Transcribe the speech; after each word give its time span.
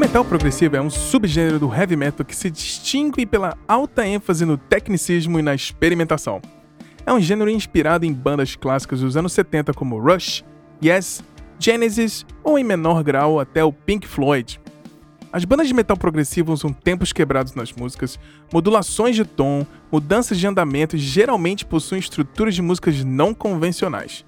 metal 0.00 0.24
progressivo 0.24 0.76
é 0.76 0.80
um 0.80 0.88
subgênero 0.88 1.58
do 1.58 1.72
heavy 1.74 1.94
metal 1.94 2.24
que 2.24 2.34
se 2.34 2.50
distingue 2.50 3.26
pela 3.26 3.54
alta 3.68 4.06
ênfase 4.06 4.46
no 4.46 4.56
tecnicismo 4.56 5.38
e 5.38 5.42
na 5.42 5.54
experimentação. 5.54 6.40
É 7.04 7.12
um 7.12 7.20
gênero 7.20 7.50
inspirado 7.50 8.06
em 8.06 8.12
bandas 8.12 8.56
clássicas 8.56 9.00
dos 9.00 9.14
anos 9.14 9.34
70 9.34 9.74
como 9.74 10.00
Rush, 10.00 10.42
Yes, 10.82 11.22
Genesis 11.58 12.24
ou 12.42 12.58
em 12.58 12.64
menor 12.64 13.04
grau 13.04 13.38
até 13.38 13.62
o 13.62 13.70
Pink 13.70 14.08
Floyd. 14.08 14.58
As 15.30 15.44
bandas 15.44 15.68
de 15.68 15.74
metal 15.74 15.98
progressivo 15.98 16.50
usam 16.50 16.72
tempos 16.72 17.12
quebrados 17.12 17.54
nas 17.54 17.70
músicas, 17.70 18.18
modulações 18.50 19.14
de 19.14 19.26
tom, 19.26 19.66
mudanças 19.92 20.38
de 20.38 20.46
andamento 20.46 20.96
e 20.96 20.98
geralmente 20.98 21.66
possuem 21.66 21.98
estruturas 21.98 22.54
de 22.54 22.62
músicas 22.62 23.04
não 23.04 23.34
convencionais. 23.34 24.24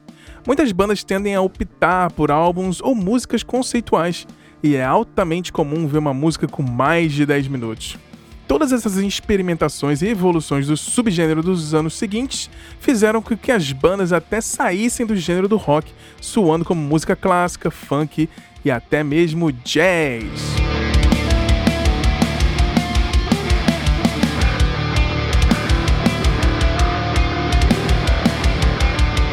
Muitas 0.47 0.71
bandas 0.71 1.03
tendem 1.03 1.35
a 1.35 1.41
optar 1.41 2.13
por 2.13 2.31
álbuns 2.31 2.83
ou 2.83 2.95
músicas 2.95 3.43
conceituais, 3.43 4.27
e 4.63 4.77
é 4.77 4.85
altamente 4.85 5.53
comum 5.53 5.87
ver 5.87 5.99
uma 5.99 6.15
música 6.15 6.47
com 6.47 6.63
mais 6.63 7.13
de 7.13 7.27
10 7.27 7.49
minutos. 7.49 7.99
Todas 8.47 8.73
essas 8.73 8.97
experimentações 8.97 10.03
e 10.03 10.09
evoluções 10.09 10.67
do 10.67 10.77
subgênero 10.77 11.43
dos 11.43 11.75
anos 11.75 11.95
seguintes 11.95 12.51
fizeram 12.81 13.23
com 13.23 13.37
que 13.37 13.51
as 13.51 13.73
bandas 13.73 14.13
até 14.13 14.41
saíssem 14.41 15.07
do 15.07 15.17
gênero 15.17 15.49
do 15.49 15.57
rock, 15.57 15.93
soando 16.21 16.65
como 16.65 16.81
música 16.81 17.17
clássica, 17.17 17.71
funk 17.71 18.29
e 18.65 18.71
até 18.71 19.03
mesmo 19.03 19.51
jazz. 19.51 20.62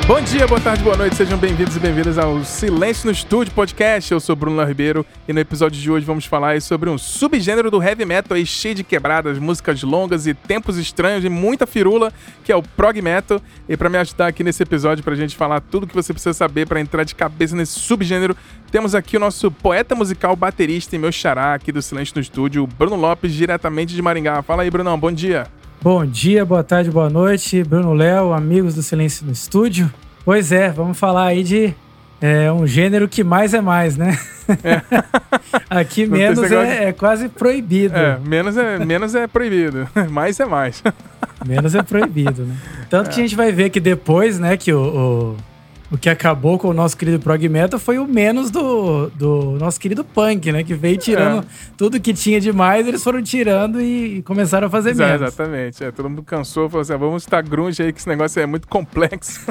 Bom 0.09 0.19
dia, 0.21 0.47
boa 0.47 0.59
tarde, 0.59 0.83
boa 0.83 0.97
noite, 0.97 1.15
sejam 1.15 1.37
bem-vindos 1.37 1.75
e 1.75 1.79
bem-vindas 1.79 2.17
ao 2.17 2.43
Silêncio 2.43 3.05
no 3.05 3.11
Estúdio 3.11 3.53
podcast. 3.53 4.11
Eu 4.11 4.19
sou 4.19 4.35
Bruno 4.35 4.65
Ribeiro 4.65 5.05
e 5.27 5.33
no 5.33 5.39
episódio 5.39 5.79
de 5.79 5.91
hoje 5.91 6.03
vamos 6.03 6.25
falar 6.25 6.59
sobre 6.63 6.89
um 6.89 6.97
subgênero 6.97 7.69
do 7.69 7.79
heavy 7.79 8.05
metal 8.05 8.35
aí 8.35 8.43
cheio 8.43 8.73
de 8.73 8.83
quebradas, 8.83 9.37
músicas 9.37 9.83
longas 9.83 10.25
e 10.25 10.33
tempos 10.33 10.79
estranhos 10.79 11.23
e 11.23 11.29
muita 11.29 11.67
firula, 11.67 12.11
que 12.43 12.51
é 12.51 12.55
o 12.55 12.63
prog 12.63 12.99
metal. 13.03 13.39
E 13.69 13.77
para 13.77 13.87
me 13.87 13.99
ajudar 13.99 14.25
aqui 14.25 14.43
nesse 14.43 14.63
episódio 14.63 15.03
pra 15.03 15.13
gente 15.13 15.35
falar 15.35 15.61
tudo 15.61 15.85
que 15.85 15.93
você 15.93 16.11
precisa 16.11 16.33
saber 16.33 16.67
para 16.67 16.81
entrar 16.81 17.03
de 17.03 17.13
cabeça 17.13 17.55
nesse 17.55 17.79
subgênero, 17.79 18.35
temos 18.71 18.95
aqui 18.95 19.15
o 19.15 19.19
nosso 19.19 19.51
poeta 19.51 19.93
musical, 19.93 20.35
baterista 20.35 20.95
e 20.95 20.99
meu 20.99 21.11
xará 21.11 21.53
aqui 21.53 21.71
do 21.71 21.83
Silêncio 21.83 22.15
no 22.15 22.21
Estúdio, 22.21 22.65
Bruno 22.65 22.95
Lopes, 22.95 23.31
diretamente 23.31 23.93
de 23.93 24.01
Maringá. 24.01 24.41
Fala 24.41 24.63
aí, 24.63 24.71
Brunão, 24.71 24.99
bom 24.99 25.11
dia. 25.11 25.45
Bom 25.81 26.05
dia, 26.05 26.43
boa 26.43 26.61
tarde, 26.61 26.91
boa 26.91 27.09
noite, 27.09 27.63
Bruno 27.63 27.93
Léo, 27.93 28.33
amigos 28.33 28.75
do 28.75 28.83
Silêncio 28.83 29.25
no 29.25 29.31
Estúdio. 29.31 29.89
Pois 30.25 30.51
é, 30.51 30.69
vamos 30.69 30.99
falar 30.99 31.27
aí 31.27 31.41
de 31.41 31.73
é, 32.19 32.51
um 32.51 32.67
gênero 32.67 33.07
que 33.07 33.23
mais 33.23 33.53
é 33.53 33.61
mais, 33.61 33.95
né? 33.95 34.19
É. 34.61 34.81
Aqui 35.69 36.05
Não 36.05 36.17
menos 36.17 36.51
é, 36.51 36.89
é, 36.89 36.91
quase 36.91 37.29
proibido. 37.29 37.95
É, 37.95 38.19
menos 38.19 38.57
é, 38.57 38.77
menos 38.77 39.15
é 39.15 39.25
proibido, 39.25 39.87
mais 40.11 40.37
é 40.41 40.45
mais. 40.45 40.83
Menos 41.47 41.73
é 41.73 41.81
proibido, 41.81 42.43
né? 42.43 42.57
Tanto 42.89 43.09
que 43.09 43.21
a 43.21 43.23
gente 43.23 43.37
vai 43.37 43.53
ver 43.53 43.69
que 43.69 43.79
depois, 43.79 44.37
né, 44.37 44.57
que 44.57 44.73
o, 44.73 44.81
o 44.81 45.37
o 45.91 45.97
que 45.97 46.09
acabou 46.09 46.59
com 46.59 46.67
o 46.67 46.73
nosso 46.73 46.95
querido 46.95 47.19
prog 47.19 47.49
metal 47.49 47.79
foi 47.79 47.97
o 47.97 48.07
menos 48.07 48.51
do, 48.51 49.09
do 49.09 49.57
nosso 49.59 49.79
querido 49.79 50.03
punk, 50.03 50.51
né? 50.51 50.63
Que 50.63 50.75
veio 50.75 50.97
tirando 50.97 51.43
é. 51.43 51.47
tudo 51.75 51.99
que 51.99 52.13
tinha 52.13 52.39
demais, 52.39 52.87
eles 52.87 53.03
foram 53.03 53.21
tirando 53.23 53.81
e, 53.81 54.21
começaram 54.21 54.67
a 54.67 54.69
fazer 54.69 54.95
menos. 54.95 55.21
Exatamente. 55.21 55.83
É, 55.83 55.91
todo 55.91 56.09
mundo 56.09 56.21
cansou, 56.21 56.69
falou 56.69 56.81
assim: 56.81 56.93
ah, 56.93 56.97
vamos 56.97 57.23
estar 57.23 57.41
grunge 57.41 57.81
aí, 57.81 57.91
que 57.91 57.99
esse 57.99 58.07
negócio 58.07 58.39
é 58.39 58.45
muito 58.45 58.67
complexo. 58.67 59.41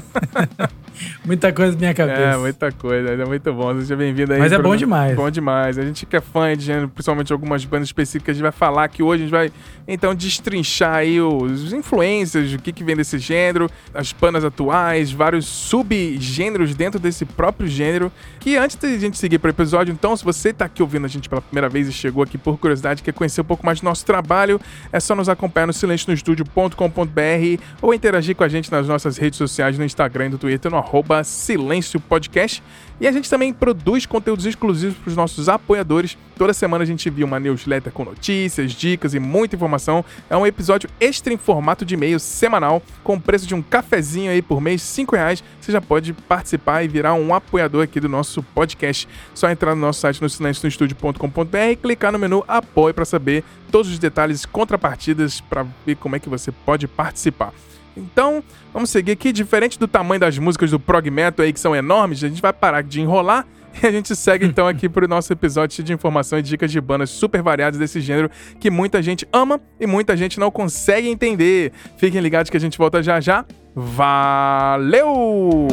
muita 1.25 1.53
coisa 1.53 1.73
na 1.73 1.79
minha 1.79 1.95
cabeça. 1.95 2.21
É, 2.21 2.37
muita 2.37 2.71
coisa. 2.71 3.09
É 3.11 3.25
muito 3.25 3.53
bom. 3.53 3.75
Seja 3.81 3.97
bem-vindo 3.97 4.33
aí. 4.33 4.39
Mas 4.39 4.53
é 4.53 4.59
bom 4.59 4.77
demais. 4.77 5.17
Bom 5.17 5.31
demais. 5.31 5.77
A 5.77 5.83
gente 5.83 6.07
que 6.07 6.17
é 6.17 6.21
fã 6.21 6.57
de 6.57 6.65
gênero, 6.65 6.89
principalmente 6.89 7.33
algumas 7.33 7.65
bandas 7.65 7.89
específicas, 7.89 8.31
a 8.31 8.35
gente 8.35 8.43
vai 8.43 8.53
falar 8.53 8.87
que 8.89 9.03
hoje 9.03 9.25
a 9.25 9.27
gente 9.27 9.33
vai, 9.33 9.53
então, 9.89 10.15
destrinchar 10.15 10.97
aí 10.97 11.21
os 11.21 11.73
influências, 11.73 12.53
o 12.53 12.59
que, 12.59 12.73
que 12.73 12.85
vem 12.85 12.95
desse 12.95 13.19
gênero, 13.19 13.69
as 13.93 14.13
bandas 14.13 14.45
atuais, 14.45 15.11
vários 15.11 15.47
sub 15.47 16.17
gêneros 16.29 16.75
dentro 16.75 17.01
desse 17.01 17.25
próprio 17.25 17.69
gênero. 17.69 18.13
Que 18.39 18.57
antes 18.57 18.77
de 18.77 18.87
a 18.87 18.99
gente 18.99 19.19
seguir 19.19 19.39
para 19.39 19.49
o 19.49 19.51
episódio, 19.51 19.93
então, 19.93 20.17
se 20.17 20.25
você 20.25 20.51
está 20.51 20.67
aqui 20.67 20.83
ouvindo 20.83 21.07
a 21.07 21.09
gente 21.09 21.29
pela 21.29 21.41
primeira 21.41 21.69
vez 21.69 21.89
e 21.89 21.93
chegou 21.93 22.23
aqui 22.23 22.39
por 22.39 22.59
curiosidade, 22.59 23.03
quer 23.03 23.13
conhecer 23.13 23.41
um 23.41 23.45
pouco 23.45 23.65
mais 23.65 23.81
do 23.81 23.85
nosso 23.85 24.05
trabalho, 24.05 24.61
é 24.93 25.01
só 25.01 25.15
nos 25.15 25.29
acompanhar 25.29 25.67
no 25.67 25.73
silencionostudio.com.br 25.73 27.63
ou 27.83 27.95
interagir 27.95 28.37
com 28.37 28.45
a 28.45 28.49
gente 28.49 28.71
nas 28.71 28.87
nonossas 28.87 29.17
redes 29.17 29.37
sociais, 29.39 29.79
no 29.79 29.85
Instagram 29.85 30.27
e 30.27 30.29
no 30.31 30.39
Twitter, 30.39 30.71
no 30.71 30.77
arroba 30.77 31.25
Silêncio 31.25 31.99
Podcast. 31.99 32.63
E 33.01 33.07
a 33.07 33.13
gente 33.13 33.31
também 33.31 33.53
produz 33.53 34.07
conteúdos 34.07 34.45
exclusivos 34.45 34.97
para 34.99 35.09
os 35.09 35.17
nossos 35.17 35.49
apoiadores. 35.49 36.19
Toda 36.37 36.53
semana 36.53 36.83
a 36.83 36.87
gente 36.87 37.09
envia 37.09 37.25
uma 37.25 37.39
newsletter 37.39 37.93
com 37.93 38.05
notícias, 38.05 38.73
dicas 38.73 39.15
e 39.15 39.21
muita 39.21 39.55
informação. 39.55 40.05
É 40.29 40.37
um 40.37 40.47
episódio 40.47 40.91
extra 41.01 41.33
em 41.33 41.37
formato 41.37 41.85
de 41.85 41.95
e-mail 41.95 42.19
semanal, 42.19 42.83
com 43.05 43.15
o 43.15 43.21
preço 43.21 43.47
de 43.47 43.55
um 43.55 43.63
cafezinho 43.63 44.31
aí 44.31 44.43
por 44.43 44.61
mês, 44.61 44.83
5 44.83 45.15
reais. 45.15 45.45
Você 45.61 45.71
já 45.71 45.81
pode 45.81 46.13
participar 46.13 46.83
e 46.83 46.89
virar 46.89 47.15
um 47.15 47.33
apoiador 47.35 47.85
aqui 47.85 48.01
do 48.01 48.09
nosso 48.09 48.43
podcast. 48.43 49.09
Só 49.35 49.49
entrar 49.51 49.75
no 49.75 49.81
nosso 49.81 50.01
site 50.01 50.21
no 50.21 50.29
silencionostudio.com.br 50.29 51.57
e 51.71 51.77
clicar 51.77 52.13
no 52.13 52.19
menu 52.19 52.45
apoio 52.49 52.95
para 52.95 53.05
saber 53.05 53.45
todos 53.71 53.91
os 53.91 53.99
detalhes 53.99 54.45
contrapartidas 54.45 55.41
para 55.41 55.67
ver 55.87 55.97
como 55.97 56.17
é 56.17 56.19
que 56.19 56.29
você 56.29 56.51
pode 56.51 56.89
participar. 56.89 57.53
Então, 57.99 58.43
vamos 58.73 58.91
seguir 58.91 59.13
aqui. 59.13 59.33
Diferente 59.33 59.79
do 59.79 59.89
tamanho 59.89 60.21
das 60.21 60.39
músicas 60.39 60.71
do 60.71 60.81
prog 60.81 61.11
metal 61.11 61.45
aí, 61.45 61.53
que 61.53 61.61
são 61.61 61.75
enormes, 61.75 62.23
a 62.23 62.29
gente 62.29 62.41
vai 62.41 62.53
parar 62.53 62.83
de 62.83 63.01
enrolar 63.01 63.47
e 63.83 63.87
a 63.87 63.91
gente 63.91 64.15
segue 64.15 64.47
então 64.47 64.67
aqui 64.67 64.89
para 64.89 65.05
o 65.05 65.09
nosso 65.09 65.33
episódio 65.33 65.83
de 65.83 65.93
informação 65.93 66.39
e 66.39 66.43
dicas 66.43 66.71
de 66.71 66.81
bandas 66.81 67.11
super 67.11 67.43
variadas 67.43 67.79
desse 67.79 68.01
gênero 68.01 68.31
que 68.59 68.71
muita 68.71 69.03
gente 69.03 69.27
ama 69.33 69.61
e 69.79 69.87
muita 69.87 70.17
gente 70.17 70.41
não 70.41 70.51
consegue 70.51 71.09
entender. 71.09 71.73
Fiquem 71.97 72.21
ligados 72.21 72.51
que 72.51 72.57
a 72.57 72.61
gente 72.61 72.79
volta 72.79 73.03
já 73.03 73.21
já. 73.21 73.45
Valeu! 73.75 75.69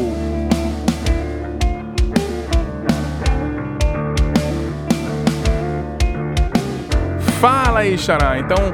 Fala 7.39 7.81
aí, 7.81 7.97
Xará. 7.97 8.39
Então, 8.39 8.71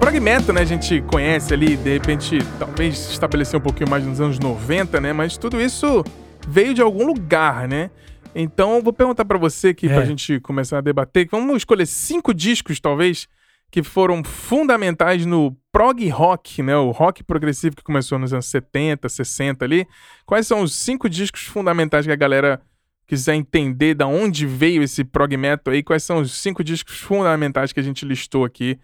Fragmento, 0.00 0.52
né, 0.52 0.62
a 0.62 0.64
gente 0.64 1.02
conhece 1.02 1.52
ali, 1.52 1.76
de 1.76 1.92
repente, 1.92 2.38
talvez 2.58 3.10
estabelecer 3.10 3.58
um 3.58 3.62
pouquinho 3.62 3.90
mais 3.90 4.04
nos 4.06 4.20
anos 4.20 4.38
90, 4.38 5.00
né? 5.00 5.12
Mas 5.12 5.36
tudo 5.36 5.60
isso 5.60 6.04
veio 6.46 6.72
de 6.72 6.80
algum 6.80 7.04
lugar, 7.06 7.68
né? 7.68 7.90
Então, 8.34 8.80
vou 8.80 8.92
perguntar 8.92 9.24
para 9.24 9.36
você 9.36 9.68
aqui, 9.68 9.86
é. 9.86 9.94
pra 9.94 10.04
gente 10.04 10.38
começar 10.40 10.78
a 10.78 10.80
debater. 10.80 11.28
Vamos 11.30 11.58
escolher 11.58 11.86
cinco 11.86 12.32
discos, 12.32 12.80
talvez, 12.80 13.26
que 13.70 13.82
foram 13.82 14.22
fundamentais 14.24 15.26
no 15.26 15.54
prog 15.72 16.08
rock, 16.08 16.62
né? 16.62 16.76
O 16.76 16.90
rock 16.90 17.22
progressivo 17.22 17.76
que 17.76 17.82
começou 17.82 18.18
nos 18.18 18.32
anos 18.32 18.46
70, 18.46 19.08
60 19.08 19.64
ali. 19.64 19.86
Quais 20.24 20.46
são 20.46 20.62
os 20.62 20.74
cinco 20.74 21.08
discos 21.08 21.42
fundamentais 21.42 22.06
que 22.06 22.12
a 22.12 22.16
galera 22.16 22.62
quiser 23.06 23.34
entender 23.34 23.94
da 23.94 24.06
onde 24.06 24.46
veio 24.46 24.82
esse 24.82 25.04
prog 25.04 25.36
metal 25.36 25.74
aí? 25.74 25.82
Quais 25.82 26.04
são 26.04 26.18
os 26.20 26.32
cinco 26.32 26.62
discos 26.62 26.98
fundamentais 26.98 27.72
que 27.72 27.80
a 27.80 27.82
gente 27.82 28.04
listou 28.04 28.44
aqui 28.44 28.78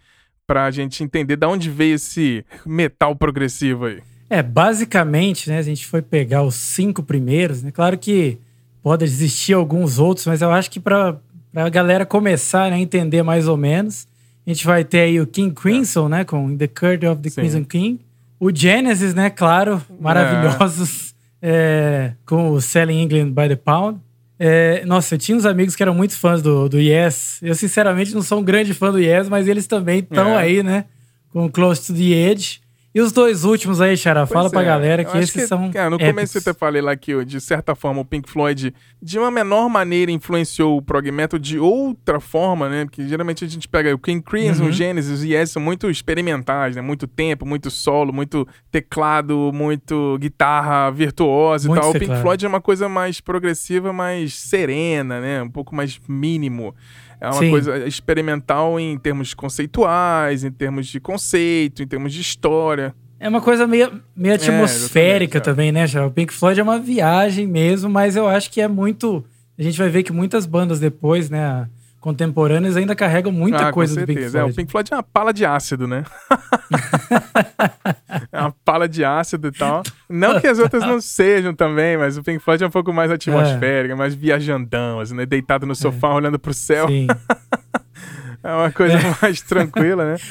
pra 0.47 0.69
gente 0.71 1.03
entender 1.03 1.35
de 1.35 1.45
onde 1.45 1.69
veio 1.69 1.95
esse 1.95 2.45
metal 2.65 3.15
progressivo 3.15 3.85
aí. 3.85 4.01
É, 4.29 4.41
basicamente, 4.41 5.49
né, 5.49 5.57
a 5.57 5.61
gente 5.61 5.85
foi 5.85 6.01
pegar 6.01 6.43
os 6.43 6.55
cinco 6.55 7.03
primeiros, 7.03 7.61
né? 7.61 7.71
Claro 7.71 7.97
que 7.97 8.39
pode 8.81 9.03
existir 9.03 9.53
alguns 9.53 9.99
outros, 9.99 10.25
mas 10.25 10.41
eu 10.41 10.51
acho 10.51 10.69
que 10.69 10.79
para 10.79 11.17
a 11.55 11.69
galera 11.69 12.05
começar 12.05 12.69
né, 12.69 12.77
a 12.77 12.79
entender 12.79 13.23
mais 13.23 13.47
ou 13.47 13.57
menos, 13.57 14.07
a 14.45 14.49
gente 14.49 14.65
vai 14.65 14.83
ter 14.83 14.99
aí 14.99 15.19
o 15.19 15.27
King 15.27 15.53
Crimson, 15.53 16.07
é. 16.07 16.09
né, 16.09 16.23
com 16.23 16.55
The 16.55 16.67
Curse 16.67 17.07
of 17.07 17.21
the 17.21 17.29
Sim. 17.29 17.41
Crimson 17.41 17.63
King. 17.63 17.99
O 18.39 18.53
Genesis, 18.53 19.13
né, 19.13 19.29
claro, 19.29 19.81
maravilhosos, 19.99 21.15
é. 21.41 21.47
É, 21.47 22.13
com 22.25 22.49
o 22.51 22.61
Selling 22.61 23.01
England 23.01 23.31
by 23.31 23.47
the 23.47 23.55
Pound. 23.55 23.99
É, 24.37 24.85
nossa, 24.85 25.15
eu 25.15 25.19
tinha 25.19 25.37
uns 25.37 25.45
amigos 25.45 25.75
que 25.75 25.83
eram 25.83 25.93
muito 25.93 26.17
fãs 26.17 26.41
do, 26.41 26.67
do 26.67 26.79
Yes. 26.79 27.39
Eu, 27.41 27.55
sinceramente, 27.55 28.13
não 28.13 28.21
sou 28.21 28.39
um 28.39 28.43
grande 28.43 28.73
fã 28.73 28.91
do 28.91 28.99
Yes, 28.99 29.29
mas 29.29 29.47
eles 29.47 29.67
também 29.67 29.99
estão 29.99 30.31
é. 30.31 30.37
aí, 30.37 30.63
né? 30.63 30.85
Com 31.31 31.49
Close 31.49 31.87
to 31.87 31.93
the 31.93 32.03
Edge. 32.03 32.61
E 32.95 33.01
os 33.01 33.11
dois 33.11 33.43
últimos 33.43 33.81
aí, 33.81 33.97
Xará, 33.97 34.25
fala 34.25 34.47
é. 34.47 34.49
pra 34.49 34.63
galera 34.63 35.03
que 35.03 35.17
esses 35.17 35.29
que, 35.29 35.45
são. 35.45 35.69
Cara, 35.69 35.89
no 35.89 35.97
épicos. 35.97 36.13
começo 36.13 36.37
eu 36.37 36.39
até 36.39 36.53
falei 36.53 36.81
lá 36.81 36.95
que, 36.95 37.25
de 37.25 37.41
certa 37.41 37.75
forma, 37.75 37.99
o 37.99 38.05
Pink 38.05 38.29
Floyd, 38.29 38.73
de 39.01 39.19
uma 39.19 39.29
menor 39.29 39.67
maneira, 39.67 40.09
influenciou 40.13 40.77
o 40.77 40.81
prog 40.81 41.11
metal 41.11 41.37
de 41.37 41.59
outra 41.59 42.21
forma, 42.21 42.69
né? 42.69 42.85
Porque 42.85 43.05
geralmente 43.05 43.43
a 43.43 43.49
gente 43.49 43.67
pega 43.67 43.93
o 43.93 43.99
King 43.99 44.23
Crimson, 44.23 44.63
uhum. 44.63 44.69
o 44.69 44.71
Genesis 44.71 45.23
e 45.23 45.33
Yes 45.33 45.51
são 45.51 45.61
muito 45.61 45.89
experimentais, 45.89 46.77
né? 46.77 46.81
Muito 46.81 47.05
tempo, 47.05 47.45
muito 47.45 47.69
solo, 47.69 48.13
muito 48.13 48.47
teclado, 48.71 49.51
muito 49.53 50.17
guitarra 50.17 50.89
virtuosa 50.89 51.67
muito 51.67 51.77
e 51.77 51.81
tal. 51.81 51.91
Teclado. 51.91 52.05
O 52.05 52.13
Pink 52.13 52.21
Floyd 52.21 52.45
é 52.45 52.47
uma 52.47 52.61
coisa 52.61 52.87
mais 52.87 53.19
progressiva, 53.19 53.91
mais 53.91 54.35
serena, 54.35 55.19
né? 55.19 55.43
Um 55.43 55.51
pouco 55.51 55.75
mais 55.75 55.99
mínimo. 56.07 56.73
É 57.19 57.27
uma 57.27 57.33
Sim. 57.33 57.49
coisa 57.49 57.87
experimental 57.87 58.79
em 58.79 58.97
termos 58.97 59.33
conceituais, 59.33 60.43
em 60.43 60.51
termos 60.51 60.87
de 60.87 60.99
conceito, 60.99 61.81
em 61.81 61.87
termos 61.87 62.13
de 62.13 62.21
história. 62.21 62.93
É 63.19 63.29
uma 63.29 63.41
coisa 63.41 63.65
meio, 63.65 64.01
meio 64.15 64.33
é, 64.33 64.35
atmosférica 64.35 65.37
é, 65.37 65.41
também, 65.41 65.71
né, 65.71 65.85
O 66.05 66.11
Pink 66.11 66.33
Floyd 66.33 66.59
é 66.59 66.63
uma 66.63 66.79
viagem 66.79 67.47
mesmo, 67.47 67.89
mas 67.89 68.15
eu 68.15 68.27
acho 68.27 68.51
que 68.51 68.61
é 68.61 68.67
muito. 68.67 69.23
A 69.57 69.63
gente 69.63 69.77
vai 69.77 69.89
ver 69.89 70.03
que 70.03 70.11
muitas 70.11 70.45
bandas 70.45 70.79
depois, 70.79 71.29
né? 71.29 71.67
Contemporâneas 72.05 72.77
ainda 72.77 72.95
carregam 72.95 73.31
muita 73.31 73.57
Ah, 73.57 73.65
com 73.71 73.73
coisa 73.73 73.99
do 73.99 74.05
Pink 74.05 74.13
certeza. 74.13 74.37
É, 74.37 74.41
Floyd. 74.41 74.53
o 74.53 74.55
Pink 74.55 74.71
Floyd 74.71 74.93
é 74.93 74.95
uma 74.95 75.01
pala 75.01 75.33
de 75.33 75.43
ácido, 75.43 75.87
né? 75.87 76.03
é 78.31 78.41
uma 78.41 78.53
pala 78.63 78.87
de 78.87 79.03
ácido 79.03 79.47
e 79.47 79.51
tal. 79.51 79.81
Não 80.07 80.39
que 80.39 80.45
as 80.45 80.59
outras 80.59 80.85
não 80.85 81.01
sejam 81.01 81.55
também, 81.55 81.97
mas 81.97 82.15
o 82.15 82.21
Pink 82.21 82.37
Floyd 82.37 82.63
é 82.63 82.67
um 82.67 82.69
pouco 82.69 82.93
mais 82.93 83.09
atmosférico, 83.09 83.97
mais 83.97 84.13
viajandão, 84.13 84.99
assim, 84.99 85.15
né? 85.15 85.25
Deitado 85.25 85.65
no 85.65 85.73
sofá, 85.73 86.13
olhando 86.13 86.37
pro 86.37 86.53
céu. 86.53 86.87
Sim. 86.87 87.07
É 88.47 88.53
uma 88.53 88.71
coisa 88.71 88.97
mais 89.21 89.41
tranquila, 89.41 90.13
né? 90.13 90.17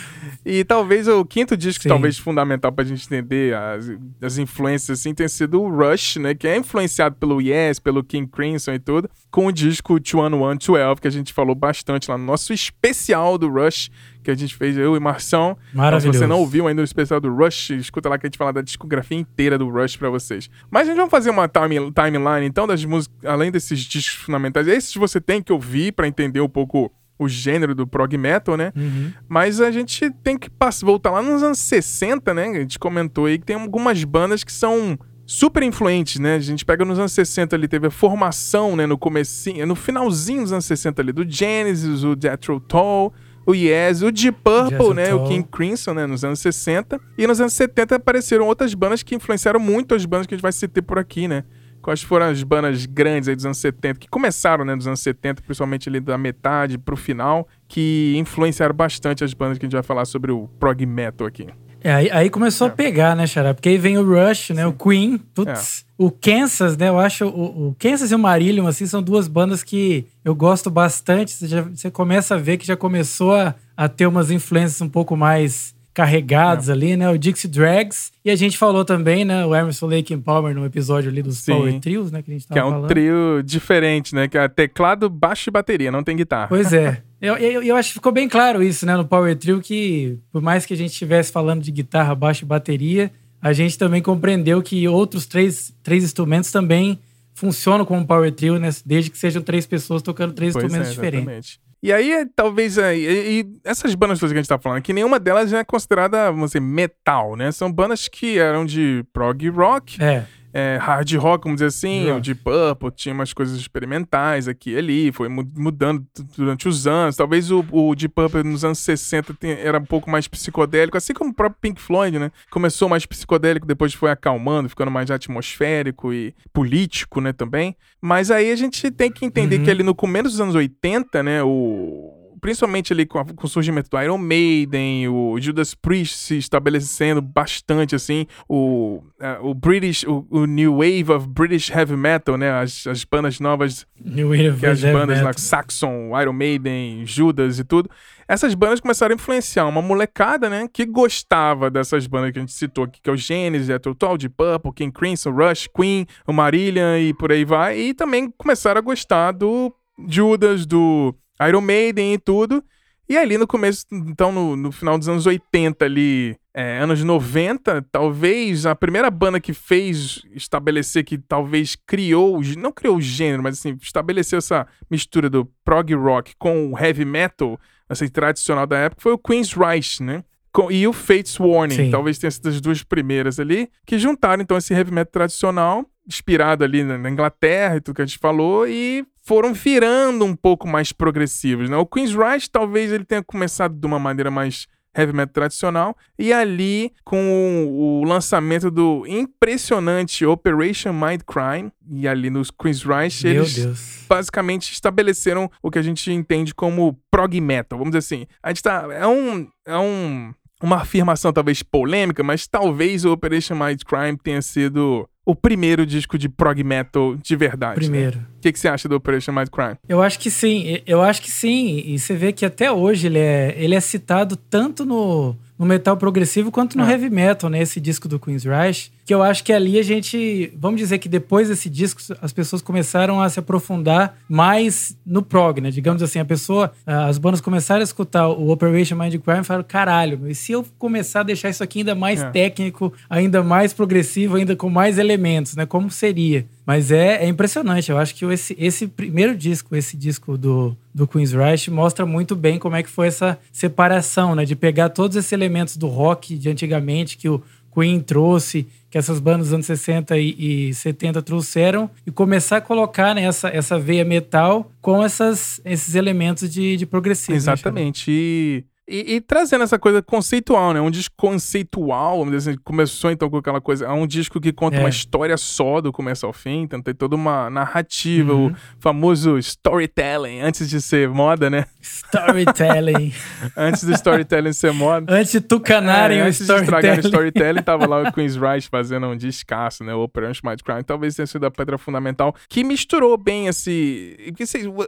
E 0.46 0.62
talvez 0.62 1.08
o 1.08 1.25
quinto 1.25 1.56
disco, 1.56 1.84
Sim. 1.84 1.88
talvez 1.88 2.19
fundamental 2.19 2.70
pra 2.70 2.84
gente 2.84 3.06
entender 3.06 3.55
as, 3.56 3.90
as 4.20 4.37
influências, 4.37 4.99
assim, 5.00 5.14
tenha 5.14 5.28
sido 5.28 5.58
o 5.62 5.70
Rush, 5.75 6.16
né? 6.16 6.34
Que 6.34 6.46
é 6.46 6.55
influenciado 6.55 7.16
pelo 7.16 7.40
Yes, 7.40 7.78
pelo 7.78 8.05
King 8.05 8.31
Crimson 8.31 8.72
e 8.75 8.78
tudo, 8.78 9.08
com 9.31 9.46
o 9.46 9.52
disco 9.52 9.99
21112, 9.99 11.00
que 11.00 11.08
a 11.08 11.11
gente 11.11 11.32
falou 11.32 11.55
bastante 11.55 12.11
lá 12.11 12.19
no 12.19 12.25
nosso 12.26 12.52
especial 12.52 13.38
do 13.38 13.49
Rush, 13.49 13.90
que 14.22 14.31
a 14.31 14.34
gente 14.34 14.55
fez, 14.55 14.76
eu 14.76 14.94
e 14.94 15.00
Marção. 15.00 15.52
Então, 15.52 15.70
se 15.70 15.76
Maravilhoso. 15.78 16.19
você 16.19 16.26
não 16.26 16.40
ouviu 16.40 16.69
ainda 16.69 16.82
o 16.82 16.84
especial 16.84 17.20
do 17.20 17.34
Rush, 17.34 17.70
escuta 17.70 18.11
lá 18.11 18.19
que 18.19 18.26
a 18.26 18.28
gente 18.28 18.37
fala 18.38 18.52
da 18.52 18.61
discografia 18.61 19.16
inteira 19.16 19.56
do 19.56 19.70
Rush 19.70 19.96
pra 19.96 20.11
vocês. 20.11 20.50
Mas 20.70 20.82
a 20.87 20.90
gente 20.90 21.00
vai 21.00 21.08
fazer 21.08 21.31
uma 21.31 21.49
time- 21.49 21.90
timeline, 21.90 22.46
então, 22.46 22.66
das 22.66 22.84
músicas, 22.84 23.16
além 23.25 23.50
desses 23.50 23.81
discos 23.81 24.22
fundamentais. 24.22 24.69
Esses 24.69 24.94
você 24.94 25.22
tem 25.22 25.43
que 25.43 25.52
ouvir 25.55 25.93
pra 25.93 26.06
entender 26.06 26.43
um 26.43 26.49
pouco 26.50 26.93
o 27.19 27.28
gênero 27.28 27.75
do 27.75 27.87
prog 27.87 28.16
metal, 28.16 28.56
né? 28.56 28.72
Uhum. 28.76 29.12
Mas 29.28 29.61
a 29.61 29.70
gente 29.70 30.11
tem 30.22 30.37
que 30.37 30.49
voltar 30.82 31.11
lá 31.11 31.22
nos 31.22 31.43
anos 31.43 31.58
60, 31.58 32.34
né? 32.34 32.49
A 32.49 32.61
gente 32.61 32.78
comentou 32.78 33.26
aí 33.26 33.38
que 33.38 33.46
tem 33.46 33.56
algumas 33.56 34.02
bandas 34.05 34.43
que 34.43 34.52
são 34.52 34.99
super 35.26 35.62
influentes, 35.62 36.19
né? 36.19 36.37
A 36.37 36.40
gente 36.40 36.64
pega 36.64 36.84
nos 36.84 36.99
anos 36.99 37.12
60 37.12 37.55
ali, 37.55 37.69
teve 37.69 37.87
a 37.87 37.90
formação, 37.90 38.76
né? 38.76 38.87
No 38.87 38.99
comecinho, 38.99 39.66
no 39.66 39.75
finalzinho 39.75 40.43
dos 40.43 40.52
anos 40.52 40.64
60 40.64 41.00
ali, 41.00 41.12
do 41.12 41.28
Genesis, 41.28 42.02
o 42.02 42.16
Jethro 42.20 42.61
Tull, 42.61 43.12
o 43.46 43.55
Yes, 43.55 44.02
o 44.02 44.11
Deep 44.11 44.38
Purple, 44.43 44.94
né? 44.94 45.14
O. 45.14 45.25
King 45.28 45.46
Crimson, 45.50 45.94
né? 45.94 46.06
Nos 46.06 46.25
anos 46.25 46.40
60. 46.40 47.00
E 47.16 47.26
nos 47.26 47.40
anos 47.40 47.52
70 47.52 47.96
apareceram 47.96 48.46
outras 48.46 48.75
bandas 48.75 49.02
que 49.02 49.14
influenciaram 49.14 49.61
muito 49.61 49.94
as 49.94 50.05
bandas 50.05 50.26
que 50.26 50.34
a 50.34 50.37
gente 50.37 50.43
vai 50.43 50.52
citar 50.52 50.82
por 50.82 50.99
aqui, 50.99 51.28
né? 51.28 51.44
Quais 51.85 52.03
foram 52.03 52.27
as 52.27 52.43
bandas 52.43 52.87
grandes 52.87 53.29
aí 53.29 53.37
dos 53.37 53.45
anos 53.45 53.59
70, 53.59 54.01
que 54.01 54.09
começaram, 54.09 54.65
né, 54.65 54.75
dos 54.75 54.87
anos 54.87 55.01
70, 55.01 55.43
principalmente 55.43 55.87
ali 55.89 56.01
da 56.01 56.17
metade 56.17 56.79
pro 56.79 56.97
final, 56.97 57.47
que 57.69 58.15
influenciaram 58.17 58.75
bastante 58.75 59.23
as 59.23 59.35
bandas 59.35 59.59
que 59.59 59.65
a 59.65 59.67
gente 59.67 59.75
vai 59.75 59.83
falar 59.83 60.07
sobre 60.07 60.33
o 60.33 60.49
prog 60.59 60.85
metal 60.87 61.27
aqui. 61.27 61.47
É, 61.83 61.93
aí, 61.93 62.11
aí 62.11 62.31
começou 62.31 62.67
a 62.69 62.71
pegar, 62.71 63.15
né, 63.15 63.27
Xará? 63.27 63.53
Porque 63.53 63.69
aí 63.69 63.77
vem 63.77 63.99
o 63.99 64.03
Rush, 64.03 64.51
né? 64.51 64.67
O 64.67 64.73
Queen, 64.73 65.19
putz. 65.19 65.85
O 65.99 66.11
Kansas, 66.11 66.79
né? 66.79 66.89
Eu 66.89 66.99
acho 66.99 67.27
o, 67.27 67.69
o 67.69 67.77
Kansas 67.79 68.11
e 68.11 68.15
o 68.15 68.19
Marillion, 68.19 68.67
assim, 68.67 68.87
são 68.87 69.03
duas 69.03 69.29
bandas 69.29 69.63
que 69.63 70.07
eu 70.25 70.35
gosto 70.35 70.71
bastante. 70.71 71.33
Você, 71.33 71.47
já- 71.47 71.61
você 71.61 71.91
começa 71.91 72.37
a 72.37 72.39
ver 72.39 72.57
que 72.57 72.67
já 72.67 72.75
começou 72.75 73.35
a, 73.35 73.55
a 73.77 73.87
ter 73.87 74.07
umas 74.07 74.31
influências 74.31 74.81
um 74.81 74.89
pouco 74.89 75.15
mais 75.15 75.74
carregadas 75.94 76.69
ali, 76.69 76.96
né? 76.96 77.08
O 77.08 77.17
Dixie 77.17 77.49
Drags. 77.49 78.12
E 78.25 78.31
a 78.31 78.37
gente 78.37 78.58
falou 78.58 78.85
também, 78.85 79.25
né? 79.25 79.46
O 79.46 79.55
Emerson 79.55 79.87
Lake 79.87 80.12
and 80.12 80.20
Palmer 80.20 80.55
no 80.55 80.67
episódio 80.67 81.11
ali 81.11 81.23
dos 81.23 81.38
Sim. 81.38 81.52
Power 81.52 81.81
Trios, 81.81 82.11
né? 82.11 82.20
Que 82.20 82.31
a 82.32 82.35
gente 82.35 82.46
tava 82.49 82.61
Que 82.61 82.62
é 82.62 82.69
um 82.69 82.70
falando. 82.73 82.88
trio 82.88 83.43
diferente, 83.44 84.14
né? 84.14 84.26
Que 84.26 84.37
é 84.37 84.49
teclado, 84.49 85.08
baixo 85.08 85.49
e 85.49 85.52
bateria, 85.52 85.93
não 85.93 86.02
tem 86.02 86.17
guitarra. 86.17 86.49
Pois 86.49 86.73
é. 86.73 87.00
Eu, 87.25 87.38
eu, 87.38 87.62
eu 87.62 87.75
acho 87.75 87.88
que 87.88 87.94
ficou 87.94 88.12
bem 88.12 88.29
claro 88.29 88.62
isso, 88.62 88.85
né, 88.85 88.94
no 88.99 89.06
Power 89.06 89.35
Trio, 89.35 89.58
que 89.58 90.19
por 90.31 90.43
mais 90.43 90.67
que 90.67 90.75
a 90.75 90.76
gente 90.76 90.91
estivesse 90.91 91.32
falando 91.32 91.62
de 91.62 91.73
guitarra, 91.73 92.14
baixo 92.14 92.44
e 92.44 92.47
bateria, 92.47 93.11
a 93.40 93.50
gente 93.55 93.79
também 93.79 94.02
compreendeu 94.02 94.61
que 94.62 94.87
outros 94.87 95.25
três, 95.25 95.73
três 95.82 96.05
instrumentos 96.05 96.52
também 96.52 96.99
funcionam 97.32 97.87
como 97.87 98.06
Power 98.06 98.31
Trio, 98.31 98.58
né? 98.58 98.69
Desde 98.85 99.11
que 99.11 99.17
sejam 99.17 99.40
três 99.40 99.64
pessoas 99.64 100.02
tocando 100.02 100.35
três 100.35 100.52
Pois 100.52 100.67
instrumentos 100.67 100.90
é, 100.90 100.94
diferentes. 100.94 101.58
E 101.85 101.93
aí, 101.93 102.27
talvez, 102.35 102.79
é, 102.79 102.97
e, 102.97 103.43
e 103.43 103.61
essas 103.63 103.95
bandas 103.95 104.19
todas 104.19 104.33
que 104.33 104.39
a 104.39 104.41
gente 104.41 104.49
tá 104.49 104.59
falando 104.59 104.79
aqui, 104.79 104.91
nenhuma 104.91 105.21
delas 105.21 105.53
é 105.53 105.63
considerada, 105.63 106.31
vamos 106.31 106.53
dizer, 106.53 106.61
metal, 106.61 107.37
né? 107.37 107.53
São 107.53 107.71
bandas 107.71 108.09
que 108.09 108.39
eram 108.39 108.65
de 108.65 109.05
prog 109.13 109.47
rock, 109.51 110.03
É, 110.03 110.25
é, 110.56 110.79
hard 110.81 111.12
rock, 111.17 111.45
vamos 111.45 111.56
dizer 111.56 111.67
assim, 111.67 112.05
Rock. 112.06 112.19
o 112.19 112.21
de 112.21 112.35
Purple 112.37 112.91
tinha 112.95 113.12
umas 113.12 113.33
coisas 113.33 113.59
experimentais 113.59 114.47
aqui 114.47 114.71
e 114.71 114.77
ali, 114.77 115.11
foi 115.12 115.29
mu- 115.29 115.51
mudando 115.56 116.06
durante 116.37 116.69
os 116.69 116.87
anos. 116.87 117.17
Talvez 117.17 117.51
o, 117.51 117.65
o 117.73 117.93
de 117.97 118.09
Purple 118.09 118.45
nos 118.45 118.65
anos 118.65 118.79
60 118.79 119.35
tenha- 119.35 119.59
era 119.59 119.79
um 119.79 119.85
pouco 119.85 120.09
mais 120.09 120.29
psicodélico, 120.29 120.97
assim 120.97 121.12
como 121.12 121.31
o 121.31 121.35
próprio 121.35 121.59
Pink 121.61 121.81
Floyd, 121.81 122.19
né? 122.21 122.31
Começou 122.51 122.89
mais 122.89 123.05
psicodélico, 123.05 123.67
depois 123.67 123.93
foi 123.95 124.11
acalmando, 124.12 124.69
ficando 124.69 124.93
mais 124.93 125.11
atmosférico 125.11 126.12
e 126.12 126.33
político, 126.53 127.21
né, 127.21 127.33
também. 127.33 127.77
Mas 128.00 128.31
aí 128.31 128.53
a 128.53 128.57
gente 128.57 128.91
tem 128.93 129.11
que 129.11 129.25
entender 129.27 129.59
Uhum. 129.59 129.65
que 129.65 129.71
ali 129.71 129.83
no 129.83 129.95
começo 129.95 130.29
dos 130.29 130.41
anos 130.41 130.55
80, 130.55 131.23
né, 131.23 131.43
o 131.43 132.13
principalmente 132.44 132.93
ali 132.93 133.06
com, 133.06 133.19
a- 133.19 133.25
com 133.25 133.46
o 133.46 133.49
surgimento 133.49 133.88
do 133.88 133.99
Iron 133.99 134.19
Maiden, 134.19 135.08
o 135.08 135.41
Judas 135.41 135.75
Priest 135.75 136.14
se 136.19 136.37
estabelecendo 136.37 137.23
bastante, 137.23 137.94
assim, 137.94 138.26
o, 138.46 139.02
eh, 139.19 139.38
o 139.41 139.55
British, 139.55 140.05
o, 140.05 140.26
o 140.29 140.44
New 140.44 140.73
Wave 140.75 141.11
of 141.11 141.26
British 141.26 141.70
Heavy 141.70 141.96
Metal, 141.96 142.37
né, 142.37 142.50
as, 142.52 142.87
as 142.87 143.02
bandas 143.02 143.41
novas, 143.41 143.87
New 143.99 144.29
Wave 144.29 144.49
of 144.50 144.67
as 144.67 144.82
bandas 144.93 145.23
lá, 145.23 145.32
Saxon, 145.32 146.11
Iron 146.20 146.35
Maiden, 146.35 147.06
Judas 147.06 147.58
e 147.58 147.64
tudo, 147.64 147.88
essas 148.29 148.55
bandas 148.55 148.79
começaram 148.79 149.14
a 149.14 149.17
influenciar 149.17 149.64
uma 149.67 149.81
molecada, 149.81 150.50
né, 150.50 150.69
que 150.70 150.85
gostava 150.85 151.70
dessas 151.70 152.06
bandas 152.06 152.31
que 152.31 152.38
a 152.38 152.43
gente 152.43 152.52
citou 152.52 152.85
aqui, 152.85 153.00
que 153.00 153.08
é 153.08 153.12
o 153.14 153.17
Genesis, 153.17 153.70
é 153.70 153.79
Total, 153.79 154.19
de 154.19 154.29
Purple, 154.29 154.70
King 154.75 154.93
Crimson, 154.93 155.31
Rush, 155.31 155.67
Queen, 155.75 156.05
o 156.26 156.32
Marillion 156.35 156.99
e 156.99 157.14
por 157.14 157.32
aí 157.32 157.47
vai, 157.47 157.79
e 157.79 157.94
também 157.94 158.31
começaram 158.37 158.79
a 158.81 158.82
gostar 158.82 159.32
do 159.32 159.75
Judas, 160.08 160.67
do 160.67 161.14
Iron 161.49 161.61
Maiden 161.61 162.15
e 162.15 162.19
tudo. 162.19 162.63
E 163.09 163.19
ali 163.19 163.37
no 163.37 163.47
começo, 163.47 163.85
então 163.93 164.33
no, 164.33 164.57
no 164.57 164.73
final 164.73 164.99
dos 164.99 165.09
anos 165.09 165.27
80 165.27 165.85
ali, 165.85 166.37
é, 166.55 166.79
anos 166.79 167.05
90, 167.05 167.83
talvez 167.93 168.65
a 168.65 168.75
primeira 168.75 169.11
banda 169.11 169.39
que 169.39 169.53
fez 169.53 170.23
estabelecer 170.33 171.05
que 171.05 171.19
talvez 171.19 171.77
criou, 171.87 172.41
não 172.57 172.73
criou 172.73 172.97
o 172.97 173.01
gênero, 173.03 173.43
mas 173.43 173.59
assim, 173.59 173.77
estabeleceu 173.83 174.39
essa 174.39 174.67
mistura 174.91 175.29
do 175.29 175.45
prog 175.63 175.93
rock 175.95 176.35
com 176.39 176.73
o 176.73 176.79
heavy 176.79 177.05
metal, 177.05 177.61
assim, 177.89 178.09
tradicional 178.09 178.67
da 178.67 178.79
época, 178.79 179.03
foi 179.03 179.13
o 179.13 179.19
Queen's 179.19 179.53
Reich, 179.53 180.03
né? 180.03 180.25
Com- 180.51 180.71
e 180.71 180.87
o 180.89 180.93
Fates 180.93 181.39
Warning, 181.39 181.75
Sim. 181.75 181.91
talvez 181.91 182.17
tenha 182.17 182.31
sido 182.31 182.49
as 182.49 182.59
duas 182.61 182.83
primeiras 182.83 183.39
ali, 183.39 183.69
que 183.85 183.99
juntaram 183.99 184.43
então 184.43 184.57
esse 184.57 184.73
heavy 184.73 184.93
metal 184.93 185.13
tradicional, 185.13 185.85
inspirado 186.09 186.64
ali 186.64 186.83
na 186.85 187.11
Inglaterra 187.11 187.76
e 187.76 187.81
tudo 187.83 187.97
que 187.97 188.03
a 188.03 188.07
gente 188.07 188.19
falou, 188.19 188.67
e 188.67 189.05
foram 189.25 189.52
virando 189.54 190.25
um 190.25 190.37
pouco 190.37 190.69
mais 190.69 190.93
progressivos, 190.93 191.71
né? 191.71 191.76
O 191.76 191.87
Queen's 191.87 192.14
Reich 192.14 192.50
talvez 192.50 192.93
ele 192.93 193.04
tenha 193.04 193.23
começado 193.23 193.75
de 193.75 193.87
uma 193.87 193.99
maneira 193.99 194.31
mais 194.31 194.66
heavy 194.97 195.12
metal 195.12 195.33
tradicional, 195.33 195.97
e 196.16 196.33
ali 196.33 196.93
com 197.04 197.64
o, 197.66 198.00
o 198.00 198.04
lançamento 198.04 198.71
do 198.71 199.04
impressionante 199.07 200.25
Operation 200.25 200.93
Mindcrime, 200.93 201.73
e 201.90 202.07
ali 202.07 202.31
nos 202.31 202.50
Queen's 202.50 202.85
Reich, 202.85 203.25
Meu 203.25 203.35
eles 203.35 203.57
Deus. 203.57 204.04
basicamente 204.09 204.73
estabeleceram 204.73 205.50
o 205.61 205.71
que 205.71 205.78
a 205.78 205.83
gente 205.83 206.12
entende 206.12 206.54
como 206.54 206.97
prog 207.11 207.40
metal. 207.40 207.78
Vamos 207.78 207.90
dizer 207.93 207.99
assim, 207.99 208.26
a 208.43 208.50
gente 208.50 208.62
tá. 208.62 208.87
É 208.93 209.07
um. 209.07 209.49
É 209.66 209.76
um 209.76 210.33
uma 210.64 210.76
afirmação 210.76 211.33
talvez 211.33 211.62
polêmica, 211.62 212.23
mas 212.23 212.47
talvez 212.47 213.04
o 213.04 213.12
Operation 213.12 213.54
Mindcrime 213.54 214.16
tenha 214.23 214.40
sido 214.42 215.09
o 215.26 215.35
primeiro 215.35 215.87
disco 215.87 216.18
de 216.18 216.28
prog 216.28 216.62
metal 216.62 217.16
de 217.16 217.35
verdade. 217.37 217.80
né? 217.80 217.87
Primeiro. 217.87 218.18
O 218.18 218.40
que, 218.40 218.52
que 218.52 218.59
você 218.59 218.68
acha 218.68 218.88
do 218.88 218.94
Operation 218.97 219.33
Mindcrime? 219.33 219.76
Eu 219.88 220.02
acho 220.02 220.18
que 220.18 220.30
sim, 220.30 220.78
eu 220.87 221.00
acho 221.02 221.23
que 221.23 221.30
sim. 221.30 221.83
E 221.87 221.99
você 221.99 222.14
vê 222.14 222.33
que 222.33 222.44
até 222.44 222.71
hoje 222.71 223.06
ele 223.06 223.18
é, 223.18 223.54
ele 223.56 223.75
é 223.75 223.80
citado 223.80 224.37
tanto 224.37 224.85
no, 224.85 225.35
no 225.59 225.64
metal 225.64 225.97
progressivo 225.97 226.50
quanto 226.50 226.76
no 226.76 226.85
É. 226.85 226.90
heavy 226.92 227.09
metal, 227.09 227.49
né? 227.49 227.61
Esse 227.62 227.80
disco 227.80 228.06
do 228.06 228.18
Queen's 228.21 228.44
Rush. 228.44 228.90
Que 229.04 229.12
eu 229.12 229.23
acho 229.23 229.44
que 229.44 229.52
ali 229.52 229.78
a 229.78 229.82
gente. 229.82 230.50
Vamos 230.58 230.80
dizer 230.80 230.96
que 230.99 231.11
depois 231.11 231.49
desse 231.49 231.68
disco, 231.68 232.00
as 232.23 232.32
pessoas 232.32 232.62
começaram 232.62 233.20
a 233.20 233.28
se 233.28 233.38
aprofundar 233.38 234.16
mais 234.26 234.96
no 235.04 235.20
prog, 235.23 235.61
né? 235.61 235.70
Digamos 235.70 236.02
assim, 236.02 236.18
a 236.18 236.25
pessoa. 236.25 236.73
ah, 236.87 237.04
As 237.06 237.18
bandas 237.18 237.40
começaram 237.42 237.82
a 237.82 237.84
escutar 237.84 238.28
o 238.28 238.50
Operation 238.50 238.96
Mind 238.96 239.14
Crime 239.20 239.40
e 239.40 239.44
falaram: 239.44 239.66
caralho, 239.68 240.18
meu, 240.18 240.30
e 240.30 240.34
se 240.34 240.52
eu 240.52 240.64
começar 240.78 241.20
a 241.20 241.23
deixar 241.25 241.50
isso 241.50 241.62
aqui 241.62 241.80
ainda 241.80 241.94
mais 241.94 242.23
É. 242.23 242.30
técnico, 242.30 242.94
ainda 243.11 243.42
mais 243.42 243.75
progressivo, 243.75 244.37
ainda 244.37 244.56
com 244.56 244.70
mais 244.70 244.96
elementos, 244.96 245.54
né? 245.54 245.66
Como 245.66 245.90
seria? 245.90 246.46
Mas 246.64 246.90
é, 246.90 247.23
é 247.25 247.28
impressionante. 247.28 247.90
Eu 247.90 247.99
acho 247.99 248.14
que 248.14 248.25
esse, 248.25 248.56
esse 248.58 248.87
primeiro 248.87 249.37
disco, 249.37 249.76
esse 249.76 249.99
disco 249.99 250.38
do, 250.38 250.75
do 250.94 251.06
Queen's 251.06 251.34
Rush, 251.34 251.68
mostra 251.68 252.06
muito 252.06 252.34
bem 252.34 252.58
como 252.58 252.75
é 252.75 252.82
que 252.82 252.88
foi 252.88 253.08
essa 253.08 253.38
separação, 253.52 254.34
né? 254.34 254.46
De 254.46 254.56
pegar 254.56 254.88
todos 254.88 255.14
esses 255.16 255.30
elementos 255.32 255.76
do 255.76 255.88
rock 255.88 256.38
de 256.38 256.49
antigamente 256.49 257.18
que 257.18 257.28
o 257.28 257.42
Queen 257.75 258.00
trouxe, 258.00 258.66
que 258.90 258.97
essas 258.97 259.19
bandas 259.19 259.49
dos 259.49 259.54
anos 259.54 259.66
60 259.66 260.16
e, 260.19 260.69
e 260.69 260.75
70 260.75 261.21
trouxeram, 261.23 261.90
e 262.07 262.11
começar 262.11 262.59
a 262.59 262.61
colocar 262.61 263.14
né, 263.14 263.25
essa, 263.25 263.49
essa 263.49 263.78
veia 263.78 264.04
metal 264.04 264.71
com 264.81 265.02
essas, 265.02 265.61
esses 265.64 265.95
elementos 265.95 266.49
de, 266.49 266.76
de 266.76 266.87
progressivo. 266.87 267.33
né, 267.33 267.37
Exatamente. 267.37 268.11
E 268.11 268.64
E, 268.87 269.14
e, 269.14 269.21
trazendo 269.21 269.64
essa 269.64 269.79
coisa 269.79 270.03
conceitual, 270.03 270.75
né? 270.75 270.81
Um 270.81 270.91
disco 270.91 271.14
conceitual, 271.17 272.23
assim, 272.35 272.55
começou 272.62 273.11
então 273.11 273.31
com 273.31 273.38
aquela 273.38 273.61
coisa. 273.61 273.87
É 273.87 273.91
um 273.91 274.07
disco 274.07 274.38
que 274.38 274.53
conta 274.53 274.76
é. 274.76 274.81
uma 274.81 274.91
história 274.91 275.37
só 275.38 275.81
do 275.81 275.91
começo 275.91 276.26
ao 276.26 276.35
fim, 276.35 276.62
então 276.62 276.83
tem 276.83 276.95
toda 276.95 277.17
uma 277.17 277.49
narrativa, 277.49 278.35
uhum. 278.35 278.49
o 278.49 278.57
famoso 278.79 279.38
storytelling, 279.38 280.41
antes 280.41 280.69
de 280.69 280.83
ser 280.83 281.09
moda, 281.09 281.49
né? 281.49 281.64
Storytelling. 281.81 283.14
antes 283.57 283.85
do 283.85 283.93
storytelling 283.93 284.53
ser 284.53 284.73
moda. 284.73 285.14
Antes 285.14 285.33
de 285.33 285.41
tucanarem 285.41 286.19
é, 286.19 286.23
o 286.23 286.26
antes 286.26 286.41
storytelling. 286.41 286.76
Antes 286.76 286.93
de 286.93 286.99
estragar 286.99 286.99
o 286.99 287.07
storytelling, 287.07 287.62
tava 287.64 287.87
lá 287.87 288.03
o 288.03 288.12
Queen's 288.12 288.37
Rice 288.37 288.69
fazendo 288.69 289.07
um 289.07 289.17
descasso, 289.17 289.83
né? 289.83 289.95
O 289.95 290.03
Operation 290.03 290.47
Might 290.47 290.62
Crime. 290.62 290.85
Talvez 290.85 291.14
tenha 291.14 291.26
sido 291.26 291.47
a 291.47 291.50
pedra 291.50 291.79
fundamental, 291.79 292.35
que 292.50 292.62
misturou 292.62 293.17
bem 293.17 293.49
esse. 293.49 294.35
Que, 294.37 294.45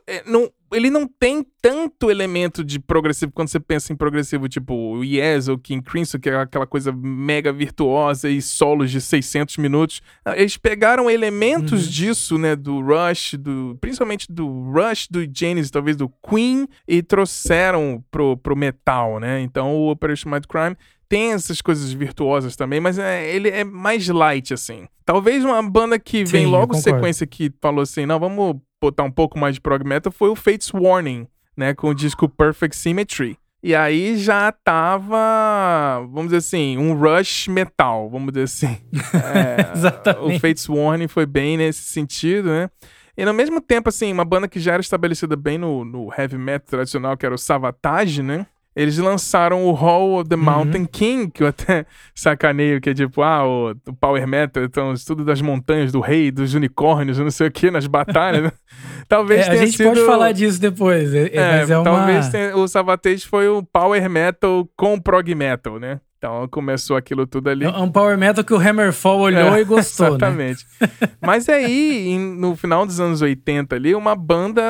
é, 0.07 0.23
não, 0.27 0.51
ele 0.73 0.91
não 0.91 1.07
tem 1.07 1.45
tanto 1.61 2.11
elemento 2.11 2.65
de 2.65 2.79
progressivo 2.79 3.33
quando 3.33 3.49
você 3.49 3.61
pensa 3.61 3.93
em 3.93 3.97
progressivo, 3.97 4.49
tipo 4.49 4.75
o 4.75 5.05
Yes 5.05 5.49
ou 5.49 5.59
King 5.59 5.83
Crimson, 5.83 6.19
que 6.19 6.29
é 6.29 6.37
aquela 6.37 6.67
coisa 6.67 6.93
mega 6.93 7.53
virtuosa 7.53 8.29
e 8.29 8.41
solos 8.43 8.91
de 8.91 9.01
600 9.01 9.57
minutos. 9.59 10.03
Eles 10.35 10.57
pegaram 10.57 11.11
elementos 11.11 11.85
uhum. 11.85 11.91
disso, 11.91 12.39
né, 12.39 12.57
do 12.57 12.81
Rush, 12.81 13.35
do, 13.35 13.77
principalmente 13.81 14.31
do 14.31 14.47
Rush, 14.73 15.09
do 15.11 15.21
Genesis, 15.33 15.71
talvez 15.71 15.97
do 15.97 16.09
Queen, 16.29 16.67
e 16.87 17.03
trouxeram 17.03 18.03
pro, 18.11 18.37
pro 18.37 18.57
metal, 18.57 19.19
né? 19.21 19.41
Então 19.41 19.75
o 19.77 19.91
Operation 19.91 20.31
Might 20.31 20.47
Crime 20.47 20.77
tem 21.09 21.33
essas 21.33 21.61
coisas 21.61 21.93
virtuosas 21.93 22.57
também, 22.57 22.81
mas 22.81 22.99
é, 22.99 23.33
ele 23.35 23.49
é 23.49 23.65
mais 23.65 24.09
light, 24.09 24.53
assim. 24.53 24.89
Talvez 25.05 25.45
uma 25.45 25.63
banda 25.63 25.99
que 25.99 26.27
Sim, 26.27 26.33
vem 26.33 26.47
logo 26.47 26.75
sequência 26.75 27.27
que 27.27 27.53
falou 27.61 27.83
assim, 27.83 28.07
não, 28.07 28.19
vamos 28.19 28.57
botar 28.81 29.03
um 29.03 29.11
pouco 29.11 29.39
mais 29.39 29.55
de 29.55 29.61
prog 29.61 29.85
metal 29.85 30.13
foi 30.13 30.29
o 30.29 30.37
Fates 30.37 30.73
Warning, 30.73 31.27
né, 31.57 31.75
com 31.75 31.89
o 31.89 31.95
disco 31.95 32.29
Perfect 32.29 32.77
Symmetry. 32.77 33.39
E 33.63 33.75
aí 33.75 34.17
já 34.17 34.53
tava, 34.53 36.07
vamos 36.11 36.27
dizer 36.27 36.37
assim, 36.37 36.79
um 36.79 36.95
rush 36.95 37.49
metal, 37.49 38.09
vamos 38.09 38.33
dizer 38.33 38.45
assim. 38.45 38.79
É, 39.15 39.73
Exatamente. 39.75 40.37
O 40.37 40.41
Fates 40.41 40.69
Warning 40.69 41.09
foi 41.09 41.27
bem 41.27 41.57
nesse 41.57 41.83
sentido, 41.83 42.51
né? 42.51 42.71
E 43.17 43.25
no 43.25 43.33
mesmo 43.33 43.61
tempo, 43.61 43.89
assim, 43.89 44.13
uma 44.13 44.25
banda 44.27 44.47
que 44.47 44.61
já 44.61 44.75
era 44.75 44.81
estabelecida 44.83 45.35
bem 45.37 45.57
no, 45.57 45.85
no 45.85 46.13
heavy 46.17 46.37
metal 46.37 46.69
tradicional, 46.69 47.17
que 47.17 47.25
era 47.25 47.35
o 47.35 47.39
Savatage, 47.39 48.23
né? 48.23 48.47
Eles 48.77 48.99
lançaram 48.99 49.65
o 49.65 49.73
Hall 49.73 50.21
of 50.21 50.29
the 50.29 50.37
Mountain 50.37 50.83
uhum. 50.83 50.87
King, 50.87 51.31
que 51.33 51.43
eu 51.43 51.47
até 51.47 51.87
sacaneio, 52.15 52.79
que 52.79 52.91
é 52.91 52.95
tipo, 52.95 53.23
ah, 53.23 53.43
o, 53.43 53.71
o 53.71 53.93
Power 53.95 54.29
Metal, 54.29 54.63
então, 54.63 54.93
estudo 54.93 55.25
das 55.25 55.41
montanhas, 55.41 55.91
do 55.91 56.01
rei, 56.01 56.31
dos 56.31 56.53
unicórnios, 56.53 57.19
não 57.19 57.31
sei 57.31 57.47
o 57.47 57.51
que, 57.51 57.71
nas 57.71 57.87
batalhas. 57.87 58.53
Talvez 59.09 59.47
é, 59.47 59.51
tenha 59.51 59.63
A 59.63 59.65
gente 59.65 59.79
sido... 59.79 59.89
pode 59.89 60.05
falar 60.05 60.33
disso 60.33 60.61
depois, 60.61 61.15
é, 61.15 61.31
é, 61.33 61.61
mas 61.61 61.71
é 61.71 61.79
uma... 61.79 61.85
Talvez 61.85 62.29
tenha... 62.29 62.55
o 62.55 62.69
Savatage 62.69 63.27
foi 63.27 63.49
o 63.49 63.63
Power 63.63 64.11
Metal 64.11 64.69
com 64.77 65.01
Prog 65.01 65.35
Metal, 65.35 65.79
né? 65.79 65.99
Então 66.19 66.49
começou 66.49 66.97
aquilo 66.97 67.27
tudo 67.27 67.49
ali. 67.49 67.65
É 67.65 67.69
um 67.71 67.91
power 67.91 68.17
metal 68.17 68.43
que 68.43 68.53
o 68.53 68.57
Hammerfall 68.57 69.21
olhou 69.21 69.55
é, 69.55 69.61
e 69.61 69.65
gostou, 69.65 70.07
né? 70.07 70.17
Exatamente. 70.17 70.67
Né? 70.81 70.89
Mas 71.21 71.49
aí, 71.49 72.19
no 72.19 72.57
final 72.57 72.87
dos 72.87 72.99
anos 72.99 73.21
80 73.21 73.77
ali, 73.77 73.95
uma 73.95 74.17
banda 74.17 74.63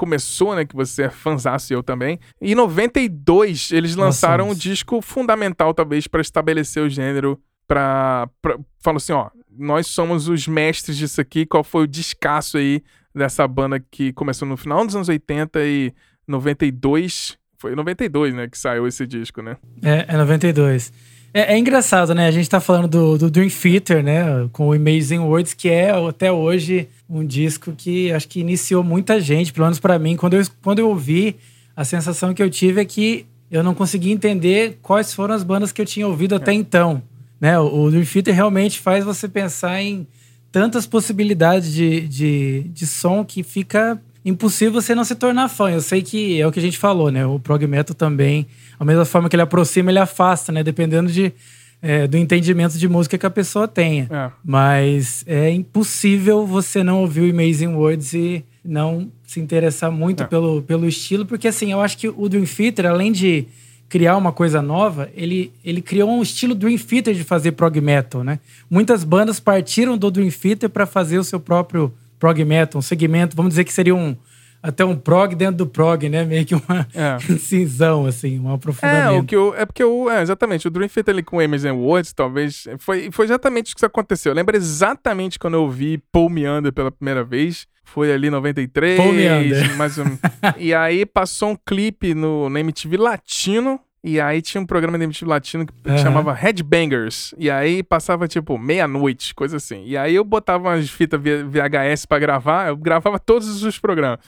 começou, 0.00 0.56
né? 0.56 0.64
Que 0.64 0.74
você 0.74 1.02
é 1.02 1.10
fãzaço 1.10 1.70
e 1.70 1.74
eu 1.74 1.82
também. 1.82 2.18
E 2.40 2.52
em 2.52 2.54
92, 2.54 3.70
eles 3.70 3.94
lançaram 3.94 4.46
Nossa, 4.46 4.56
um 4.56 4.58
disco 4.58 5.02
fundamental, 5.02 5.74
talvez, 5.74 6.06
para 6.06 6.22
estabelecer 6.22 6.82
o 6.82 6.88
gênero. 6.88 7.38
Pra, 7.68 8.26
pra. 8.40 8.58
Falou 8.78 8.96
assim: 8.96 9.12
ó, 9.12 9.28
nós 9.58 9.86
somos 9.86 10.26
os 10.26 10.48
mestres 10.48 10.96
disso 10.96 11.20
aqui. 11.20 11.44
Qual 11.44 11.62
foi 11.62 11.84
o 11.84 11.86
descasso 11.86 12.56
aí 12.56 12.82
dessa 13.14 13.46
banda 13.46 13.78
que 13.78 14.12
começou 14.12 14.48
no 14.48 14.56
final 14.56 14.86
dos 14.86 14.96
anos 14.96 15.08
80 15.08 15.60
e 15.64 15.92
92. 16.26 17.38
Foi 17.58 17.74
92, 17.74 18.34
né? 18.34 18.48
Que 18.48 18.56
saiu 18.56 18.86
esse 18.86 19.06
disco, 19.06 19.42
né? 19.42 19.56
É, 19.82 20.06
é 20.08 20.16
92. 20.16 20.92
É, 21.32 21.54
é, 21.54 21.58
engraçado, 21.58 22.14
né? 22.14 22.26
A 22.26 22.30
gente 22.30 22.48
tá 22.48 22.60
falando 22.60 22.88
do, 22.88 23.18
do 23.18 23.30
Dream 23.30 23.48
Theater, 23.48 24.02
né? 24.02 24.48
Com 24.52 24.68
o 24.68 24.72
Amazing 24.72 25.20
Words, 25.20 25.54
que 25.54 25.68
é 25.68 25.90
até 25.90 26.30
hoje 26.32 26.88
um 27.08 27.24
disco 27.24 27.72
que 27.76 28.12
acho 28.12 28.28
que 28.28 28.40
iniciou 28.40 28.82
muita 28.82 29.20
gente, 29.20 29.52
pelo 29.52 29.66
menos 29.66 29.78
para 29.78 29.98
mim. 29.98 30.16
Quando 30.16 30.34
eu, 30.34 30.44
quando 30.62 30.80
eu 30.80 30.88
ouvi, 30.88 31.36
a 31.76 31.84
sensação 31.84 32.34
que 32.34 32.42
eu 32.42 32.50
tive 32.50 32.80
é 32.80 32.84
que 32.84 33.26
eu 33.50 33.62
não 33.62 33.74
conseguia 33.74 34.12
entender 34.12 34.78
quais 34.82 35.14
foram 35.14 35.34
as 35.34 35.42
bandas 35.44 35.72
que 35.72 35.80
eu 35.80 35.86
tinha 35.86 36.06
ouvido 36.06 36.34
até 36.34 36.52
então. 36.52 37.02
Né? 37.40 37.58
O, 37.58 37.84
o 37.84 37.90
Dream 37.90 38.04
Theater 38.04 38.34
realmente 38.34 38.80
faz 38.80 39.04
você 39.04 39.28
pensar 39.28 39.80
em 39.80 40.06
tantas 40.50 40.84
possibilidades 40.84 41.72
de, 41.72 42.08
de, 42.08 42.62
de 42.72 42.86
som 42.86 43.24
que 43.24 43.42
fica 43.42 44.00
impossível 44.24 44.72
você 44.72 44.94
não 44.94 45.04
se 45.04 45.14
tornar 45.14 45.48
fã. 45.48 45.70
Eu 45.70 45.80
sei 45.80 46.02
que 46.02 46.40
é 46.40 46.46
o 46.46 46.52
que 46.52 46.58
a 46.58 46.62
gente 46.62 46.78
falou, 46.78 47.10
né? 47.10 47.26
O 47.26 47.38
prog 47.38 47.66
metal 47.66 47.94
também, 47.94 48.46
a 48.78 48.84
mesma 48.84 49.04
forma 49.04 49.28
que 49.28 49.36
ele 49.36 49.42
aproxima, 49.42 49.90
ele 49.90 49.98
afasta, 49.98 50.52
né? 50.52 50.62
Dependendo 50.62 51.10
de, 51.10 51.32
é, 51.80 52.06
do 52.06 52.16
entendimento 52.16 52.78
de 52.78 52.88
música 52.88 53.16
que 53.16 53.26
a 53.26 53.30
pessoa 53.30 53.66
tenha. 53.66 54.08
É. 54.10 54.30
Mas 54.44 55.24
é 55.26 55.50
impossível 55.50 56.46
você 56.46 56.82
não 56.82 57.00
ouvir 57.00 57.20
o 57.22 57.30
Amazing 57.30 57.74
Words 57.74 58.12
e 58.12 58.44
não 58.64 59.10
se 59.26 59.40
interessar 59.40 59.90
muito 59.90 60.22
é. 60.22 60.26
pelo, 60.26 60.62
pelo 60.62 60.86
estilo, 60.86 61.24
porque 61.24 61.48
assim, 61.48 61.72
eu 61.72 61.80
acho 61.80 61.96
que 61.96 62.08
o 62.08 62.28
Dream 62.28 62.44
Theater, 62.44 62.86
além 62.86 63.12
de 63.12 63.46
criar 63.88 64.16
uma 64.16 64.32
coisa 64.32 64.60
nova, 64.62 65.10
ele, 65.16 65.52
ele 65.64 65.80
criou 65.80 66.10
um 66.10 66.22
estilo 66.22 66.54
Dream 66.54 66.78
Theater 66.78 67.14
de 67.14 67.24
fazer 67.24 67.52
prog 67.52 67.80
metal, 67.80 68.22
né? 68.22 68.38
Muitas 68.70 69.02
bandas 69.02 69.40
partiram 69.40 69.98
do 69.98 70.10
Dream 70.10 70.30
Theater 70.30 70.68
para 70.68 70.86
fazer 70.86 71.18
o 71.18 71.24
seu 71.24 71.40
próprio 71.40 71.92
prog 72.20 72.44
metal, 72.44 72.78
um 72.78 72.82
segmento, 72.82 73.34
vamos 73.34 73.50
dizer 73.50 73.64
que 73.64 73.72
seria 73.72 73.94
um 73.94 74.16
até 74.62 74.84
um 74.84 74.94
prog 74.94 75.34
dentro 75.34 75.56
do 75.56 75.66
prog, 75.66 76.06
né? 76.08 76.22
Meio 76.24 76.44
que 76.44 76.54
uma 76.54 76.86
é. 76.94 77.18
cinzão, 77.38 78.04
assim, 78.04 78.38
um 78.38 78.52
aprofundamento. 78.52 79.14
É, 79.14 79.18
o 79.18 79.24
que 79.24 79.34
eu, 79.34 79.54
é 79.56 79.64
porque 79.64 79.82
o, 79.82 80.10
é, 80.10 80.20
exatamente, 80.20 80.68
o 80.68 80.70
Dream 80.70 80.88
Theater 80.88 81.14
ali 81.14 81.22
com 81.22 81.40
Emerson 81.40 81.72
Woods, 81.72 82.12
talvez, 82.12 82.68
foi, 82.78 83.10
foi 83.10 83.24
exatamente 83.24 83.68
isso 83.68 83.76
que 83.76 83.86
aconteceu. 83.86 84.32
Eu 84.32 84.36
lembro 84.36 84.54
exatamente 84.54 85.38
quando 85.38 85.54
eu 85.54 85.68
vi 85.68 85.98
Paul 86.12 86.28
Meander 86.28 86.72
pela 86.72 86.90
primeira 86.90 87.24
vez, 87.24 87.66
foi 87.84 88.12
ali 88.12 88.28
em 88.28 88.30
93. 88.30 88.98
Paul 88.98 89.12
Meander. 89.12 89.76
Mais 89.76 89.96
um, 89.98 90.04
e 90.58 90.74
aí 90.74 91.06
passou 91.06 91.50
um 91.52 91.56
clipe 91.56 92.14
no, 92.14 92.50
na 92.50 92.60
MTV 92.60 92.98
Latino, 92.98 93.80
e 94.02 94.18
aí 94.18 94.40
tinha 94.40 94.60
um 94.60 94.66
programa 94.66 94.98
de 94.98 95.04
MTV 95.04 95.26
Latino 95.26 95.66
que, 95.66 95.72
uhum. 95.86 95.98
chamava 95.98 96.32
Headbangers. 96.32 97.34
E 97.36 97.50
aí 97.50 97.82
passava, 97.82 98.26
tipo, 98.26 98.56
meia-noite, 98.56 99.34
coisa 99.34 99.58
assim. 99.58 99.84
E 99.84 99.96
aí 99.96 100.14
eu 100.14 100.24
botava 100.24 100.68
umas 100.68 100.88
fitas 100.88 101.20
VHS 101.20 102.06
para 102.06 102.18
gravar, 102.18 102.68
eu 102.68 102.76
gravava 102.76 103.18
todos 103.18 103.62
os 103.62 103.78
programas. 103.78 104.18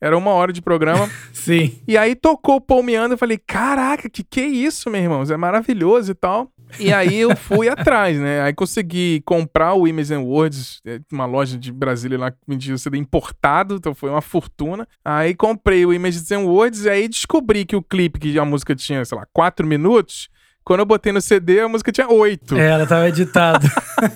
Era 0.00 0.18
uma 0.18 0.32
hora 0.32 0.52
de 0.52 0.60
programa. 0.60 1.08
Sim. 1.32 1.80
E 1.88 1.96
aí 1.96 2.14
tocou 2.14 2.56
o 2.56 2.60
Paul 2.60 2.82
Meander, 2.82 3.12
eu 3.12 3.18
falei, 3.18 3.38
caraca, 3.38 4.10
que 4.10 4.22
que 4.22 4.40
é 4.40 4.46
isso, 4.46 4.90
meu 4.90 5.00
irmão? 5.00 5.22
É 5.22 5.36
maravilhoso 5.36 6.10
e 6.10 6.14
tal. 6.14 6.50
E 6.78 6.92
aí 6.92 7.20
eu 7.20 7.36
fui 7.36 7.68
atrás, 7.68 8.18
né? 8.18 8.42
Aí 8.42 8.52
consegui 8.52 9.22
comprar 9.24 9.74
o 9.74 9.86
Images 9.86 10.10
and 10.10 10.20
Words, 10.20 10.80
é, 10.84 11.00
uma 11.12 11.26
loja 11.26 11.58
de 11.58 11.72
Brasília 11.72 12.18
lá 12.18 12.30
que 12.30 12.38
vendia 12.46 12.76
CD 12.78 12.98
importado, 12.98 13.76
então 13.76 13.94
foi 13.94 14.10
uma 14.10 14.22
fortuna. 14.22 14.86
Aí 15.04 15.34
comprei 15.34 15.84
o 15.86 15.92
Images 15.92 16.30
and 16.32 16.40
Words 16.40 16.84
e 16.84 16.90
aí 16.90 17.08
descobri 17.08 17.64
que 17.64 17.76
o 17.76 17.82
clipe, 17.82 18.18
que 18.18 18.38
a 18.38 18.44
música 18.44 18.74
tinha, 18.74 19.04
sei 19.04 19.16
lá, 19.16 19.26
quatro 19.32 19.66
minutos, 19.66 20.28
quando 20.64 20.80
eu 20.80 20.86
botei 20.86 21.12
no 21.12 21.20
CD, 21.20 21.60
a 21.60 21.68
música 21.68 21.90
tinha 21.90 22.08
oito. 22.08 22.56
É, 22.56 22.70
ela 22.70 22.86
tava 22.86 23.08
editada. 23.08 23.68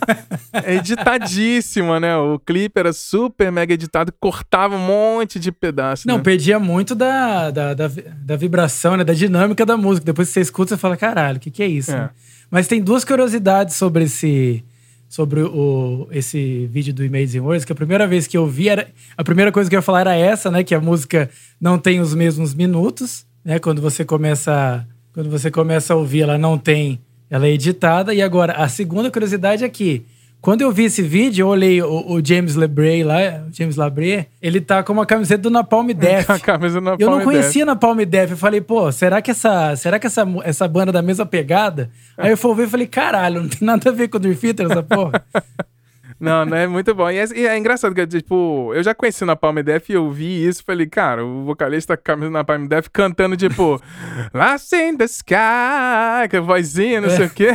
Editadíssima, 0.64 1.98
né? 1.98 2.16
O 2.16 2.38
clipe 2.38 2.78
era 2.78 2.92
super 2.92 3.50
mega 3.50 3.74
editado, 3.74 4.12
cortava 4.20 4.76
um 4.76 4.78
monte 4.78 5.40
de 5.40 5.50
pedaço. 5.50 6.06
Não, 6.06 6.18
né? 6.18 6.22
perdia 6.22 6.60
muito 6.60 6.94
da, 6.94 7.50
da, 7.50 7.74
da, 7.74 7.88
da, 7.88 8.36
vibração, 8.36 8.96
né? 8.96 9.02
Da 9.02 9.12
dinâmica 9.12 9.66
da 9.66 9.76
música. 9.76 10.04
Depois 10.06 10.28
que 10.28 10.34
você 10.34 10.40
escuta, 10.40 10.70
você 10.70 10.80
fala, 10.80 10.96
caralho, 10.96 11.38
o 11.38 11.40
que, 11.40 11.50
que 11.50 11.62
é 11.62 11.66
isso? 11.66 11.90
É. 11.90 11.98
Né? 11.98 12.10
Mas 12.50 12.66
tem 12.66 12.80
duas 12.80 13.04
curiosidades 13.04 13.74
sobre 13.76 14.04
esse 14.04 14.64
sobre 15.08 15.40
o, 15.40 16.08
esse 16.10 16.66
vídeo 16.66 16.92
do 16.92 17.02
Amazing 17.02 17.40
Words, 17.40 17.64
que 17.64 17.72
a 17.72 17.76
primeira 17.76 18.06
vez 18.06 18.26
que 18.26 18.36
eu 18.36 18.46
vi 18.46 18.68
era. 18.68 18.88
A 19.16 19.24
primeira 19.24 19.52
coisa 19.52 19.70
que 19.70 19.76
eu 19.76 19.78
ia 19.78 19.82
falar 19.82 20.00
era 20.00 20.14
essa, 20.14 20.50
né? 20.50 20.64
Que 20.64 20.74
a 20.74 20.80
música 20.80 21.30
não 21.60 21.78
tem 21.78 22.00
os 22.00 22.14
mesmos 22.14 22.54
minutos, 22.54 23.24
né? 23.44 23.58
Quando 23.58 23.80
você 23.80 24.04
começa 24.04 24.86
quando 25.16 25.30
você 25.30 25.50
começa 25.50 25.94
a 25.94 25.96
ouvir, 25.96 26.20
ela 26.20 26.36
não 26.36 26.58
tem. 26.58 27.00
Ela 27.30 27.46
é 27.46 27.50
editada. 27.50 28.12
E 28.12 28.20
agora, 28.20 28.52
a 28.52 28.68
segunda 28.68 29.10
curiosidade 29.10 29.64
é 29.64 29.68
que. 29.70 30.04
Quando 30.46 30.60
eu 30.60 30.70
vi 30.70 30.84
esse 30.84 31.02
vídeo, 31.02 31.42
eu 31.42 31.48
olhei 31.48 31.82
o, 31.82 32.12
o 32.12 32.24
James 32.24 32.54
Lebre 32.54 33.02
lá, 33.02 33.16
o 33.48 33.52
James 33.52 33.74
Labre, 33.74 34.28
ele 34.40 34.60
tá 34.60 34.80
com 34.80 34.92
uma 34.92 35.04
camiseta 35.04 35.42
do 35.42 35.50
Napalm 35.50 35.88
Death. 35.90 36.30
a 36.30 36.38
camisa 36.38 36.80
do 36.80 36.84
Napalm 36.84 37.00
eu 37.00 37.10
não 37.10 37.24
conhecia 37.24 37.64
Death. 37.64 37.74
Napalm 37.74 37.98
Death. 38.04 38.30
Eu 38.30 38.36
falei, 38.36 38.60
pô, 38.60 38.92
será 38.92 39.20
que 39.20 39.32
essa, 39.32 39.74
será 39.74 39.98
que 39.98 40.06
essa, 40.06 40.24
essa 40.44 40.68
banda 40.68 40.90
é 40.90 40.92
da 40.92 41.02
mesma 41.02 41.26
pegada? 41.26 41.90
Aí 42.16 42.30
eu 42.30 42.36
fui 42.36 42.54
ver 42.54 42.68
e 42.68 42.70
falei, 42.70 42.86
caralho, 42.86 43.42
não 43.42 43.48
tem 43.48 43.66
nada 43.66 43.90
a 43.90 43.92
ver 43.92 44.06
com 44.06 44.18
o 44.18 44.20
Dream 44.20 44.36
Theater 44.36 44.66
essa 44.66 44.84
porra. 44.84 45.24
Não, 46.18 46.46
não 46.46 46.56
é 46.56 46.66
muito 46.66 46.94
bom. 46.94 47.10
E 47.10 47.18
é, 47.18 47.24
e 47.34 47.46
é, 47.46 47.58
engraçado 47.58 47.94
que, 47.94 48.06
tipo, 48.06 48.72
eu 48.74 48.82
já 48.82 48.94
conheci 48.94 49.24
na 49.24 49.36
Palm 49.36 49.56
Def 49.58 49.90
e 49.90 49.94
eu 49.94 50.10
vi 50.10 50.46
isso 50.46 50.64
falei, 50.64 50.86
cara, 50.86 51.24
o 51.24 51.44
vocalista 51.44 51.96
camisa 51.96 52.30
na 52.30 52.42
Palm 52.42 52.66
Def 52.66 52.88
cantando, 52.90 53.36
tipo, 53.36 53.80
Last 54.32 54.74
in 54.74 54.96
the 54.96 55.04
Sky, 55.04 56.28
que 56.30 56.40
vozinha, 56.40 57.00
não 57.00 57.10
sei 57.10 57.26
o 57.26 57.30
quê. 57.30 57.50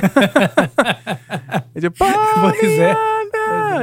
e, 1.76 1.82
tipo, 1.82 1.98
pois 1.98 2.80
é. 2.80 2.96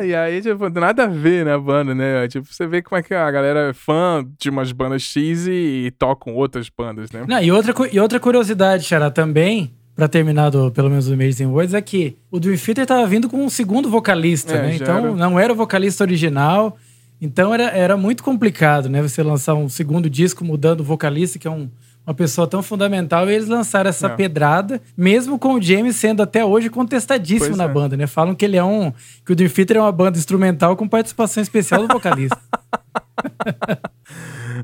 e 0.06 0.14
aí, 0.14 0.40
tipo, 0.40 0.68
nada 0.70 1.04
a 1.04 1.08
ver 1.08 1.44
na 1.44 1.58
banda, 1.58 1.94
né? 1.94 2.28
Tipo, 2.28 2.46
você 2.46 2.66
vê 2.66 2.80
como 2.80 2.98
é 2.98 3.02
que 3.02 3.14
a 3.14 3.30
galera 3.30 3.70
é 3.70 3.72
fã 3.72 4.24
de 4.38 4.48
umas 4.48 4.70
bandas 4.70 5.02
X 5.02 5.46
e, 5.48 5.86
e 5.86 5.90
tocam 5.90 6.34
outras 6.34 6.68
bandas, 6.68 7.10
né? 7.10 7.24
Não, 7.26 7.42
e, 7.42 7.50
outra, 7.50 7.74
e 7.92 7.98
outra 7.98 8.20
curiosidade, 8.20 8.84
Xará, 8.84 9.10
também, 9.10 9.72
pra 9.98 10.06
terminar 10.06 10.48
do, 10.50 10.70
pelo 10.70 10.88
menos 10.88 11.08
o 11.08 11.12
Amazing 11.12 11.46
Words, 11.46 11.74
é 11.74 11.82
que 11.82 12.16
o 12.30 12.38
Dream 12.38 12.56
Theater 12.56 12.86
tava 12.86 13.04
vindo 13.08 13.28
com 13.28 13.44
um 13.44 13.50
segundo 13.50 13.90
vocalista, 13.90 14.54
É, 14.54 14.62
né? 14.62 14.76
Então 14.76 14.96
era. 14.96 15.12
não 15.12 15.40
era 15.40 15.52
o 15.52 15.56
vocalista 15.56 16.04
original. 16.04 16.76
Então 17.20 17.52
era, 17.52 17.64
era 17.64 17.96
muito 17.96 18.22
complicado, 18.22 18.88
né? 18.88 19.02
Você 19.02 19.24
lançar 19.24 19.54
um 19.54 19.68
segundo 19.68 20.08
disco 20.08 20.44
mudando 20.44 20.82
o 20.82 20.84
vocalista, 20.84 21.36
que 21.36 21.48
é 21.48 21.50
um- 21.50 21.68
uma 22.06 22.14
pessoa 22.14 22.46
tão 22.46 22.62
fundamental, 22.62 23.28
e 23.28 23.34
eles 23.34 23.48
lançaram 23.48 23.90
essa 23.90 24.06
É. 24.06 24.10
pedrada, 24.10 24.80
mesmo 24.96 25.36
com 25.36 25.54
o 25.54 25.60
James 25.60 25.96
sendo 25.96 26.22
até 26.22 26.44
hoje 26.44 26.70
contestadíssimo 26.70 27.48
Pois 27.48 27.58
na 27.58 27.64
é. 27.64 27.68
banda, 27.68 27.96
né? 27.96 28.06
Falam 28.06 28.36
que 28.36 28.44
ele 28.44 28.56
é 28.56 28.62
um. 28.62 28.92
que 29.26 29.32
o 29.32 29.34
Dream 29.34 29.50
Theater 29.50 29.78
é 29.78 29.80
uma 29.80 29.90
banda 29.90 30.16
instrumental 30.16 30.76
com 30.76 30.86
participação 30.88 31.42
especial 31.42 31.84
do 31.88 31.92
vocalista. 31.92 32.38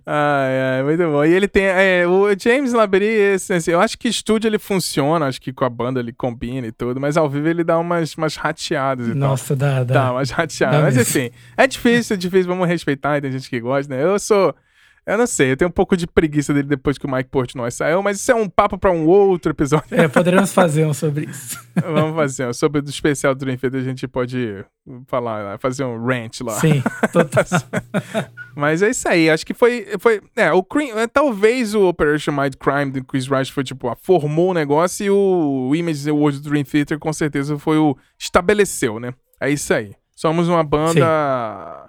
Ai, 0.06 0.78
ai, 0.78 0.82
muito 0.82 1.02
bom. 1.04 1.24
E 1.24 1.32
ele 1.32 1.48
tem. 1.48 1.64
é, 1.64 2.06
o 2.06 2.26
James 2.38 2.72
Labrie, 2.72 3.34
assim, 3.34 3.70
eu 3.70 3.80
acho 3.80 3.98
que 3.98 4.08
estúdio 4.08 4.48
ele 4.48 4.58
funciona, 4.58 5.26
acho 5.26 5.40
que 5.40 5.52
com 5.52 5.64
a 5.64 5.70
banda 5.70 6.00
ele 6.00 6.12
combina 6.12 6.66
e 6.66 6.72
tudo, 6.72 7.00
mas 7.00 7.16
ao 7.16 7.28
vivo 7.28 7.48
ele 7.48 7.64
dá 7.64 7.78
umas, 7.78 8.14
umas 8.14 8.36
rateadas 8.36 9.06
e 9.06 9.10
tal. 9.10 9.18
Nossa, 9.30 9.54
dá, 9.56 9.84
dá. 9.84 9.94
Dá 9.94 10.12
umas 10.12 10.30
rateadas. 10.30 10.78
Dá 10.78 10.84
Mas 10.84 10.96
mesmo. 10.96 11.10
assim, 11.10 11.30
é 11.56 11.66
difícil, 11.66 12.14
é 12.14 12.16
difícil, 12.16 12.46
vamos 12.46 12.68
respeitar, 12.68 13.20
tem 13.20 13.32
gente 13.32 13.48
que 13.48 13.60
gosta, 13.60 13.94
né? 13.94 14.02
Eu 14.02 14.18
sou. 14.18 14.54
Eu 15.06 15.18
não 15.18 15.26
sei, 15.26 15.52
eu 15.52 15.56
tenho 15.56 15.68
um 15.68 15.72
pouco 15.72 15.96
de 15.96 16.06
preguiça 16.06 16.54
dele 16.54 16.66
depois 16.66 16.96
que 16.96 17.04
o 17.04 17.10
Mike 17.10 17.28
Portnoy 17.28 17.70
saiu, 17.70 18.02
mas 18.02 18.18
isso 18.18 18.32
é 18.32 18.34
um 18.34 18.48
papo 18.48 18.78
pra 18.78 18.90
um 18.90 19.06
outro 19.06 19.52
episódio. 19.52 19.86
É, 19.90 20.08
poderemos 20.08 20.52
fazer 20.52 20.86
um 20.86 20.94
sobre 20.94 21.26
isso. 21.26 21.62
Vamos 21.76 22.16
fazer, 22.16 22.46
ó, 22.46 22.52
sobre 22.54 22.80
o 22.80 22.84
especial 22.84 23.34
do 23.34 23.40
Dream 23.40 23.58
Theater 23.58 23.80
a 23.80 23.84
gente 23.84 24.08
pode 24.08 24.64
falar, 25.06 25.58
fazer 25.58 25.84
um 25.84 26.02
rant 26.02 26.40
lá. 26.40 26.54
Sim, 26.54 26.82
total. 27.12 27.44
Mas 28.56 28.80
é 28.80 28.90
isso 28.90 29.06
aí, 29.06 29.28
acho 29.28 29.44
que 29.44 29.52
foi. 29.52 29.86
foi 29.98 30.22
é, 30.34 30.50
o 30.52 30.62
Cream, 30.62 30.98
é, 30.98 31.06
talvez 31.06 31.74
o 31.74 31.86
Operation 31.86 32.32
Mind 32.32 32.54
Crime 32.54 32.92
do 32.92 33.04
Chris 33.04 33.26
Rush 33.26 33.50
foi 33.50 33.64
tipo, 33.64 33.88
ah, 33.88 33.96
formou 33.96 34.52
o 34.52 34.54
negócio 34.54 35.04
e 35.04 35.10
o 35.10 35.74
Image 35.74 36.10
World 36.10 36.40
do 36.40 36.48
Dream 36.48 36.64
Theater 36.64 36.98
com 36.98 37.12
certeza 37.12 37.58
foi 37.58 37.76
o. 37.76 37.94
estabeleceu, 38.18 38.98
né? 38.98 39.12
É 39.38 39.50
isso 39.50 39.74
aí. 39.74 39.94
Somos 40.14 40.48
uma 40.48 40.62
banda. 40.62 41.00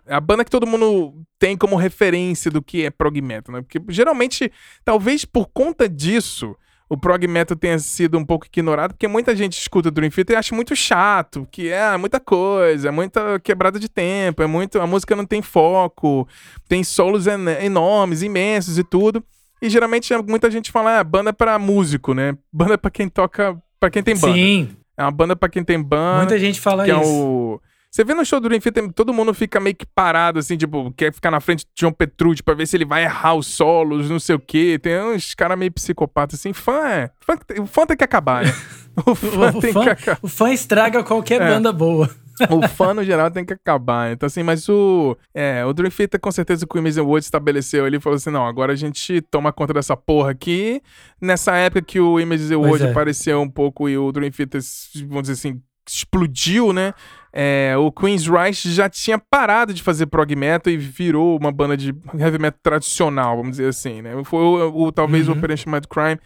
É 0.07 0.15
a 0.15 0.19
banda 0.19 0.43
que 0.43 0.51
todo 0.51 0.65
mundo 0.67 1.13
tem 1.39 1.55
como 1.55 1.75
referência 1.75 2.49
do 2.49 2.61
que 2.61 2.83
é 2.85 2.89
prog 2.89 3.21
metal, 3.21 3.53
né? 3.55 3.61
Porque 3.61 3.79
geralmente, 3.89 4.51
talvez 4.83 5.25
por 5.25 5.47
conta 5.53 5.87
disso, 5.87 6.55
o 6.89 6.97
prog 6.97 7.27
metal 7.27 7.55
tenha 7.57 7.77
sido 7.79 8.17
um 8.17 8.25
pouco 8.25 8.45
ignorado, 8.47 8.93
porque 8.93 9.07
muita 9.07 9.35
gente 9.35 9.53
escuta 9.59 9.91
Dream 9.91 10.09
Theater 10.09 10.35
e 10.35 10.37
acha 10.37 10.55
muito 10.55 10.75
chato, 10.75 11.47
que 11.51 11.69
é 11.69 11.95
muita 11.97 12.19
coisa, 12.19 12.87
é 12.87 12.91
muita 12.91 13.39
quebrada 13.39 13.79
de 13.79 13.87
tempo, 13.89 14.41
é 14.41 14.47
muito. 14.47 14.79
A 14.81 14.87
música 14.87 15.15
não 15.15 15.25
tem 15.25 15.41
foco, 15.41 16.27
tem 16.67 16.83
solos 16.83 17.27
en- 17.27 17.63
enormes, 17.63 18.21
imensos 18.23 18.77
e 18.79 18.83
tudo. 18.83 19.23
E 19.61 19.69
geralmente 19.69 20.13
muita 20.27 20.49
gente 20.51 20.71
fala, 20.71 20.99
ah, 20.99 21.03
banda 21.03 21.31
pra 21.31 21.57
músico, 21.59 22.13
né? 22.13 22.35
Banda 22.51 22.77
pra 22.77 22.89
quem 22.91 23.07
toca. 23.07 23.55
pra 23.79 23.89
quem 23.89 24.01
tem 24.03 24.15
banda. 24.15 24.33
Sim, 24.33 24.69
É 24.97 25.03
uma 25.03 25.11
banda 25.11 25.35
pra 25.35 25.47
quem 25.49 25.63
tem 25.63 25.81
banda 25.81 26.17
muita 26.17 26.39
gente 26.39 26.59
fala 26.59 26.85
que 26.85 26.91
é 26.91 26.99
isso. 27.01 27.11
o. 27.11 27.61
Você 27.95 28.03
vê 28.03 28.13
no 28.13 28.25
show 28.25 28.41
do 28.41 28.49
Dream 28.49 28.59
Theater, 28.59 28.91
todo 28.91 29.13
mundo 29.13 29.33
fica 29.33 29.57
meio 29.57 29.73
que 29.73 29.85
parado, 29.85 30.37
assim, 30.37 30.57
tipo, 30.57 30.91
quer 30.97 31.13
ficar 31.13 31.31
na 31.31 31.39
frente 31.39 31.63
de 31.63 31.71
John 31.77 31.93
Petrucci 31.93 32.43
pra 32.43 32.53
ver 32.53 32.67
se 32.67 32.75
ele 32.75 32.83
vai 32.83 33.05
errar 33.05 33.35
os 33.35 33.47
solos, 33.47 34.09
não 34.09 34.19
sei 34.19 34.35
o 34.35 34.39
quê. 34.39 34.77
Tem 34.77 34.99
uns 34.99 35.33
caras 35.33 35.57
meio 35.57 35.71
psicopatas, 35.71 36.37
assim. 36.37 36.51
Fã 36.51 36.85
é. 36.89 37.09
Fã, 37.21 37.37
o 37.61 37.65
fã 37.65 37.85
tem 37.85 37.95
que 37.95 38.03
acabar, 38.03 38.43
né? 38.43 38.53
O 39.05 39.15
fã 39.15 39.49
O 39.49 39.61
tem 39.61 39.71
fã, 39.71 39.83
que 39.83 39.89
acabar. 39.91 40.19
o 40.21 40.27
fã 40.27 40.51
estraga 40.51 41.03
qualquer 41.05 41.41
É. 41.41 41.47
banda 41.47 41.71
boa. 41.71 42.09
O 42.49 42.67
fã, 42.67 42.93
no 42.93 43.01
geral, 43.01 43.31
tem 43.31 43.45
que 43.45 43.53
acabar. 43.53 44.11
Então, 44.11 44.27
assim, 44.27 44.43
mas 44.43 44.67
o. 44.67 45.15
É, 45.33 45.63
o 45.63 45.71
Dream 45.71 45.89
Theater, 45.89 46.19
com 46.19 46.31
certeza, 46.33 46.67
que 46.67 46.75
o 46.75 46.79
Image 46.79 46.99
World 46.99 47.23
estabeleceu 47.23 47.85
ali, 47.85 47.97
falou 48.01 48.17
assim: 48.17 48.29
não, 48.29 48.45
agora 48.45 48.73
a 48.73 48.75
gente 48.75 49.21
toma 49.31 49.53
conta 49.53 49.73
dessa 49.73 49.95
porra 49.95 50.31
aqui. 50.31 50.81
Nessa 51.21 51.55
época 51.55 51.81
que 51.81 51.97
o 51.97 52.19
Image 52.19 52.53
World 52.53 52.85
é. 52.87 52.91
apareceu 52.91 53.41
um 53.41 53.49
pouco 53.49 53.87
e 53.87 53.97
o 53.97 54.11
Dream 54.11 54.31
Theater, 54.31 54.59
vamos 55.07 55.29
dizer 55.29 55.33
assim, 55.33 55.61
explodiu, 55.87 56.73
né? 56.73 56.93
É, 57.37 57.75
o 57.77 57.91
Queen's 57.91 58.25
Rush 58.27 58.61
já 58.73 58.87
tinha 58.89 59.19
parado 59.19 59.73
de 59.73 59.83
fazer 59.83 60.05
prog 60.05 60.33
metal 60.37 60.71
e 60.71 60.77
virou 60.77 61.37
uma 61.37 61.51
banda 61.51 61.75
de 61.75 61.93
heavy 62.17 62.39
metal 62.39 62.57
tradicional, 62.63 63.35
vamos 63.35 63.51
dizer 63.57 63.67
assim, 63.67 64.01
né? 64.01 64.11
Foi 64.23 64.39
o, 64.41 64.83
o- 64.85 64.91
talvez 64.93 65.27
o 65.27 65.31
Uhum. 65.33 65.37
Operation 65.37 65.69
Mad 65.69 65.83
Crime. 65.85 66.17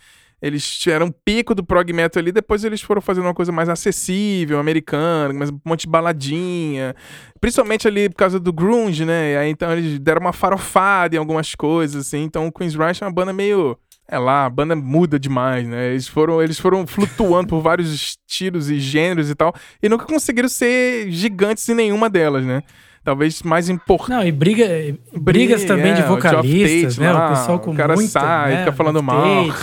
Eles 0.41 0.65
tiveram 0.77 1.07
um 1.07 1.12
pico 1.12 1.53
do 1.55 1.63
prog 1.65 1.91
metal 1.91 2.21
ali, 2.21 2.31
depois 2.31 2.63
eles 2.63 2.79
foram 2.81 3.01
fazendo 3.01 3.25
uma 3.25 3.33
coisa 3.33 3.51
mais 3.51 3.67
acessível, 3.67 4.60
americana, 4.60 5.33
mais 5.33 5.49
um 5.49 5.60
monte 5.65 5.81
de 5.81 5.88
baladinha. 5.89 6.95
Principalmente 7.41 7.88
ali 7.88 8.07
por 8.07 8.15
causa 8.15 8.39
do 8.39 8.53
grunge, 8.53 9.03
né? 9.03 9.33
E 9.33 9.38
aí 9.38 9.49
então 9.49 9.71
eles 9.73 9.99
deram 9.99 10.21
uma 10.21 10.31
farofada 10.31 11.15
em 11.15 11.19
algumas 11.19 11.55
coisas, 11.55 12.05
assim. 12.07 12.21
Então 12.23 12.45
o 12.47 12.51
Queen's 12.51 12.75
Rush 12.75 13.01
é 13.01 13.05
uma 13.05 13.12
banda 13.12 13.33
meio. 13.33 13.77
É 14.11 14.17
lá, 14.17 14.45
a 14.45 14.49
banda 14.49 14.75
muda 14.75 15.19
demais, 15.19 15.67
né? 15.67 15.91
Eles 15.91 16.07
foram, 16.07 16.41
eles 16.41 16.59
foram 16.59 16.87
flutuando 16.87 17.47
por 17.47 17.61
vários 17.61 17.93
estilos 17.93 18.69
e 18.69 18.79
gêneros 18.79 19.29
e 19.29 19.35
tal, 19.35 19.53
e 19.83 19.87
nunca 19.87 20.05
conseguiram 20.05 20.49
ser 20.49 21.11
gigantes 21.11 21.69
em 21.69 21.75
nenhuma 21.75 22.09
delas, 22.09 22.43
né? 22.43 22.63
Talvez 23.03 23.41
mais 23.43 23.69
importante. 23.69 24.09
Não, 24.09 24.23
e 24.23 24.31
briga, 24.31 24.67
brigas 25.15 25.63
também 25.63 25.91
é, 25.91 25.95
de 25.95 26.01
o 26.01 26.07
vocalistas, 26.07 26.95
Tate 26.95 26.99
né? 26.99 27.13
lá, 27.13 27.27
o 27.27 27.29
pessoal 27.29 27.59
com 27.59 27.71
o 27.71 27.75
cara 27.75 27.95
sai, 27.97 28.51
né? 28.51 28.59
fica 28.59 28.73
falando 28.73 29.01
mal. 29.03 29.45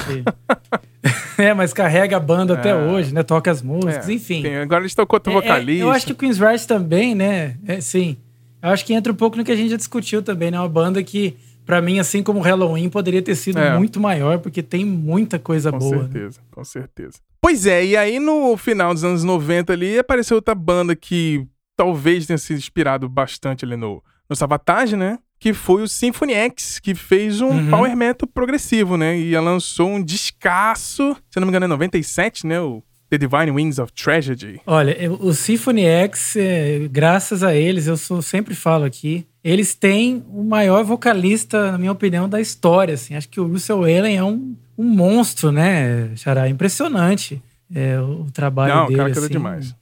É, 1.39 1.53
mas 1.53 1.73
carrega 1.73 2.17
a 2.17 2.21
banda 2.21 2.55
até 2.55 2.71
É. 2.71 2.75
hoje, 2.75 3.13
né? 3.13 3.23
Toca 3.23 3.51
as 3.51 3.61
músicas, 3.63 4.09
É, 4.09 4.13
enfim. 4.13 4.43
tem- 4.43 4.57
agora 4.57 4.81
eles 4.83 4.93
estão 4.93 5.05
com 5.07 5.17
outro 5.17 5.33
É, 5.33 5.37
é, 5.37 5.41
vocalista. 5.41 5.85
eu 5.85 5.91
acho 5.91 6.07
que 6.07 6.13
o 6.13 6.17
Queen's 6.17 6.39
Rush 6.39 6.65
também, 6.67 7.15
né? 7.15 7.57
É, 7.67 7.81
sim. 7.81 8.17
Eu 8.63 8.71
acho 8.71 8.85
que 8.85 8.95
entra 8.95 9.13
um 9.13 9.17
pouco 9.17 9.37
no 9.37 9.45
que 9.45 9.53
a 9.53 9.57
gente 9.57 9.69
já 9.71 9.77
discutiu 9.77 10.23
também, 10.23 10.51
né? 10.51 10.59
Uma 10.59 10.69
banda 10.69 11.03
que, 11.03 11.37
pra 11.67 11.83
mim, 11.83 11.99
assim 11.99 12.23
como 12.23 12.39
o 12.39 12.43
Halloween, 12.43 12.89
poderia 12.89 13.21
ter 13.21 13.35
sido 13.35 13.59
É. 13.59 13.77
muito 13.77 14.01
maior, 14.01 14.39
porque 14.39 14.63
tem 14.63 14.85
muita 14.85 15.39
coisa 15.39 15.71
Com 15.73 15.79
boa. 15.79 15.97
né? 15.97 16.03
certeza, 16.05 16.41
com 16.51 16.65
certeza. 16.65 17.19
Pois 17.43 17.67
é, 17.67 17.85
e 17.85 17.97
aí 17.97 18.19
no 18.19 18.57
final 18.57 18.95
dos 18.95 19.05
anos 19.05 19.23
90 19.23 19.73
ali 19.73 19.99
apareceu 19.99 20.37
outra 20.37 20.55
banda 20.55 20.97
que 20.97 21.47
talvez 21.77 22.27
tenha 22.27 22.39
se 22.39 22.55
inspirado 22.55 23.09
bastante 23.09 23.65
ali 23.65 23.77
no, 23.77 24.03
no 24.31 24.35
Savatage, 24.35 24.97
né? 24.97 25.19
Que 25.39 25.53
foi 25.53 25.83
o 25.83 25.89
Symphony 25.89 26.33
X, 26.33 26.79
que 26.81 26.95
fez 26.95 27.43
um 27.43 27.49
Uhum. 27.51 27.71
power 27.71 27.95
metal 27.95 28.27
progressivo, 28.27 28.97
né? 28.97 29.19
E 29.19 29.39
lançou 29.39 29.89
um 29.91 30.03
descasso, 30.03 31.17
se 31.31 31.39
não 31.39 31.47
me 31.47 31.51
engano 31.51 31.67
é 31.67 31.69
97, 31.69 32.47
né? 32.47 32.61
O 32.61 32.83
The 33.11 33.19
Divine 33.19 33.51
Wings 33.53 33.79
of 33.79 33.93
Tragedy. 33.93 34.61
Olha, 34.67 34.97
o 35.21 35.33
Symphony 35.33 35.85
X, 35.85 36.35
é, 36.37 36.89
graças 36.91 37.43
a 37.45 37.55
eles, 37.55 37.87
eu 37.87 37.97
sou- 37.97 38.21
sempre 38.23 38.55
falo 38.55 38.85
aqui, 38.85 39.25
eles 39.47 39.77
têm 39.77 40.25
o 40.29 40.43
maior 40.43 40.83
vocalista, 40.83 41.71
na 41.71 41.79
minha 41.79 41.93
opinião, 41.93 42.29
da 42.29 42.41
história. 42.41 42.95
Assim. 42.95 43.15
Acho 43.15 43.29
que 43.29 43.41
o 43.41 43.47
Russell 43.47 43.85
Allen 43.85 44.17
é 44.17 44.25
um, 44.25 44.57
um 44.77 44.85
monstro, 44.85 45.53
né, 45.53 46.11
Xará? 46.17 46.49
Impressionante 46.49 47.41
é, 47.73 48.01
o, 48.01 48.23
o 48.23 48.31
trabalho 48.33 48.75
Não, 48.75 48.85
o 48.85 48.87
dele. 48.89 48.97
cara 48.97 49.09
canta 49.11 49.21
assim. 49.21 49.33
demais. 49.33 49.75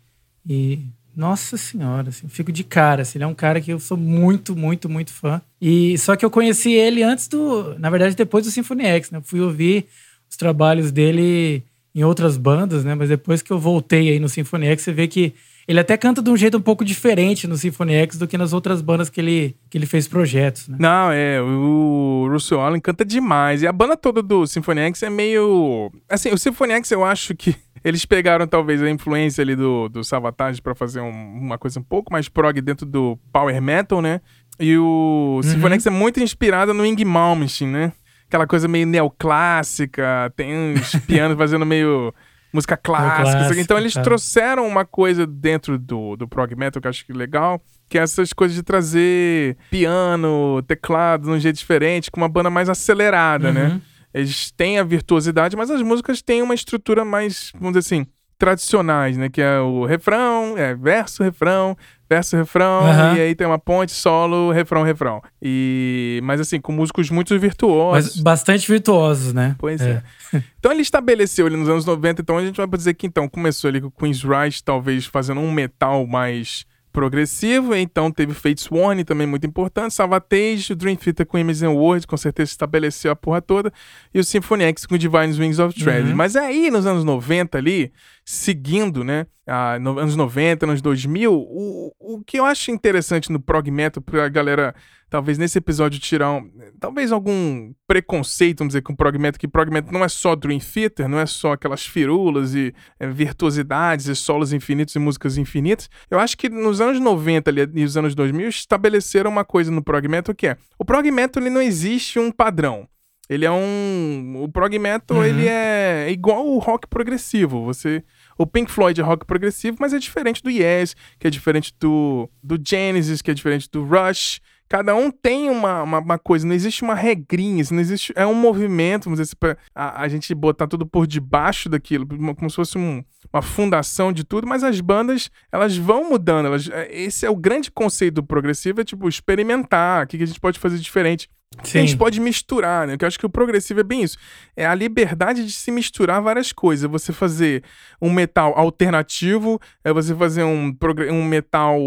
E, 0.46 0.80
nossa 1.16 1.56
senhora, 1.56 2.10
assim, 2.10 2.26
eu 2.26 2.28
fico 2.28 2.52
de 2.52 2.62
cara. 2.62 3.00
Assim, 3.00 3.16
ele 3.16 3.24
é 3.24 3.26
um 3.26 3.34
cara 3.34 3.58
que 3.58 3.72
eu 3.72 3.80
sou 3.80 3.96
muito, 3.96 4.54
muito, 4.54 4.86
muito 4.86 5.14
fã. 5.14 5.40
E 5.58 5.96
só 5.96 6.14
que 6.14 6.26
eu 6.26 6.30
conheci 6.30 6.72
ele 6.72 7.02
antes 7.02 7.26
do. 7.26 7.78
Na 7.78 7.88
verdade, 7.88 8.14
depois 8.14 8.44
do 8.44 8.50
Symphony 8.50 8.84
X, 8.84 9.10
né? 9.10 9.16
Eu 9.16 9.22
fui 9.22 9.40
ouvir 9.40 9.86
os 10.28 10.36
trabalhos 10.36 10.92
dele 10.92 11.62
em 11.94 12.04
outras 12.04 12.36
bandas, 12.36 12.84
né? 12.84 12.94
Mas 12.94 13.08
depois 13.08 13.40
que 13.40 13.50
eu 13.50 13.58
voltei 13.58 14.10
aí 14.10 14.20
no 14.20 14.28
Symphony 14.28 14.66
X, 14.66 14.82
você 14.82 14.92
vê 14.92 15.08
que 15.08 15.32
ele 15.66 15.80
até 15.80 15.96
canta 15.96 16.20
de 16.22 16.30
um 16.30 16.36
jeito 16.36 16.56
um 16.58 16.60
pouco 16.60 16.84
diferente 16.84 17.46
no 17.46 17.56
Symphony 17.56 17.94
X 17.94 18.18
do 18.18 18.26
que 18.28 18.36
nas 18.36 18.52
outras 18.52 18.82
bandas 18.82 19.08
que 19.08 19.20
ele, 19.20 19.56
que 19.70 19.78
ele 19.78 19.86
fez 19.86 20.06
projetos, 20.06 20.68
né? 20.68 20.76
Não, 20.78 21.10
é, 21.10 21.40
o 21.40 22.28
Russell 22.30 22.60
Allen 22.60 22.80
canta 22.80 23.04
demais. 23.04 23.62
E 23.62 23.66
a 23.66 23.72
banda 23.72 23.96
toda 23.96 24.22
do 24.22 24.46
Symphony 24.46 24.80
X 24.82 25.02
é 25.02 25.10
meio. 25.10 25.90
Assim, 26.08 26.30
o 26.30 26.38
Symphony 26.38 26.72
X 26.74 26.90
eu 26.90 27.04
acho 27.04 27.34
que 27.34 27.54
eles 27.84 28.04
pegaram 28.04 28.46
talvez 28.46 28.82
a 28.82 28.90
influência 28.90 29.42
ali 29.42 29.56
do, 29.56 29.88
do 29.88 30.04
Savatage 30.04 30.60
pra 30.60 30.74
fazer 30.74 31.00
um- 31.00 31.38
uma 31.40 31.56
coisa 31.58 31.80
um 31.80 31.82
pouco 31.82 32.12
mais 32.12 32.28
prog 32.28 32.60
dentro 32.60 32.84
do 32.86 33.18
Power 33.32 33.60
Metal, 33.62 34.02
né? 34.02 34.20
E 34.60 34.76
o 34.78 35.40
Symphony 35.42 35.74
X 35.76 35.86
é 35.86 35.90
muito 35.90 36.20
inspirado 36.20 36.72
no 36.74 36.84
Ing 36.86 37.04
Malmsteen, 37.04 37.70
né? 37.70 37.92
Aquela 38.28 38.46
coisa 38.46 38.66
meio 38.68 38.86
neoclássica, 38.86 40.32
tem 40.36 40.54
uns 40.54 40.94
pianos 41.06 41.36
fazendo 41.36 41.64
meio 41.66 42.12
música 42.54 42.76
clássica. 42.76 43.46
Aqui. 43.48 43.60
então 43.60 43.76
eles 43.76 43.92
tá. 43.92 44.02
trouxeram 44.02 44.66
uma 44.66 44.84
coisa 44.84 45.26
dentro 45.26 45.76
do, 45.76 46.16
do 46.16 46.28
prog 46.28 46.54
metal 46.54 46.80
que 46.80 46.86
eu 46.86 46.90
acho 46.90 47.04
que 47.04 47.12
é 47.12 47.14
legal, 47.14 47.60
que 47.88 47.98
é 47.98 48.02
essas 48.02 48.32
coisas 48.32 48.54
de 48.54 48.62
trazer 48.62 49.56
piano, 49.70 50.62
teclado 50.62 51.24
de 51.24 51.30
um 51.30 51.38
jeito 51.40 51.56
diferente, 51.56 52.10
com 52.10 52.20
uma 52.20 52.28
banda 52.28 52.48
mais 52.50 52.68
acelerada, 52.68 53.52
né? 53.52 53.68
Uhum. 53.68 53.80
Eles 54.14 54.52
têm 54.52 54.78
a 54.78 54.84
virtuosidade, 54.84 55.56
mas 55.56 55.70
as 55.72 55.82
músicas 55.82 56.22
têm 56.22 56.40
uma 56.40 56.54
estrutura 56.54 57.04
mais, 57.04 57.50
vamos 57.54 57.76
dizer 57.76 57.80
assim, 57.80 58.06
tradicionais, 58.38 59.16
né? 59.16 59.28
Que 59.28 59.40
é 59.40 59.58
o 59.60 59.84
refrão, 59.84 60.56
é 60.56 60.74
verso, 60.74 61.22
refrão, 61.22 61.76
verso, 62.08 62.36
refrão, 62.36 62.86
Aham. 62.86 63.16
e 63.16 63.20
aí 63.20 63.34
tem 63.34 63.46
uma 63.46 63.58
ponte, 63.58 63.92
solo, 63.92 64.52
refrão, 64.52 64.82
refrão. 64.82 65.22
E 65.40 66.20
mas 66.22 66.40
assim, 66.40 66.60
com 66.60 66.72
músicos 66.72 67.10
muito 67.10 67.32
Mas 67.32 67.40
virtuosos. 67.42 68.20
bastante 68.20 68.66
virtuosos, 68.70 69.32
né? 69.32 69.54
Pois 69.58 69.80
é. 69.80 70.02
Então 70.58 70.72
ele 70.72 70.82
estabeleceu 70.82 71.46
ali 71.46 71.56
nos 71.56 71.68
anos 71.68 71.84
90, 71.84 72.22
então 72.22 72.36
a 72.36 72.44
gente 72.44 72.56
vai 72.56 72.66
dizer 72.66 72.94
que 72.94 73.06
então 73.06 73.28
começou 73.28 73.68
ali 73.68 73.80
com 73.80 73.86
o 73.86 73.90
Queen's 73.90 74.22
talvez 74.62 75.06
fazendo 75.06 75.40
um 75.40 75.52
metal 75.52 76.04
mais 76.08 76.66
progressivo, 76.94 77.74
então 77.74 78.08
teve 78.10 78.32
Fates 78.32 78.68
Warning 78.70 79.04
também 79.04 79.26
muito 79.26 79.44
importante, 79.44 79.92
Savatage, 79.92 80.72
o 80.72 80.76
Dream 80.76 80.94
Theater 80.94 81.26
com 81.26 81.36
Imagine 81.36 81.74
World, 81.74 82.06
com 82.06 82.16
certeza 82.16 82.52
estabeleceu 82.52 83.10
a 83.10 83.16
porra 83.16 83.42
toda, 83.42 83.72
e 84.14 84.20
o 84.20 84.24
Symphony 84.24 84.62
X 84.64 84.86
com 84.86 84.96
Divine 84.96 85.36
Wings 85.36 85.58
of 85.58 85.74
Treasure. 85.74 86.10
Uhum. 86.10 86.16
Mas 86.16 86.36
aí, 86.36 86.70
nos 86.70 86.86
anos 86.86 87.02
90 87.02 87.58
ali, 87.58 87.92
seguindo, 88.24 89.04
né, 89.04 89.26
ah, 89.46 89.78
no, 89.78 89.98
anos 89.98 90.16
90, 90.16 90.64
anos 90.66 90.80
2000, 90.80 91.32
o, 91.32 91.92
o 92.00 92.24
que 92.24 92.38
eu 92.38 92.44
acho 92.44 92.70
interessante 92.70 93.30
no 93.30 93.38
prog 93.38 93.70
metal, 93.70 94.02
pra 94.02 94.28
galera 94.28 94.74
talvez 95.14 95.38
nesse 95.38 95.58
episódio 95.58 96.00
tirar 96.00 96.32
um, 96.32 96.50
talvez 96.80 97.12
algum 97.12 97.72
preconceito, 97.86 98.58
vamos 98.58 98.72
dizer, 98.72 98.82
com 98.82 98.96
prog 98.96 99.16
metal, 99.16 99.38
que 99.38 99.46
prog 99.46 99.70
metal 99.70 99.92
não 99.92 100.04
é 100.04 100.08
só 100.08 100.34
Dream 100.34 100.58
Theater, 100.58 101.08
não 101.08 101.20
é 101.20 101.26
só 101.26 101.52
aquelas 101.52 101.86
firulas 101.86 102.54
e 102.54 102.74
é, 102.98 103.06
virtuosidades 103.06 104.06
e 104.06 104.16
solos 104.16 104.52
infinitos 104.52 104.94
e 104.96 104.98
músicas 104.98 105.36
infinitas. 105.36 105.88
Eu 106.10 106.18
acho 106.18 106.36
que 106.36 106.48
nos 106.48 106.80
anos 106.80 106.98
90 106.98 107.48
ali, 107.48 107.60
e 107.74 107.84
os 107.84 107.96
anos 107.96 108.14
2000 108.14 108.48
estabeleceram 108.48 109.30
uma 109.30 109.44
coisa 109.44 109.70
no 109.70 109.84
prog 109.84 110.08
metal 110.08 110.34
que 110.34 110.48
é, 110.48 110.56
o 110.78 110.84
prog 110.84 111.08
metal 111.10 111.40
ele 111.42 111.50
não 111.50 111.62
existe 111.62 112.18
um 112.18 112.32
padrão. 112.32 112.88
Ele 113.28 113.44
é 113.44 113.50
um. 113.50 114.42
O 114.42 114.48
prog 114.48 114.78
metal, 114.78 115.18
uhum. 115.18 115.24
ele 115.24 115.48
é 115.48 116.10
igual 116.10 116.46
o 116.46 116.58
rock 116.58 116.86
progressivo. 116.86 117.64
Você. 117.64 118.04
O 118.36 118.46
Pink 118.46 118.70
Floyd 118.70 119.00
é 119.00 119.04
rock 119.04 119.24
progressivo, 119.24 119.76
mas 119.80 119.94
é 119.94 119.98
diferente 119.98 120.42
do 120.42 120.50
Yes, 120.50 120.94
que 121.18 121.26
é 121.26 121.30
diferente 121.30 121.72
do, 121.80 122.28
do 122.42 122.58
Genesis, 122.62 123.22
que 123.22 123.30
é 123.30 123.34
diferente 123.34 123.68
do 123.70 123.84
Rush, 123.84 124.40
Cada 124.68 124.94
um 124.94 125.10
tem 125.10 125.50
uma, 125.50 125.82
uma, 125.82 125.98
uma, 125.98 126.18
coisa, 126.18 126.46
não 126.46 126.54
existe 126.54 126.82
uma 126.82 126.94
regrinha, 126.94 127.62
não 127.70 127.80
existe. 127.80 128.12
É 128.16 128.26
um 128.26 128.34
movimento, 128.34 129.04
vamos 129.04 129.20
dizer 129.20 129.36
assim, 129.40 129.56
a, 129.74 130.02
a 130.02 130.08
gente 130.08 130.34
botar 130.34 130.66
tudo 130.66 130.86
por 130.86 131.06
debaixo 131.06 131.68
daquilo, 131.68 132.06
como 132.34 132.48
se 132.48 132.56
fosse 132.56 132.78
um, 132.78 133.04
uma 133.32 133.42
fundação 133.42 134.12
de 134.12 134.24
tudo, 134.24 134.48
mas 134.48 134.64
as 134.64 134.80
bandas, 134.80 135.30
elas 135.52 135.76
vão 135.76 136.08
mudando. 136.08 136.46
Elas, 136.46 136.68
é, 136.70 136.88
esse 136.92 137.26
é 137.26 137.30
o 137.30 137.36
grande 137.36 137.70
conceito 137.70 138.14
do 138.14 138.24
progressivo, 138.24 138.80
é 138.80 138.84
tipo, 138.84 139.06
experimentar, 139.06 140.04
o 140.04 140.06
que, 140.08 140.16
que 140.16 140.24
a 140.24 140.26
gente 140.26 140.40
pode 140.40 140.58
fazer 140.58 140.78
diferente. 140.78 141.28
Sim. 141.62 141.78
A 141.78 141.80
gente 141.82 141.96
pode 141.96 142.20
misturar, 142.20 142.86
né? 142.86 142.94
Porque 142.94 143.04
eu 143.04 143.08
acho 143.08 143.18
que 143.18 143.26
o 143.26 143.30
progressivo 143.30 143.80
é 143.80 143.84
bem 143.84 144.02
isso. 144.02 144.18
É 144.56 144.66
a 144.66 144.74
liberdade 144.74 145.44
de 145.44 145.52
se 145.52 145.70
misturar 145.70 146.20
várias 146.20 146.52
coisas. 146.52 146.90
Você 146.90 147.12
fazer 147.12 147.62
um 148.00 148.10
metal 148.10 148.52
alternativo, 148.56 149.60
é 149.82 149.92
você 149.92 150.14
fazer 150.14 150.42
um, 150.42 150.76
um 151.10 151.24
metal 151.24 151.78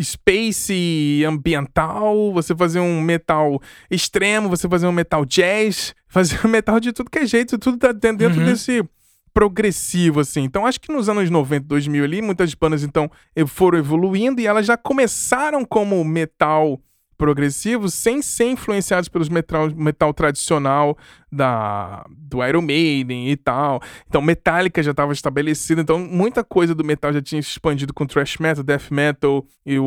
space 0.00 1.24
ambiental, 1.26 2.32
você 2.32 2.54
fazer 2.54 2.80
um 2.80 3.00
metal 3.00 3.60
extremo, 3.90 4.48
você 4.48 4.68
fazer 4.68 4.86
um 4.86 4.92
metal 4.92 5.24
jazz, 5.24 5.94
fazer 6.08 6.38
um 6.44 6.48
metal 6.48 6.78
de 6.78 6.92
tudo 6.92 7.10
que 7.10 7.18
é 7.18 7.26
jeito, 7.26 7.58
tudo 7.58 7.78
tá 7.78 7.92
dentro 7.92 8.38
uhum. 8.38 8.46
desse 8.46 8.84
progressivo, 9.32 10.20
assim. 10.20 10.42
Então, 10.42 10.66
acho 10.66 10.80
que 10.80 10.92
nos 10.92 11.08
anos 11.08 11.30
90, 11.30 11.66
2000 11.66 12.04
ali, 12.04 12.22
muitas 12.22 12.54
bandas, 12.54 12.82
então, 12.82 13.10
foram 13.46 13.78
evoluindo 13.78 14.40
e 14.40 14.46
elas 14.46 14.66
já 14.66 14.76
começaram 14.76 15.64
como 15.64 16.02
metal 16.04 16.80
progressivos 17.18 17.92
sem 17.92 18.22
ser 18.22 18.46
influenciados 18.52 19.08
pelos 19.08 19.28
metal, 19.28 19.68
metal 19.74 20.14
tradicional 20.14 20.96
da, 21.30 22.06
do 22.10 22.42
Iron 22.46 22.62
Maiden 22.62 23.28
e 23.28 23.36
tal. 23.36 23.82
Então, 24.06 24.22
Metallica 24.22 24.82
já 24.82 24.92
estava 24.92 25.12
estabelecido, 25.12 25.80
então 25.80 25.98
muita 25.98 26.44
coisa 26.44 26.74
do 26.74 26.84
metal 26.84 27.12
já 27.12 27.20
tinha 27.20 27.40
expandido 27.40 27.92
com 27.92 28.06
thrash 28.06 28.38
metal, 28.38 28.62
death 28.62 28.90
metal, 28.90 29.44
e 29.66 29.78
o, 29.78 29.84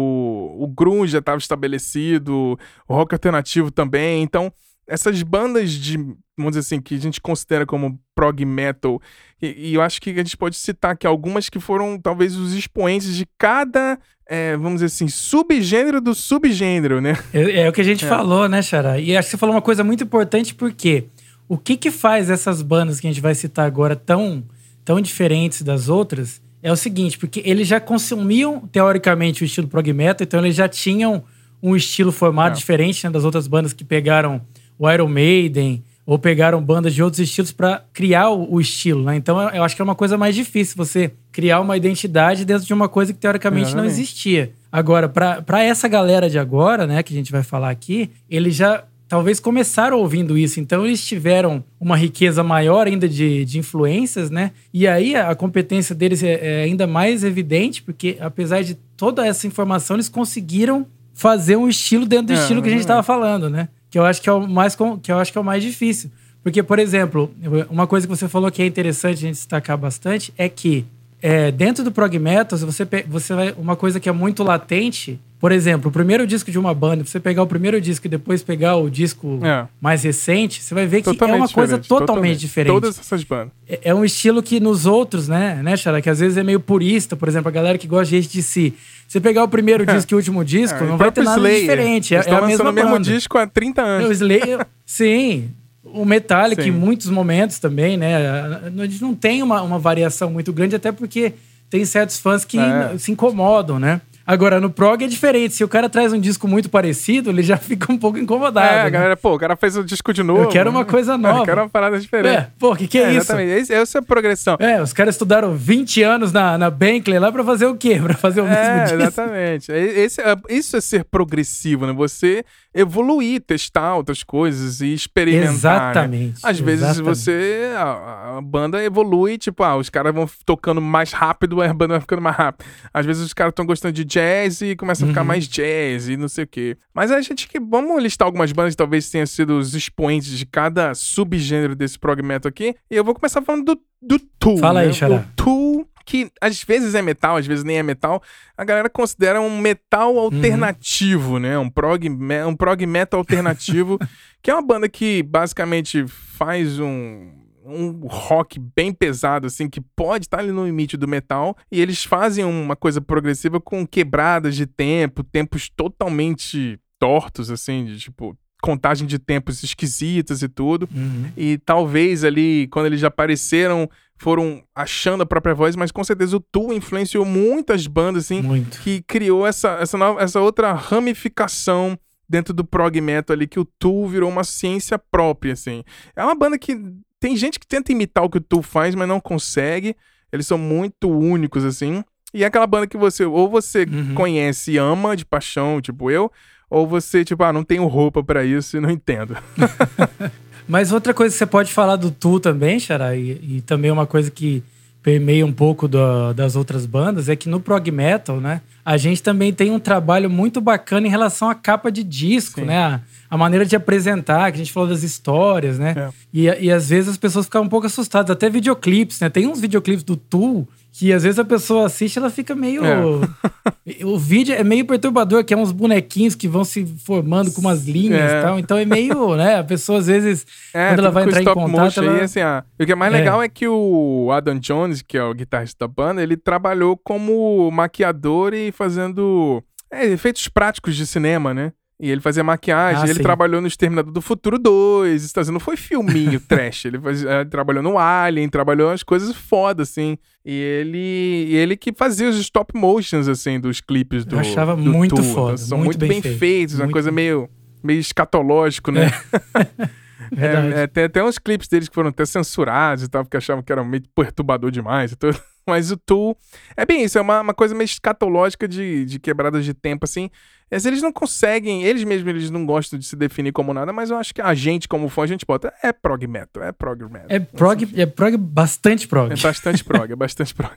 o 0.60 0.68
grunge 0.68 1.14
já 1.14 1.20
estava 1.20 1.38
estabelecido, 1.38 2.60
o 2.88 2.94
rock 2.94 3.16
alternativo 3.16 3.72
também. 3.72 4.22
Então, 4.22 4.52
essas 4.88 5.22
bandas 5.24 5.72
de, 5.72 5.98
vamos 6.38 6.52
dizer 6.52 6.60
assim, 6.60 6.82
que 6.82 6.96
a 6.96 7.00
gente 7.00 7.22
considera 7.22 7.66
como 7.66 8.00
prog 8.16 8.44
metal, 8.46 9.02
e, 9.42 9.70
e 9.70 9.74
eu 9.74 9.82
acho 9.82 10.02
que 10.02 10.10
a 10.10 10.18
gente 10.18 10.38
pode 10.38 10.56
citar 10.56 10.92
aqui 10.92 11.08
algumas 11.08 11.50
que 11.50 11.60
foram 11.60 12.00
talvez 12.00 12.36
os 12.36 12.54
expoentes 12.54 13.16
de 13.16 13.26
cada 13.38 13.98
é, 14.32 14.56
vamos 14.56 14.76
dizer 14.76 14.86
assim, 14.86 15.10
subgênero 15.10 16.00
do 16.00 16.16
subgênero, 16.16 17.02
né? 17.02 17.18
É, 17.34 17.64
é 17.64 17.70
o 17.70 17.74
que 17.74 17.82
a 17.82 17.84
gente 17.84 18.06
é. 18.06 18.08
falou, 18.08 18.48
né, 18.48 18.62
Xará? 18.62 18.98
E 18.98 19.18
acho 19.18 19.28
que 19.28 19.32
você 19.32 19.38
falou 19.38 19.54
uma 19.54 19.62
coisa 19.62 19.84
muito 19.84 20.06
importante, 20.06 20.56
porque 20.56 21.04
o 21.50 21.58
que 21.58 21.76
que 21.76 21.92
faz 21.92 22.30
essas 22.30 22.62
bandas 22.62 23.02
que 23.02 23.08
a 23.08 23.10
gente 23.12 23.22
vai 23.22 23.36
citar 23.36 23.66
agora 23.66 23.94
tão, 23.94 24.42
tão 24.86 25.02
diferentes 25.02 25.64
das 25.64 25.90
outras 25.90 26.42
é 26.64 26.72
o 26.72 26.78
seguinte, 26.78 27.18
porque 27.18 27.42
eles 27.44 27.68
já 27.68 27.82
consumiam, 27.82 28.62
teoricamente, 28.72 29.44
o 29.44 29.46
estilo 29.46 29.68
prog 29.68 29.92
metal, 29.92 30.24
então 30.24 30.40
eles 30.40 30.56
já 30.56 30.70
tinham 30.70 31.26
um 31.62 31.76
estilo 31.76 32.12
formado 32.14 32.54
é. 32.54 32.56
diferente 32.56 33.04
né, 33.04 33.10
das 33.10 33.26
outras 33.26 33.48
bandas 33.48 33.74
que 33.74 33.84
pegaram 33.84 34.42
o 34.82 34.90
Iron 34.90 35.08
Maiden, 35.08 35.84
ou 36.04 36.18
pegaram 36.18 36.60
bandas 36.60 36.96
de 36.96 37.04
outros 37.04 37.20
estilos 37.20 37.52
para 37.52 37.84
criar 37.94 38.32
o, 38.32 38.56
o, 38.56 38.60
estilo, 38.60 39.04
né? 39.04 39.16
Então 39.16 39.40
eu 39.52 39.64
acho 39.64 39.76
que 39.76 39.82
é 39.82 39.86
uma 39.86 39.94
coisa 39.94 40.18
mais 40.18 40.34
difícil 40.34 40.76
você 40.76 41.12
criar 41.32 41.60
uma 41.60 41.78
identidade 41.78 42.44
dentro 42.44 42.66
de 42.66 42.74
uma 42.74 42.90
coisa 42.90 43.14
que 43.14 43.20
teoricamente 43.20 43.76
não 43.76 43.86
existia. 43.86 44.52
Agora, 44.72 45.08
para 45.08 45.64
essa 45.64 45.88
galera 45.88 46.28
de 46.28 46.40
agora, 46.40 46.88
né, 46.88 47.04
que 47.04 47.14
a 47.14 47.16
gente 47.16 47.32
vai 47.32 47.44
falar 47.44 47.70
aqui, 47.70 48.10
eles 48.28 48.56
já 48.56 48.84
talvez 49.08 49.40
começaram 49.40 50.00
ouvindo 50.00 50.36
isso, 50.36 50.60
então 50.60 50.84
eles 50.84 51.06
tiveram 51.06 51.64
uma 51.80 51.96
riqueza 51.96 52.42
maior 52.42 52.88
ainda 52.88 53.08
de, 53.08 53.46
de 53.46 53.60
influências, 53.60 54.32
né? 54.32 54.52
E 54.74 54.88
aí 54.88 55.16
a, 55.16 55.30
a 55.30 55.36
competência 55.36 55.94
deles 55.94 56.24
é, 56.24 56.40
é 56.42 56.64
ainda 56.64 56.88
mais 56.88 57.24
evidente, 57.24 57.84
porque 57.84 58.18
apesar 58.20 58.64
de 58.64 58.74
toda 58.98 59.28
essa 59.28 59.46
informação, 59.46 59.96
eles 59.96 60.10
conseguiram 60.10 60.88
fazer 61.14 61.56
um 61.56 61.70
estilo 61.70 62.06
dentro 62.06 62.28
do 62.28 62.34
é, 62.34 62.36
estilo 62.36 62.64
que 62.64 62.70
a 62.70 62.72
gente 62.72 62.82
estava 62.82 63.04
falando, 63.04 63.48
né? 63.48 63.70
Que 63.92 64.00
eu 64.00 64.06
acho 64.06 64.22
que 64.22 64.30
é 64.30 64.34
o 64.34 64.48
mais 64.48 64.76
que 64.76 65.12
eu 65.12 65.20
acho 65.20 65.32
que 65.32 65.38
é 65.38 65.42
o 65.42 65.44
mais 65.44 65.62
difícil. 65.62 66.10
Porque, 66.42 66.64
por 66.64 66.80
exemplo, 66.80 67.32
uma 67.70 67.86
coisa 67.86 68.08
que 68.08 68.16
você 68.16 68.28
falou 68.28 68.50
que 68.50 68.64
é 68.64 68.66
interessante 68.66 69.18
a 69.18 69.22
gente 69.22 69.36
destacar 69.36 69.78
bastante 69.78 70.34
é 70.38 70.50
que 70.50 70.86
é, 71.22 71.52
dentro 71.52 71.84
do 71.84 71.92
prog 71.92 72.18
metal, 72.18 72.58
você, 72.58 72.88
você 73.08 73.34
vai. 73.34 73.54
Uma 73.58 73.76
coisa 73.76 74.00
que 74.00 74.10
é 74.10 74.12
muito 74.12 74.44
latente, 74.44 75.20
por 75.40 75.52
exemplo, 75.52 75.90
o 75.90 75.92
primeiro 75.92 76.26
disco 76.26 76.50
de 76.50 76.58
uma 76.58 76.74
banda, 76.74 77.04
você 77.06 77.20
pegar 77.20 77.44
o 77.44 77.48
primeiro 77.48 77.80
disco 77.80 78.08
e 78.08 78.10
depois 78.10 78.42
pegar 78.42 78.78
o 78.78 78.90
disco 78.90 79.40
é. 79.44 79.68
mais 79.80 80.04
recente, 80.04 80.64
você 80.64 80.74
vai 80.74 80.88
ver 80.88 80.98
que 80.98 81.06
totalmente 81.06 81.36
é 81.36 81.42
uma 81.42 81.50
coisa 81.50 81.78
totalmente, 81.78 82.08
totalmente, 82.08 82.40
diferente. 82.40 82.74
Todas 82.74 82.98
essas 82.98 83.24
bandas. 83.24 83.52
É, 83.70 83.80
é, 83.84 83.94
um 83.94 84.04
estilo 84.04 84.42
que 84.42 84.60
nos 84.60 84.88
outros, 84.88 85.28
né, 85.28 85.62
né, 85.62 85.78
Xara, 85.78 86.02
que 86.02 86.10
às 86.10 86.20
vezes 86.20 86.38
é 86.38 86.44
meio 86.44 86.60
purista, 86.60 87.16
por 87.16 87.28
exemplo, 87.28 87.50
a 87.50 87.52
galera 87.52 87.78
que 87.78 87.88
gosta 87.88 88.20
de 88.20 88.28
de 88.28 88.42
si. 88.42 88.74
Você 89.08 89.20
pegar 89.20 89.44
o 89.44 89.48
primeiro 89.48 89.84
é. 89.90 89.94
disco 89.94 90.14
e 90.14 90.16
o 90.16 90.18
último 90.18 90.44
disco, 90.44 90.84
é, 90.84 90.88
não 90.88 90.98
vai 90.98 91.12
ter 91.12 91.24
nada 91.24 91.38
Slayer. 91.38 91.62
diferente. 91.62 92.16
É, 92.16 92.18
é 92.18 92.34
a 92.34 92.42
mesma 92.48 92.70
o 92.70 92.74
mesmo 92.74 93.00
disco 93.00 93.38
há 93.38 93.46
30 93.46 93.82
anos. 93.82 94.10
O 94.10 94.12
Slayer, 94.12 94.66
sim. 94.86 95.52
O 95.94 96.06
Metallica, 96.06 96.64
sim. 96.64 96.70
em 96.70 96.72
muitos 96.72 97.10
momentos 97.10 97.60
também, 97.60 97.98
né? 97.98 98.28
A 98.66 98.86
gente 98.86 99.02
não 99.02 99.14
tem 99.14 99.44
uma, 99.44 99.62
uma 99.62 99.80
variação 99.80 100.30
muito 100.32 100.52
grande, 100.54 100.76
até 100.76 100.92
porque 100.92 101.34
tem 101.70 101.86
certos 101.86 102.20
fãs 102.20 102.44
que 102.44 102.60
é. 102.60 102.98
se 102.98 103.12
incomodam, 103.12 103.80
né? 103.80 104.02
Agora, 104.26 104.62
no 104.62 104.70
prog 104.70 105.04
é 105.04 105.08
diferente. 105.08 105.56
Se 105.56 105.64
o 105.64 105.68
cara 105.68 105.90
traz 105.90 106.14
um 106.14 106.20
disco 106.20 106.48
muito 106.48 106.70
parecido, 106.70 107.30
ele 107.30 107.42
já 107.42 107.58
fica 107.60 107.92
um 107.92 107.98
pouco 107.98 108.18
incomodado. 108.18 108.66
É, 108.66 108.84
né? 108.84 108.90
galera, 108.90 109.18
pô, 109.18 109.36
o 109.36 109.40
cara 109.40 109.56
fez 109.56 109.76
um 109.76 109.84
disco 109.84 110.14
de 110.14 110.24
novo. 110.24 110.44
Eu 110.44 110.50
quero 110.50 110.70
uma 110.70 110.86
coisa 110.86 111.18
nova. 111.18 111.40
eu 111.42 111.46
quero 111.46 111.62
uma 111.62 111.70
parada 111.70 112.00
diferente. 112.00 112.38
É, 112.38 112.48
pô, 112.58 112.72
o 112.72 112.76
que, 112.76 112.88
que 112.88 112.98
é, 112.98 113.04
é, 113.04 113.10
isso? 113.10 113.34
Exatamente. 113.34 113.74
Essa 113.74 113.98
é 113.98 114.00
a 114.00 114.02
progressão. 114.02 114.58
É, 114.60 114.82
os 114.82 114.94
caras 114.94 115.16
estudaram 115.16 115.56
20 115.56 116.04
anos 116.04 116.32
na, 116.32 116.58
na 116.58 116.70
Bentley 116.70 117.20
lá 117.20 117.32
pra 117.32 117.44
fazer 117.44 117.66
o 117.66 117.76
quê? 117.76 118.00
Pra 118.12 118.16
fazer 118.16 118.42
o 118.42 118.46
mesmo 118.46 118.64
é, 118.64 118.84
disco. 118.84 118.98
Exatamente. 118.98 119.72
Esse, 119.72 120.22
é, 120.22 120.36
isso 120.50 120.76
é 120.76 120.82
ser 120.82 121.04
progressivo, 121.04 121.86
né? 121.86 121.94
Você 121.94 122.44
evoluir, 122.74 123.42
testar 123.42 123.96
outras 123.96 124.24
coisas 124.24 124.82
e 124.82 124.94
experimentar. 124.94 125.52
Né? 125.52 125.56
Exatamente. 125.56 126.34
Né? 126.34 126.40
Às 126.44 126.60
vezes 126.60 126.84
exatamente. 126.84 127.18
você. 127.18 127.74
A, 127.76 128.38
a, 128.38 128.42
banda 128.42 128.84
evolui, 128.84 129.38
tipo, 129.38 129.64
ah, 129.64 129.76
os 129.76 129.90
caras 129.90 130.14
vão 130.14 130.30
tocando 130.46 130.82
mais 130.82 131.12
rápido, 131.12 131.62
a 131.62 131.74
banda 131.74 131.96
vai 131.96 132.02
ficando 132.02 132.22
mais 132.22 132.36
rápido. 132.36 132.66
Às 132.94 133.06
vezes 133.06 133.24
os 133.24 133.34
caras 133.34 133.52
estão 133.52 133.66
gostando 133.66 133.94
de 133.94 134.06
jazz 134.06 134.62
e 134.62 134.76
começa 134.76 135.06
a 135.06 135.08
ficar 135.08 135.22
uhum. 135.22 135.28
mais 135.28 135.48
jazz 135.48 136.08
e 136.08 136.18
não 136.18 136.28
sei 136.28 136.46
o 136.46 136.48
quê. 136.48 136.78
Mas 136.94 137.12
a 137.12 137.22
gente 137.22 137.48
que. 137.48 137.60
Vamos 137.60 138.02
listar 138.02 138.26
algumas 138.26 138.52
bandas 138.52 138.74
que 138.74 138.78
talvez 138.78 139.10
tenham 139.10 139.26
sido 139.26 139.58
os 139.58 139.76
expoentes 139.76 140.38
de 140.38 140.46
cada 140.46 140.94
subgênero 140.94 141.76
desse 141.76 141.98
prog 141.98 142.22
metal 142.22 142.50
aqui. 142.50 142.76
E 142.90 142.96
eu 142.96 143.04
vou 143.04 143.14
começar 143.14 143.42
falando 143.42 143.76
do, 143.76 143.82
do 144.02 144.20
Tool. 144.40 144.58
Fala 144.58 144.82
né? 144.82 144.88
aí, 144.88 144.94
Xará. 144.94 145.16
O 145.16 145.24
Tool 145.36 145.88
que 146.12 146.30
às 146.42 146.62
vezes 146.62 146.94
é 146.94 147.02
metal, 147.02 147.38
às 147.38 147.48
vezes 147.48 147.64
nem 147.64 147.78
é 147.78 147.84
metal, 147.84 148.22
a 148.58 148.66
galera 148.66 148.90
considera 148.90 149.40
um 149.40 149.58
metal 149.58 150.18
alternativo, 150.18 151.36
uhum. 151.36 151.40
né? 151.40 151.58
Um 151.58 151.70
prog, 151.70 152.10
um 152.10 152.54
prog 152.54 152.86
metal 152.86 153.22
alternativo, 153.22 153.98
que 154.44 154.52
é 154.52 154.54
uma 154.54 154.62
banda 154.62 154.90
que 154.90 155.24
basicamente 155.24 156.06
faz 156.06 156.78
um 156.82 157.40
um 157.64 158.08
rock 158.08 158.60
bem 158.60 158.92
pesado, 158.92 159.46
assim, 159.46 159.70
que 159.70 159.80
pode 159.80 160.26
estar 160.26 160.40
ali 160.40 160.52
no 160.52 160.66
limite 160.66 160.98
do 160.98 161.08
metal, 161.08 161.56
e 161.72 161.80
eles 161.80 162.04
fazem 162.04 162.44
uma 162.44 162.76
coisa 162.76 163.00
progressiva 163.00 163.62
com 163.62 163.86
quebradas 163.86 164.56
de 164.56 164.66
tempo, 164.66 165.24
tempos 165.24 165.70
totalmente 165.70 166.80
tortos, 166.98 167.52
assim, 167.52 167.86
de 167.86 168.00
tipo, 168.00 168.36
contagem 168.62 169.08
de 169.08 169.18
tempos 169.18 169.64
esquisitas 169.64 170.42
e 170.42 170.48
tudo. 170.48 170.88
Uhum. 170.94 171.32
E 171.36 171.58
talvez 171.60 172.24
ali, 172.24 172.68
quando 172.68 172.86
eles 172.86 173.00
já 173.00 173.08
apareceram, 173.08 173.90
foram 174.18 174.64
achando 174.76 175.24
a 175.24 175.26
própria 175.26 175.56
voz, 175.56 175.76
mas 175.76 175.92
com 175.92 176.04
certeza 176.04 176.38
o 176.38 176.40
Tool 176.40 176.72
influenciou 176.72 177.26
muitas 177.26 177.88
bandas, 177.88 178.26
assim, 178.26 178.42
Muito. 178.42 178.80
que 178.82 179.02
criou 179.02 179.48
essa, 179.48 179.80
essa, 179.82 179.98
nova, 179.98 180.22
essa 180.22 180.40
outra 180.40 180.74
ramificação 180.74 181.98
dentro 182.30 182.54
do 182.54 182.64
prog 182.64 183.02
metal 183.02 183.34
ali, 183.34 183.48
que 183.48 183.60
o 183.60 183.66
Tool 183.66 184.08
virou 184.08 184.30
uma 184.30 184.44
ciência 184.44 184.98
própria, 185.00 185.54
assim. 185.54 185.84
É 186.16 186.24
uma 186.24 186.36
banda 186.36 186.58
que 186.58 186.80
tem 187.20 187.36
gente 187.36 187.60
que 187.60 187.66
tenta 187.68 187.92
imitar 187.92 188.24
o 188.24 188.30
que 188.30 188.38
o 188.38 188.42
Tool 188.42 188.62
faz, 188.62 188.94
mas 188.94 189.08
não 189.08 189.20
consegue. 189.20 189.96
Eles 190.32 190.46
são 190.48 190.58
muito 190.58 191.10
únicos, 191.10 191.66
assim. 191.66 192.04
E 192.34 192.44
é 192.44 192.48
aquela 192.48 192.68
banda 192.68 192.88
que 192.88 192.98
você, 192.98 193.26
ou 193.26 193.50
você 193.50 193.84
uhum. 193.84 194.14
conhece 194.14 194.74
e 194.74 194.78
ama 194.78 195.18
de 195.18 195.26
paixão, 195.26 195.82
tipo 195.82 196.10
eu, 196.10 196.32
ou 196.72 196.88
você, 196.88 197.26
tipo, 197.26 197.44
ah, 197.44 197.52
não 197.52 197.66
tenho 197.66 197.86
roupa 197.86 198.24
para 198.24 198.46
isso 198.46 198.78
e 198.78 198.80
não 198.80 198.90
entendo. 198.90 199.36
Mas 200.66 200.94
outra 200.94 201.14
coisa 201.14 201.34
que 201.34 201.38
você 201.38 201.46
pode 201.46 201.74
falar 201.74 201.98
do 201.98 202.10
Tu 202.10 202.40
também, 202.40 202.80
Xará, 202.80 203.14
e, 203.14 203.58
e 203.58 203.62
também 203.62 203.92
uma 203.92 204.08
coisa 204.08 204.32
que 204.32 204.64
permeia 205.04 205.46
um 205.46 205.52
pouco 205.52 205.86
do, 205.86 206.32
das 206.34 206.56
outras 206.56 206.86
bandas, 206.86 207.28
é 207.28 207.36
que 207.36 207.50
no 207.50 207.60
prog 207.60 207.92
metal, 207.92 208.40
né, 208.40 208.62
a 208.86 208.96
gente 208.96 209.22
também 209.22 209.52
tem 209.52 209.70
um 209.70 209.80
trabalho 209.80 210.30
muito 210.30 210.62
bacana 210.62 211.08
em 211.08 211.10
relação 211.10 211.50
à 211.50 211.56
capa 211.56 211.92
de 211.92 212.04
disco, 212.04 212.62
Sim. 212.62 212.68
né? 212.68 212.78
A, 212.78 213.02
a, 213.30 213.38
maneira 213.38 213.66
de 213.66 213.76
apresentar, 213.76 214.50
que 214.52 214.56
a 214.56 214.64
gente 214.64 214.72
falou 214.72 214.88
das 214.88 215.04
histórias, 215.04 215.78
né? 215.78 215.94
É. 215.98 216.10
E, 216.34 216.44
e 216.46 216.72
às 216.72 216.90
vezes 216.90 217.10
as 217.10 217.18
pessoas 217.18 217.46
ficam 217.46 217.64
um 217.64 217.70
pouco 217.70 217.88
assustadas, 217.88 218.32
até 218.32 218.50
videoclipes, 218.50 219.20
né? 219.20 219.30
Tem 219.30 219.46
uns 219.46 219.60
videoclipes 219.60 220.04
do 220.04 220.16
Tool 220.16 220.68
que 220.92 221.14
às 221.14 221.24
vezes 221.24 221.40
a 221.40 221.46
pessoa 221.46 221.86
assiste 221.86 222.18
ela 222.18 222.30
fica 222.30 222.54
meio. 222.54 222.84
É. 222.86 223.00
o 224.04 224.18
vídeo 224.18 224.54
é 224.54 224.64
meio 224.64 224.86
perturbador, 224.86 225.44
que 225.44 225.54
é 225.54 225.58
uns 225.58 225.72
bonequinhos 225.72 226.36
que 226.36 226.48
vão 226.48 226.64
se 226.64 226.86
formando 226.86 227.52
com 227.52 227.62
umas 227.62 227.88
linhas 227.88 228.32
é. 228.32 228.40
e 228.40 228.42
tal. 228.42 228.60
Então 228.60 228.78
é 228.78 228.86
meio, 228.86 229.36
né? 229.38 229.60
A 229.60 229.64
pessoa 229.64 230.00
às 230.00 230.08
vezes, 230.08 230.46
é, 230.74 230.90
quando 230.90 231.00
ela 231.00 231.12
vai 231.12 231.24
entrar 231.24 231.42
em 231.42 231.46
contato. 231.46 232.02
Ela... 232.02 232.16
Aí, 232.16 232.22
assim, 232.22 232.42
ah, 232.42 232.64
o 232.80 232.86
que 232.86 232.92
é 232.92 232.96
mais 232.96 233.14
é. 233.14 233.18
legal 233.18 233.42
é 233.42 233.48
que 233.48 233.68
o 233.68 234.30
Adam 234.32 234.60
Jones, 234.60 235.02
que 235.02 235.18
é 235.18 235.24
o 235.24 235.34
guitarrista 235.34 235.88
da 235.88 235.94
banda, 235.94 236.22
ele 236.22 236.36
trabalhou 236.36 236.98
como 236.98 237.72
maquiador 237.72 238.54
e 238.54 238.72
fazendo 238.72 239.64
é, 239.90 240.06
efeitos 240.08 240.48
práticos 240.48 240.96
de 240.96 241.08
cinema, 241.08 241.54
né? 241.54 241.72
E 242.02 242.10
ele 242.10 242.20
fazia 242.20 242.44
maquiagem, 242.44 243.04
ah, 243.04 243.06
ele 243.06 243.14
sim. 243.16 243.22
trabalhou 243.22 243.62
no 243.62 243.68
Exterminador 243.68 244.12
do 244.12 244.22
Futuro 244.22 244.58
2, 244.58 245.24
está 245.24 245.44
não 245.52 245.60
foi 245.60 245.78
filminho 245.78 246.40
trash, 246.50 246.86
ele, 246.86 247.00
fazia, 247.00 247.42
ele 247.42 247.50
trabalhou 247.50 247.84
no 247.84 248.00
Alien, 248.00 248.50
trabalhou 248.50 248.90
as 248.90 249.04
coisas 249.04 249.36
foda, 249.36 249.84
assim. 249.84 250.18
E 250.44 250.52
ele, 250.52 251.54
ele 251.54 251.78
que 251.78 251.94
fazia 251.94 252.28
os 252.28 252.38
stop 252.38 252.76
motions, 252.76 253.28
assim, 253.28 253.60
dos 253.60 253.80
clipes 253.82 254.26
do 254.26 254.36
Eu 254.36 254.40
achava 254.40 254.76
do 254.76 254.82
muito 254.82 255.16
tour. 255.16 255.26
foda, 255.26 255.58
São 255.58 255.78
muito, 255.78 256.00
muito 256.00 256.00
bem, 256.00 256.22
bem, 256.22 256.38
feitos, 256.38 256.76
muito 256.76 256.88
uma 256.88 256.92
coisa 256.92 257.12
meio, 257.12 257.48
meio 257.84 258.00
escatológico, 258.00 258.92
né? 258.92 259.12
É. 259.54 260.02
É, 260.38 260.84
é, 260.84 260.88
tem 260.88 261.04
até 261.04 261.22
uns 261.22 261.38
clipes 261.38 261.68
deles 261.68 261.90
que 261.90 261.96
foram 261.96 262.10
até 262.10 262.26
censurados 262.26 263.04
e 263.04 263.10
tal, 263.10 263.24
porque 263.24 263.36
achavam 263.36 263.62
que 263.62 263.72
era 263.72 263.84
meio 263.84 264.04
perturbador 264.16 264.72
demais 264.72 265.12
e 265.12 265.16
tudo. 265.18 265.38
Mas 265.68 265.92
o 265.92 265.98
Tool 265.98 266.38
é 266.76 266.86
bem 266.86 267.04
isso, 267.04 267.18
é 267.18 267.22
uma, 267.22 267.42
uma 267.42 267.54
coisa 267.54 267.76
meio 267.76 267.86
escatológica 267.86 268.68
de, 268.68 269.06
de 269.06 269.20
quebradas 269.20 269.64
de 269.64 269.74
tempo, 269.74 270.06
assim. 270.06 270.30
Mas 270.72 270.86
eles 270.86 271.02
não 271.02 271.12
conseguem, 271.12 271.84
eles 271.84 272.04
mesmos 272.06 272.30
eles 272.30 272.50
não 272.50 272.66
gostam 272.66 272.98
de 272.98 273.06
se 273.06 273.16
definir 273.16 273.52
como 273.52 273.74
nada, 273.74 273.92
mas 273.92 274.10
eu 274.10 274.18
acho 274.18 274.34
que 274.34 274.42
a 274.42 274.54
gente, 274.54 274.88
como 274.88 275.10
fã, 275.10 275.24
a 275.24 275.28
gente 275.28 275.46
bota. 275.46 275.74
É 275.84 275.92
prog 275.92 276.26
metal, 276.26 276.64
é 276.64 276.72
prog 276.72 277.04
metal. 277.04 277.28
É 277.28 277.40
prog, 277.40 277.90
é 277.94 278.06
prog 278.06 278.38
bastante 278.38 279.06
prog. 279.06 279.34
É 279.34 279.36
bastante 279.36 279.84
prog, 279.84 280.12
é 280.12 280.16
bastante 280.16 280.54
prog. 280.56 280.72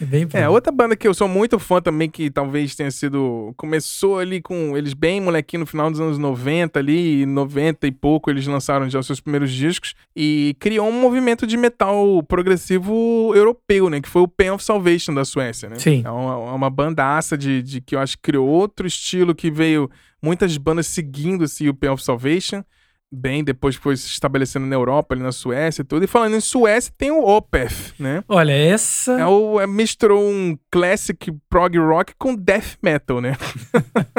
É 0.00 0.04
É, 0.36 0.48
outra 0.48 0.72
banda 0.72 0.96
que 0.96 1.06
eu 1.06 1.14
sou 1.14 1.28
muito 1.28 1.58
fã 1.58 1.80
também, 1.80 2.08
que 2.08 2.30
talvez 2.30 2.74
tenha 2.74 2.90
sido. 2.90 3.52
Começou 3.56 4.18
ali 4.18 4.40
com 4.40 4.76
eles 4.76 4.94
bem 4.94 5.20
molequinho 5.20 5.60
no 5.60 5.66
final 5.66 5.90
dos 5.90 6.00
anos 6.00 6.18
90, 6.18 6.78
ali, 6.78 7.24
90 7.26 7.86
e 7.86 7.92
pouco, 7.92 8.30
eles 8.30 8.46
lançaram 8.46 8.88
já 8.88 8.98
os 8.98 9.06
seus 9.06 9.20
primeiros 9.20 9.52
discos 9.52 9.94
e 10.14 10.56
criou 10.58 10.88
um 10.88 11.00
movimento 11.00 11.46
de 11.46 11.56
metal 11.56 12.22
progressivo 12.22 13.32
europeu, 13.34 13.88
né? 13.88 14.00
Que 14.00 14.08
foi 14.08 14.22
o 14.22 14.28
Pain 14.28 14.50
of 14.50 14.62
Salvation 14.62 15.14
da 15.14 15.24
Suécia, 15.24 15.68
né? 15.68 15.78
Sim. 15.78 16.02
É 16.04 16.10
uma, 16.10 16.32
é 16.32 16.54
uma 16.54 16.70
bandaça 16.70 17.36
de, 17.36 17.62
de 17.62 17.80
que 17.80 17.94
eu 17.94 18.00
acho 18.00 18.16
que 18.16 18.22
criou 18.22 18.46
outro 18.46 18.86
estilo 18.86 19.34
que 19.34 19.50
veio 19.50 19.90
muitas 20.22 20.56
bandas 20.56 20.86
seguindo 20.86 21.44
assim, 21.44 21.68
o 21.68 21.74
Pain 21.74 21.90
of 21.90 22.02
Salvation 22.02 22.62
bem 23.12 23.44
depois 23.44 23.76
foi 23.76 23.96
se 23.96 24.08
estabelecendo 24.08 24.66
na 24.66 24.74
Europa, 24.74 25.14
ali 25.14 25.22
na 25.22 25.32
Suécia 25.32 25.82
e 25.82 25.84
tudo. 25.84 26.04
E 26.04 26.08
falando 26.08 26.36
em 26.36 26.40
Suécia, 26.40 26.92
tem 26.96 27.10
o 27.10 27.24
Opeth, 27.24 27.94
né? 27.98 28.22
Olha, 28.28 28.52
essa. 28.52 29.12
É 29.12 29.26
o, 29.26 29.60
é, 29.60 29.66
misturou 29.66 30.22
um 30.22 30.56
classic 30.70 31.32
prog 31.48 31.76
rock 31.78 32.14
com 32.18 32.34
death 32.34 32.76
metal, 32.82 33.20
né? 33.20 33.36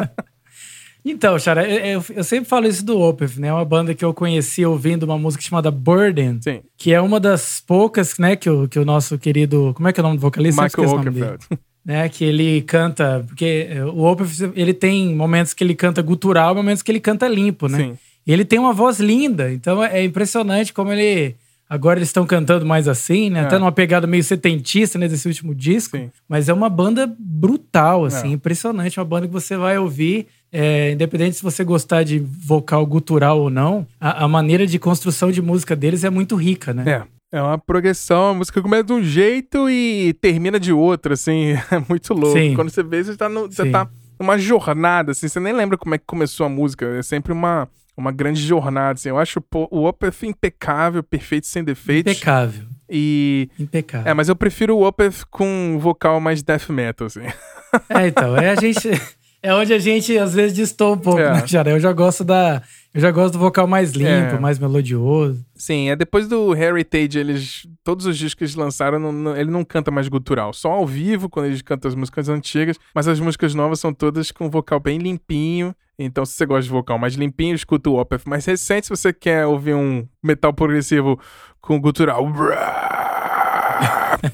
então, 1.04 1.38
Chara, 1.38 1.68
eu, 1.70 2.04
eu, 2.16 2.24
sempre 2.24 2.50
falo 2.50 2.68
isso 2.68 2.86
do 2.86 3.00
Opeth, 3.00 3.38
né? 3.38 3.50
É 3.50 3.54
uma 3.54 3.66
banda 3.66 3.94
que 3.94 4.04
eu 4.04 4.14
conheci 4.14 4.66
ouvindo 4.66 5.04
uma 5.04 5.18
música 5.18 5.44
chamada 5.44 5.70
Burden, 5.70 6.40
Sim. 6.42 6.62
que 6.78 6.94
é 6.94 7.02
uma 7.02 7.20
das 7.20 7.62
poucas, 7.66 8.18
né, 8.18 8.36
que 8.36 8.50
o, 8.50 8.68
que 8.68 8.80
o 8.80 8.86
nosso 8.86 9.18
querido. 9.18 9.74
Como 9.76 9.88
é 9.88 9.94
que 9.94 10.00
é 10.00 10.04
o 10.04 10.06
nome 10.06 10.18
do 10.18 10.22
vocalista? 10.22 10.64
Michael 10.64 10.90
Oakenfeld. 10.90 11.46
né, 11.86 12.10
que 12.10 12.26
ele 12.26 12.62
canta, 12.64 13.24
porque 13.28 13.70
o 13.94 14.04
Opeth, 14.04 14.52
ele 14.56 14.74
tem 14.74 15.16
momentos 15.16 15.54
que 15.54 15.64
ele 15.64 15.76
canta 15.76 16.02
gutural, 16.02 16.54
momentos 16.54 16.84
que 16.84 16.92
ele 16.92 17.00
canta 17.00 17.28
limpo, 17.28 17.68
né? 17.68 17.78
Sim. 17.78 17.98
E 18.28 18.34
ele 18.34 18.44
tem 18.44 18.60
uma 18.60 18.74
voz 18.74 19.00
linda, 19.00 19.52
então 19.54 19.82
é 19.82 20.04
impressionante 20.04 20.74
como 20.74 20.92
ele. 20.92 21.36
Agora 21.70 22.00
eles 22.00 22.10
estão 22.10 22.26
cantando 22.26 22.66
mais 22.66 22.88
assim, 22.88 23.30
né? 23.30 23.40
É. 23.40 23.44
Até 23.44 23.58
numa 23.58 23.72
pegada 23.72 24.06
meio 24.06 24.24
setentista, 24.24 25.00
né? 25.00 25.08
Desse 25.08 25.28
último 25.28 25.56
disco. 25.56 25.98
Sim. 25.98 26.12
Mas 26.28 26.50
é 26.50 26.54
uma 26.54 26.70
banda 26.70 27.10
brutal, 27.18 28.06
assim, 28.06 28.30
é. 28.30 28.34
impressionante. 28.34 29.00
Uma 29.00 29.06
banda 29.06 29.28
que 29.28 29.34
você 29.34 29.56
vai 29.56 29.78
ouvir, 29.78 30.28
é, 30.52 30.92
independente 30.92 31.38
se 31.38 31.44
você 31.44 31.64
gostar 31.64 32.04
de 32.04 32.20
vocal 32.20 32.86
gutural 32.86 33.40
ou 33.40 33.50
não, 33.50 33.88
a, 34.00 34.26
a, 34.26 34.28
maneira 34.28 34.66
de 34.66 34.80
construção 34.80 35.32
de 35.32 35.42
música 35.42 35.76
deles 35.76 36.04
é 36.04 36.10
muito 36.10 36.36
rica, 36.36 36.74
né? 36.74 36.84
É. 36.90 37.18
É 37.30 37.42
uma 37.42 37.58
progressão, 37.58 38.30
a 38.30 38.34
música 38.34 38.62
começa 38.62 38.86
de 38.86 38.94
um 38.94 39.04
jeito 39.04 39.70
e 39.70 40.14
termina 40.22 40.58
de 40.58 40.72
outro, 40.72 41.12
assim, 41.12 41.58
é 41.70 41.84
muito 41.90 42.14
louco. 42.14 42.38
Sim. 42.38 42.54
Quando 42.56 42.70
você 42.70 42.82
vê, 42.82 43.04
você 43.04 43.18
tá, 43.18 43.28
no, 43.28 43.48
você 43.48 43.70
tá 43.70 43.90
numa 44.18 44.38
jornada, 44.38 45.12
assim, 45.12 45.28
você 45.28 45.38
nem 45.38 45.52
lembra 45.52 45.78
como 45.78 45.94
é 45.94 45.98
que 45.98 46.06
começou 46.06 46.46
a 46.46 46.50
música, 46.50 46.86
é 46.86 47.04
sempre 47.04 47.34
uma, 47.34 47.68
uma 47.98 48.12
grande 48.12 48.42
jornada, 48.42 48.94
assim. 48.94 49.10
Eu 49.10 49.18
acho 49.18 49.44
o 49.72 49.86
Opeth 49.86 50.24
impecável, 50.24 51.02
perfeito, 51.02 51.48
sem 51.48 51.64
defeitos. 51.64 52.14
Impecável. 52.14 52.66
E... 52.90 53.50
Impecável. 53.60 54.10
É, 54.10 54.14
mas 54.14 54.30
eu 54.30 54.36
prefiro 54.36 54.78
o 54.78 54.88
Opeth 54.88 55.26
com 55.30 55.48
um 55.48 55.80
vocal 55.80 56.22
mais 56.22 56.44
death 56.44 56.70
metal, 56.70 57.08
assim. 57.08 57.22
É, 57.90 58.08
então, 58.08 58.38
é 58.38 58.50
a 58.50 58.56
gente... 58.56 58.90
É 59.44 59.54
onde 59.54 59.72
a 59.72 59.78
gente, 59.78 60.18
às 60.18 60.34
vezes, 60.34 60.56
distou 60.56 60.94
um 60.94 60.98
pouco, 60.98 61.20
é. 61.20 61.32
né, 61.32 61.46
Jara? 61.46 61.70
Eu 61.70 61.80
já 61.80 61.92
gosto 61.92 62.24
da... 62.24 62.64
Eu 62.94 63.02
já 63.02 63.12
gosto 63.12 63.34
do 63.34 63.40
vocal 63.40 63.68
mais 63.68 63.92
limpo, 63.92 64.36
é. 64.36 64.40
mais 64.40 64.58
melodioso. 64.58 65.46
Sim, 65.54 65.90
é 65.90 65.96
depois 65.96 66.28
do 66.28 66.56
Heritage, 66.56 67.20
eles. 67.20 67.68
Todos 67.84 68.08
os 68.08 68.18
discos 68.18 68.34
que 68.34 68.44
eles 68.46 68.56
lançaram, 68.56 68.98
não, 68.98 69.12
não, 69.12 69.38
ele 69.38 69.52
não 69.52 69.64
canta 69.64 69.92
mais 69.92 70.08
gutural. 70.08 70.52
Só 70.52 70.72
ao 70.72 70.88
vivo, 70.88 71.30
quando 71.30 71.46
eles 71.46 71.62
cantam 71.62 71.90
as 71.90 71.94
músicas 71.94 72.28
antigas. 72.28 72.80
Mas 72.96 73.08
as 73.08 73.20
músicas 73.20 73.54
novas 73.54 73.80
são 73.80 73.94
todas 73.94 74.32
com 74.32 74.50
vocal 74.50 74.80
bem 74.80 74.98
limpinho. 74.98 75.76
Então, 76.00 76.26
se 76.26 76.34
você 76.34 76.46
gosta 76.46 76.64
de 76.64 76.70
vocal 76.70 77.00
mais 77.00 77.16
limpinho, 77.16 77.56
escuta 77.56 77.90
o 77.90 78.00
Opeth 78.00 78.22
mais 78.28 78.46
recente. 78.46 78.86
Se 78.86 78.90
você 78.90 79.12
quer 79.12 79.46
ouvir 79.46 79.74
um 79.74 80.08
metal 80.24 80.54
progressivo 80.54 81.20
com 81.60 81.80
gutural. 81.80 82.26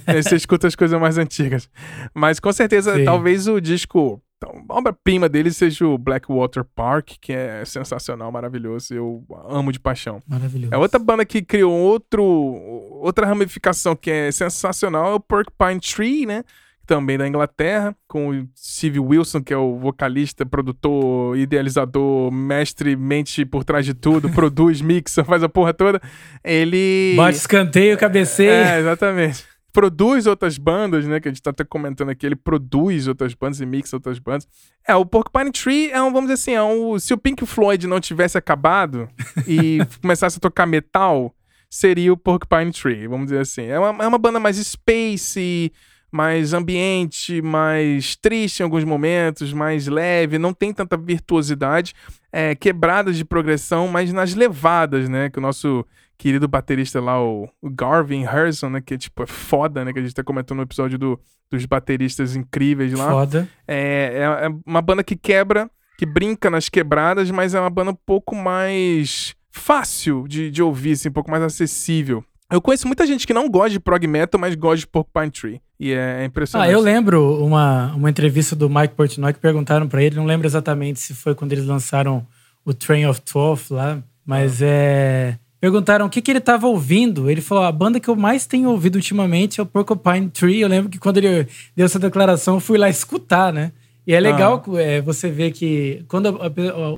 Aí 0.06 0.22
você 0.22 0.36
escuta 0.36 0.68
as 0.68 0.76
coisas 0.76 1.00
mais 1.00 1.18
antigas. 1.18 1.70
Mas 2.14 2.40
com 2.40 2.52
certeza, 2.52 2.96
Sim. 2.96 3.06
talvez 3.06 3.48
o 3.48 3.62
disco 3.62 4.22
então, 4.44 4.66
a 4.68 4.78
obra-prima 4.78 5.30
dele 5.30 5.52
seja 5.52 5.88
o 5.88 5.98
Blackwater 5.98 6.66
Park, 6.76 7.12
que 7.22 7.32
é 7.32 7.64
sensacional, 7.64 8.30
maravilhoso. 8.30 8.94
Eu 8.94 9.24
amo 9.48 9.72
de 9.72 9.80
paixão. 9.80 10.22
Maravilhoso. 10.28 10.74
É 10.74 10.78
outra 10.78 11.00
banda 11.00 11.26
que 11.26 11.42
criou 11.42 11.72
outro, 11.72 12.24
outra 12.24 13.26
ramificação 13.26 13.96
que 13.96 14.12
é 14.12 14.32
sensacional, 14.32 15.12
é 15.12 15.16
o 15.16 15.20
Porcupine 15.20 15.80
Tree, 15.80 16.26
né? 16.26 16.44
Também 16.86 17.18
da 17.18 17.28
Inglaterra, 17.28 17.96
com 18.08 18.30
o 18.30 18.48
Steve 18.58 19.00
Wilson, 19.00 19.42
que 19.42 19.54
é 19.54 19.58
o 19.58 19.78
vocalista, 19.78 20.46
produtor, 20.46 21.38
idealizador, 21.38 22.30
mestre, 22.30 22.96
mente 22.96 23.46
por 23.46 23.64
trás 23.64 23.86
de 23.86 23.94
tudo, 23.94 24.30
produz, 24.32 24.82
mixa, 24.82 25.24
faz 25.24 25.44
a 25.44 25.50
porra 25.50 25.74
toda. 25.74 26.02
Ele. 26.44 27.14
Bate 27.16 27.38
escanteio, 27.38 27.98
cabeceio. 27.98 28.52
É, 28.52 28.80
exatamente 28.80 29.46
produz 29.74 30.28
outras 30.28 30.58
bandas, 30.58 31.08
né? 31.08 31.20
Que 31.20 31.28
a 31.28 31.32
gente 31.32 31.42
tá 31.42 31.50
até 31.50 31.66
comentando 31.66 32.10
aqui, 32.10 32.26
ele 32.26 32.36
produz 32.36 33.08
outras 33.08 33.34
bandas 33.34 33.60
e 33.60 33.66
mixa 33.66 33.96
outras 33.96 34.20
bandas. 34.20 34.48
É, 34.88 34.96
o 34.96 35.06
Porcupine 35.06 35.52
Tree 35.52 35.90
é 35.90 36.02
um, 36.02 36.14
vamos 36.14 36.30
dizer 36.30 36.34
assim, 36.34 36.52
é 36.52 36.64
um, 36.64 36.98
se 37.00 37.14
o 37.14 37.18
Pink 37.18 37.44
Floyd 37.46 37.88
não 37.88 38.00
tivesse 38.00 38.38
acabado 38.38 39.10
e 39.48 39.80
começasse 40.00 40.38
a 40.38 40.40
tocar 40.40 40.68
metal, 40.68 41.36
seria 41.70 42.14
o 42.14 42.18
Porcupine 42.18 42.72
Tree, 42.72 43.08
vamos 43.08 43.26
dizer 43.26 43.40
assim. 43.40 43.64
É 43.64 43.80
uma, 43.80 44.04
é 44.04 44.08
uma 44.08 44.20
banda 44.20 44.40
mais 44.40 44.58
space, 44.58 45.74
mais 46.14 46.54
ambiente, 46.54 47.42
mais 47.42 48.16
triste 48.16 48.60
em 48.60 48.64
alguns 48.64 48.84
momentos, 48.84 49.52
mais 49.52 49.88
leve, 49.88 50.38
não 50.38 50.54
tem 50.54 50.72
tanta 50.72 50.96
virtuosidade, 50.96 51.96
é, 52.32 52.54
quebradas 52.54 53.18
de 53.18 53.26
progressão, 53.26 53.88
mas 53.88 54.14
nas 54.14 54.36
levadas, 54.36 55.10
né? 55.10 55.32
Que 55.32 55.40
o 55.40 55.42
nosso 55.42 55.84
querido 56.16 56.48
baterista 56.48 57.02
lá, 57.02 57.20
o, 57.20 57.50
Garvin 57.64 58.24
Harrison, 58.26 58.70
né? 58.70 58.80
Que 58.80 58.96
tipo, 58.96 59.24
é 59.24 59.26
foda, 59.26 59.84
né? 59.84 59.92
Que 59.92 59.98
a 59.98 60.02
gente 60.04 60.12
até 60.12 60.22
comentou 60.22 60.56
no 60.56 60.62
episódio 60.62 61.00
do, 61.00 61.20
dos 61.50 61.66
bateristas 61.66 62.36
incríveis 62.36 62.94
lá. 62.94 63.10
Foda. 63.10 63.50
É, 63.68 64.14
é, 64.14 64.46
é 64.46 64.50
uma 64.68 64.84
banda 64.84 65.04
que 65.04 65.16
quebra, 65.16 65.68
que 65.98 66.06
brinca 66.06 66.48
nas 66.48 66.70
quebradas, 66.70 67.32
mas 67.32 67.56
é 67.56 67.60
uma 67.60 67.72
banda 67.72 67.90
um 67.90 67.98
pouco 68.06 68.36
mais 68.36 69.36
fácil 69.50 70.28
de, 70.28 70.52
de 70.52 70.62
ouvir, 70.62 70.92
assim, 70.92 71.10
um 71.10 71.14
pouco 71.14 71.32
mais 71.32 71.42
acessível. 71.42 72.24
Eu 72.52 72.62
conheço 72.62 72.86
muita 72.86 73.08
gente 73.08 73.26
que 73.26 73.34
não 73.34 73.50
gosta 73.50 73.72
de 73.72 73.80
prog 73.80 74.06
metal, 74.06 74.40
mas 74.40 74.54
gosta 74.54 74.78
de 74.78 74.88
Porcupine 74.88 75.32
Tree. 75.32 75.62
E 75.84 75.92
é 75.92 76.24
impressionante. 76.24 76.70
Ah, 76.70 76.72
eu 76.72 76.80
lembro 76.80 77.44
uma, 77.44 77.94
uma 77.94 78.10
entrevista 78.10 78.56
do 78.56 78.70
Mike 78.70 78.96
Portnoy 78.96 79.34
que 79.34 79.40
perguntaram 79.40 79.86
para 79.86 80.02
ele, 80.02 80.16
não 80.16 80.24
lembro 80.24 80.48
exatamente 80.48 80.98
se 80.98 81.14
foi 81.14 81.36
quando 81.36 81.52
eles 81.52 81.66
lançaram 81.66 82.26
o 82.64 82.74
Train 82.74 83.06
of 83.06 83.20
Twelve 83.20 83.66
lá, 83.70 84.02
mas 84.26 84.62
ah. 84.62 84.66
é 84.66 85.36
perguntaram 85.60 86.06
o 86.06 86.10
que, 86.10 86.22
que 86.22 86.32
ele 86.32 86.40
estava 86.40 86.68
ouvindo. 86.68 87.30
Ele 87.30 87.42
falou: 87.42 87.66
a 87.66 87.72
banda 87.72 88.00
que 88.00 88.10
eu 88.10 88.16
mais 88.16 88.46
tenho 88.46 88.70
ouvido 88.70 88.96
ultimamente 88.96 89.60
é 89.60 89.64
o 89.64 89.66
Porcupine 89.66 90.30
Tree. 90.30 90.62
Eu 90.62 90.70
lembro 90.70 90.90
que 90.90 90.98
quando 90.98 91.18
ele 91.18 91.48
deu 91.76 91.86
essa 91.86 92.00
declaração, 92.00 92.56
eu 92.56 92.60
fui 92.62 92.78
lá 92.78 92.90
escutar, 92.90 93.52
né? 93.52 93.74
E 94.06 94.14
é 94.14 94.20
legal 94.20 94.62
ah. 94.68 94.82
é, 94.82 95.02
você 95.02 95.30
ver 95.30 95.52
que 95.52 96.04
quando 96.08 96.38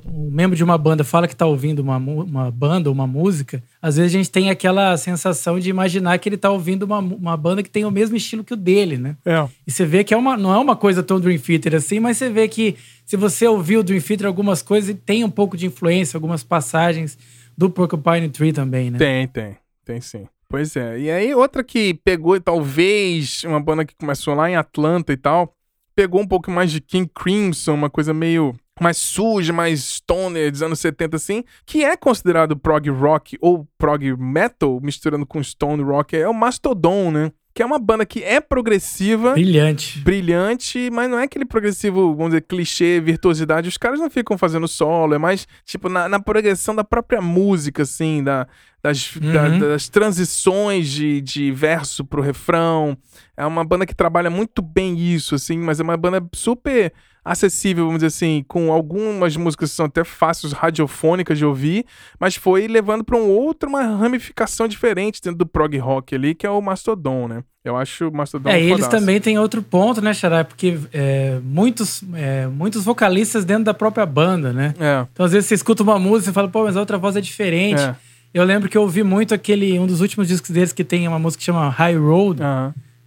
um 0.06 0.32
membro 0.32 0.56
de 0.56 0.64
uma 0.64 0.78
banda 0.78 1.04
fala 1.04 1.28
que 1.28 1.36
tá 1.36 1.46
ouvindo 1.46 1.80
uma, 1.80 1.98
uma 1.98 2.50
banda, 2.50 2.90
uma 2.90 3.06
música, 3.06 3.62
às 3.82 3.98
vezes 3.98 4.14
a 4.14 4.18
gente 4.18 4.32
tem 4.32 4.50
aquela 4.50 4.98
sensação 4.98 5.60
de 5.60 5.70
imaginar 5.70 6.18
que 6.18 6.28
ele 6.28 6.38
tá 6.38 6.50
ouvindo 6.50 6.84
uma, 6.84 7.00
uma 7.00 7.38
banda 7.38 7.62
que 7.62 7.70
tem 7.70 7.86
o 7.86 7.92
mesmo 7.92 8.16
estilo 8.16 8.44
que 8.44 8.54
o 8.54 8.58
dele, 8.58 8.98
né? 8.98 9.16
É. 9.26 9.48
E 9.68 9.72
você 9.72 9.86
vê 9.86 10.04
que 10.04 10.14
é 10.14 10.18
uma, 10.18 10.36
não 10.36 10.54
é 10.54 10.58
uma 10.58 10.76
coisa 10.76 11.04
tão 11.04 11.20
Dream 11.20 11.38
Theater 11.38 11.76
assim, 11.76 12.00
mas 12.00 12.18
você 12.18 12.30
vê 12.30 12.48
que 12.48 12.76
se 13.06 13.16
você 13.16 13.48
ouviu 13.48 13.82
o 13.82 13.84
Dream 13.84 14.02
Theater, 14.02 14.26
algumas 14.26 14.62
coisas 14.62 14.96
tem 15.06 15.24
um 15.24 15.30
pouco 15.30 15.56
de 15.56 15.68
influência, 15.68 16.18
algumas 16.18 16.44
passagens 16.44 17.18
do 17.58 17.70
Porcupine 17.70 18.30
Tree 18.30 18.52
também, 18.52 18.90
né? 18.90 18.98
Tem, 18.98 19.28
tem. 19.28 19.58
Tem 19.86 20.02
sim. 20.02 20.28
Pois 20.50 20.76
é. 20.76 21.00
E 21.00 21.12
aí, 21.12 21.34
outra 21.34 21.64
que 21.64 21.94
pegou, 21.94 22.40
talvez, 22.40 23.44
uma 23.44 23.60
banda 23.60 23.86
que 23.86 23.96
começou 23.96 24.34
lá 24.34 24.50
em 24.50 24.56
Atlanta 24.56 25.12
e 25.12 25.18
tal, 25.18 25.55
pegou 25.96 26.22
um 26.22 26.28
pouco 26.28 26.52
mais 26.52 26.72
de 26.72 26.82
King 26.82 27.10
Crimson, 27.14 27.74
uma 27.74 27.90
coisa 27.90 28.14
meio 28.14 28.54
mais 28.80 28.98
suja, 28.98 29.54
mais 29.54 29.82
stoner 29.82 30.52
dos 30.52 30.62
anos 30.62 30.80
70 30.80 31.16
assim, 31.16 31.44
que 31.66 31.84
é 31.84 31.96
considerado 31.96 32.58
prog 32.58 32.90
rock 32.90 33.38
ou 33.40 33.66
prog 33.78 34.16
metal, 34.18 34.80
misturando 34.82 35.26
com 35.26 35.42
stone 35.42 35.82
rock, 35.82 36.16
é 36.16 36.28
o 36.28 36.34
Mastodon, 36.34 37.10
né? 37.10 37.32
Que 37.56 37.64
é 37.64 37.66
uma 37.66 37.80
banda 37.80 38.06
que 38.06 38.22
é 38.22 38.42
progressiva. 38.42 39.32
Brilhante. 39.32 40.00
Brilhante, 40.00 40.90
mas 40.92 41.10
não 41.10 41.18
é 41.18 41.24
aquele 41.24 41.46
progressivo, 41.46 42.14
vamos 42.14 42.32
dizer, 42.32 42.42
clichê, 42.42 43.00
virtuosidade. 43.00 43.70
Os 43.70 43.78
caras 43.78 43.98
não 43.98 44.10
ficam 44.10 44.38
fazendo 44.38 44.68
solo, 44.68 45.16
é 45.16 45.18
mais, 45.18 45.48
tipo, 45.64 45.88
na, 45.88 46.10
na 46.10 46.20
progressão 46.20 46.76
da 46.76 46.84
própria 46.84 47.22
música, 47.22 47.84
assim, 47.84 48.22
da, 48.22 48.46
das, 48.84 49.16
uhum. 49.16 49.32
da, 49.32 49.48
das 49.70 49.88
transições 49.88 50.90
de, 50.90 51.22
de 51.22 51.50
verso 51.54 52.04
pro 52.04 52.22
refrão. 52.22 52.98
É 53.38 53.46
uma 53.46 53.64
banda 53.64 53.86
que 53.86 53.96
trabalha 53.96 54.30
muito 54.30 54.62
bem 54.62 55.00
isso, 55.00 55.34
assim, 55.34 55.58
mas 55.58 55.80
é 55.80 55.84
uma 55.84 55.96
banda 55.96 56.22
super 56.34 56.92
acessível, 57.26 57.86
vamos 57.86 57.98
dizer 57.98 58.08
assim, 58.08 58.46
com 58.48 58.72
algumas 58.72 59.36
músicas 59.36 59.72
que 59.72 59.76
são 59.76 59.88
até 59.88 60.04
fáceis, 60.04 60.54
radiofônicas 60.54 61.36
de 61.36 61.44
ouvir, 61.44 61.84
mas 62.20 62.36
foi 62.36 62.68
levando 62.68 63.04
para 63.04 63.18
um 63.18 63.28
outro, 63.28 63.68
uma 63.68 63.82
ramificação 63.82 64.68
diferente 64.68 65.20
dentro 65.20 65.40
do 65.40 65.46
prog 65.46 65.76
rock 65.80 66.14
ali, 66.14 66.36
que 66.36 66.46
é 66.46 66.50
o 66.50 66.62
Mastodon, 66.62 67.28
né? 67.28 67.44
Eu 67.64 67.76
acho 67.76 68.10
o 68.10 68.14
Mastodon 68.14 68.48
É, 68.48 68.62
eles 68.62 68.88
também 68.88 69.20
têm 69.20 69.40
outro 69.40 69.64
ponto, 69.64 70.00
né, 70.00 70.14
Xará? 70.14 70.44
Porque 70.44 70.78
é, 70.94 71.40
muitos, 71.44 72.04
é, 72.14 72.46
muitos 72.46 72.86
vocalistas 72.86 73.44
dentro 73.44 73.64
da 73.64 73.74
própria 73.74 74.06
banda, 74.06 74.54
né? 74.54 74.76
É. 74.80 75.08
Então, 75.12 75.26
às 75.26 75.32
vezes, 75.32 75.48
você 75.48 75.56
escuta 75.56 75.82
uma 75.82 75.98
música 75.98 76.30
e 76.30 76.34
fala, 76.34 76.48
pô, 76.48 76.64
mas 76.64 76.78
a 76.78 76.80
outra 76.80 77.00
voz 77.00 77.16
é 77.16 77.22
diferente. 77.22 77.82
É. 77.82 77.96
Eu 78.32 78.44
lembro 78.44 78.70
que 78.70 78.78
eu 78.78 78.84
ouvi 78.84 79.02
muito 79.02 79.34
aquele, 79.34 79.80
um 79.80 79.88
dos 79.88 80.00
últimos 80.00 80.28
discos 80.28 80.52
deles 80.52 80.72
que 80.72 80.84
tem 80.84 81.08
uma 81.08 81.18
música 81.18 81.40
que 81.40 81.46
chama 81.46 81.68
High 81.70 81.98
Road, 81.98 82.40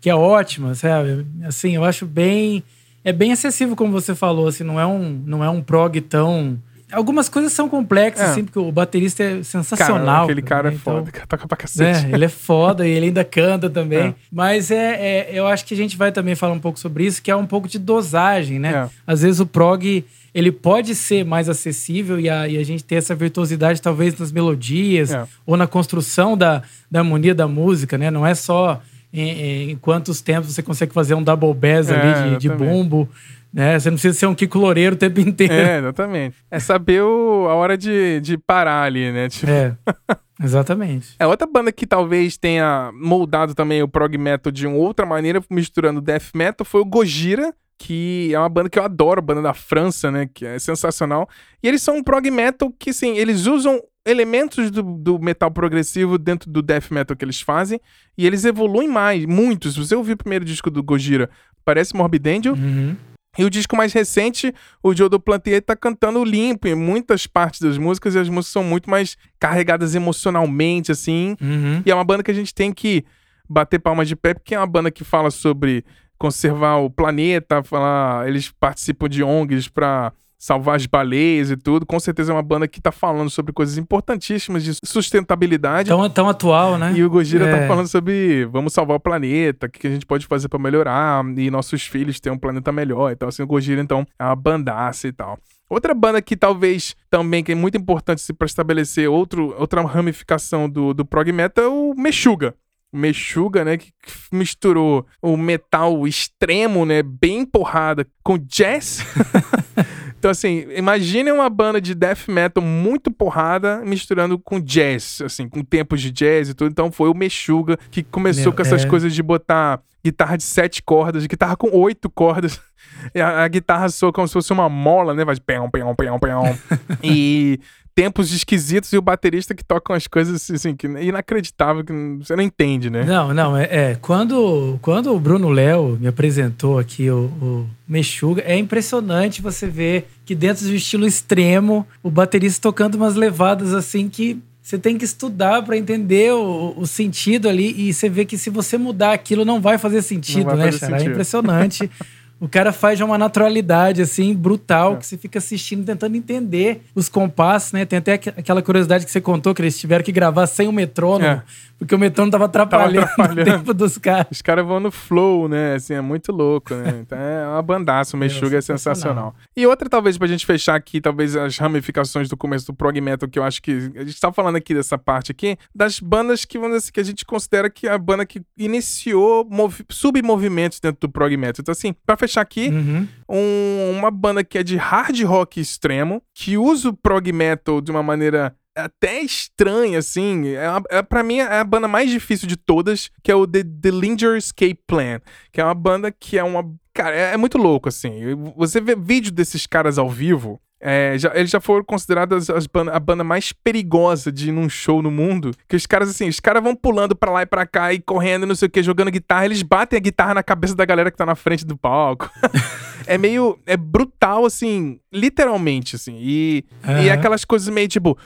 que 0.01 0.11
é 0.11 0.15
ótima, 0.15 0.75
sabe? 0.75 1.25
Assim, 1.45 1.77
eu 1.77 1.85
acho 1.85 2.05
bem 2.05 2.65
é 3.09 3.13
bem 3.13 3.33
acessível, 3.33 3.75
como 3.75 3.91
você 3.91 4.15
falou, 4.15 4.49
assim, 4.49 4.63
não 4.63 4.79
é 4.79 4.87
um, 4.87 5.23
não 5.25 5.43
é 5.43 5.49
um 5.49 5.63
prog 5.63 5.99
tão. 6.03 6.59
Algumas 6.93 7.27
coisas 7.29 7.55
são 7.55 7.67
complexas, 7.67 8.29
é. 8.29 8.31
assim, 8.31 8.45
porque 8.45 8.59
o 8.59 8.71
baterista 8.71 9.23
é 9.23 9.43
sensacional. 9.43 10.05
Cara, 10.05 10.25
aquele 10.25 10.43
cara 10.43 10.71
né? 10.71 10.77
é 10.77 10.79
foda, 10.79 11.09
então, 11.09 11.27
toca 11.27 11.49
pra 11.49 11.57
cacete. 11.57 12.07
É, 12.07 12.15
ele 12.15 12.27
é 12.27 12.29
foda 12.29 12.87
e 12.87 12.91
ele 12.91 13.07
ainda 13.07 13.25
canta 13.25 13.71
também. 13.71 14.09
É. 14.09 14.15
Mas 14.31 14.71
é, 14.71 14.95
é, 14.95 15.31
eu 15.33 15.47
acho 15.47 15.65
que 15.65 15.73
a 15.73 15.77
gente 15.77 15.97
vai 15.97 16.13
também 16.13 16.35
falar 16.35 16.53
um 16.53 16.59
pouco 16.59 16.79
sobre 16.79 17.07
isso, 17.07 17.23
que 17.23 17.31
é 17.31 17.37
um 17.37 17.47
pouco 17.47 17.67
de 17.67 17.79
dosagem, 17.79 18.59
né? 18.59 18.75
É. 18.75 18.89
Às 19.07 19.23
vezes 19.23 19.41
o 19.41 19.47
prog, 19.47 20.05
ele 20.35 20.53
pode 20.53 20.95
ser 20.95 21.25
mais 21.25 21.49
acessível 21.49 22.21
e 22.21 22.29
a, 22.29 22.47
e 22.47 22.59
a 22.59 22.65
gente 22.65 22.85
ter 22.85 22.97
essa 22.97 23.15
virtuosidade 23.15 23.81
talvez 23.81 24.19
nas 24.19 24.31
melodias 24.31 25.13
é. 25.13 25.27
ou 25.47 25.57
na 25.57 25.67
construção 25.67 26.37
da, 26.37 26.63
da 26.91 27.01
harmonia 27.01 27.35
da 27.35 27.49
música, 27.49 27.97
né? 27.97 28.11
Não 28.11 28.27
é 28.27 28.35
só 28.35 28.83
em, 29.13 29.71
em 29.71 29.77
quantos 29.77 30.21
tempos 30.21 30.55
você 30.55 30.63
consegue 30.63 30.93
fazer 30.93 31.15
um 31.15 31.23
double 31.23 31.55
bass 31.55 31.91
é, 31.91 31.95
ali 31.95 32.31
de, 32.33 32.49
de, 32.49 32.49
bumbo. 32.49 33.09
Né? 33.53 33.79
Você 33.79 33.91
não 33.91 33.97
precisa 33.97 34.19
ser 34.19 34.27
um 34.27 34.35
Kiko 34.35 34.59
Loureiro 34.59 34.95
o 34.95 34.99
tempo 34.99 35.21
inteiro. 35.21 35.55
É, 35.55 35.79
exatamente. 35.79 36.37
É 36.51 36.61
saber 36.61 37.03
o, 37.03 37.47
a 37.49 37.55
hora 37.55 37.77
de, 37.77 38.21
de 38.21 38.37
parar 38.37 38.83
ali, 38.83 39.11
né? 39.11 39.29
Tipo... 39.29 39.51
É. 39.51 39.75
Exatamente. 40.41 41.17
É 41.19 41.27
outra 41.27 41.49
banda 41.49 41.73
que 41.73 41.85
talvez 41.85 42.37
tenha 42.37 42.93
moldado 42.95 43.57
também 43.57 43.83
o 43.83 43.89
prog 43.89 44.17
metal 44.17 44.53
de 44.53 44.69
uma 44.69 44.77
outra 44.77 45.05
maneira, 45.05 45.43
misturando 45.51 46.01
death 46.01 46.31
metal, 46.33 46.65
foi 46.65 46.81
o 46.81 46.85
Gojira, 46.85 47.53
que 47.77 48.31
é 48.33 48.39
uma 48.39 48.49
banda 48.49 48.69
que 48.69 48.79
eu 48.79 48.85
adoro, 48.85 49.21
banda 49.21 49.43
da 49.43 49.53
França, 49.53 50.11
né? 50.11 50.29
Que 50.33 50.47
é 50.47 50.59
sensacional. 50.59 51.29
E 51.61 51.67
eles 51.67 51.83
são 51.83 51.97
um 51.97 52.05
prog 52.05 52.31
metal 52.31 52.73
que, 52.79 52.93
sim, 52.93 53.17
eles 53.17 53.47
usam 53.47 53.81
elementos 54.09 54.71
do, 54.71 54.83
do, 54.83 55.19
metal 55.19 55.51
progressivo 55.51 56.19
dentro 56.19 56.51
do 56.51 56.63
death 56.63 56.91
metal 56.91 57.17
que 57.17 57.25
eles 57.25 57.41
fazem 57.41 57.81
e 58.17 58.27
eles 58.27 58.45
evoluem 58.45 58.89
mais, 58.89 59.25
muitos. 59.27 59.75
Se 59.75 59.81
você 59.81 59.95
ouvir 59.95 60.13
o 60.13 60.17
primeiro 60.17 60.45
disco 60.45 60.71
do 60.71 60.83
Gojira, 60.83 61.29
parece 61.65 61.95
Morbid 61.95 62.27
Angel. 62.29 62.55
Uhum. 62.55 62.97
E 63.37 63.45
o 63.45 63.51
disco 63.51 63.77
mais 63.77 63.93
recente, 63.93 64.53
o 64.83 64.95
Joe 64.95 65.09
do 65.09 65.21
Plantier 65.21 65.63
tá 65.63 65.77
cantando 65.77 66.25
limpo 66.25 66.67
em 66.67 66.75
muitas 66.75 67.27
partes 67.27 67.61
das 67.61 67.79
músicas 67.79 68.15
e 68.15 68.19
as 68.19 68.29
músicas 68.29 68.53
são 68.53 68.65
muito 68.65 68.91
mais 68.91 69.17
carregadas 69.39 69.95
emocionalmente, 69.95 70.91
assim. 70.91 71.37
Uhum. 71.41 71.83
E 71.87 71.91
é 71.91 71.95
uma 71.95 72.05
banda 72.05 72.23
que 72.23 72.31
a 72.31 72.35
gente 72.35 72.53
tem 72.53 72.73
que 72.73 73.05
bater 73.49 73.79
palmas 73.79 74.09
de 74.09 74.17
pé, 74.17 74.35
porque 74.35 74.55
é 74.55 74.59
uma 74.59 74.67
banda 74.67 74.91
que 74.91 75.05
fala 75.05 75.31
sobre 75.31 75.85
conservar 76.19 76.79
o 76.79 76.91
planeta, 76.91 77.63
falar, 77.63 78.29
eles 78.29 78.51
participam 78.51 79.09
de 79.09 79.23
ONGs 79.23 79.69
para 79.69 80.13
salvar 80.39 80.77
as 80.77 80.87
baleias 80.87 81.51
e 81.51 81.57
tudo. 81.57 81.85
Com 81.85 81.99
certeza 81.99 82.33
é 82.33 82.35
uma 82.35 82.43
banda 82.43 82.69
que 82.69 82.81
tá 82.81 82.93
falando 82.93 83.29
sobre 83.29 83.53
coisas 83.53 83.77
importantíssimas 83.77 84.63
de 84.63 84.75
sustentabilidade. 84.85 85.89
Tão, 85.89 86.09
tão 86.09 86.29
atual, 86.29 86.79
né? 86.79 86.93
E 86.95 87.03
o 87.03 87.11
Gojira 87.11 87.45
tá 87.47 87.57
é. 87.57 87.61
tá 87.63 87.67
falando 87.67 87.89
sobre 87.89 88.47
vamos 88.47 88.73
salvar 88.73 88.97
o 88.97 89.01
planeta, 89.01 89.67
o 89.67 89.71
que 89.71 89.87
a 89.87 89.91
gente 89.91 90.07
pode 90.07 90.27
fazer 90.27 90.49
para 90.49 90.59
melhorar 90.59 91.25
e 91.37 91.51
nossos 91.51 91.83
filhos 91.83 92.21
terem 92.21 92.37
um 92.37 92.41
planeta 92.41 92.71
melhor. 92.71 93.11
Então, 93.11 93.29
assim, 93.29 93.43
o 93.43 93.47
Gojira, 93.47 93.83
então, 93.83 94.07
é 94.19 94.25
uma 94.25 94.37
bandaça 94.37 95.09
e 95.09 95.13
tal. 95.13 95.39
Outra 95.69 95.93
banda 95.93 96.23
que 96.23 96.37
talvez 96.37 96.97
também 97.11 97.45
que 97.45 97.53
é 97.53 97.55
muito 97.55 97.77
importante 97.77 98.23
para 98.33 98.47
estabelecer 98.47 99.09
outro, 99.09 99.55
outra 99.59 99.83
ramificação 99.83 100.69
do, 100.69 100.95
do 100.95 101.05
prog 101.05 101.31
metal 101.31 101.65
é 101.65 101.69
o 101.69 101.95
Meshuga. 101.95 102.55
O 102.91 102.97
Meshuga, 102.97 103.65
né, 103.67 103.77
que 103.77 103.93
misturou 104.33 105.07
o 105.21 105.37
metal 105.37 106.07
extremo, 106.07 106.87
né, 106.87 107.03
bem 107.03 107.45
porrada, 107.45 108.07
com 108.23 108.39
jazz. 108.39 109.05
Então, 110.19 110.31
assim, 110.31 110.67
imagine 110.75 111.31
uma 111.31 111.49
banda 111.49 111.81
de 111.81 111.95
death 111.95 112.29
metal 112.29 112.63
muito 112.63 113.11
porrada 113.11 113.83
misturando 113.85 114.39
com 114.39 114.61
jazz, 114.61 115.21
assim, 115.23 115.49
com 115.49 115.63
tempos 115.63 116.01
de 116.01 116.11
jazz 116.11 116.49
e 116.49 116.55
tudo. 116.55 116.71
Então 116.71 116.91
foi 116.91 117.09
o 117.09 117.15
Meshuga 117.15 117.79
que 117.91 118.03
começou 118.03 118.45
Meu, 118.45 118.53
com 118.53 118.63
essas 118.63 118.85
é... 118.85 118.89
coisas 118.89 119.15
de 119.15 119.23
botar 119.23 119.81
guitarra 120.09 120.37
de 120.37 120.43
sete 120.43 120.83
cordas, 120.83 121.27
guitarra 121.27 121.57
com 121.57 121.71
oito 121.77 122.11
cordas. 122.11 122.61
A, 123.15 123.45
a, 123.45 123.49
guitarra 123.49 123.89
soa 123.89 124.13
como 124.13 124.27
se 124.27 124.33
fosse 124.33 124.53
uma 124.53 124.69
mola, 124.69 125.15
né? 125.15 125.25
Vai 125.25 125.35
de 125.35 125.41
peão, 125.41 125.71
peão, 125.71 125.95
peão, 125.95 126.19
peão. 126.19 126.59
e 127.03 127.61
tempos 127.95 128.33
esquisitos 128.33 128.93
e 128.93 128.97
o 128.97 129.03
baterista 129.03 129.55
que 129.55 129.65
toca 129.65 129.93
umas 129.93 130.07
coisas 130.07 130.49
assim, 130.51 130.75
que 130.75 130.87
é 130.87 131.05
inacreditável, 131.05 131.85
que 131.85 131.93
você 132.19 132.37
não 132.37 132.43
entende, 132.45 132.89
né? 132.89 133.05
Não, 133.05 133.35
não, 133.35 133.57
é. 133.57 133.69
é 133.71 133.95
quando, 133.97 134.79
quando 134.81 135.13
o 135.13 135.19
Bruno 135.19 135.49
Léo 135.49 135.99
me 136.01 136.07
apresentou 136.07 136.79
aqui 136.79 137.11
o, 137.11 137.25
o 137.43 137.67
Mexuga, 137.89 138.43
é 138.47 138.57
impressionante 138.57 139.43
você 139.43 139.67
ver 139.67 140.09
que 140.25 140.35
dentro 140.35 140.65
do 140.65 140.75
estilo 140.75 141.07
extremo, 141.07 141.85
o 142.01 142.11
baterista 142.11 142.63
tocando 142.63 142.95
umas 142.95 143.17
levadas 143.17 143.75
assim 143.75 144.09
que 144.09 144.41
você 144.69 144.77
tem 144.77 144.99
que 144.99 145.05
estudar 145.07 145.63
para 145.63 145.79
entender 145.79 146.31
o, 146.35 146.75
o, 146.77 146.87
sentido 146.87 147.49
ali 147.49 147.89
e 147.89 147.91
você 147.91 148.07
vê 148.07 148.27
que 148.27 148.37
se 148.37 148.51
você 148.51 148.77
mudar 148.77 149.15
aquilo 149.15 149.43
não 149.43 149.63
vai 149.63 149.79
fazer 149.79 150.03
sentido, 150.03 150.45
vai 150.45 150.57
né, 150.57 150.73
fazer 150.73 150.93
É 150.95 151.05
impressionante. 151.05 151.91
O 152.41 152.49
cara 152.49 152.73
faz 152.73 152.97
de 152.97 153.05
uma 153.05 153.19
naturalidade, 153.19 154.01
assim, 154.01 154.35
brutal, 154.35 154.95
é. 154.95 154.97
que 154.97 155.07
você 155.07 155.19
fica 155.19 155.39
assistindo, 155.39 155.85
tentando 155.85 156.17
entender 156.17 156.83
os 156.95 157.09
compassos, 157.09 157.73
né? 157.73 157.85
Tem 157.85 157.99
até 157.99 158.13
aquela 158.13 158.63
curiosidade 158.63 159.05
que 159.05 159.11
você 159.11 159.21
contou, 159.21 159.55
que 159.55 159.61
eles 159.61 159.79
tiveram 159.79 160.05
que 160.05 160.13
gravar 160.13 160.47
sem 160.47 160.69
o 160.69 160.73
metrônomo, 160.73 161.27
é. 161.27 161.43
porque 161.77 161.95
o 161.95 161.99
metrônomo 161.99 162.31
tava 162.31 162.45
atrapalhando, 162.45 163.07
tava 163.07 163.13
atrapalhando. 163.13 163.51
o 163.51 163.59
tempo 163.59 163.75
dos 163.75 163.99
caras. 163.99 164.27
Os 164.31 164.41
caras 164.41 164.65
vão 164.65 164.79
no 164.79 164.93
flow, 164.93 165.49
né? 165.49 165.75
Assim, 165.75 165.95
é 165.95 166.01
muito 166.01 166.31
louco, 166.31 166.75
né? 166.75 167.01
Então 167.01 167.19
é 167.19 167.49
uma 167.49 167.63
bandaça, 167.63 168.17
o 168.17 168.21
Meshuga 168.21 168.57
é, 168.57 168.59
é 168.59 168.63
sensacional. 168.63 169.35
E 169.57 169.67
outra, 169.67 169.89
talvez, 169.89 170.17
pra 170.17 170.29
gente 170.29 170.47
fechar 170.47 170.77
aqui, 170.77 171.01
talvez 171.01 171.35
as 171.35 171.59
ramificações 171.59 172.29
do 172.29 172.37
começo 172.37 172.67
do 172.67 172.75
prog 172.75 173.01
metal, 173.01 173.29
que 173.29 173.39
eu 173.39 173.43
acho 173.43 173.61
que... 173.61 173.91
A 173.97 174.05
gente 174.05 174.21
tá 174.21 174.33
falando 174.33 174.57
aqui 174.57 174.75
dessa 174.75 174.97
parte 174.97 175.33
aqui, 175.33 175.57
das 175.75 175.99
bandas 175.99 176.45
que, 176.45 176.57
vamos 176.57 176.77
dizer 176.77 176.85
assim, 176.85 176.93
que 176.93 177.01
a 177.01 177.05
gente 177.05 177.25
considera 177.25 177.69
que 177.69 177.89
é 177.89 177.91
a 177.91 177.99
banda 177.99 178.25
que 178.25 178.43
iniciou 178.57 179.49
submovimentos 179.91 180.79
dentro 180.79 181.01
do 181.01 181.09
prog 181.09 181.37
metal. 181.37 181.63
Então, 181.63 181.73
assim, 181.73 181.93
pra 182.07 182.17
fechar 182.17 182.28
fechar 182.29 182.43
aqui 182.43 182.69
uhum. 182.69 183.09
um, 183.29 183.99
uma 183.99 184.11
banda 184.11 184.45
que 184.45 184.59
é 184.59 184.63
de 184.63 184.77
hard 184.77 185.21
rock 185.25 185.61
extremo, 185.61 186.23
que 186.35 186.59
usa 186.59 186.91
o 186.91 186.97
prog 186.97 187.33
metal 187.33 187.81
de 187.81 187.91
uma 187.91 188.03
maneira 188.03 188.55
até 188.77 189.21
estranha, 189.21 189.99
assim. 189.99 190.49
É, 190.49 190.99
é, 190.99 191.03
pra 191.03 191.23
mim, 191.23 191.39
é 191.39 191.59
a 191.59 191.65
banda 191.65 191.89
mais 191.89 192.11
difícil 192.11 192.47
de 192.47 192.57
todas, 192.57 193.11
que 193.23 193.33
é 193.33 193.35
o 193.35 193.47
The, 193.47 193.65
The 193.65 193.91
Linger 193.91 194.37
Escape 194.37 194.79
Plan. 194.87 195.21
Que 195.53 195.61
é 195.61 195.65
uma 195.65 195.75
banda 195.75 196.13
que 196.13 196.39
é 196.39 196.45
uma. 196.45 196.65
Cara, 196.95 197.17
é, 197.17 197.35
é 197.35 197.37
muito 197.37 197.59
louco, 197.59 197.89
assim. 197.89 198.13
Você 198.57 198.81
vê 198.81 198.95
vídeo 198.95 199.33
desses 199.33 199.67
caras 199.67 199.99
ao 199.99 200.09
vivo, 200.09 200.61
é, 200.81 201.19
já, 201.19 201.33
eles 201.35 201.51
já 201.51 201.61
foram 201.61 201.85
considerados 201.85 202.49
as 202.49 202.67
banda, 202.67 202.93
a 202.93 203.01
banda 203.01 203.25
mais 203.25 203.53
perigosa 203.53 204.31
de 204.31 204.49
ir 204.49 204.53
num 204.53 204.69
show 204.69 205.03
no 205.03 205.11
mundo. 205.11 205.53
Que 205.69 205.77
os 205.77 205.87
caras, 205.87 206.09
assim, 206.09 206.29
os 206.29 206.41
caras 206.41 206.63
vão 206.63 206.75
pulando 206.75 207.17
pra 207.17 207.31
lá 207.31 207.43
e 207.43 207.47
pra 207.47 207.67
cá 207.67 207.93
e 207.93 208.01
correndo, 208.01 208.47
não 208.47 208.55
sei 208.55 208.67
o 208.67 208.71
que, 208.71 208.83
jogando 208.83 209.11
guitarra. 209.11 209.45
Eles 209.45 209.63
batem 209.63 209.97
a 209.97 210.01
guitarra 210.01 210.35
na 210.35 210.43
cabeça 210.43 210.75
da 210.75 210.85
galera 210.85 211.11
que 211.11 211.17
tá 211.17 211.27
na 211.27 211.35
frente 211.35 211.67
do 211.67 211.77
palco. 211.77 212.31
é 213.09 213.19
meio. 213.19 213.59
É 213.67 213.77
brutal, 213.77 214.45
assim, 214.45 215.01
literalmente, 215.13 215.97
assim. 215.97 216.17
E, 216.21 216.65
uhum. 216.87 216.99
e 217.03 217.09
é 217.09 217.13
aquelas 217.13 217.45
coisas 217.45 217.69
meio 217.69 217.89
tipo. 217.89 218.17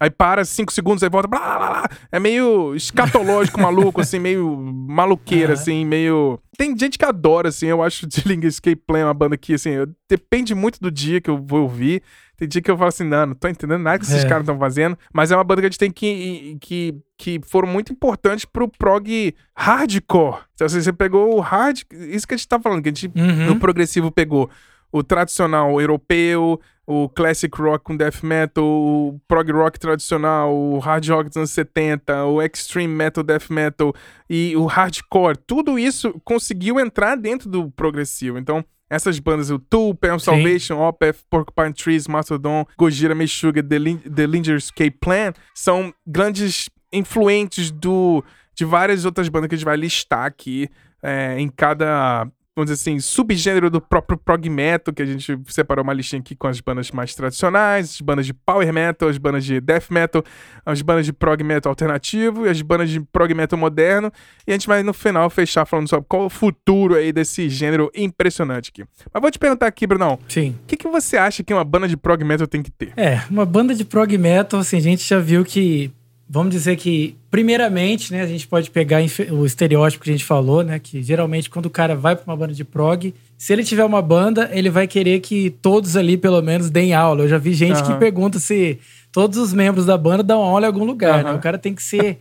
Aí 0.00 0.10
para 0.10 0.44
cinco 0.44 0.72
segundos, 0.72 1.02
aí 1.02 1.08
volta. 1.08 1.26
Blá, 1.26 1.40
blá, 1.40 1.68
blá. 1.68 1.90
É 2.12 2.20
meio 2.20 2.74
escatológico, 2.74 3.60
maluco, 3.60 4.00
assim, 4.00 4.18
meio 4.18 4.56
maluqueira, 4.56 5.54
uhum. 5.54 5.60
assim, 5.60 5.84
meio. 5.84 6.38
Tem 6.56 6.76
gente 6.78 6.98
que 6.98 7.04
adora, 7.04 7.48
assim, 7.48 7.66
eu 7.66 7.82
acho 7.82 8.06
Link 8.26 8.44
Escape 8.44 8.82
Plan 8.86 9.06
uma 9.06 9.14
banda 9.14 9.36
que, 9.36 9.54
assim, 9.54 9.70
depende 10.08 10.54
muito 10.54 10.78
do 10.78 10.90
dia 10.90 11.20
que 11.20 11.30
eu 11.30 11.38
vou 11.38 11.62
ouvir. 11.62 12.02
Tem 12.42 12.48
dia 12.48 12.60
que 12.60 12.68
eu 12.68 12.76
falo 12.76 12.88
assim, 12.88 13.04
não, 13.04 13.26
não 13.26 13.34
tô 13.36 13.46
entendendo 13.46 13.82
nada 13.82 14.00
que 14.00 14.04
esses 14.04 14.24
é. 14.24 14.28
caras 14.28 14.42
estão 14.42 14.58
fazendo. 14.58 14.98
Mas 15.14 15.30
é 15.30 15.36
uma 15.36 15.44
banda 15.44 15.60
que 15.60 15.66
a 15.66 15.70
gente 15.70 15.78
tem 15.78 15.92
que, 15.92 16.58
que, 16.60 16.92
que 17.16 17.40
foram 17.46 17.68
muito 17.68 17.92
importantes 17.92 18.44
pro 18.44 18.66
prog 18.66 19.32
hardcore. 19.54 20.40
Então, 20.52 20.66
assim, 20.66 20.80
você 20.80 20.92
pegou 20.92 21.36
o 21.36 21.40
hard. 21.40 21.82
Isso 21.92 22.26
que 22.26 22.34
a 22.34 22.36
gente 22.36 22.48
tá 22.48 22.58
falando, 22.58 22.82
que 22.82 22.88
a 22.88 22.92
gente 22.92 23.12
uhum. 23.14 23.46
no 23.46 23.60
progressivo 23.60 24.10
pegou 24.10 24.50
o 24.90 25.04
tradicional 25.04 25.80
europeu, 25.80 26.60
o 26.84 27.08
classic 27.08 27.56
rock 27.56 27.84
com 27.84 27.96
death 27.96 28.24
metal, 28.24 28.64
o 28.64 29.20
prog 29.28 29.52
rock 29.52 29.78
tradicional, 29.78 30.52
o 30.52 30.80
hard 30.80 31.08
rock 31.10 31.28
dos 31.28 31.36
anos 31.36 31.52
70, 31.52 32.24
o 32.24 32.42
extreme 32.42 32.92
metal 32.92 33.22
death 33.22 33.50
metal 33.50 33.94
e 34.28 34.56
o 34.56 34.66
hardcore, 34.66 35.38
tudo 35.46 35.78
isso 35.78 36.20
conseguiu 36.24 36.80
entrar 36.80 37.16
dentro 37.16 37.48
do 37.48 37.70
progressivo. 37.70 38.36
Então, 38.36 38.64
essas 38.92 39.18
bandas, 39.18 39.50
o 39.50 39.58
Tool, 39.58 39.94
Pam 39.94 40.18
Salvation, 40.18 40.78
Opeth, 40.78 41.24
Porcupine 41.30 41.72
Trees, 41.72 42.06
Mastodon, 42.06 42.66
Gojira, 42.76 43.14
Meshuggah, 43.14 43.62
The, 43.62 43.78
Lin 43.78 43.96
The 43.96 44.26
Linger's 44.26 44.70
Plan, 45.00 45.32
são 45.54 45.94
grandes 46.06 46.68
influentes 46.92 47.70
do, 47.70 48.22
de 48.54 48.66
várias 48.66 49.06
outras 49.06 49.30
bandas 49.30 49.48
que 49.48 49.54
a 49.54 49.58
gente 49.58 49.64
vai 49.64 49.78
listar 49.78 50.26
aqui 50.26 50.68
é, 51.02 51.40
em 51.40 51.48
cada 51.48 52.28
vamos 52.54 52.70
dizer 52.70 52.82
assim, 52.82 53.00
subgênero 53.00 53.70
do 53.70 53.80
próprio 53.80 54.18
prog 54.18 54.48
metal, 54.50 54.92
que 54.92 55.02
a 55.02 55.06
gente 55.06 55.38
separou 55.48 55.82
uma 55.82 55.92
listinha 55.92 56.20
aqui 56.20 56.34
com 56.34 56.46
as 56.46 56.60
bandas 56.60 56.90
mais 56.90 57.14
tradicionais, 57.14 57.90
as 57.94 58.00
bandas 58.00 58.26
de 58.26 58.34
power 58.34 58.70
metal, 58.72 59.08
as 59.08 59.16
bandas 59.16 59.44
de 59.44 59.60
death 59.60 59.90
metal, 59.90 60.22
as 60.64 60.82
bandas 60.82 61.06
de 61.06 61.12
prog 61.12 61.42
metal 61.42 61.70
alternativo 61.70 62.46
e 62.46 62.50
as 62.50 62.60
bandas 62.60 62.90
de 62.90 63.00
prog 63.00 63.32
metal 63.32 63.58
moderno. 63.58 64.12
E 64.46 64.50
a 64.50 64.54
gente 64.54 64.66
vai 64.66 64.82
no 64.82 64.92
final 64.92 65.30
fechar 65.30 65.64
falando 65.64 65.88
sobre 65.88 66.06
qual 66.06 66.26
o 66.26 66.30
futuro 66.30 66.94
aí 66.94 67.12
desse 67.12 67.48
gênero 67.48 67.90
impressionante 67.94 68.70
aqui. 68.70 68.84
Mas 69.12 69.20
vou 69.20 69.30
te 69.30 69.38
perguntar 69.38 69.66
aqui, 69.66 69.86
Brunão. 69.86 70.18
Sim. 70.28 70.54
O 70.62 70.66
que, 70.66 70.76
que 70.76 70.88
você 70.88 71.16
acha 71.16 71.42
que 71.42 71.54
uma 71.54 71.64
banda 71.64 71.88
de 71.88 71.96
prog 71.96 72.22
metal 72.22 72.46
tem 72.46 72.62
que 72.62 72.70
ter? 72.70 72.92
É, 72.96 73.22
uma 73.30 73.46
banda 73.46 73.74
de 73.74 73.84
prog 73.84 74.16
metal, 74.18 74.60
assim, 74.60 74.76
a 74.76 74.80
gente 74.80 75.08
já 75.08 75.18
viu 75.18 75.42
que 75.42 75.90
vamos 76.32 76.50
dizer 76.50 76.76
que, 76.76 77.14
primeiramente, 77.30 78.10
né, 78.10 78.22
a 78.22 78.26
gente 78.26 78.48
pode 78.48 78.70
pegar 78.70 79.00
o 79.30 79.44
estereótipo 79.44 80.02
que 80.02 80.08
a 80.08 80.14
gente 80.14 80.24
falou, 80.24 80.64
né, 80.64 80.78
que 80.78 81.02
geralmente 81.02 81.50
quando 81.50 81.66
o 81.66 81.70
cara 81.70 81.94
vai 81.94 82.16
para 82.16 82.24
uma 82.24 82.34
banda 82.34 82.54
de 82.54 82.64
prog, 82.64 83.14
se 83.36 83.52
ele 83.52 83.62
tiver 83.62 83.84
uma 83.84 84.00
banda, 84.00 84.48
ele 84.50 84.70
vai 84.70 84.86
querer 84.86 85.20
que 85.20 85.50
todos 85.60 85.94
ali, 85.94 86.16
pelo 86.16 86.40
menos, 86.40 86.70
deem 86.70 86.94
aula. 86.94 87.24
Eu 87.24 87.28
já 87.28 87.36
vi 87.36 87.52
gente 87.52 87.82
uhum. 87.82 87.86
que 87.86 87.94
pergunta 87.98 88.38
se 88.38 88.78
todos 89.12 89.36
os 89.36 89.52
membros 89.52 89.84
da 89.84 89.98
banda 89.98 90.22
dão 90.22 90.40
aula 90.40 90.64
em 90.64 90.68
algum 90.68 90.84
lugar, 90.84 91.22
uhum. 91.22 91.32
né? 91.32 91.36
O 91.36 91.38
cara 91.38 91.58
tem 91.58 91.74
que 91.74 91.82
ser 91.82 92.16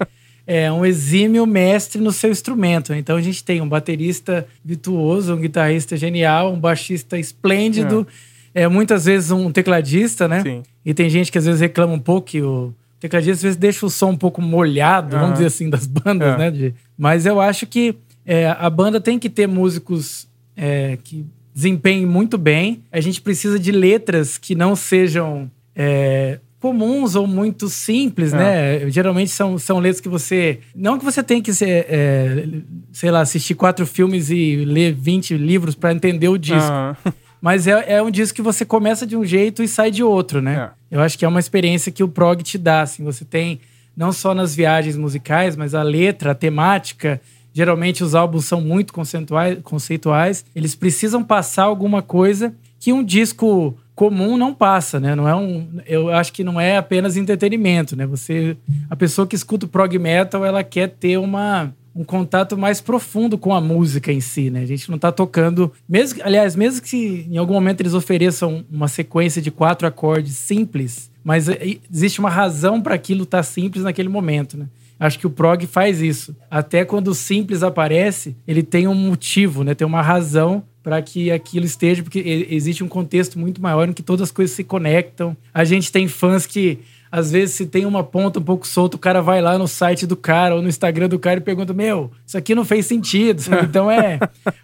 é, 0.46 0.70
um 0.70 0.86
exímio 0.86 1.46
mestre 1.46 2.02
no 2.02 2.12
seu 2.12 2.32
instrumento. 2.32 2.94
Então 2.94 3.16
a 3.16 3.22
gente 3.22 3.42
tem 3.46 3.62
um 3.62 3.70
baterista 3.70 4.46
virtuoso, 4.66 5.36
um 5.36 5.40
guitarrista 5.40 5.96
genial, 5.96 6.52
um 6.52 6.60
baixista 6.60 7.18
esplêndido, 7.18 8.06
é. 8.54 8.64
é 8.64 8.68
muitas 8.68 9.06
vezes 9.06 9.32
um 9.32 9.50
tecladista, 9.54 10.28
né? 10.28 10.42
Sim. 10.42 10.64
E 10.86 10.94
tem 10.94 11.10
gente 11.10 11.32
que 11.32 11.38
às 11.38 11.46
vezes 11.46 11.62
reclama 11.62 11.94
um 11.94 12.00
pouco 12.00 12.28
que 12.28 12.42
o 12.42 12.74
tecladista 13.02 13.34
às 13.34 13.42
vezes 13.42 13.58
deixa 13.58 13.86
o 13.86 13.90
som 13.90 14.12
um 14.12 14.18
pouco 14.18 14.42
molhado, 14.42 15.16
uhum. 15.16 15.22
vamos 15.22 15.34
dizer 15.36 15.48
assim, 15.48 15.70
das 15.70 15.88
bandas, 15.88 16.36
é. 16.36 16.38
né? 16.38 16.52
De... 16.52 16.74
Mas 16.98 17.26
eu 17.26 17.42
acho 17.42 17.66
que 17.66 17.96
é, 18.26 18.48
a 18.48 18.70
banda 18.70 19.02
tem 19.02 19.18
que 19.18 19.30
ter 19.30 19.48
músicos 19.48 20.28
é, 20.56 20.98
que 21.04 21.26
desempenhem 21.54 22.06
muito 22.06 22.38
bem. 22.38 22.84
A 22.92 23.02
gente 23.02 23.20
precisa 23.20 23.60
de 23.60 23.72
letras 23.72 24.38
que 24.38 24.54
não 24.54 24.76
sejam 24.76 25.50
é, 25.76 26.40
comuns 26.60 27.16
ou 27.16 27.26
muito 27.26 27.68
simples, 27.68 28.32
né? 28.32 28.84
É. 28.84 28.90
Geralmente 28.92 29.32
são, 29.32 29.58
são 29.58 29.80
letras 29.80 30.00
que 30.00 30.08
você. 30.08 30.60
Não 30.76 31.00
que 31.00 31.04
você 31.04 31.24
tenha 31.24 31.42
que 31.42 31.54
ser, 31.54 31.88
é, 31.90 32.48
sei 32.94 33.10
lá, 33.10 33.22
assistir 33.22 33.56
quatro 33.56 33.86
filmes 33.88 34.30
e 34.30 34.64
ler 34.64 34.94
20 34.94 35.36
livros 35.38 35.74
para 35.74 35.92
entender 35.92 36.30
o 36.30 36.38
disco. 36.38 36.72
Uhum. 36.72 37.14
Mas 37.42 37.66
é, 37.66 37.94
é 37.94 38.02
um 38.02 38.12
disco 38.12 38.36
que 38.36 38.42
você 38.42 38.64
começa 38.64 39.06
de 39.06 39.18
um 39.18 39.26
jeito 39.26 39.64
e 39.64 39.68
sai 39.68 39.90
de 39.90 40.04
outro, 40.04 40.42
né? 40.42 40.72
É. 40.92 40.98
Eu 40.98 41.02
acho 41.02 41.18
que 41.18 41.26
é 41.26 41.28
uma 41.28 41.40
experiência 41.40 41.92
que 41.92 42.04
o 42.04 42.08
prog 42.08 42.44
te 42.44 42.58
dá, 42.58 42.82
assim. 42.82 43.04
Você 43.04 43.26
tem, 43.26 43.60
não 43.98 44.12
só 44.12 44.36
nas 44.36 44.56
viagens 44.56 44.96
musicais, 44.96 45.56
mas 45.56 45.74
a 45.74 45.82
letra, 45.82 46.32
a 46.32 46.36
temática. 46.36 47.20
Geralmente 47.52 48.04
os 48.04 48.14
álbuns 48.14 48.46
são 48.46 48.62
muito 48.62 48.94
conceituais, 48.94 49.58
conceituais. 49.64 50.46
Eles 50.56 50.76
precisam 50.76 51.24
passar 51.24 51.64
alguma 51.64 52.02
coisa 52.02 52.54
que 52.80 52.94
um 52.94 53.04
disco 53.04 53.76
comum 53.96 54.38
não 54.38 54.54
passa, 54.54 55.00
né? 55.00 55.16
Não 55.16 55.28
é 55.28 55.36
um, 55.36 55.80
eu 55.86 56.10
acho 56.10 56.32
que 56.34 56.44
não 56.44 56.60
é 56.60 56.78
apenas 56.78 57.18
entretenimento, 57.18 57.96
né? 57.96 58.06
Você, 58.06 58.56
a 58.90 58.96
pessoa 58.96 59.28
que 59.28 59.36
escuta 59.36 59.66
o 59.66 59.70
prog 59.70 59.98
metal, 60.00 60.46
ela 60.46 60.64
quer 60.64 60.90
ter 60.90 61.18
uma 61.18 61.74
um 61.96 62.04
contato 62.04 62.58
mais 62.58 62.80
profundo 62.80 63.38
com 63.38 63.54
a 63.54 63.62
música 63.62 64.12
em 64.12 64.22
si, 64.22 64.50
né? 64.50 64.62
A 64.62 64.66
gente 64.66 64.90
não 64.90 64.98
tá 64.98 65.12
tocando. 65.12 65.72
Mesmo, 65.88 66.22
aliás, 66.24 66.56
mesmo 66.56 66.82
que 66.82 67.28
em 67.30 67.38
algum 67.38 67.54
momento 67.54 67.82
eles 67.82 67.94
ofereçam 67.94 68.66
uma 68.72 68.88
sequência 68.88 69.42
de 69.42 69.52
quatro 69.52 69.88
acordes 69.88 70.36
simples, 70.36 71.12
mas 71.24 71.48
existe 71.92 72.20
uma 72.20 72.30
razão 72.30 72.82
para 72.82 72.96
aquilo 72.96 73.24
estar 73.24 73.40
tá 73.40 73.44
simples 73.44 73.84
naquele 73.84 74.10
momento, 74.10 74.58
né? 74.58 74.68
Acho 75.00 75.18
que 75.18 75.26
o 75.26 75.32
prog 75.32 75.66
faz 75.66 76.00
isso. 76.00 76.36
Até 76.50 76.86
quando 76.86 77.08
o 77.08 77.16
simples 77.16 77.64
aparece, 77.64 78.36
ele 78.48 78.62
tem 78.62 78.88
um 78.88 78.94
motivo, 78.94 79.64
né? 79.64 79.74
Tem 79.74 79.86
uma 79.86 80.02
razão 80.02 80.64
para 80.84 81.02
que 81.02 81.32
aquilo 81.32 81.66
esteja, 81.66 82.04
porque 82.04 82.48
existe 82.50 82.84
um 82.84 82.88
contexto 82.88 83.38
muito 83.38 83.62
maior 83.62 83.90
em 83.90 83.94
que 83.94 84.04
todas 84.04 84.30
as 84.30 84.32
coisas 84.32 84.56
se 84.56 84.64
conectam. 84.64 85.36
A 85.54 85.64
gente 85.64 85.92
tem 85.92 86.08
fãs 86.08 86.46
que 86.46 86.80
às 87.12 87.30
vezes, 87.30 87.56
se 87.56 87.66
tem 87.66 87.86
uma 87.86 88.04
ponta 88.04 88.40
um 88.40 88.44
pouco 88.44 88.66
solta, 88.66 88.96
o 88.96 89.00
cara 89.00 89.22
vai 89.22 89.42
lá 89.42 89.58
no 89.58 89.68
site 89.68 90.08
do 90.08 90.16
cara 90.16 90.56
ou 90.56 90.62
no 90.62 90.70
Instagram 90.70 91.10
do 91.10 91.20
cara 91.20 91.40
e 91.40 91.44
pergunta: 91.44 91.74
Meu, 91.74 92.10
isso 92.26 92.38
aqui 92.38 92.56
não 92.56 92.64
fez 92.64 92.86
sentido. 92.86 93.42
Sabe? 93.42 93.62
Então 93.72 93.90
é. 93.90 94.20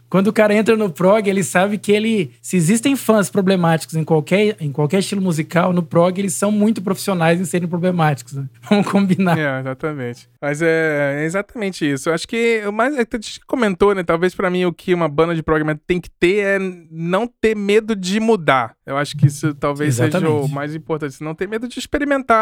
quando 0.09 0.27
o 0.27 0.33
cara 0.33 0.53
entra 0.53 0.75
no 0.75 0.89
prog, 0.89 1.29
ele 1.29 1.43
sabe 1.43 1.77
que 1.77 1.91
ele. 1.91 2.31
Se 2.41 2.57
existem 2.57 2.95
fãs 2.95 3.29
problemáticos 3.29 3.95
em 3.95 4.03
qualquer, 4.03 4.55
em 4.59 4.71
qualquer 4.71 4.99
estilo 4.99 5.21
musical, 5.21 5.71
no 5.71 5.81
prog 5.81 6.19
eles 6.19 6.33
são 6.33 6.51
muito 6.51 6.81
profissionais 6.81 7.39
em 7.39 7.45
serem 7.45 7.67
problemáticos. 7.67 8.33
Né? 8.33 8.45
Vamos 8.69 8.87
combinar. 8.87 9.37
É, 9.37 9.59
exatamente. 9.59 10.29
Mas 10.41 10.61
é, 10.61 11.21
é 11.21 11.25
exatamente 11.25 11.89
isso. 11.89 12.09
Eu 12.09 12.13
acho 12.13 12.27
que 12.27 12.63
o 12.67 12.71
mais. 12.71 12.95
É 12.97 13.01
a 13.01 13.15
gente 13.15 13.39
comentou, 13.45 13.95
né? 13.95 14.03
Talvez 14.03 14.35
para 14.35 14.49
mim 14.49 14.65
o 14.65 14.73
que 14.73 14.93
uma 14.93 15.07
banda 15.07 15.33
de 15.33 15.43
prog 15.43 15.63
tem 15.85 16.01
que 16.01 16.09
ter 16.09 16.37
é 16.37 16.59
não 16.91 17.27
ter 17.27 17.55
medo 17.55 17.95
de 17.95 18.19
mudar. 18.19 18.75
Eu 18.85 18.97
acho 18.97 19.17
que 19.17 19.27
isso 19.27 19.53
talvez 19.53 19.99
exatamente. 19.99 20.31
seja 20.31 20.45
o 20.45 20.47
mais 20.47 20.75
importante. 20.75 21.23
Não 21.23 21.35
ter 21.35 21.47
medo 21.47 21.67
de 21.67 21.79
experimentar 21.79 22.36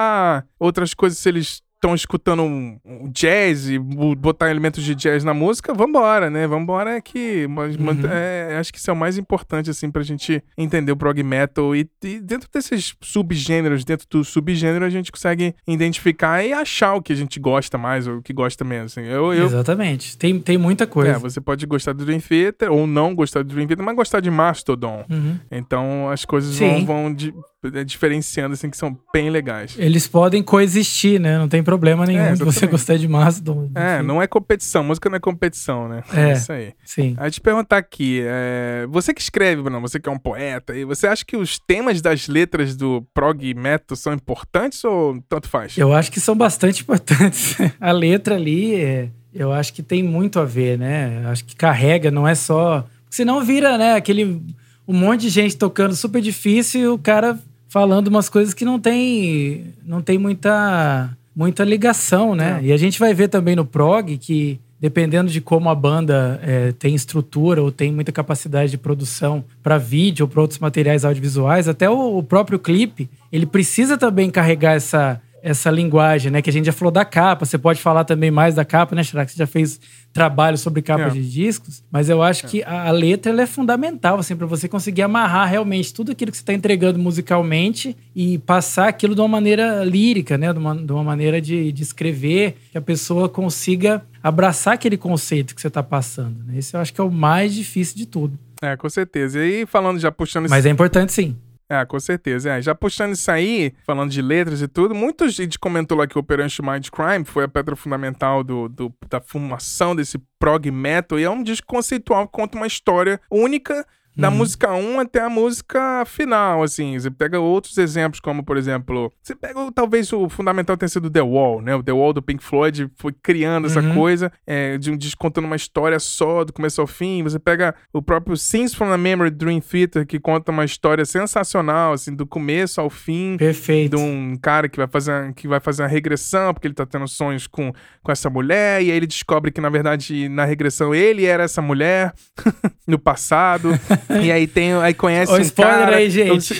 outras 0.59 0.93
coisas 0.93 1.19
se 1.19 1.29
eles 1.29 1.63
estão 1.85 1.93
escutando 1.93 2.41
um, 2.41 2.79
um, 2.83 3.09
jazz 3.11 3.69
e 3.69 3.77
botar 3.77 4.49
elementos 4.49 4.83
de 4.83 4.95
jazz 4.95 5.23
na 5.23 5.33
música, 5.33 5.73
vambora, 5.73 6.29
né? 6.29 6.47
Vambora 6.47 6.91
é 6.91 7.01
que. 7.01 7.45
Uhum. 7.45 8.09
É, 8.11 8.57
acho 8.59 8.73
que 8.73 8.79
isso 8.79 8.89
é 8.89 8.93
o 8.93 8.95
mais 8.95 9.17
importante, 9.17 9.69
assim, 9.69 9.91
pra 9.91 10.01
gente 10.01 10.43
entender 10.57 10.91
o 10.91 10.97
prog 10.97 11.21
metal. 11.21 11.75
E, 11.75 11.87
e, 12.03 12.19
dentro 12.19 12.49
desses 12.51 12.95
subgêneros, 13.01 13.85
dentro 13.85 14.07
do 14.09 14.23
subgênero, 14.23 14.83
a 14.83 14.89
gente 14.89 15.11
consegue 15.11 15.53
identificar 15.67 16.43
e 16.43 16.51
achar 16.51 16.95
o 16.95 17.01
que 17.01 17.13
a 17.13 17.15
gente 17.15 17.39
gosta 17.39 17.77
mais 17.77 18.07
ou 18.07 18.17
o 18.17 18.21
que 18.21 18.33
gosta 18.33 18.63
menos. 18.63 18.97
Assim. 18.97 19.07
Eu, 19.07 19.33
eu... 19.33 19.45
Exatamente. 19.45 20.17
Tem, 20.17 20.39
tem 20.39 20.57
muita 20.57 20.87
coisa. 20.87 21.11
É, 21.11 21.19
você 21.19 21.39
pode 21.39 21.65
gostar 21.65 21.93
do 21.93 22.03
Dream 22.05 22.19
Theater 22.19 22.71
ou 22.71 22.87
não 22.87 23.13
gostar 23.13 23.43
do 23.43 23.53
Dream 23.53 23.67
Theater, 23.67 23.85
mas 23.85 23.95
gostar 23.95 24.19
de 24.19 24.31
Mastodon. 24.31 25.05
Uhum. 25.09 25.37
Então 25.51 26.09
as 26.09 26.25
coisas 26.25 26.55
Sim. 26.55 26.85
vão, 26.85 27.03
vão 27.03 27.13
de, 27.13 27.29
é, 27.29 27.54
diferenciando, 27.85 28.53
assim, 28.53 28.69
que 28.69 28.77
são 28.77 28.97
bem 29.13 29.29
legais. 29.29 29.75
Eles 29.77 30.07
podem 30.07 30.43
coexistir, 30.43 31.19
né? 31.19 31.37
Não 31.37 31.47
tem 31.47 31.63
problema 31.63 32.05
nenhum 32.05 32.21
é, 32.21 32.35
você 32.35 32.67
gostar 32.67 32.97
de 32.97 33.07
Mastodon. 33.07 33.71
É, 33.75 34.01
não 34.01 34.21
é 34.21 34.27
competição. 34.27 34.83
Música 34.83 35.09
não 35.09 35.17
é 35.17 35.19
competição, 35.19 35.87
né? 35.87 36.03
É, 36.13 36.29
é 36.29 36.33
isso 36.33 36.51
aí. 36.51 36.73
Sim. 36.83 37.15
Aí 37.17 37.31
te 37.31 37.41
perguntar 37.41 37.77
aqui, 37.77 38.21
é, 38.23 38.85
você 38.89 39.13
que 39.13 39.21
escreve, 39.21 39.61
Bruno, 39.61 39.81
você 39.81 39.99
que 39.99 40.09
é 40.09 40.11
um 40.11 40.17
poeta, 40.17 40.75
e 40.75 40.85
você 40.85 41.07
acha 41.07 41.25
que 41.25 41.37
os 41.37 41.59
temas 41.59 42.01
das 42.01 42.27
letras 42.27 42.75
do 42.75 43.05
prog 43.13 43.53
metal 43.53 43.95
são 43.95 44.13
importantes 44.13 44.83
ou 44.83 45.21
tanto 45.27 45.47
faz? 45.47 45.77
Eu 45.77 45.93
acho 45.93 46.11
que 46.11 46.19
são 46.19 46.35
bastante 46.35 46.81
importantes. 46.81 47.57
A 47.79 47.91
letra 47.91 48.35
ali, 48.35 48.75
é, 48.75 49.09
eu 49.33 49.51
acho 49.51 49.73
que 49.73 49.83
tem 49.83 50.03
muito 50.03 50.39
a 50.39 50.45
ver, 50.45 50.77
né? 50.77 51.21
Eu 51.23 51.29
acho 51.29 51.45
que 51.45 51.55
carrega, 51.55 52.11
não 52.11 52.27
é 52.27 52.35
só... 52.35 52.85
Senão 53.09 53.43
vira, 53.43 53.77
né, 53.77 53.93
aquele 53.95 54.41
um 54.87 54.93
monte 54.93 55.21
de 55.21 55.29
gente 55.29 55.57
tocando 55.57 55.95
super 55.95 56.21
difícil 56.21 56.81
e 56.81 56.87
o 56.87 56.97
cara 56.97 57.39
falando 57.75 58.07
umas 58.07 58.29
coisas 58.29 58.53
que 58.53 58.63
não 58.63 58.79
tem, 58.79 59.73
não 59.85 60.01
tem 60.01 60.17
muita, 60.17 61.09
muita 61.35 61.65
ligação, 61.65 62.33
né? 62.33 62.61
É. 62.61 62.67
E 62.67 62.71
a 62.71 62.77
gente 62.77 62.97
vai 62.97 63.13
ver 63.13 63.27
também 63.27 63.53
no 63.53 63.65
prog 63.65 64.17
que 64.17 64.57
dependendo 64.79 65.29
de 65.29 65.41
como 65.41 65.69
a 65.69 65.75
banda 65.75 66.39
é, 66.41 66.71
tem 66.71 66.95
estrutura 66.95 67.61
ou 67.61 67.73
tem 67.73 67.91
muita 67.91 68.13
capacidade 68.13 68.71
de 68.71 68.77
produção 68.77 69.43
para 69.61 69.77
vídeo 69.77 70.23
ou 70.23 70.29
para 70.29 70.39
outros 70.39 70.57
materiais 70.57 71.03
audiovisuais, 71.03 71.67
até 71.67 71.89
o, 71.89 72.17
o 72.17 72.23
próprio 72.23 72.57
clipe, 72.57 73.09
ele 73.29 73.45
precisa 73.45 73.97
também 73.97 74.29
carregar 74.29 74.75
essa 74.75 75.19
essa 75.45 75.69
linguagem, 75.69 76.31
né? 76.31 76.41
Que 76.41 76.49
a 76.49 76.53
gente 76.53 76.65
já 76.65 76.73
falou 76.73 76.91
da 76.91 77.05
capa. 77.05 77.45
Você 77.45 77.55
pode 77.55 77.79
falar 77.79 78.03
também 78.03 78.31
mais 78.31 78.55
da 78.55 78.65
capa, 78.65 78.95
né, 78.95 79.03
Chirac? 79.03 79.31
Você 79.31 79.37
já 79.37 79.45
fez 79.45 79.79
trabalho 80.11 80.57
sobre 80.57 80.81
capa 80.81 81.03
é. 81.03 81.09
de 81.09 81.29
discos, 81.29 81.83
mas 81.91 82.09
eu 82.09 82.23
acho 82.23 82.47
é. 82.47 82.49
que 82.49 82.63
a, 82.63 82.87
a 82.87 82.91
letra 82.91 83.39
é 83.39 83.45
fundamental, 83.45 84.17
assim, 84.17 84.35
para 84.35 84.47
você 84.47 84.67
conseguir 84.67 85.03
amarrar 85.03 85.47
realmente 85.47 85.93
tudo 85.93 86.11
aquilo 86.11 86.31
que 86.31 86.37
você 86.37 86.41
está 86.41 86.51
entregando 86.51 86.97
musicalmente 86.97 87.95
e 88.15 88.39
passar 88.39 88.87
aquilo 88.87 89.13
de 89.13 89.21
uma 89.21 89.27
maneira 89.27 89.83
lírica, 89.83 90.35
né? 90.35 90.51
De 90.51 90.57
uma, 90.57 90.75
de 90.75 90.91
uma 90.91 91.03
maneira 91.03 91.39
de, 91.39 91.71
de 91.71 91.83
escrever, 91.83 92.55
que 92.71 92.77
a 92.79 92.81
pessoa 92.81 93.29
consiga 93.29 94.01
abraçar 94.23 94.73
aquele 94.73 94.97
conceito 94.97 95.53
que 95.53 95.61
você 95.61 95.67
está 95.67 95.83
passando. 95.83 96.43
Né? 96.47 96.57
Esse 96.57 96.75
eu 96.75 96.79
acho 96.79 96.91
que 96.91 96.99
é 96.99 97.03
o 97.03 97.11
mais 97.11 97.53
difícil 97.53 97.95
de 97.95 98.07
tudo. 98.07 98.35
É, 98.63 98.75
com 98.75 98.89
certeza. 98.89 99.37
E 99.37 99.41
aí, 99.41 99.65
falando, 99.67 99.99
já 99.99 100.11
puxando... 100.11 100.49
Mas 100.49 100.59
esse... 100.59 100.69
é 100.69 100.71
importante 100.71 101.13
sim. 101.13 101.35
É, 101.69 101.83
com 101.83 101.99
certeza. 101.99 102.51
É, 102.51 102.61
já 102.61 102.75
puxando 102.75 103.13
isso 103.13 103.31
aí, 103.31 103.73
falando 103.85 104.11
de 104.11 104.21
letras 104.21 104.61
e 104.61 104.67
tudo, 104.67 104.93
muita 104.93 105.27
gente 105.29 105.57
comentou 105.57 105.97
lá 105.97 106.05
que 106.05 106.15
o 106.15 106.21
Operation 106.21 106.63
Mind 106.63 106.89
Crime 106.89 107.25
foi 107.25 107.45
a 107.45 107.47
pedra 107.47 107.75
fundamental 107.75 108.43
do, 108.43 108.69
do, 108.69 108.93
da 109.09 109.19
formação 109.19 109.95
desse 109.95 110.19
prog 110.37 110.69
metal, 110.69 111.19
e 111.19 111.23
é 111.23 111.29
um 111.29 111.41
disco 111.41 111.65
conceitual 111.65 112.27
que 112.27 112.33
conta 112.33 112.55
uma 112.55 112.67
história 112.67 113.19
única 113.31 113.85
da 114.15 114.29
uhum. 114.29 114.35
música 114.35 114.73
1 114.73 114.99
até 114.99 115.21
a 115.21 115.29
música 115.29 116.03
final, 116.05 116.63
assim. 116.63 116.97
Você 116.97 117.11
pega 117.11 117.39
outros 117.39 117.77
exemplos, 117.77 118.19
como, 118.19 118.43
por 118.43 118.57
exemplo, 118.57 119.11
você 119.21 119.35
pega 119.35 119.71
talvez 119.73 120.11
o 120.13 120.29
fundamental 120.29 120.77
tenha 120.77 120.89
sido 120.89 121.09
The 121.09 121.21
Wall, 121.21 121.61
né? 121.61 121.75
O 121.75 121.83
The 121.83 121.91
Wall 121.91 122.13
do 122.13 122.21
Pink 122.21 122.43
Floyd 122.43 122.89
foi 122.95 123.13
criando 123.13 123.67
essa 123.67 123.81
uhum. 123.81 123.93
coisa 123.93 124.31
é, 124.47 124.77
de 124.77 124.91
um 124.91 124.97
disco 124.97 125.19
contando 125.19 125.45
uma 125.45 125.55
história 125.55 125.99
só, 125.99 126.43
do 126.43 126.53
começo 126.53 126.79
ao 126.79 126.87
fim. 126.87 127.23
Você 127.23 127.39
pega 127.39 127.75
o 127.91 128.01
próprio 128.01 128.37
Scenes 128.37 128.73
from 128.73 128.89
the 128.89 128.97
Memory 128.97 129.31
Dream 129.31 129.59
Theater, 129.59 130.05
que 130.05 130.19
conta 130.19 130.51
uma 130.51 130.63
história 130.63 131.05
sensacional, 131.05 131.93
assim, 131.93 132.13
do 132.13 132.25
começo 132.25 132.79
ao 132.79 132.89
fim. 132.89 133.35
Perfeito. 133.37 133.97
De 133.97 134.01
um 134.01 134.37
cara 134.41 134.69
que 134.69 134.77
vai 134.77 134.87
fazer, 134.87 135.33
que 135.33 135.47
vai 135.47 135.59
fazer 135.59 135.83
uma 135.83 135.89
regressão, 135.89 136.53
porque 136.53 136.67
ele 136.67 136.73
tá 136.73 136.85
tendo 136.85 137.07
sonhos 137.07 137.47
com, 137.47 137.73
com 138.01 138.11
essa 138.11 138.29
mulher, 138.29 138.81
e 138.81 138.91
aí 138.91 138.97
ele 138.97 139.07
descobre 139.07 139.51
que, 139.51 139.59
na 139.59 139.69
verdade, 139.69 140.29
na 140.29 140.45
regressão 140.45 140.93
ele 140.93 141.25
era 141.25 141.43
essa 141.43 141.61
mulher 141.61 142.13
no 142.87 142.97
passado. 142.97 143.69
e 144.21 144.31
aí 144.31 144.47
tem. 144.47 144.73
Aí 144.73 144.93
conhece 144.93 145.31
o 145.31 145.35
um 145.35 145.41
spoiler 145.41 145.79
cara. 145.79 145.95
aí, 145.97 146.09
gente. 146.09 146.53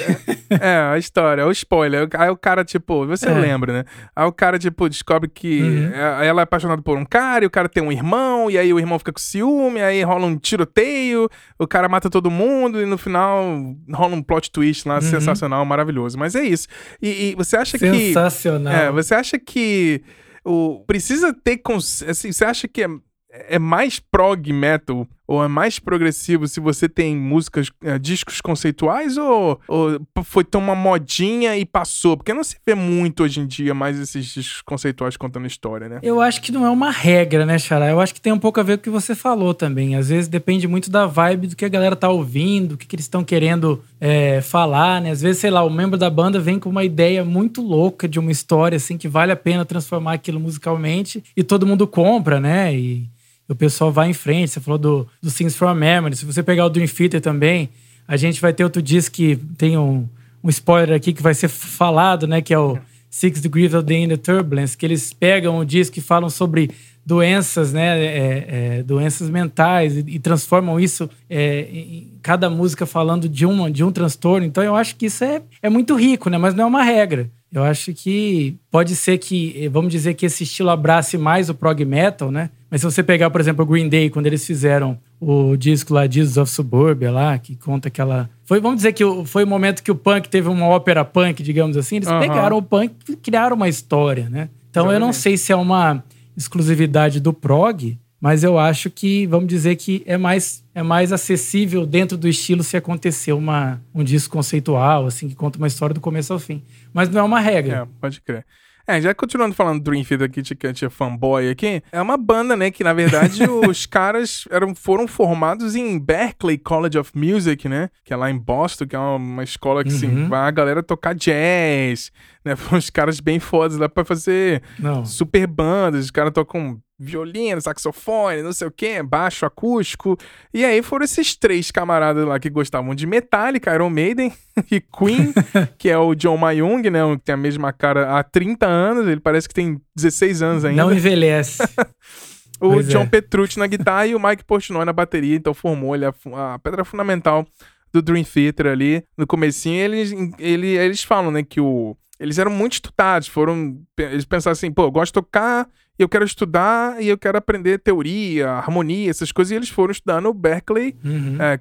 É, 0.50 0.94
a 0.94 0.98
história, 0.98 1.46
o 1.46 1.52
spoiler. 1.52 2.08
Aí 2.18 2.30
o 2.30 2.38
cara, 2.38 2.64
tipo, 2.64 3.06
você 3.06 3.30
é. 3.30 3.34
lembra, 3.34 3.74
né? 3.74 3.86
Aí 4.16 4.26
o 4.26 4.32
cara, 4.32 4.60
tipo, 4.60 4.88
descobre 4.90 5.30
que 5.30 5.62
uhum. 5.62 5.92
É, 5.94 6.28
ela 6.28 6.42
é 6.42 6.44
apaixonada 6.44 6.82
por 6.82 6.98
um 6.98 7.06
cara 7.06 7.44
e 7.44 7.48
o 7.48 7.50
cara 7.50 7.68
tem 7.68 7.82
um 7.82 7.92
irmão, 7.92 8.50
e 8.50 8.58
aí 8.58 8.74
o 8.74 8.80
irmão 8.80 9.00
fica 9.00 9.12
com 9.12 9.20
ciúme, 9.20 9.82
aí 9.82 10.04
rola 10.04 10.26
um 10.26 10.38
tiroteio, 10.38 11.30
o 11.58 11.68
cara 11.68 11.90
mata 11.90 12.10
todo 12.10 12.30
mundo, 12.30 12.82
e 12.82 12.86
no 12.86 12.98
final 12.98 13.44
rola 13.92 14.16
um 14.16 14.22
plot 14.22 14.52
twist 14.52 14.88
lá, 14.88 14.96
uhum. 14.96 15.02
sensacional, 15.02 15.66
maravilhoso. 15.66 16.18
Mas 16.18 16.36
é 16.36 16.44
isso. 16.44 16.68
E, 17.02 17.32
e 17.32 17.36
você 17.36 17.58
acha 17.58 17.78
sensacional. 17.78 18.00
que. 18.00 18.08
Sensacional. 18.08 18.74
É, 18.74 18.92
você 18.92 19.16
acha 19.16 19.40
que. 19.40 20.02
O, 20.44 20.84
precisa 20.86 21.34
ter. 21.34 21.62
Assim, 22.08 22.32
você 22.32 22.46
acha 22.46 22.68
que 22.68 22.84
é, 22.84 22.88
é 23.32 23.60
mais 23.60 24.00
prog 24.00 24.52
metal 24.54 25.08
ou 25.28 25.44
é 25.44 25.48
mais 25.48 25.80
progressivo 25.80 26.48
se 26.48 26.60
você 26.60 26.88
tem 26.88 27.16
músicas, 27.16 27.72
é, 27.84 27.98
discos 27.98 28.42
conceituais 28.42 29.18
ou, 29.18 29.60
ou, 29.68 30.00
foi 30.24 30.44
tão 30.44 30.62
uma 30.62 30.76
modinha 30.76 31.58
e 31.58 31.66
passou? 31.66 32.18
Porque 32.18 32.34
não 32.34 32.44
se 32.44 32.56
vê 32.66 32.76
muito 32.76 33.24
hoje 33.24 33.40
em 33.40 33.48
dia 33.48 33.74
mais 33.74 34.00
esses 34.00 34.26
discos 34.26 34.62
conceituais 34.62 35.18
contando 35.18 35.48
história, 35.48 35.90
né? 35.90 36.00
Eu 36.04 36.22
acho 36.22 36.42
que 36.42 36.52
não 36.52 36.66
é 36.66 36.70
uma 36.70 36.92
regra, 36.92 37.46
né, 37.46 37.58
Xará? 37.58 37.90
Eu 37.90 38.00
acho 38.00 38.14
que 38.14 38.22
tem 38.22 38.34
um 38.34 38.40
pouco 38.40 38.60
a 38.60 38.64
ver 38.64 38.78
com 38.78 38.82
o 38.82 38.84
que 38.84 38.90
você 38.90 39.16
falou 39.16 39.54
também. 39.54 39.96
Às 39.96 40.10
vezes 40.10 40.28
depende 40.28 40.68
muito 40.68 40.90
da 40.90 41.06
vibe 41.06 41.48
do 41.48 41.56
que 41.56 41.66
a 41.66 41.70
galera 41.70 41.96
tá 41.96 42.10
ouvindo, 42.10 42.74
o 42.74 42.78
que, 42.78 42.86
que 42.86 42.96
eles 42.96 43.06
estão 43.06 43.24
querendo 43.24 43.84
é, 44.00 44.42
falar, 44.42 45.02
né? 45.02 45.12
Às 45.12 45.22
vezes, 45.22 45.40
sei 45.40 45.50
lá, 45.50 45.64
o 45.64 45.70
membro 45.70 45.98
da 45.98 46.10
banda 46.10 46.40
vem 46.40 46.60
com 46.60 46.70
uma 46.70 46.84
ideia 46.84 47.24
muito 47.26 47.62
louca 47.62 48.08
de 48.08 48.20
uma 48.20 48.32
história, 48.32 48.76
assim, 48.76 48.98
que 48.98 49.08
vale 49.08 49.32
a 49.32 49.36
pena 49.36 49.66
transformar 49.66 50.14
aquilo 50.14 50.40
musicalmente 50.40 51.24
e 51.36 51.44
todo 51.44 51.66
mundo 51.66 51.88
compra, 51.88 52.40
né? 52.40 52.76
E 52.76 53.10
o 53.48 53.56
pessoal 53.56 53.92
vai 53.92 54.10
em 54.10 54.14
frente. 54.14 54.52
Você 54.52 54.60
falou 54.60 54.78
do, 54.78 55.08
do 55.22 55.32
Things 55.32 55.56
from 55.56 55.74
Memory. 55.74 56.16
Se 56.16 56.26
você 56.26 56.42
pegar 56.42 56.66
o 56.66 56.70
Dream 56.70 56.88
Theater 56.88 57.22
também, 57.22 57.70
a 58.08 58.18
gente 58.18 58.42
vai 58.42 58.54
ter 58.54 58.64
outro 58.64 58.82
disco 58.82 59.16
que 59.16 59.36
tem 59.58 59.78
um, 59.78 60.08
um 60.44 60.50
spoiler 60.50 60.96
aqui 60.96 61.14
que 61.14 61.22
vai 61.22 61.34
ser 61.34 61.48
falado, 61.48 62.28
né? 62.28 62.42
Que 62.42 62.54
é 62.54 62.60
o 62.60 62.78
Six 63.10 63.42
Degrees 63.42 63.74
of 63.74 63.86
the 63.86 63.94
Inner 63.94 64.18
Turbulence, 64.18 64.78
que 64.78 64.86
eles 64.86 65.14
pegam 65.14 65.58
o 65.58 65.66
disco 65.66 65.98
e 66.00 66.02
falam 66.02 66.30
sobre 66.30 66.70
doenças, 67.06 67.72
né? 67.72 68.04
É, 68.04 68.46
é, 68.48 68.84
doenças 68.84 69.30
mentais 69.30 69.98
e, 69.98 70.04
e 70.08 70.20
transformam 70.20 70.80
isso 70.80 71.10
é, 71.30 71.62
em 71.72 72.18
cada 72.22 72.50
música 72.50 72.86
falando 72.86 73.30
de, 73.30 73.46
uma, 73.46 73.72
de 73.72 73.84
um 73.84 73.92
transtorno. 73.92 74.46
Então 74.46 74.64
eu 74.64 74.76
acho 74.76 74.96
que 74.96 75.06
isso 75.06 75.24
é, 75.24 75.42
é 75.62 75.70
muito 75.70 75.96
rico, 75.96 76.30
né? 76.30 76.38
Mas 76.38 76.54
não 76.54 76.64
é 76.64 76.68
uma 76.68 76.84
regra. 76.84 77.30
Eu 77.56 77.64
acho 77.64 77.94
que 77.94 78.58
pode 78.70 78.98
ser 78.98 79.18
que, 79.18 79.70
vamos 79.72 79.90
dizer 79.90 80.14
que 80.14 80.26
esse 80.26 80.44
estilo 80.44 80.70
abrace 80.70 81.18
mais 81.18 81.50
o 81.50 81.54
prog 81.54 81.86
metal, 81.86 82.30
né? 82.30 82.50
Mas 82.70 82.82
se 82.82 82.86
você 82.86 83.02
pegar, 83.02 83.30
por 83.30 83.40
exemplo, 83.40 83.64
o 83.64 83.66
Green 83.66 83.88
Day, 83.88 84.10
quando 84.10 84.26
eles 84.26 84.46
fizeram 84.46 85.00
o 85.22 85.56
disco 85.56 85.94
lá, 85.94 86.06
Jesus 86.06 86.36
of 86.36 86.52
Suburbia, 86.52 87.10
lá, 87.10 87.38
que 87.38 87.56
conta 87.56 87.88
aquela. 87.88 88.30
Foi, 88.44 88.60
vamos 88.60 88.80
dizer 88.80 88.92
que 88.92 89.04
foi 89.26 89.46
o 89.46 89.48
momento 89.48 89.82
que 89.82 89.90
o 89.90 89.96
punk 89.96 90.28
teve 90.28 90.50
uma 90.50 90.68
ópera 90.68 91.06
punk, 91.06 91.42
digamos 91.42 91.78
assim. 91.78 91.96
Eles 91.96 92.10
uhum. 92.10 92.20
pegaram 92.20 92.58
o 92.58 92.62
punk 92.62 92.94
e 93.08 93.16
criaram 93.16 93.56
uma 93.56 93.70
história, 93.70 94.30
né? 94.30 94.50
Então 94.70 94.92
eu 94.92 95.00
não 95.00 95.14
sei 95.14 95.38
se 95.38 95.54
é 95.54 95.56
uma 95.56 96.04
exclusividade 96.36 97.22
do 97.22 97.32
prog, 97.32 97.98
mas 98.26 98.44
eu 98.44 98.58
acho 98.58 98.90
que, 98.90 99.28
vamos 99.28 99.46
dizer 99.46 99.76
que 99.76 100.02
é 100.04 100.18
mais, 100.18 100.64
é 100.74 100.82
mais 100.82 101.14
acessível 101.14 101.86
dentro 101.86 102.18
do 102.18 102.28
estilo 102.28 102.64
se 102.64 102.76
acontecer 102.76 103.34
uma, 103.34 103.80
um 103.94 104.04
disco 104.04 104.36
conceitual, 104.36 105.06
assim, 105.06 105.30
que 105.30 105.36
conta 105.36 105.60
uma 105.60 105.68
história 105.68 105.94
do 105.94 106.02
começo 106.02 106.34
ao 106.34 106.40
fim. 106.40 106.64
Mas 106.92 107.08
não 107.08 107.22
é 107.22 107.24
uma 107.24 107.40
regra. 107.40 107.84
É, 107.84 107.88
pode 108.02 108.20
crer. 108.22 108.44
É, 108.88 109.00
já 109.00 109.14
continuando 109.14 109.54
falando 109.54 109.80
do 109.80 109.92
Dream 109.92 110.04
Theater 110.04 110.26
aqui, 110.26 110.42
que 110.56 110.74
tinha 110.74 110.90
fanboy 110.90 111.52
aqui, 111.52 111.84
é 111.92 112.02
uma 112.02 112.18
banda, 112.18 112.56
né, 112.56 112.72
que 112.72 112.84
na 112.84 112.94
verdade 112.94 113.44
os 113.70 113.86
caras 113.86 114.48
eram, 114.50 114.74
foram 114.74 115.08
formados 115.08 115.76
em 115.76 116.00
Berklee 116.00 116.58
College 116.58 116.98
of 116.98 117.12
Music, 117.16 117.70
né, 117.70 117.92
que 118.04 118.12
é 118.12 118.16
lá 118.16 118.32
em 118.32 118.38
Boston, 118.40 118.88
que 118.88 118.96
é 118.96 119.00
uma, 119.00 119.44
escola 119.44 119.84
que, 119.84 119.90
assim, 119.90 120.08
uhum. 120.08 120.30
vai 120.30 120.48
a 120.48 120.52
galera 120.52 120.82
tocar 120.82 121.14
jazz, 121.14 122.12
né, 122.44 122.56
foram 122.58 122.80
uns 122.80 122.90
caras 122.90 123.20
bem 123.20 123.40
fodas 123.40 123.78
lá 123.78 123.88
pra 123.88 124.04
fazer 124.04 124.64
Não. 124.80 125.06
super 125.06 125.46
bandas, 125.46 126.06
os 126.06 126.12
caras 126.12 126.34
tocam 126.34 126.80
violino, 126.98 127.62
saxofone, 127.62 128.42
não 128.42 128.54
sei 128.54 128.68
o 128.68 128.72
que, 128.72 129.02
baixo 129.04 129.46
acústico. 129.46 130.18
E 130.54 130.64
aí 130.64 130.82
foram 130.82 131.06
esses 131.06 131.36
três 131.36 131.72
camaradas 131.72 132.26
lá 132.26 132.40
que 132.40 132.50
gostavam 132.50 132.96
de 132.96 133.06
Metallica, 133.06 133.74
Iron 133.74 133.90
Maiden 133.90 134.34
e 134.72 134.80
Queen, 134.80 135.34
que 135.78 135.90
é 135.90 135.98
o 135.98 136.16
John 136.16 136.38
Mayung, 136.38 136.90
né, 136.90 137.00
que 137.16 137.24
tem 137.24 137.34
a 137.34 137.38
mesma 137.38 137.74
cara 137.74 138.18
há 138.18 138.24
30 138.24 138.66
anos, 138.66 139.08
ele 139.08 139.20
parece 139.20 139.48
que 139.48 139.54
tem 139.54 139.80
16 139.96 140.42
anos 140.42 140.66
ainda. 140.66 140.84
Não 140.84 140.94
envelhece. 140.94 141.64
o 142.60 142.72
pois 142.72 142.88
John 142.88 143.04
é. 143.04 143.08
Petrucci 143.08 143.60
na 143.60 143.68
guitarra 143.68 144.08
e 144.08 144.16
o 144.16 144.20
Mike 144.20 144.46
Portnoy 144.46 144.86
na 144.86 144.94
bateria, 144.94 145.36
então 145.36 145.54
formou 145.54 145.96
ele 145.96 146.06
a, 146.06 146.14
a 146.54 146.60
pedra 146.60 146.86
fundamental 146.86 147.46
do 147.92 148.02
Dream 148.02 148.24
Theater 148.24 148.68
ali. 148.68 149.04
No 149.18 149.28
comecinho, 149.28 149.82
eles, 149.82 150.12
ele, 150.40 150.68
eles 150.78 151.04
falam, 151.04 151.32
né, 151.32 151.44
que 151.44 151.60
o 151.60 151.98
eles 152.20 152.40
eram 152.40 152.52
muito 152.52 152.74
estudados, 152.74 153.28
foram. 153.28 153.78
Eles 153.98 154.26
pensaram 154.26 154.54
assim, 154.54 154.72
pô, 154.72 154.84
eu 154.84 154.92
gosto 154.92 155.08
de 155.08 155.14
tocar, 155.14 155.68
eu 155.98 156.10
quero 156.10 156.26
estudar 156.26 157.02
e 157.02 157.08
eu 157.08 157.18
quero 157.18 157.38
aprender 157.38 157.80
teoria, 157.80 158.52
harmonia, 158.52 159.10
essas 159.10 159.32
coisas. 159.32 159.52
E 159.52 159.56
eles 159.56 159.70
foram 159.70 159.92
estudar 159.92 160.22
no 160.22 160.34
Berkeley, 160.34 160.96
uhum. 161.04 161.38
é, 161.40 161.60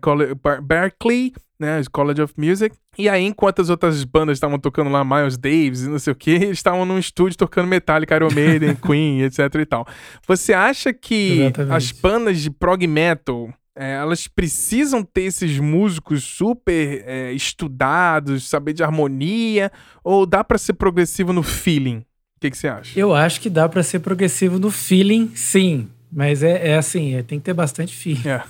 Berkeley, 0.61 1.33
né, 1.59 1.83
College 1.93 2.23
of 2.23 2.35
Music. 2.37 2.77
E 2.99 3.09
aí, 3.09 3.25
enquanto 3.25 3.63
as 3.63 3.71
outras 3.71 4.05
bandas 4.05 4.37
estavam 4.37 4.59
tocando 4.59 4.91
lá, 4.91 5.05
Miles 5.05 5.37
Davis 5.37 5.83
e 5.83 5.89
não 5.89 5.99
sei 5.99 6.13
o 6.13 6.17
que, 6.17 6.31
eles 6.31 6.59
estavam 6.59 6.85
num 6.85 6.99
estúdio 6.99 7.39
tocando 7.39 7.69
Metallica, 7.69 8.15
Iron 8.15 8.33
Maiden, 8.33 8.75
Queen, 8.85 9.23
etc 9.23 9.55
e 9.61 9.67
tal. 9.67 9.87
Você 10.27 10.53
acha 10.53 10.93
que 10.93 11.41
Exatamente. 11.43 11.73
as 11.77 11.93
bandas 11.93 12.41
de 12.41 12.51
prog 12.51 12.87
metal, 12.87 13.53
é, 13.77 13.95
elas 13.95 14.29
precisam 14.29 15.03
ter 15.03 15.23
esses 15.23 15.59
músicos 15.59 16.23
super 16.23 17.05
é, 17.07 17.33
estudados, 17.33 18.49
saber 18.49 18.73
de 18.73 18.85
harmonia, 18.85 19.73
ou 20.03 20.27
dá 20.27 20.45
para 20.45 20.59
ser 20.59 20.75
progressivo 20.75 21.33
no 21.33 21.43
feeling? 21.43 22.05
Que, 22.45 22.51
que 22.51 22.59
você 22.59 22.69
acha? 22.69 22.99
Eu 22.99 23.15
acho 23.15 23.41
que 23.41 23.49
dá 23.49 23.69
para 23.69 23.83
ser 23.83 24.01
progressivo 24.01 24.59
no 24.59 24.71
feeling, 24.71 25.31
sim. 25.35 25.89
Mas 26.13 26.43
é, 26.43 26.71
é 26.71 26.77
assim, 26.77 27.15
é, 27.15 27.23
tem 27.23 27.39
que 27.39 27.45
ter 27.45 27.55
bastante 27.55 27.95
feeling. 27.95 28.29
É. 28.29 28.43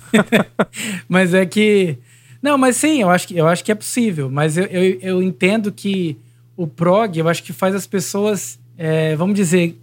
mas 1.07 1.33
é 1.33 1.45
que. 1.45 1.97
Não, 2.41 2.57
mas 2.57 2.75
sim, 2.75 3.01
eu 3.01 3.09
acho 3.09 3.27
que, 3.27 3.35
eu 3.35 3.47
acho 3.47 3.63
que 3.63 3.71
é 3.71 3.75
possível. 3.75 4.29
Mas 4.29 4.57
eu, 4.57 4.65
eu, 4.65 4.99
eu 5.01 5.23
entendo 5.23 5.71
que 5.71 6.17
o 6.55 6.67
prog, 6.67 7.17
eu 7.17 7.27
acho 7.27 7.41
que 7.41 7.51
faz 7.51 7.73
as 7.73 7.87
pessoas, 7.87 8.59
é, 8.77 9.15
vamos 9.15 9.35
dizer, 9.35 9.79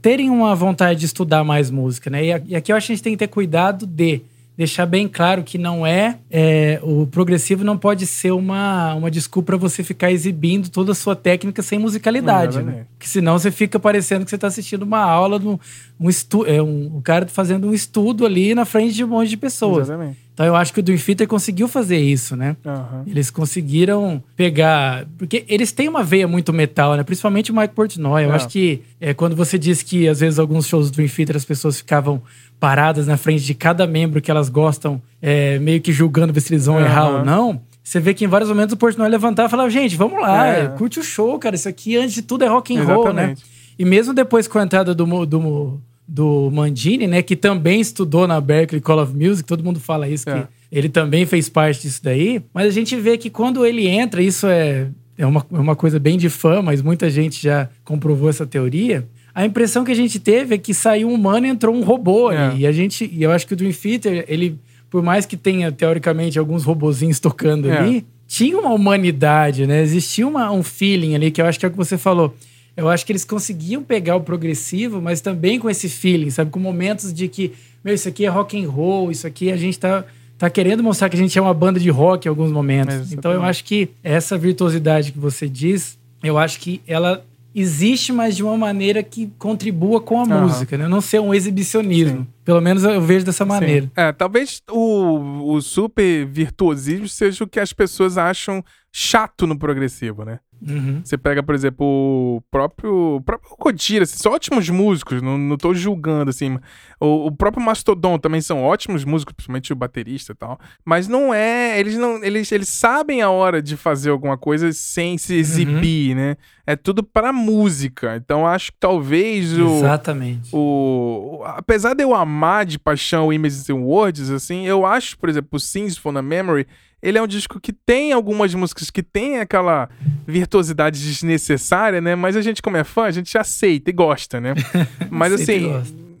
terem 0.00 0.30
uma 0.30 0.54
vontade 0.54 1.00
de 1.00 1.06
estudar 1.06 1.42
mais 1.42 1.70
música, 1.70 2.08
né? 2.08 2.24
E, 2.24 2.42
e 2.48 2.56
aqui 2.56 2.70
eu 2.70 2.76
acho 2.76 2.86
que 2.86 2.92
a 2.92 2.96
gente 2.96 3.02
tem 3.02 3.12
que 3.14 3.18
ter 3.18 3.28
cuidado 3.28 3.86
de 3.86 4.20
deixar 4.56 4.86
bem 4.86 5.06
claro 5.06 5.42
que 5.42 5.58
não 5.58 5.86
é, 5.86 6.18
é, 6.30 6.80
o 6.82 7.06
progressivo 7.06 7.62
não 7.62 7.76
pode 7.76 8.06
ser 8.06 8.30
uma, 8.30 8.94
uma 8.94 9.10
desculpa 9.10 9.46
para 9.46 9.56
você 9.56 9.82
ficar 9.84 10.10
exibindo 10.10 10.70
toda 10.70 10.92
a 10.92 10.94
sua 10.94 11.14
técnica 11.14 11.62
sem 11.62 11.78
musicalidade, 11.78 12.62
né? 12.62 12.86
Porque 12.96 13.06
senão 13.06 13.38
você 13.38 13.50
fica 13.50 13.78
parecendo 13.78 14.24
que 14.24 14.30
você 14.30 14.36
está 14.36 14.46
assistindo 14.46 14.82
uma 14.82 15.00
aula, 15.00 15.38
um, 15.38 15.58
um, 16.00 16.08
estu 16.08 16.46
é, 16.46 16.62
um, 16.62 16.96
um 16.96 17.00
cara 17.02 17.26
fazendo 17.26 17.68
um 17.68 17.74
estudo 17.74 18.24
ali 18.24 18.54
na 18.54 18.64
frente 18.64 18.94
de 18.94 19.04
um 19.04 19.08
monte 19.08 19.28
de 19.28 19.36
pessoas. 19.36 19.88
Exatamente. 19.88 20.26
Então 20.36 20.44
eu 20.44 20.54
acho 20.54 20.70
que 20.70 20.80
o 20.80 20.82
Dream 20.82 20.98
Theater 20.98 21.26
conseguiu 21.26 21.66
fazer 21.66 21.96
isso, 21.96 22.36
né? 22.36 22.58
Uhum. 22.62 23.04
Eles 23.06 23.30
conseguiram 23.30 24.22
pegar. 24.36 25.06
Porque 25.16 25.46
eles 25.48 25.72
têm 25.72 25.88
uma 25.88 26.04
veia 26.04 26.28
muito 26.28 26.52
metal, 26.52 26.94
né? 26.94 27.02
Principalmente 27.02 27.50
o 27.50 27.56
Mike 27.56 27.74
Portnoy. 27.74 28.24
Eu 28.24 28.32
é. 28.32 28.34
acho 28.34 28.46
que 28.46 28.82
é, 29.00 29.14
quando 29.14 29.34
você 29.34 29.58
diz 29.58 29.82
que 29.82 30.06
às 30.06 30.20
vezes 30.20 30.38
alguns 30.38 30.66
shows 30.66 30.90
do 30.90 30.96
Dream 30.96 31.08
Theater 31.08 31.36
as 31.36 31.44
pessoas 31.46 31.78
ficavam 31.78 32.22
paradas 32.58 33.06
na 33.06 33.16
frente 33.16 33.44
de 33.44 33.54
cada 33.54 33.86
membro 33.86 34.20
que 34.20 34.30
elas 34.30 34.48
gostam, 34.48 35.00
é, 35.20 35.58
meio 35.58 35.80
que 35.80 35.92
julgando 35.92 36.38
se 36.40 36.52
eles 36.52 36.66
vão 36.66 36.76
uhum. 36.76 36.80
errar 36.82 37.08
ou 37.08 37.24
não. 37.24 37.60
Você 37.82 38.00
vê 38.00 38.12
que 38.12 38.24
em 38.24 38.28
vários 38.28 38.50
momentos 38.50 38.72
o 38.72 38.76
Portnoy 38.76 39.08
levantava 39.08 39.46
e 39.46 39.50
falava: 39.50 39.70
gente, 39.70 39.94
vamos 39.96 40.20
lá, 40.20 40.46
é. 40.46 40.68
curte 40.68 40.98
o 40.98 41.02
show, 41.04 41.38
cara. 41.38 41.54
Isso 41.54 41.68
aqui, 41.68 41.96
antes 41.96 42.14
de 42.14 42.22
tudo, 42.22 42.44
é 42.44 42.48
rock 42.48 42.76
and 42.76 42.82
roll, 42.82 43.12
né? 43.12 43.34
E 43.78 43.84
mesmo 43.84 44.12
depois 44.12 44.48
com 44.48 44.58
a 44.58 44.64
entrada 44.64 44.94
do, 44.94 45.26
do, 45.26 45.80
do 46.06 46.50
Mandini, 46.52 47.06
né, 47.06 47.22
que 47.22 47.36
também 47.36 47.80
estudou 47.80 48.26
na 48.26 48.40
Berklee 48.40 48.80
Call 48.80 49.02
of 49.02 49.14
Music, 49.14 49.46
todo 49.46 49.62
mundo 49.62 49.78
fala 49.78 50.08
isso, 50.08 50.28
é. 50.30 50.40
que 50.40 50.46
ele 50.72 50.88
também 50.88 51.26
fez 51.26 51.48
parte 51.48 51.82
disso 51.82 52.00
daí, 52.02 52.42
mas 52.52 52.66
a 52.66 52.70
gente 52.70 52.96
vê 52.96 53.18
que 53.18 53.30
quando 53.30 53.64
ele 53.64 53.86
entra, 53.86 54.22
isso 54.22 54.46
é, 54.46 54.88
é, 55.16 55.26
uma, 55.26 55.44
é 55.52 55.58
uma 55.58 55.76
coisa 55.76 55.98
bem 55.98 56.16
de 56.16 56.28
fã, 56.28 56.62
mas 56.62 56.82
muita 56.82 57.10
gente 57.10 57.42
já 57.42 57.68
comprovou 57.84 58.28
essa 58.28 58.46
teoria. 58.46 59.06
A 59.36 59.44
impressão 59.44 59.84
que 59.84 59.92
a 59.92 59.94
gente 59.94 60.18
teve 60.18 60.54
é 60.54 60.58
que 60.58 60.72
saiu 60.72 61.08
um 61.08 61.14
humano 61.14 61.46
e 61.46 61.50
entrou 61.50 61.74
um 61.74 61.82
robô 61.82 62.32
é. 62.32 62.38
ali. 62.38 62.62
E 62.62 62.66
a 62.66 62.72
gente, 62.72 63.08
e 63.12 63.22
eu 63.22 63.30
acho 63.30 63.46
que 63.46 63.52
o 63.52 63.56
Dream 63.56 63.72
Theater, 63.72 64.24
ele, 64.26 64.58
por 64.88 65.02
mais 65.02 65.26
que 65.26 65.36
tenha 65.36 65.70
teoricamente 65.70 66.38
alguns 66.38 66.64
robozinhos 66.64 67.20
tocando 67.20 67.68
é. 67.68 67.76
ali, 67.76 68.06
tinha 68.26 68.58
uma 68.58 68.72
humanidade, 68.72 69.66
né? 69.66 69.82
Existia 69.82 70.26
uma, 70.26 70.50
um 70.50 70.62
feeling 70.62 71.14
ali 71.14 71.30
que 71.30 71.40
eu 71.40 71.46
acho 71.46 71.60
que 71.60 71.66
é 71.66 71.68
o 71.68 71.70
que 71.70 71.76
você 71.76 71.98
falou 71.98 72.34
eu 72.76 72.88
acho 72.88 73.06
que 73.06 73.12
eles 73.12 73.24
conseguiam 73.24 73.82
pegar 73.82 74.16
o 74.16 74.20
progressivo, 74.20 75.00
mas 75.00 75.20
também 75.20 75.58
com 75.58 75.70
esse 75.70 75.88
feeling, 75.88 76.28
sabe? 76.30 76.50
Com 76.50 76.60
momentos 76.60 77.12
de 77.12 77.26
que, 77.26 77.52
meu, 77.82 77.94
isso 77.94 78.08
aqui 78.08 78.26
é 78.26 78.28
rock 78.28 78.62
and 78.62 78.68
roll, 78.68 79.10
isso 79.10 79.26
aqui 79.26 79.50
a 79.50 79.56
gente 79.56 79.78
tá, 79.78 80.04
tá 80.36 80.50
querendo 80.50 80.82
mostrar 80.82 81.08
que 81.08 81.16
a 81.16 81.18
gente 81.18 81.38
é 81.38 81.40
uma 81.40 81.54
banda 81.54 81.80
de 81.80 81.88
rock 81.88 82.26
em 82.26 82.28
alguns 82.28 82.52
momentos. 82.52 83.12
então 83.12 83.32
eu 83.32 83.42
acho 83.42 83.64
que 83.64 83.88
essa 84.04 84.36
virtuosidade 84.36 85.10
que 85.10 85.18
você 85.18 85.48
diz, 85.48 85.98
eu 86.22 86.36
acho 86.36 86.60
que 86.60 86.82
ela 86.86 87.24
existe, 87.58 88.12
mas 88.12 88.36
de 88.36 88.42
uma 88.42 88.56
maneira 88.56 89.02
que 89.02 89.32
contribua 89.38 89.98
com 89.98 90.20
a 90.20 90.24
uhum. 90.24 90.42
música, 90.42 90.76
né? 90.76 90.86
Não 90.86 91.00
ser 91.00 91.20
um 91.20 91.32
exibicionismo. 91.32 92.18
Sim. 92.18 92.26
Pelo 92.44 92.60
menos 92.60 92.84
eu 92.84 93.00
vejo 93.00 93.24
dessa 93.24 93.46
maneira. 93.46 93.86
Sim. 93.86 93.92
É, 93.96 94.12
talvez 94.12 94.60
o, 94.70 95.54
o 95.54 95.62
super 95.62 96.26
virtuosismo 96.26 97.08
seja 97.08 97.44
o 97.44 97.48
que 97.48 97.58
as 97.58 97.72
pessoas 97.72 98.18
acham 98.18 98.62
chato 98.92 99.46
no 99.46 99.58
progressivo, 99.58 100.22
né? 100.22 100.38
Uhum. 100.60 101.00
Você 101.04 101.18
pega, 101.18 101.42
por 101.42 101.54
exemplo, 101.54 101.86
o 101.86 102.42
próprio, 102.50 103.16
o 103.16 103.20
próprio 103.20 103.50
Kodira, 103.56 104.04
assim, 104.04 104.16
são 104.16 104.32
ótimos 104.32 104.68
músicos, 104.70 105.20
não, 105.20 105.36
não 105.36 105.56
tô 105.56 105.74
julgando, 105.74 106.30
assim. 106.30 106.58
O, 106.98 107.26
o, 107.26 107.32
próprio 107.32 107.62
Mastodon 107.62 108.18
também 108.18 108.40
são 108.40 108.62
ótimos 108.62 109.04
músicos, 109.04 109.34
principalmente 109.34 109.72
o 109.72 109.76
baterista 109.76 110.32
e 110.32 110.34
tal. 110.34 110.58
Mas 110.84 111.08
não 111.08 111.32
é. 111.32 111.78
Eles 111.78 111.96
não. 111.96 112.22
Eles, 112.24 112.50
eles 112.50 112.68
sabem 112.68 113.20
a 113.20 113.30
hora 113.30 113.60
de 113.60 113.76
fazer 113.76 114.10
alguma 114.10 114.38
coisa 114.38 114.72
sem 114.72 115.18
se 115.18 115.34
exibir, 115.34 116.10
uhum. 116.10 116.16
né? 116.16 116.36
É 116.66 116.74
tudo 116.74 117.02
para 117.02 117.32
música. 117.32 118.16
Então 118.16 118.46
acho 118.46 118.72
que 118.72 118.78
talvez 118.80 119.56
o. 119.58 119.76
Exatamente. 119.76 120.50
O, 120.52 121.42
apesar 121.44 121.94
de 121.94 122.02
eu 122.02 122.14
amar 122.14 122.64
de 122.64 122.78
paixão 122.78 123.28
o 123.28 123.32
Images 123.32 123.68
and 123.68 123.74
Words, 123.76 124.30
assim, 124.30 124.66
eu 124.66 124.86
acho, 124.86 125.18
por 125.18 125.28
exemplo, 125.28 125.50
o 125.52 125.60
Sins 125.60 125.98
for 125.98 126.14
the 126.14 126.22
Memory 126.22 126.66
ele 127.02 127.18
é 127.18 127.22
um 127.22 127.26
disco 127.26 127.60
que 127.60 127.72
tem 127.72 128.12
algumas 128.12 128.54
músicas 128.54 128.90
que 128.90 129.02
tem 129.02 129.38
aquela 129.38 129.88
virtuosidade 130.26 131.00
desnecessária, 131.00 132.00
né? 132.00 132.14
Mas 132.14 132.36
a 132.36 132.42
gente, 132.42 132.62
como 132.62 132.76
é 132.76 132.84
fã, 132.84 133.04
a 133.04 133.10
gente 133.10 133.36
aceita 133.36 133.90
e 133.90 133.92
gosta, 133.92 134.40
né? 134.40 134.54
Mas 135.10 135.32
assim, 135.32 135.70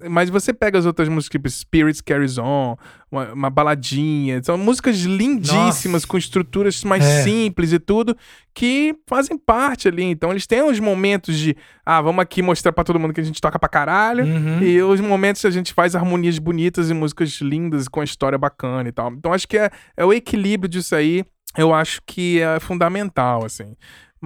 mas 0.08 0.30
você 0.30 0.52
pega 0.52 0.78
as 0.78 0.86
outras 0.86 1.08
músicas, 1.08 1.32
tipo 1.32 1.48
Spirits 1.48 2.00
Carries 2.00 2.38
On, 2.38 2.76
uma, 3.10 3.32
uma 3.32 3.50
baladinha, 3.50 4.42
são 4.42 4.56
músicas 4.58 4.96
lindíssimas, 4.98 6.02
Nossa. 6.02 6.06
com 6.06 6.18
estruturas 6.18 6.82
mais 6.84 7.04
é. 7.04 7.22
simples 7.22 7.72
e 7.72 7.78
tudo, 7.78 8.16
que 8.54 8.94
fazem 9.06 9.36
parte 9.36 9.88
ali. 9.88 10.04
Então 10.04 10.30
eles 10.30 10.46
têm 10.46 10.62
os 10.62 10.80
momentos 10.80 11.36
de, 11.36 11.56
ah, 11.84 12.00
vamos 12.00 12.22
aqui 12.22 12.42
mostrar 12.42 12.72
para 12.72 12.84
todo 12.84 12.98
mundo 12.98 13.12
que 13.12 13.20
a 13.20 13.24
gente 13.24 13.40
toca 13.40 13.58
pra 13.58 13.68
caralho, 13.68 14.24
uhum. 14.24 14.62
e 14.62 14.82
os 14.82 15.00
momentos 15.00 15.40
que 15.42 15.48
a 15.48 15.50
gente 15.50 15.72
faz 15.72 15.94
harmonias 15.94 16.38
bonitas 16.38 16.90
e 16.90 16.94
músicas 16.94 17.40
lindas 17.40 17.88
com 17.88 18.00
a 18.00 18.04
história 18.04 18.38
bacana 18.38 18.88
e 18.88 18.92
tal. 18.92 19.12
Então 19.12 19.32
acho 19.32 19.46
que 19.46 19.58
é, 19.58 19.70
é 19.96 20.04
o 20.04 20.12
equilíbrio 20.12 20.68
disso 20.68 20.94
aí. 20.94 21.24
Eu 21.56 21.72
acho 21.72 22.02
que 22.06 22.40
é 22.40 22.60
fundamental, 22.60 23.44
assim. 23.44 23.74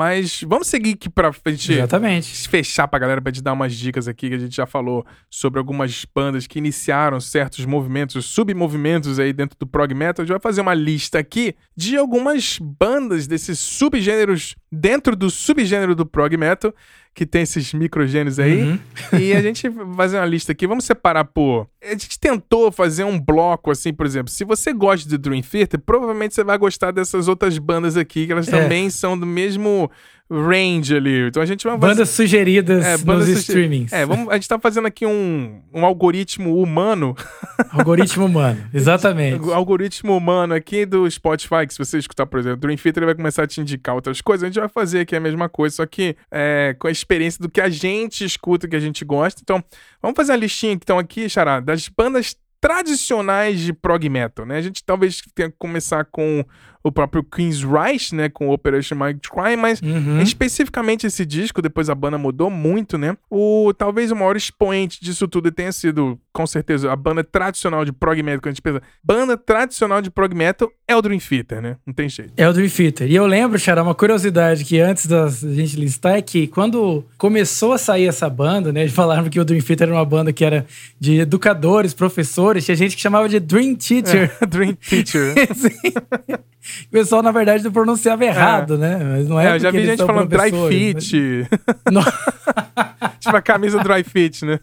Mas 0.00 0.42
vamos 0.48 0.66
seguir 0.66 0.94
aqui 0.94 1.10
pra 1.10 1.30
gente 1.48 1.74
Exatamente. 1.74 2.48
fechar 2.48 2.88
pra 2.88 2.98
galera, 2.98 3.20
pra 3.20 3.30
te 3.30 3.42
dar 3.42 3.52
umas 3.52 3.74
dicas 3.74 4.08
aqui, 4.08 4.30
que 4.30 4.34
a 4.34 4.38
gente 4.38 4.56
já 4.56 4.64
falou 4.64 5.04
sobre 5.28 5.58
algumas 5.58 6.06
bandas 6.14 6.46
que 6.46 6.58
iniciaram 6.58 7.20
certos 7.20 7.66
movimentos, 7.66 8.24
submovimentos 8.24 9.18
aí 9.18 9.30
dentro 9.30 9.58
do 9.58 9.66
prog 9.66 9.92
metal. 9.92 10.22
A 10.22 10.24
gente 10.24 10.32
vai 10.32 10.40
fazer 10.40 10.62
uma 10.62 10.72
lista 10.72 11.18
aqui 11.18 11.54
de 11.76 11.98
algumas 11.98 12.58
bandas 12.58 13.26
desses 13.26 13.58
subgêneros 13.58 14.56
dentro 14.72 15.14
do 15.14 15.28
subgênero 15.28 15.94
do 15.94 16.06
prog 16.06 16.34
metal 16.34 16.72
que 17.14 17.26
tem 17.26 17.42
esses 17.42 17.74
microgênios 17.74 18.38
aí. 18.38 18.62
Uhum. 18.62 18.78
E 19.18 19.32
a 19.32 19.42
gente 19.42 19.68
vai 19.68 19.94
fazer 19.96 20.18
uma 20.18 20.26
lista 20.26 20.52
aqui. 20.52 20.66
Vamos 20.66 20.84
separar 20.84 21.24
por. 21.24 21.68
A 21.82 21.90
gente 21.90 22.18
tentou 22.18 22.70
fazer 22.70 23.04
um 23.04 23.18
bloco, 23.18 23.70
assim, 23.70 23.92
por 23.92 24.06
exemplo. 24.06 24.30
Se 24.30 24.44
você 24.44 24.72
gosta 24.72 25.08
de 25.08 25.18
Dream 25.18 25.42
Theater, 25.42 25.80
provavelmente 25.80 26.34
você 26.34 26.44
vai 26.44 26.56
gostar 26.56 26.90
dessas 26.92 27.28
outras 27.28 27.58
bandas 27.58 27.96
aqui, 27.96 28.26
que 28.26 28.32
elas 28.32 28.48
é. 28.48 28.50
também 28.50 28.88
são 28.90 29.18
do 29.18 29.26
mesmo 29.26 29.90
range 30.30 30.94
ali. 30.94 31.26
Então 31.26 31.42
a 31.42 31.46
gente 31.46 31.66
vai 31.66 31.76
Bandas 31.76 32.10
sugeridas 32.10 32.84
é, 32.84 32.96
bandas 32.98 33.28
nos 33.28 33.38
suger... 33.40 33.56
streamings. 33.56 33.92
É, 33.92 34.06
vamos, 34.06 34.28
a 34.28 34.34
gente 34.34 34.48
tá 34.48 34.58
fazendo 34.58 34.86
aqui 34.86 35.04
um, 35.04 35.60
um 35.74 35.84
algoritmo 35.84 36.60
humano. 36.62 37.16
Algoritmo 37.72 38.24
humano, 38.24 38.64
exatamente. 38.72 39.44
o 39.44 39.52
algoritmo 39.52 40.16
humano 40.16 40.54
aqui 40.54 40.86
do 40.86 41.08
Spotify, 41.10 41.66
que 41.66 41.74
se 41.74 41.78
você 41.78 41.98
escutar, 41.98 42.26
por 42.26 42.40
exemplo, 42.40 42.58
Dream 42.58 42.76
Theater, 42.76 43.02
ele 43.02 43.06
vai 43.06 43.14
começar 43.14 43.44
a 43.44 43.46
te 43.46 43.60
indicar 43.60 43.94
outras 43.94 44.20
coisas. 44.20 44.44
A 44.44 44.46
gente 44.46 44.58
vai 44.58 44.68
fazer 44.68 45.00
aqui 45.00 45.14
a 45.14 45.20
mesma 45.20 45.48
coisa, 45.48 45.76
só 45.76 45.86
que 45.86 46.16
é, 46.30 46.74
com 46.78 46.88
a 46.88 46.90
experiência 46.90 47.40
do 47.40 47.48
que 47.48 47.60
a 47.60 47.68
gente 47.68 48.24
escuta, 48.24 48.66
que 48.66 48.76
a 48.76 48.80
gente 48.80 49.04
gosta. 49.04 49.40
Então, 49.42 49.62
vamos 50.02 50.16
fazer 50.16 50.32
a 50.32 50.36
listinha 50.36 50.76
que 50.76 50.84
estão 50.84 50.98
aqui, 50.98 51.28
Xará, 51.28 51.60
das 51.60 51.88
bandas 51.88 52.34
tradicionais 52.60 53.60
de 53.60 53.72
prog 53.72 54.08
metal, 54.08 54.44
né? 54.44 54.58
A 54.58 54.62
gente 54.62 54.84
talvez 54.84 55.22
tenha 55.34 55.50
que 55.50 55.56
começar 55.58 56.04
com 56.04 56.44
o 56.82 56.90
próprio 56.90 57.22
Queen's 57.22 57.62
Reich, 57.62 58.14
né, 58.14 58.28
com 58.28 58.50
Operation 58.50 58.96
Mind 58.96 59.18
Crime, 59.20 59.56
mas 59.56 59.80
uhum. 59.82 60.20
especificamente 60.22 61.06
esse 61.06 61.26
disco, 61.26 61.60
depois 61.60 61.90
a 61.90 61.94
banda 61.94 62.16
mudou 62.16 62.50
muito, 62.50 62.96
né? 62.96 63.16
O 63.30 63.72
talvez 63.76 64.10
o 64.10 64.16
maior 64.16 64.36
expoente 64.36 64.98
disso 65.02 65.28
tudo 65.28 65.50
tenha 65.50 65.72
sido, 65.72 66.18
com 66.32 66.46
certeza, 66.46 66.90
a 66.90 66.96
banda 66.96 67.22
tradicional 67.22 67.84
de 67.84 67.92
prog 67.92 68.22
metal, 68.22 68.40
que 68.40 68.48
a 68.48 68.52
gente 68.52 68.62
pensa, 68.62 68.82
banda 69.04 69.36
tradicional 69.36 70.00
de 70.00 70.10
prog 70.10 70.34
metal 70.34 70.70
é 70.88 70.96
o 70.96 71.02
Dream 71.02 71.20
Theater, 71.20 71.60
né? 71.60 71.76
Não 71.86 71.94
tem 71.94 72.08
jeito. 72.08 72.32
É 72.36 72.48
o 72.48 72.52
Dream 72.52 72.68
Theater. 72.68 73.10
E 73.10 73.14
eu 73.14 73.26
lembro, 73.26 73.58
Xará, 73.58 73.82
uma 73.82 73.94
curiosidade 73.94 74.64
que 74.64 74.80
antes 74.80 75.06
da 75.06 75.28
gente 75.28 75.76
listar 75.76 76.16
é 76.16 76.22
que 76.22 76.46
quando 76.46 77.04
começou 77.16 77.72
a 77.72 77.78
sair 77.78 78.06
essa 78.06 78.28
banda, 78.28 78.72
né, 78.72 78.88
falaram 78.88 79.28
que 79.28 79.38
o 79.38 79.44
Dream 79.44 79.62
Theater 79.62 79.88
era 79.88 79.96
uma 79.96 80.04
banda 80.04 80.32
que 80.32 80.44
era 80.44 80.66
de 80.98 81.20
educadores, 81.20 81.94
professores, 81.94 82.64
tinha 82.64 82.76
gente 82.76 82.96
que 82.96 83.02
chamava 83.02 83.28
de 83.28 83.38
Dream 83.38 83.74
Teacher. 83.74 84.32
É, 84.40 84.46
Dream 84.48 84.74
Teacher. 84.74 85.34
O 86.86 86.90
pessoal, 86.90 87.22
na 87.22 87.32
verdade, 87.32 87.64
não 87.64 87.72
pronunciava 87.72 88.24
errado, 88.24 88.74
é. 88.74 88.78
né? 88.78 88.98
Mas 89.02 89.28
não 89.28 89.40
é, 89.40 89.46
é 89.46 89.54
Eu 89.54 89.60
já 89.60 89.70
vi 89.70 89.84
gente 89.86 90.04
falando 90.04 90.28
dry 90.28 90.50
fit. 90.68 91.48
Mas... 91.90 92.04
tipo 93.20 93.36
a 93.36 93.42
camisa 93.42 93.82
dry 93.82 94.04
fit, 94.04 94.44
né? 94.44 94.60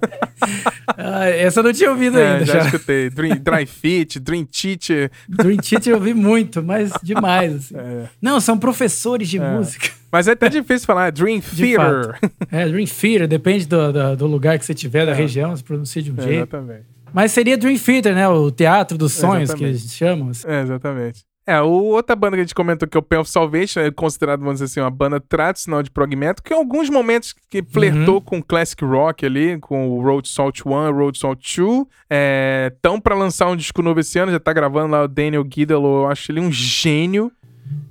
Ah, 0.95 1.26
essa 1.28 1.60
eu 1.60 1.64
não 1.64 1.74
tinha 1.74 1.89
ouvido 1.89 2.20
é, 2.20 2.34
ainda. 2.34 2.45
Já, 2.45 2.54
já. 2.54 2.66
escutei. 2.66 3.10
Dream, 3.10 3.38
dry 3.38 3.66
fit, 3.66 4.20
Dream 4.20 4.45
Teacher. 4.45 5.12
Dream 5.28 5.58
Teacher 5.58 5.93
eu 5.93 6.00
vi 6.00 6.14
muito, 6.14 6.62
mas 6.62 6.91
demais. 7.02 7.56
Assim. 7.56 7.78
É. 7.88 8.08
Não, 8.22 8.39
são 8.39 8.58
professores 8.58 9.30
de 9.30 9.38
é. 9.38 9.52
música. 9.52 9.89
Mas 10.12 10.28
é 10.28 10.32
até 10.32 10.50
difícil 10.50 10.86
falar, 10.86 11.12
Dream 11.12 11.39
Theater. 11.39 12.20
É, 12.52 12.68
Dream 12.68 12.86
Theater, 12.86 13.28
depende 13.28 13.68
do, 13.68 13.93
do, 13.93 14.16
do, 14.16 14.28
lugar 14.28 14.58
que 14.58 14.66
você 14.66 14.74
tiver, 14.74 15.06
da 15.06 15.12
é. 15.12 15.16
região, 15.16 15.56
se 15.56 15.64
pronuncia 15.64 16.02
de 16.02 16.12
um 16.12 16.16
jeito. 16.16 16.32
Exatamente. 16.32 16.86
Mas 17.14 17.32
seria 17.32 17.58
Dream 17.58 17.78
Theater, 17.78 18.16
né? 18.16 18.28
O 18.28 18.50
teatro 18.52 18.98
dos 18.98 19.14
sonhos 19.14 19.50
exatamente. 19.50 19.78
que 19.78 19.84
eles 19.84 19.93
chamam. 19.93 20.30
Assim. 20.30 20.48
É, 20.48 20.62
exatamente. 20.62 21.26
É, 21.48 21.62
o 21.62 21.70
outra 21.70 22.14
banda 22.14 22.36
que 22.36 22.41
a 22.41 22.43
gente 22.43 22.54
comentou 22.54 22.86
que 22.86 22.98
é 22.98 23.00
o 23.00 23.02
Pen 23.02 23.20
of 23.20 23.30
Salvation, 23.30 23.80
é 23.80 23.89
considerado, 23.89 24.41
vamos 24.41 24.56
dizer 24.56 24.66
assim, 24.66 24.82
uma 24.82 24.91
banda 24.91 25.18
tradicional 25.18 25.82
de 25.82 25.89
prog 25.89 26.14
metal, 26.14 26.43
que 26.43 26.54
em 26.54 26.58
alguns 26.58 26.89
momentos 26.89 27.34
que 27.50 27.64
flertou 27.64 28.16
uhum. 28.16 28.22
com 28.22 28.43
classic 28.43 28.84
rock 28.84 29.26
ali, 29.26 29.58
com 29.60 29.89
o 29.89 30.04
Road 30.04 30.28
Salt 30.28 30.60
1, 30.66 30.91
Road 30.91 31.18
Salt 31.18 31.39
2. 31.58 31.86
É, 32.10 32.74
tão 32.82 33.00
para 33.00 33.16
lançar 33.16 33.48
um 33.48 33.56
disco 33.56 33.82
novo 33.82 34.02
esse 34.02 34.20
ano, 34.20 34.30
já 34.30 34.41
tá 34.41 34.52
gravando 34.52 34.91
lá 34.91 35.04
o 35.04 35.08
Daniel 35.08 35.43
Guidalo, 35.45 36.04
eu 36.04 36.08
acho 36.10 36.32
ele 36.34 36.41
um 36.41 36.52
gênio. 36.52 37.32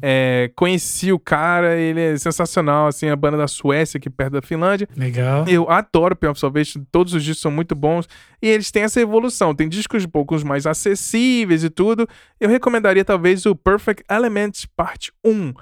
É, 0.00 0.50
conheci 0.54 1.10
o 1.12 1.18
cara, 1.18 1.76
ele 1.76 2.00
é 2.00 2.18
sensacional, 2.18 2.86
assim, 2.86 3.08
a 3.08 3.16
banda 3.16 3.36
da 3.36 3.48
Suécia, 3.48 3.98
aqui 3.98 4.10
perto 4.10 4.34
da 4.34 4.42
Finlândia. 4.42 4.88
Legal. 4.96 5.46
Eu 5.48 5.70
adoro 5.70 6.14
Pain 6.14 6.30
of 6.30 6.38
Salvation, 6.40 6.84
todos 6.92 7.14
os 7.14 7.24
discos 7.24 7.42
são 7.42 7.50
muito 7.50 7.74
bons. 7.74 8.08
E 8.40 8.48
eles 8.48 8.70
têm 8.70 8.82
essa 8.82 9.00
evolução, 9.00 9.54
tem 9.54 9.68
discos 9.68 10.04
um 10.04 10.08
pouco 10.08 10.38
mais 10.46 10.66
acessíveis 10.66 11.64
e 11.64 11.70
tudo. 11.70 12.06
Eu 12.38 12.48
recomendaria 12.48 13.04
talvez 13.04 13.46
o 13.46 13.56
Perfect 13.56 14.04
Elements 14.10 14.66
Parte 14.76 15.12
1. 15.24 15.52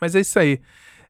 Mas 0.00 0.14
é 0.14 0.20
isso 0.20 0.38
aí. 0.38 0.60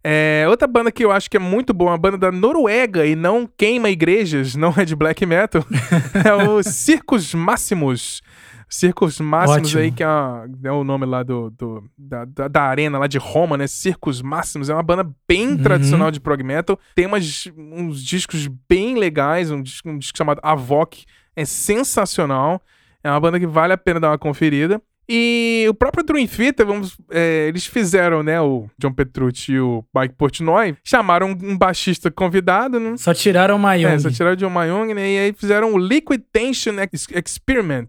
É, 0.02 0.46
outra 0.48 0.68
banda 0.68 0.92
que 0.92 1.04
eu 1.04 1.11
acho 1.11 1.28
que 1.28 1.36
é 1.36 1.40
muito 1.40 1.74
boa, 1.74 1.90
uma 1.90 1.98
banda 1.98 2.16
da 2.16 2.30
Noruega 2.32 3.04
e 3.04 3.16
não 3.16 3.46
queima 3.46 3.90
igrejas, 3.90 4.54
não 4.54 4.72
é 4.76 4.84
de 4.84 4.94
black 4.94 5.26
metal, 5.26 5.64
é 6.24 6.32
o 6.48 6.62
Circus 6.62 7.34
Máximos. 7.34 8.22
Circus 8.68 9.18
Máximos 9.20 9.68
Ótimo. 9.68 9.80
aí, 9.82 9.90
que 9.90 10.02
é, 10.02 10.06
a- 10.06 10.44
é 10.64 10.70
o 10.72 10.84
nome 10.84 11.06
lá 11.06 11.22
do, 11.22 11.50
do- 11.50 11.84
da, 11.96 12.24
da, 12.24 12.48
da 12.48 12.62
arena 12.62 12.98
lá 12.98 13.06
de 13.06 13.16
Roma, 13.18 13.56
né? 13.56 13.66
Circus 13.66 14.20
Máximos. 14.20 14.68
É 14.68 14.74
uma 14.74 14.82
banda 14.82 15.08
bem 15.28 15.56
tradicional 15.56 16.10
de 16.10 16.20
prog 16.20 16.42
metal. 16.42 16.78
Tem 16.94 17.06
umas, 17.06 17.48
uns 17.56 18.04
discos 18.04 18.46
bem 18.68 18.96
legais, 18.98 19.50
um 19.50 19.62
disco, 19.62 19.88
um 19.88 19.98
disco 19.98 20.16
chamado 20.18 20.40
Avoc. 20.42 21.04
É 21.34 21.44
sensacional. 21.44 22.60
É 23.02 23.10
uma 23.10 23.20
banda 23.20 23.38
que 23.40 23.46
vale 23.46 23.72
a 23.72 23.78
pena 23.78 24.00
dar 24.00 24.10
uma 24.10 24.18
conferida. 24.18 24.80
E 25.10 25.64
o 25.70 25.72
próprio 25.72 26.04
Dream 26.04 26.26
Theater, 26.26 26.66
vamos, 26.66 26.98
é, 27.10 27.46
eles 27.48 27.64
fizeram, 27.64 28.22
né, 28.22 28.38
o 28.42 28.68
John 28.78 28.92
Petrucci 28.92 29.52
e 29.52 29.58
o 29.60 29.82
Mike 29.96 30.14
Portnoy, 30.18 30.76
chamaram 30.84 31.30
um 31.30 31.56
baixista 31.56 32.10
convidado, 32.10 32.78
né? 32.78 32.94
Só 32.98 33.14
tiraram 33.14 33.56
o 33.56 33.58
Mayong. 33.58 33.94
É, 33.94 33.98
só 33.98 34.10
tiraram 34.10 34.34
o 34.34 34.36
John 34.36 34.50
Mayong, 34.50 34.92
né? 34.92 35.10
E 35.10 35.18
aí 35.18 35.32
fizeram 35.32 35.72
o 35.72 35.78
Liquid 35.78 36.20
Tension 36.30 36.74
Ex- 36.78 37.08
Experiment. 37.24 37.86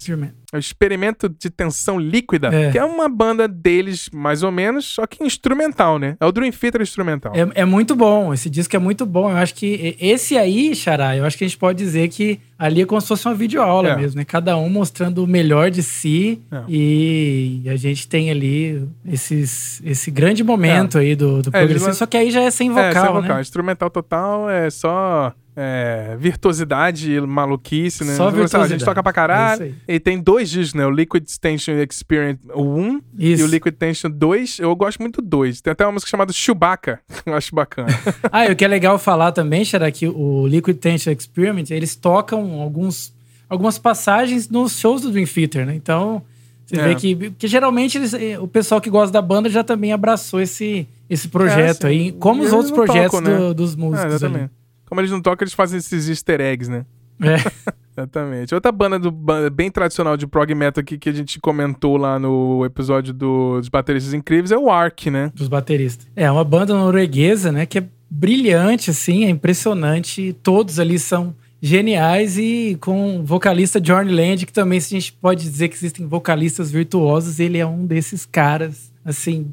É 0.52 0.58
o 0.58 0.60
experimento 0.60 1.30
de 1.30 1.50
tensão 1.50 2.00
líquida, 2.00 2.48
É. 2.54 2.72
que 2.72 2.78
é 2.80 2.84
uma 2.84 3.08
banda 3.08 3.48
deles, 3.48 4.10
mais 4.12 4.42
ou 4.42 4.52
menos, 4.52 4.86
só 4.86 5.06
que 5.06 5.24
instrumental, 5.24 6.00
né? 6.00 6.18
É 6.20 6.26
o 6.26 6.32
Dream 6.32 6.52
Theater 6.52 6.82
instrumental. 6.82 7.32
É, 7.36 7.62
é 7.62 7.66
muito 7.66 7.96
bom, 7.96 8.34
esse 8.34 8.50
disco 8.50 8.76
é 8.76 8.80
muito 8.80 9.06
bom. 9.06 9.30
Eu 9.30 9.38
acho 9.38 9.54
que 9.54 9.96
esse 10.00 10.38
aí, 10.38 10.74
Xará, 10.76 11.16
eu 11.16 11.24
acho 11.24 11.38
que 11.38 11.44
a 11.44 11.48
gente 11.48 11.58
pode 11.58 11.78
dizer 11.78 12.08
que 12.10 12.40
ali 12.58 12.82
é 12.82 12.86
como 12.86 13.00
se 13.00 13.08
fosse 13.08 13.26
uma 13.28 13.36
videoaula 13.36 13.90
É. 13.90 13.96
mesmo, 13.96 14.18
né? 14.18 14.26
Cada 14.26 14.58
um 14.58 14.70
mostrando 14.70 15.24
o 15.24 15.28
melhor 15.28 15.70
de 15.70 15.84
si 15.84 16.42
É. 16.52 16.64
e 16.68 17.62
a 17.68 17.76
gente 17.76 18.08
tem 18.08 18.32
ali 18.32 18.88
esses, 19.06 19.82
esse 19.86 20.10
grande 20.12 20.44
momento 20.44 20.98
aí 20.98 21.16
do, 21.16 21.42
do 21.42 21.50
É, 21.50 21.60
progressivo, 21.60 21.94
só 21.94 22.06
que 22.06 22.18
aí 22.18 22.32
já 22.32 22.42
é 22.42 22.50
sem 22.52 22.70
é, 22.70 22.74
vocal, 22.74 23.06
sem 23.06 23.14
vocal. 23.14 23.36
né? 23.36 23.42
Instrumental 23.42 23.90
total 23.90 24.50
é 24.50 24.70
só 24.70 25.32
é, 25.62 26.16
virtuosidade 26.18 27.12
e 27.12 27.20
maluquice, 27.22 28.06
né? 28.06 28.14
Só 28.16 28.16
Sei 28.16 28.24
lá, 28.24 28.30
A 28.30 28.32
gente 28.34 28.40
virtuosidade. 28.50 28.86
toca 28.86 29.04
pra 29.04 29.10
É 29.10 29.14
caralho. 29.14 29.66
isso 29.66 29.76
e 29.88 30.00
tem 30.00 30.18
dois 30.20 30.50
discos, 30.50 30.74
né? 30.74 30.86
O 30.86 30.90
Liquid 30.90 31.26
Tension 31.42 31.74
Experience 31.76 32.40
1 32.56 33.02
Isso. 33.18 33.42
e 33.42 33.44
o 33.44 33.48
Liquid 33.48 33.76
Tension 33.76 34.10
2. 34.10 34.60
Eu 34.60 34.74
gosto 34.76 35.00
muito 35.00 35.22
do 35.22 35.28
2. 35.28 35.60
Tem 35.62 35.72
até 35.72 35.86
uma 35.86 35.92
música 35.94 36.10
chamada 36.10 36.32
Chewbacca, 36.32 37.02
que 37.24 37.30
eu 37.30 37.34
acho 37.34 37.54
bacana. 37.54 37.90
Ah, 38.32 38.46
e 38.48 38.52
o 38.52 38.56
que 38.56 38.64
é 38.64 38.68
legal 38.68 38.98
falar 38.98 39.32
também, 39.32 39.66
Xará, 39.66 39.92
que 39.92 40.08
o 40.08 40.48
Liquid 40.48 40.78
Tension 40.78 41.12
Experiment, 41.12 41.66
eles 41.72 41.96
tocam 41.96 42.62
alguns, 42.62 43.14
algumas 43.50 43.78
passagens 43.78 44.48
nos 44.50 44.80
shows 44.80 45.02
do 45.02 45.12
Dream 45.12 45.26
Theater, 45.28 45.66
né? 45.66 45.76
Então, 45.76 46.22
você 46.66 46.80
É. 46.80 46.88
vê 46.88 46.96
que, 46.96 47.32
que 47.32 47.48
geralmente 47.48 47.98
eles- 47.98 48.14
eh, 48.14 48.38
o 48.40 48.48
pessoal 48.48 48.80
que 48.80 48.90
gosta 48.90 49.12
da 49.12 49.22
banda 49.22 49.50
já 49.50 49.64
também 49.64 49.92
abraçou 49.92 50.40
esse, 50.40 50.88
esse 51.10 51.28
projeto 51.28 51.88
É, 51.88 51.90
sim. 51.92 51.96
aí, 52.06 52.12
como 52.14 52.44
os 52.44 52.54
outros 52.54 52.72
projetos 52.72 53.12
tocam, 53.20 53.22
né? 53.22 53.38
do- 53.38 53.54
dos 53.56 53.74
É, 53.74 53.78
músicos 53.78 54.24
ali. 54.24 54.50
Como 54.90 55.00
eles 55.00 55.12
não 55.12 55.22
tocam, 55.22 55.46
eles 55.46 55.54
fazem 55.54 55.78
esses 55.78 56.10
easter 56.10 56.42
eggs, 56.42 56.70
né? 56.70 56.86
É. 57.22 57.36
Exatamente. 57.96 58.56
Outra 58.56 58.72
banda, 58.72 58.98
do, 58.98 59.12
bem 59.52 59.70
tradicional 59.70 60.16
de 60.18 60.26
prog 60.26 60.54
metal 60.56 60.82
aqui 60.82 60.98
que 60.98 61.10
a 61.10 61.14
gente 61.14 61.40
comentou 61.40 61.98
lá 61.98 62.18
no 62.18 62.64
episódio 62.66 63.14
do- 63.14 63.60
dos 63.60 63.68
Bateristas 63.70 64.14
Incríveis 64.14 64.52
é 64.52 64.58
o 64.58 64.70
Ark, 64.70 65.10
né? 65.12 65.32
dos 65.36 65.48
bateristas. 65.50 66.08
É 66.16 66.32
uma 66.32 66.44
banda 66.46 66.74
norueguesa, 66.74 67.52
né? 67.52 67.66
Que 67.66 67.80
é 67.80 67.84
brilhante, 68.10 68.90
assim, 68.90 69.26
é 69.26 69.30
impressionante. 69.30 70.34
Todos 70.42 70.80
ali 70.80 70.98
são 70.98 71.36
geniais 71.62 72.38
e 72.38 72.78
com 72.80 73.20
o 73.20 73.24
vocalista 73.24 73.82
Johnny 73.82 74.12
Land, 74.14 74.46
que 74.46 74.54
também, 74.54 74.80
se 74.80 74.96
a 74.96 75.00
gente 75.00 75.12
pode 75.12 75.44
dizer 75.44 75.68
que 75.68 75.76
existem 75.76 76.08
vocalistas 76.08 76.72
virtuosos, 76.72 77.38
ele 77.40 77.58
é 77.58 77.66
um 77.66 77.86
desses 77.86 78.26
caras, 78.26 78.94
assim, 79.04 79.48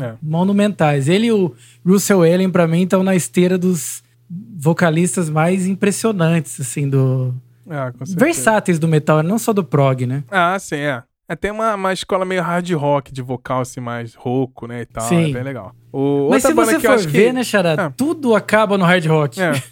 É. 0.00 0.12
monumentais. 0.22 1.08
Ele 1.08 1.26
e 1.26 1.32
o 1.32 1.52
Russell 1.84 2.22
Allen, 2.22 2.48
pra 2.48 2.68
mim, 2.68 2.82
estão 2.84 3.02
na 3.02 3.16
esteira 3.16 3.58
dos 3.58 4.04
vocalistas 4.30 5.30
mais 5.30 5.66
impressionantes, 5.66 6.60
assim, 6.60 6.88
do... 6.88 7.34
Ah. 7.68 7.92
Versáteis 8.16 8.78
do 8.78 8.88
metal, 8.88 9.22
não 9.22 9.38
só 9.38 9.52
do 9.52 9.62
prog, 9.62 10.06
né? 10.06 10.24
Ah, 10.30 10.58
sim, 10.58 10.76
é. 10.76 11.02
É, 11.28 11.36
tem 11.36 11.50
uma, 11.50 11.74
uma 11.74 11.92
escola 11.92 12.24
meio 12.24 12.42
hard 12.42 12.70
rock 12.72 13.12
de 13.12 13.20
vocal, 13.20 13.60
assim, 13.60 13.80
mais 13.80 14.14
rouco, 14.14 14.66
né, 14.66 14.80
e 14.82 14.86
tal. 14.86 15.06
Sim. 15.06 15.30
É 15.30 15.32
bem 15.34 15.42
legal. 15.42 15.74
O, 15.92 16.28
Mas 16.30 16.44
outra 16.44 16.48
se 16.50 16.54
banda 16.54 16.70
você 16.72 16.80
que 16.80 16.86
eu 16.86 16.90
for 16.90 16.96
acho 16.98 17.08
ver, 17.08 17.26
que... 17.26 17.32
né, 17.32 17.44
Xará, 17.44 17.74
Ah. 17.78 17.90
tudo 17.94 18.34
acaba 18.34 18.78
no 18.78 18.84
hard 18.84 19.04
rock. 19.06 19.40
É. 19.40 19.52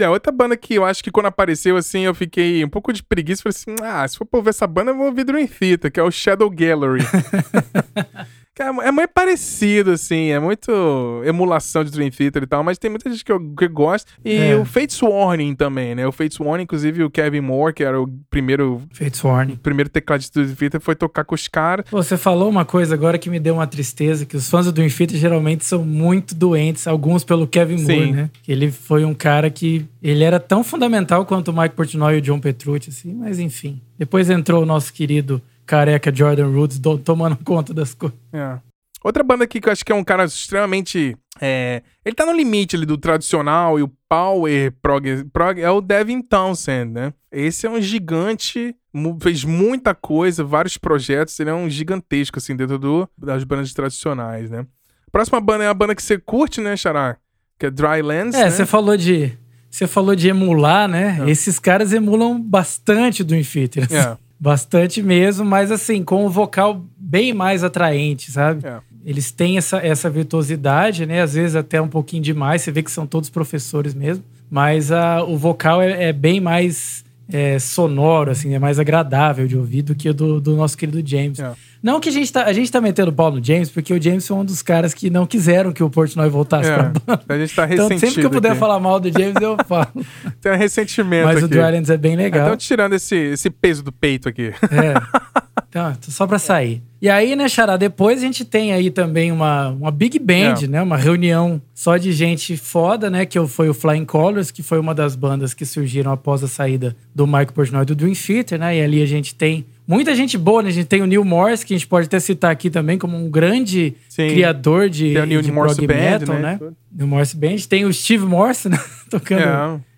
É, 0.00 0.08
outra 0.08 0.30
banda 0.30 0.56
que 0.56 0.74
eu 0.74 0.84
acho 0.84 1.02
que 1.02 1.10
quando 1.10 1.26
apareceu, 1.26 1.76
assim, 1.76 2.02
eu 2.02 2.14
fiquei 2.14 2.64
um 2.64 2.68
pouco 2.68 2.92
de 2.92 3.02
preguiça. 3.02 3.42
Falei 3.42 3.56
assim, 3.56 3.74
ah, 3.84 4.06
se 4.06 4.16
for 4.16 4.24
pra 4.24 4.38
ouvir 4.38 4.50
essa 4.50 4.64
banda, 4.64 4.92
eu 4.92 4.96
vou 4.96 5.06
ouvir 5.06 5.24
Dream 5.24 5.48
Theater, 5.48 5.90
que 5.90 5.98
é 5.98 6.02
o 6.04 6.10
Shadow 6.10 6.48
Gallery. 6.48 7.02
É, 8.62 8.88
é 8.88 8.90
muito 8.92 9.10
parecido, 9.12 9.92
assim, 9.92 10.30
é 10.30 10.38
muito 10.38 11.22
emulação 11.24 11.84
de 11.84 11.90
Dream 11.90 12.10
Theater 12.10 12.42
e 12.42 12.46
tal, 12.46 12.62
mas 12.64 12.78
tem 12.78 12.90
muita 12.90 13.10
gente 13.10 13.24
que, 13.24 13.30
eu, 13.32 13.40
que 13.56 13.68
gosta. 13.68 14.10
E 14.24 14.36
É. 14.36 14.56
o 14.56 14.64
Fates 14.64 15.00
Warning 15.00 15.54
também, 15.54 15.94
né? 15.94 16.06
O 16.06 16.12
Fates 16.12 16.38
Warning, 16.40 16.64
inclusive, 16.64 17.02
o 17.04 17.10
Kevin 17.10 17.40
Moore, 17.40 17.72
que 17.74 17.84
era 17.84 18.00
o 18.00 18.08
primeiro, 18.30 18.82
Fates 18.92 19.22
Warning. 19.22 19.56
primeiro 19.56 19.88
tecladista 19.90 20.40
do 20.40 20.44
Dream 20.46 20.56
Theater, 20.56 20.80
foi 20.80 20.94
tocar 20.94 21.24
com 21.24 21.34
os 21.34 21.46
caras. 21.48 21.84
Você 21.90 22.16
falou 22.16 22.48
uma 22.48 22.64
coisa 22.64 22.94
agora 22.94 23.18
que 23.18 23.30
me 23.30 23.38
deu 23.38 23.54
uma 23.54 23.66
tristeza, 23.66 24.24
que 24.26 24.36
os 24.36 24.48
fãs 24.48 24.66
do 24.66 24.72
Dream 24.72 24.88
Theater 24.88 25.16
geralmente 25.18 25.64
são 25.64 25.84
muito 25.84 26.34
doentes, 26.34 26.86
alguns 26.86 27.24
pelo 27.24 27.46
Kevin 27.46 27.76
Moore, 27.82 28.04
Sim. 28.06 28.12
né? 28.12 28.30
Ele 28.46 28.70
foi 28.70 29.04
um 29.04 29.14
cara 29.14 29.50
que 29.50 29.86
ele 30.02 30.24
era 30.24 30.38
tão 30.40 30.62
fundamental 30.64 31.24
quanto 31.24 31.50
o 31.50 31.56
Mike 31.56 31.74
Portnoy 31.74 32.14
e 32.14 32.18
o 32.18 32.20
John 32.22 32.38
Petrucci, 32.40 32.90
assim, 32.90 33.14
mas 33.14 33.38
enfim. 33.38 33.80
Depois 33.98 34.30
entrou 34.30 34.62
o 34.62 34.66
nosso 34.66 34.92
querido 34.92 35.42
careca 35.68 36.12
Jordan 36.14 36.50
Rhodes 36.50 36.78
do- 36.78 36.98
tomando 36.98 37.36
conta 37.44 37.74
das 37.74 37.92
coisas. 37.94 38.18
É. 38.32 38.58
Outra 39.04 39.22
banda 39.22 39.44
aqui 39.44 39.60
que 39.60 39.68
eu 39.68 39.72
acho 39.72 39.84
que 39.84 39.92
é 39.92 39.94
um 39.94 40.02
cara 40.02 40.24
extremamente. 40.24 41.16
é, 41.40 41.82
ele 42.04 42.16
tá 42.16 42.26
no 42.26 42.32
limite 42.32 42.74
ali 42.74 42.84
do 42.84 42.98
tradicional 42.98 43.78
e 43.78 43.82
o 43.82 43.92
power 44.08 44.72
prog, 44.82 45.24
prog 45.32 45.60
é 45.60 45.70
o 45.70 45.80
Devin 45.80 46.20
Townsend, 46.20 46.90
né? 46.92 47.12
Esse 47.30 47.66
é 47.66 47.70
um 47.70 47.80
gigante, 47.80 48.74
fez 49.20 49.44
muita 49.44 49.94
coisa, 49.94 50.42
vários 50.42 50.76
projetos, 50.76 51.38
ele 51.38 51.50
é 51.50 51.54
um 51.54 51.68
gigantesco, 51.70 52.38
assim, 52.38 52.56
dentro 52.56 52.78
do, 52.78 53.08
das 53.16 53.44
bandas 53.44 53.72
tradicionais, 53.72 54.50
né? 54.50 54.66
Próxima 55.12 55.40
banda 55.40 55.64
é 55.64 55.68
a 55.68 55.74
banda 55.74 55.94
que 55.94 56.02
você 56.02 56.18
curte, 56.18 56.60
né, 56.60 56.76
Xará? 56.76 57.16
Que 57.58 57.66
é 57.66 57.70
Drylands. 57.70 58.34
É, 58.34 58.44
né? 58.44 58.50
você 58.50 58.66
falou 58.66 58.96
de 58.96 59.32
você 59.70 59.86
falou 59.86 60.16
de 60.16 60.28
emular, 60.28 60.88
né? 60.88 61.18
É. 61.24 61.30
Esses 61.30 61.58
caras 61.58 61.92
emulam 61.92 62.40
bastante 62.40 63.22
o 63.22 63.24
Dream 63.24 63.44
Theater. 63.44 63.84
assim. 63.84 63.96
É. 63.96 64.16
Bastante 64.40 65.02
mesmo, 65.02 65.44
mas 65.44 65.72
assim, 65.72 66.02
com 66.02 66.24
o 66.24 66.30
vocal 66.30 66.84
bem 66.96 67.32
mais 67.32 67.64
atraente, 67.64 68.30
sabe? 68.30 68.66
É. 68.66 68.78
Eles 69.04 69.32
têm 69.32 69.56
essa, 69.56 69.78
essa 69.78 70.08
virtuosidade, 70.08 71.06
né? 71.06 71.22
Às 71.22 71.34
vezes 71.34 71.56
até 71.56 71.80
um 71.80 71.88
pouquinho 71.88 72.22
demais, 72.22 72.62
você 72.62 72.70
vê 72.70 72.82
que 72.82 72.90
são 72.90 73.06
todos 73.06 73.30
professores 73.30 73.94
mesmo. 73.94 74.22
Mas 74.50 74.92
a, 74.92 75.22
o 75.24 75.36
vocal 75.36 75.82
é, 75.82 76.04
é 76.04 76.12
bem 76.12 76.40
mais 76.40 77.04
é, 77.30 77.58
sonoro, 77.58 78.30
assim, 78.30 78.54
é 78.54 78.58
mais 78.58 78.78
agradável 78.78 79.46
de 79.46 79.56
ouvir 79.56 79.82
do 79.82 79.94
que 79.94 80.08
o 80.08 80.14
do, 80.14 80.40
do 80.40 80.56
nosso 80.56 80.76
querido 80.76 81.02
James. 81.06 81.38
É. 81.38 81.52
Não 81.82 82.00
que 82.00 82.08
a 82.08 82.12
gente 82.12 82.32
tá, 82.32 82.44
a 82.44 82.52
gente 82.52 82.70
tá 82.72 82.80
metendo 82.80 83.12
pau 83.12 83.30
no 83.30 83.42
James, 83.42 83.70
porque 83.70 83.94
o 83.94 84.02
James 84.02 84.26
foi 84.26 84.36
um 84.36 84.44
dos 84.44 84.62
caras 84.62 84.92
que 84.92 85.08
não 85.10 85.26
quiseram 85.26 85.72
que 85.72 85.82
o 85.82 85.88
Portnoy 85.88 86.28
voltasse 86.28 86.68
pra 86.70 86.82
banda. 86.84 87.22
É. 87.28 87.32
A 87.34 87.38
gente 87.38 87.54
tá 87.54 87.64
Então, 87.70 87.88
ressentido. 87.88 88.00
sempre 88.00 88.20
que 88.20 88.26
eu 88.26 88.30
puder 88.30 88.50
aqui. 88.50 88.58
falar 88.60 88.80
mal 88.80 88.98
do 88.98 89.08
James, 89.12 89.36
eu 89.40 89.56
falo. 89.66 89.86
Tem 90.40 90.52
um 90.52 90.56
ressentimento 90.56 91.24
Mas 91.26 91.36
o 91.42 91.46
aqui. 91.46 91.54
Drylands 91.54 91.88
é 91.90 91.96
bem 91.96 92.16
legal. 92.16 92.46
Então, 92.46 92.56
tirando 92.56 92.94
esse, 92.94 93.14
esse 93.16 93.48
peso 93.50 93.82
do 93.82 93.92
peito 93.92 94.28
aqui. 94.28 94.52
É. 94.70 95.38
Então, 95.68 95.94
só 96.02 96.26
pra 96.26 96.38
sair. 96.38 96.82
E 97.00 97.08
aí, 97.08 97.36
né, 97.36 97.46
Xará, 97.48 97.76
depois 97.76 98.18
a 98.18 98.22
gente 98.26 98.44
tem 98.44 98.72
aí 98.72 98.90
também 98.90 99.30
uma, 99.30 99.68
uma 99.68 99.90
big 99.90 100.18
band, 100.18 100.64
É. 100.64 100.66
né? 100.66 100.82
Uma 100.82 100.96
reunião 100.96 101.60
só 101.74 101.96
de 101.96 102.10
gente 102.12 102.56
foda, 102.56 103.08
né? 103.10 103.24
Que 103.26 103.38
foi 103.46 103.68
o 103.68 103.74
Flying 103.74 104.04
Colors, 104.04 104.50
que 104.50 104.62
foi 104.62 104.80
uma 104.80 104.94
das 104.94 105.14
bandas 105.14 105.54
que 105.54 105.64
surgiram 105.64 106.10
após 106.10 106.42
a 106.42 106.48
saída 106.48 106.96
do 107.14 107.26
Mike 107.26 107.52
Portnoy 107.52 107.84
do 107.84 107.94
Dream 107.94 108.14
Theater, 108.14 108.58
né? 108.58 108.78
E 108.78 108.82
ali 108.82 109.02
a 109.02 109.06
gente 109.06 109.34
tem 109.34 109.64
muita 109.86 110.14
gente 110.14 110.36
boa, 110.36 110.62
né? 110.62 110.70
A 110.70 110.72
gente 110.72 110.86
tem 110.86 111.02
o 111.02 111.06
Neil 111.06 111.24
Morse, 111.24 111.64
que 111.64 111.72
a 111.74 111.76
gente 111.76 111.86
pode 111.86 112.06
até 112.06 112.18
citar 112.18 112.50
aqui 112.50 112.68
também 112.70 112.98
como 112.98 113.16
um 113.16 113.30
grande 113.30 113.94
Sim. 114.08 114.28
criador 114.28 114.88
de, 114.88 115.12
Tem 115.12 115.22
a 115.22 115.26
Neil 115.26 115.42
de 115.42 115.52
Morse 115.52 115.76
prog 115.76 115.86
Band, 115.86 115.94
metal, 116.18 116.34
né? 116.36 116.58
né? 116.60 116.70
Neil 116.90 117.06
Morse 117.08 117.36
Band. 117.36 117.56
Tem 117.68 117.84
o 117.84 117.92
Steve 117.92 118.24
Morse, 118.24 118.68
né? 118.68 118.78
Tocando 119.08 119.40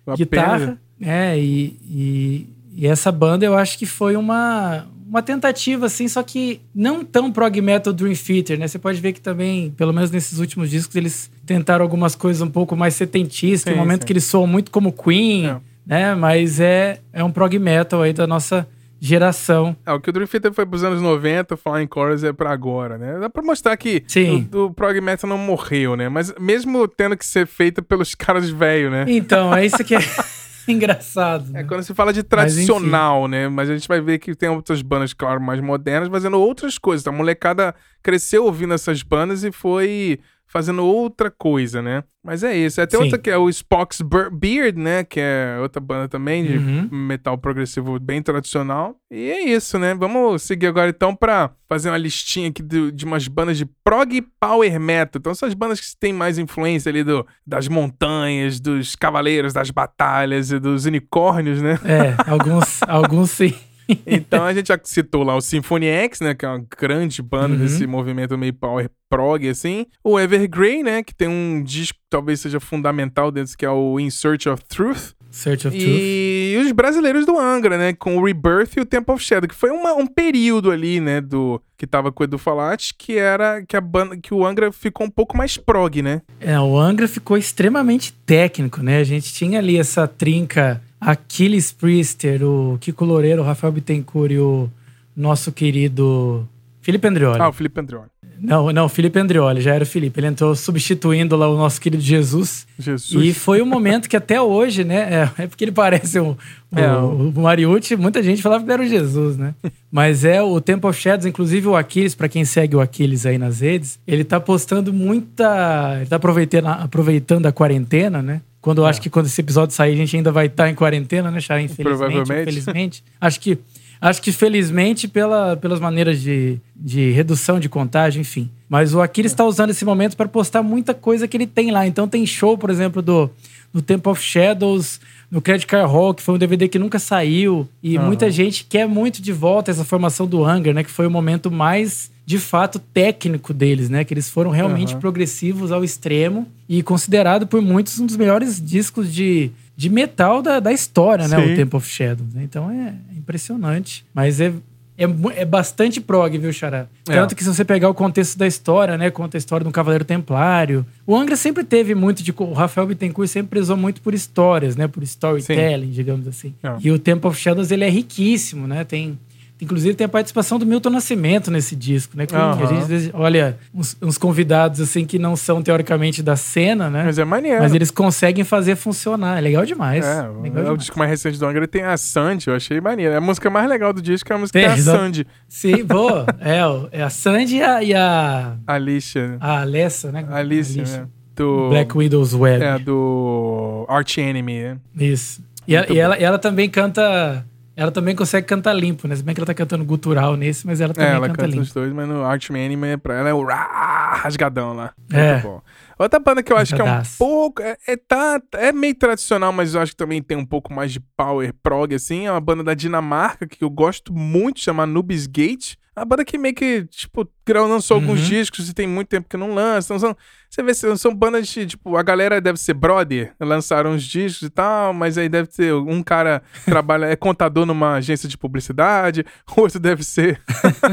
É, 0.07 0.15
guitarra. 0.15 0.59
pena. 0.59 0.81
É, 1.03 1.35
e, 1.39 1.77
e, 1.89 2.47
e 2.75 2.87
essa 2.87 3.11
banda 3.11 3.45
eu 3.45 3.55
acho 3.57 3.77
que 3.77 3.85
foi 3.85 4.15
uma, 4.15 4.85
uma 5.07 5.21
tentativa, 5.21 5.85
assim, 5.87 6.07
só 6.07 6.23
que 6.23 6.61
não 6.73 7.03
tão 7.03 7.31
prog 7.31 7.59
metal 7.61 7.91
Dream 7.93 8.13
Theater, 8.15 8.57
né? 8.59 8.67
Você 8.67 8.79
pode 8.79 8.99
ver 9.01 9.13
que 9.13 9.21
também, 9.21 9.71
pelo 9.71 9.91
menos 9.93 10.09
nesses 10.11 10.39
últimos 10.39 10.69
discos, 10.69 10.95
eles 10.95 11.29
tentaram 11.45 11.83
algumas 11.83 12.15
coisas 12.15 12.41
um 12.41 12.49
pouco 12.49 12.75
mais 12.75 12.93
setentistas, 12.95 13.63
tem 13.63 13.73
um 13.73 13.77
momento 13.77 14.01
sim. 14.01 14.07
que 14.07 14.13
eles 14.13 14.23
soam 14.23 14.47
muito 14.47 14.71
como 14.71 14.91
Queen, 14.93 15.47
É. 15.47 15.57
né? 15.85 16.15
Mas 16.15 16.59
é, 16.59 16.99
é 17.11 17.23
um 17.23 17.31
prog 17.31 17.57
metal 17.59 18.01
aí 18.01 18.13
da 18.13 18.25
nossa 18.25 18.67
geração. 19.03 19.75
É, 19.83 19.91
o 19.91 19.99
que 19.99 20.09
o 20.11 20.13
Dream 20.13 20.27
Theater 20.27 20.53
foi 20.53 20.65
pros 20.65 20.83
anos 20.83 21.01
90, 21.01 21.57
Flying 21.57 21.89
Chorus 21.91 22.23
é 22.23 22.31
pra 22.31 22.51
agora, 22.51 22.97
né? 22.99 23.17
Dá 23.19 23.29
pra 23.29 23.41
mostrar 23.41 23.75
que 23.75 24.03
Sim. 24.07 24.47
o, 24.53 24.65
o 24.65 24.73
prog 24.73 25.01
metal 25.01 25.27
não 25.27 25.39
morreu, 25.39 25.95
né? 25.97 26.07
Mas 26.07 26.31
mesmo 26.39 26.87
tendo 26.87 27.17
que 27.17 27.25
ser 27.25 27.47
feita 27.47 27.81
pelos 27.81 28.13
caras 28.15 28.49
velhos, 28.49 28.91
né? 28.91 29.05
Então, 29.07 29.53
é 29.55 29.65
isso 29.65 29.83
que 29.83 29.95
é 29.95 29.99
engraçado. 30.67 31.49
É 31.49 31.61
né? 31.61 31.63
quando 31.63 31.83
se 31.83 31.93
fala 31.93 32.11
de 32.13 32.23
tradicional, 32.23 33.27
né? 33.27 33.47
Mas 33.47 33.69
a 33.69 33.73
gente 33.73 33.87
vai 33.87 34.01
ver 34.01 34.19
que 34.19 34.35
tem 34.35 34.49
outras 34.49 34.81
bandas, 34.81 35.13
claro, 35.13 35.41
mais 35.41 35.59
modernas, 35.61 36.09
fazendo 36.09 36.39
outras 36.39 36.77
coisas. 36.77 37.05
A 37.07 37.11
molecada 37.11 37.73
cresceu 38.01 38.45
ouvindo 38.45 38.73
essas 38.73 39.03
bandas 39.03 39.43
e 39.43 39.51
foi 39.51 40.19
fazendo 40.51 40.83
outra 40.85 41.31
coisa, 41.31 41.81
né? 41.81 42.03
Mas 42.23 42.43
é 42.43 42.55
isso. 42.55 42.79
Até 42.79 42.97
Sim. 42.97 43.03
outra 43.03 43.17
que 43.17 43.29
é 43.31 43.37
o 43.37 43.49
Spock's 43.49 44.01
Beard, 44.31 44.77
né? 44.77 45.03
Que 45.03 45.19
é 45.19 45.57
outra 45.59 45.79
banda 45.81 46.07
também 46.07 46.43
de 46.45 46.57
Uhum. 46.57 46.89
metal 46.91 47.35
progressivo 47.37 47.97
bem 47.99 48.21
tradicional. 48.21 48.95
E 49.09 49.31
é 49.31 49.41
isso, 49.45 49.79
né? 49.79 49.95
Vamos 49.95 50.43
seguir 50.43 50.67
agora 50.67 50.89
então 50.89 51.15
pra 51.15 51.49
fazer 51.67 51.89
uma 51.89 51.97
listinha 51.97 52.49
aqui 52.49 52.61
de, 52.61 52.91
de 52.91 53.05
umas 53.05 53.27
bandas 53.27 53.57
de 53.57 53.65
prog 53.83 54.21
power 54.39 54.79
metal. 54.79 55.19
Então 55.19 55.31
essas 55.31 55.53
bandas 55.55 55.79
que 55.79 55.97
têm 55.99 56.13
mais 56.13 56.37
influência 56.37 56.89
ali 56.89 57.03
do, 57.03 57.25
das 57.47 57.67
montanhas, 57.67 58.59
dos 58.59 58.95
cavaleiros, 58.95 59.53
das 59.53 59.71
batalhas 59.71 60.51
e 60.51 60.59
dos 60.59 60.85
unicórnios, 60.85 61.61
né? 61.61 61.79
É, 61.85 62.29
alguns, 62.29 62.81
alguns 62.87 63.31
sim. 63.31 63.53
Então 64.05 64.43
a 64.45 64.53
gente 64.53 64.67
já 64.67 64.79
citou 64.83 65.23
lá 65.23 65.35
o 65.35 65.41
Symphony 65.41 65.87
X, 65.87 66.19
né? 66.21 66.33
Que 66.33 66.45
é 66.45 66.49
uma 66.49 66.63
grande 66.79 67.21
banda 67.21 67.55
Uhum. 67.55 67.59
desse 67.61 67.85
movimento 67.87 68.37
meio 68.37 68.53
power 68.53 68.89
prog, 69.09 69.47
assim. 69.49 69.85
O 70.03 70.19
Evergrey, 70.19 70.83
né? 70.83 71.03
Que 71.03 71.13
tem 71.13 71.27
um 71.27 71.61
disco 71.63 71.97
que 71.99 72.05
talvez 72.09 72.39
seja 72.39 72.59
fundamental 72.59 73.31
dentro, 73.31 73.57
que 73.57 73.65
é 73.65 73.69
o 73.69 73.99
In 73.99 74.09
Search 74.09 74.47
of 74.49 74.63
Truth. 74.67 75.13
Search 75.29 75.65
of 75.67 75.77
Truth. 75.77 75.89
E 75.89 76.57
os 76.61 76.71
brasileiros 76.73 77.25
do 77.25 77.37
Angra, 77.39 77.77
né? 77.77 77.93
Com 77.93 78.17
o 78.17 78.23
Rebirth 78.25 78.75
e 78.77 78.81
o 78.81 78.85
Temple 78.85 79.13
of 79.15 79.23
Shadow, 79.23 79.47
que 79.47 79.55
foi 79.55 79.69
uma- 79.69 79.93
um 79.93 80.05
período 80.05 80.71
ali, 80.71 80.99
né? 80.99 81.21
Do 81.21 81.61
que 81.77 81.87
tava 81.87 82.11
com 82.11 82.21
o 82.21 82.25
Edu 82.25 82.37
Falati, 82.37 82.93
que 82.97 83.17
era 83.17 83.63
que 83.65 83.75
a 83.77 83.81
banda, 83.81 84.15
que 84.17 84.33
o 84.33 84.45
Angra 84.45 84.71
ficou 84.71 85.07
um 85.07 85.09
pouco 85.09 85.35
mais 85.37 85.55
prog, 85.57 86.01
né? 86.01 86.21
É, 86.39 86.59
o 86.59 86.77
Angra 86.77 87.07
ficou 87.07 87.37
extremamente 87.37 88.13
técnico, 88.25 88.83
né? 88.83 88.97
A 88.97 89.03
gente 89.03 89.33
tinha 89.33 89.59
ali 89.59 89.77
essa 89.77 90.05
trinca 90.07 90.81
Aquiles 91.01 91.71
Priester, 91.71 92.43
o 92.43 92.77
Kiko 92.79 93.03
Loureiro, 93.03 93.41
o 93.41 93.45
Rafael 93.45 93.73
Bittencourt 93.73 94.31
e 94.31 94.37
o 94.37 94.69
nosso 95.17 95.51
querido 95.51 96.47
Felipe 96.81 97.07
Andrioli. 97.07 97.41
Ah, 97.41 97.49
o 97.49 97.53
Felipe 97.53 97.79
Andreoni. 97.79 98.07
Não, 98.39 98.71
não, 98.71 98.89
Felipe 98.89 99.19
Andrioli, 99.19 99.61
já 99.61 99.75
era 99.75 99.83
o 99.83 99.87
Felipe. 99.87 100.19
Ele 100.19 100.27
entrou 100.27 100.55
substituindo 100.55 101.35
lá 101.35 101.47
o 101.47 101.55
nosso 101.55 101.79
querido 101.79 102.01
Jesus. 102.01 102.65
Jesus. 102.77 103.23
E 103.23 103.33
foi 103.35 103.61
um 103.61 103.67
momento 103.67 104.09
que 104.09 104.17
até 104.17 104.41
hoje, 104.41 104.83
né? 104.83 105.29
É, 105.37 105.43
é 105.43 105.47
porque 105.47 105.63
ele 105.63 105.71
parece 105.71 106.19
um, 106.19 106.31
o, 106.73 106.79
É, 106.79 106.91
o, 106.91 107.29
o 107.29 107.41
Mariucci, 107.41 107.95
muita 107.95 108.23
gente 108.23 108.41
falava 108.41 108.63
que 108.65 108.71
era 108.71 108.81
o 108.81 108.87
Jesus, 108.87 109.37
né? 109.37 109.53
Mas 109.91 110.25
é 110.25 110.41
o 110.41 110.59
Temple 110.59 110.89
of 110.89 110.99
Shadows, 110.99 111.27
inclusive 111.27 111.67
o 111.67 111.75
Aquiles, 111.75 112.15
pra 112.15 112.27
quem 112.27 112.43
segue 112.43 112.75
o 112.75 112.81
Aquiles 112.81 113.27
aí 113.27 113.37
nas 113.37 113.59
redes, 113.59 113.99
ele 114.07 114.23
tá 114.23 114.39
postando 114.39 114.91
muita. 114.91 115.97
Ele 115.97 116.07
tá 116.07 116.15
aproveitando, 116.15 116.67
aproveitando 116.67 117.45
a 117.45 117.51
quarentena, 117.51 118.23
né? 118.23 118.41
Quando 118.61 118.81
eu 118.81 118.85
acho 118.85 119.01
que 119.01 119.09
quando 119.09 119.25
esse 119.25 119.41
episódio 119.41 119.73
sair, 119.73 119.93
a 119.93 119.97
gente 119.97 120.15
ainda 120.15 120.31
vai 120.31 120.45
estar 120.45 120.69
em 120.69 120.75
quarentena, 120.75 121.31
né, 121.31 121.39
Chara? 121.41 121.61
Infelizmente. 121.61 121.97
Provavelmente. 121.97 122.41
Infelizmente. 122.41 123.03
Acho 123.19 123.39
que. 123.39 123.57
Acho 123.99 124.19
que 124.19 124.31
felizmente 124.31 125.07
pela, 125.07 125.55
pelas 125.55 125.79
maneiras 125.79 126.19
de, 126.19 126.59
de 126.75 127.11
redução 127.11 127.59
de 127.59 127.69
contágio, 127.69 128.19
enfim. 128.19 128.49
Mas 128.67 128.95
o 128.95 129.01
Aquiles 129.01 129.31
está 129.31 129.45
usando 129.45 129.69
esse 129.69 129.85
momento 129.85 130.17
para 130.17 130.27
postar 130.27 130.63
muita 130.63 130.91
coisa 130.91 131.27
que 131.27 131.37
ele 131.37 131.45
tem 131.45 131.69
lá. 131.69 131.85
Então 131.85 132.07
tem 132.07 132.25
show, 132.25 132.57
por 132.57 132.71
exemplo, 132.71 132.99
do, 132.99 133.29
do 133.71 133.79
Temple 133.79 134.11
of 134.11 134.19
Shadows, 134.19 134.99
no 135.29 135.39
Credit 135.39 135.67
Card 135.67 135.91
Hall, 135.91 136.15
que 136.15 136.23
foi 136.23 136.33
um 136.33 136.37
DVD 136.39 136.67
que 136.67 136.79
nunca 136.79 136.97
saiu. 136.97 137.69
E 137.83 137.95
Aham. 137.95 138.07
muita 138.07 138.31
gente 138.31 138.65
quer 138.65 138.87
muito 138.87 139.21
de 139.21 139.31
volta 139.31 139.69
essa 139.69 139.85
formação 139.85 140.25
do 140.25 140.43
Hunger, 140.43 140.73
né? 140.73 140.83
Que 140.83 140.89
foi 140.89 141.05
o 141.05 141.11
momento 141.11 141.51
mais, 141.51 142.11
de 142.31 142.39
fato, 142.39 142.79
técnico 142.79 143.53
deles, 143.53 143.89
né? 143.89 144.05
Que 144.05 144.13
eles 144.13 144.29
foram 144.29 144.51
realmente 144.51 144.93
Aham. 144.93 145.01
progressivos 145.01 145.69
ao 145.69 145.83
extremo 145.83 146.47
e 146.67 146.81
considerado 146.81 147.45
por 147.45 147.61
muitos 147.61 147.99
um 147.99 148.05
dos 148.05 148.15
melhores 148.15 148.61
discos 148.61 149.13
de, 149.13 149.51
de 149.75 149.89
metal 149.89 150.41
da, 150.41 150.61
da 150.61 150.71
história, 150.71 151.27
né? 151.27 151.35
Sim. 151.35 151.51
O 151.51 151.55
Temple 151.57 151.75
of 151.75 151.89
Shadows. 151.89 152.33
né? 152.33 152.43
Então 152.45 152.71
é 152.71 152.93
impressionante. 153.17 154.05
Mas 154.13 154.39
é, 154.39 154.53
é, 154.97 155.03
é 155.35 155.43
bastante 155.43 155.99
prog, 155.99 156.37
viu, 156.37 156.53
Xará? 156.53 156.87
É. 157.09 157.13
Tanto 157.15 157.35
que 157.35 157.43
se 157.43 157.53
você 157.53 157.65
pegar 157.65 157.89
o 157.89 157.93
contexto 157.93 158.37
da 158.37 158.47
história, 158.47 158.97
né? 158.97 159.11
Conta 159.11 159.35
a 159.35 159.39
história 159.39 159.65
do 159.65 159.71
Cavaleiro 159.71 160.05
Templário. 160.05 160.85
O 161.05 161.13
Angra 161.13 161.35
sempre 161.35 161.65
teve 161.65 161.93
muito 161.93 162.23
de... 162.23 162.33
O 162.37 162.53
Rafael 162.53 162.87
Bittencourt 162.87 163.29
sempre 163.29 163.49
prezou 163.49 163.75
muito 163.75 163.99
por 164.01 164.13
histórias, 164.13 164.77
né? 164.77 164.87
Por 164.87 165.03
storytelling, 165.03 165.89
digamos 165.89 166.25
assim. 166.29 166.53
É. 166.63 166.77
E 166.79 166.91
o 166.91 166.97
Temple 166.97 167.27
of 167.27 167.37
Shadows, 167.37 167.71
ele 167.71 167.83
é 167.83 167.89
riquíssimo, 167.89 168.67
né? 168.67 168.85
Tem... 168.85 169.19
Inclusive 169.61 169.93
tem 169.93 170.05
a 170.05 170.09
participação 170.09 170.57
do 170.57 170.65
Milton 170.65 170.89
Nascimento 170.89 171.51
nesse 171.51 171.75
disco, 171.75 172.17
né? 172.17 172.25
Que 172.25 172.35
Aham. 172.35 172.63
a 172.63 172.65
gente 172.87 173.11
olha 173.13 173.57
uns, 173.73 173.95
uns 174.01 174.17
convidados 174.17 174.81
assim 174.81 175.05
que 175.05 175.19
não 175.19 175.35
são 175.35 175.61
teoricamente 175.61 176.23
da 176.23 176.35
cena, 176.35 176.89
né? 176.89 177.03
Mas 177.05 177.19
é 177.19 177.23
maneiro. 177.23 177.59
Mas 177.61 177.73
eles 177.75 177.91
conseguem 177.91 178.43
fazer 178.43 178.75
funcionar. 178.75 179.37
É 179.37 179.41
legal 179.41 179.63
demais. 179.63 180.03
É, 180.03 180.21
legal 180.23 180.27
é 180.27 180.49
o 180.49 180.63
demais. 180.63 180.79
disco 180.79 180.97
mais 180.97 181.11
recente 181.11 181.37
do 181.37 181.45
Angra 181.45 181.67
tem 181.67 181.83
a 181.83 181.95
Sandy, 181.95 182.47
eu 182.47 182.55
achei 182.55 182.81
maneiro. 182.81 183.15
A 183.15 183.21
música 183.21 183.49
mais 183.51 183.69
legal 183.69 183.93
do 183.93 184.01
disco 184.01 184.33
é 184.33 184.35
a 184.35 184.39
música 184.39 184.59
Tem, 184.59 184.67
da. 184.67 184.77
Sandy, 184.77 185.27
Sim, 185.47 185.83
boa. 185.85 186.25
É, 186.41 186.65
o- 186.65 186.89
é 186.91 187.03
a 187.03 187.09
Sandy 187.11 187.57
e 187.57 187.63
a, 187.63 187.83
e 187.83 187.93
a, 187.93 188.55
a 188.65 188.73
Alicia. 188.73 189.37
a 189.39 189.61
Alessa, 189.61 190.11
né? 190.11 190.25
A 190.27 190.37
Alicia, 190.37 190.83
né? 190.83 191.07
Do, 191.35 191.69
Black 191.69 191.95
Widow's 191.95 192.33
Web. 192.33 192.63
É, 192.63 192.79
do 192.79 193.85
Arch 193.87 194.17
Enemy, 194.17 194.59
né? 194.63 194.77
Isso. 194.97 195.43
E, 195.67 195.77
Muito 195.77 195.93
e 195.93 195.99
ela, 195.99 196.17
e 196.19 196.23
ela 196.23 196.39
também 196.39 196.67
canta. 196.67 197.45
Ela 197.75 197.91
também 197.91 198.15
consegue 198.15 198.45
cantar 198.45 198.73
limpo, 198.73 199.07
né? 199.07 199.15
Se 199.15 199.23
bem 199.23 199.33
que 199.33 199.39
ela 199.39 199.45
tá 199.45 199.53
cantando 199.53 199.83
gutural 199.85 200.35
nesse, 200.35 200.67
mas 200.67 200.81
ela 200.81 200.91
É, 200.91 200.93
também 200.93 201.09
ela 201.11 201.27
canta, 201.27 201.37
canta 201.37 201.47
limpo. 201.51 201.61
os 201.61 201.73
dois, 201.73 201.91
mas 201.93 202.07
no 202.07 202.23
Arch 202.23 202.49
Enemy, 202.49 202.87
é 202.89 202.97
pra 202.97 203.15
ela 203.15 203.29
é 203.29 203.33
o 203.33 203.43
rasgadão 203.43 204.73
lá. 204.73 204.93
Muito 204.97 205.15
É. 205.15 205.39
bom. 205.39 205.61
Outra 205.97 206.19
banda 206.19 206.41
que 206.43 206.51
eu 206.51 206.57
acho 206.57 206.75
que 206.75 206.81
é 206.81 206.83
um 206.83 207.01
pouco. 207.17 207.61
É, 207.61 207.77
é, 207.87 207.95
tá, 207.95 208.41
é 208.53 208.71
meio 208.71 208.95
tradicional, 208.95 209.53
mas 209.53 209.73
eu 209.75 209.81
acho 209.81 209.91
que 209.91 209.97
também 209.97 210.21
tem 210.21 210.35
um 210.37 210.45
pouco 210.45 210.73
mais 210.73 210.91
de 210.91 210.99
power 211.15 211.53
prog, 211.61 211.93
assim. 211.93 212.25
É 212.27 212.31
uma 212.31 212.41
banda 212.41 212.63
da 212.63 212.73
Dinamarca 212.73 213.47
que 213.47 213.63
eu 213.63 213.69
gosto 213.69 214.11
muito, 214.13 214.59
chama 214.59 214.85
Nubis 214.85 215.27
Gate. 215.27 215.75
É 215.95 215.99
Uma 215.99 216.05
banda 216.05 216.25
que 216.25 216.37
meio 216.37 216.55
que, 216.55 216.85
tipo, 216.85 217.25
gra- 217.53 217.65
lançou 217.65 217.95
alguns 217.95 218.19
Uhum. 218.21 218.25
discos 218.29 218.69
e 218.69 218.73
tem 218.73 218.87
muito 218.87 219.07
tempo 219.07 219.27
que 219.29 219.37
não 219.37 219.53
lança. 219.53 219.87
Então, 219.93 219.99
são, 219.99 220.17
você 220.49 220.63
vê, 220.63 220.73
são, 220.73 220.95
são 220.97 221.15
bandas 221.15 221.47
de, 221.47 221.65
tipo, 221.65 221.95
a 221.97 222.03
galera 222.03 222.39
deve 222.41 222.59
ser 222.59 222.73
brother, 222.73 223.33
lançaram 223.39 223.91
uns 223.91 224.03
discos 224.03 224.47
e 224.47 224.49
tal, 224.49 224.93
mas 224.93 225.17
aí 225.17 225.29
deve 225.29 225.47
ter 225.47 225.73
um 225.73 226.01
cara 226.03 226.41
trabalha, 226.65 227.05
é 227.05 227.15
contador 227.15 227.65
numa 227.65 227.95
agência 227.95 228.27
de 228.27 228.37
publicidade, 228.37 229.25
outro 229.55 229.79
deve 229.79 230.03
ser. 230.03 230.41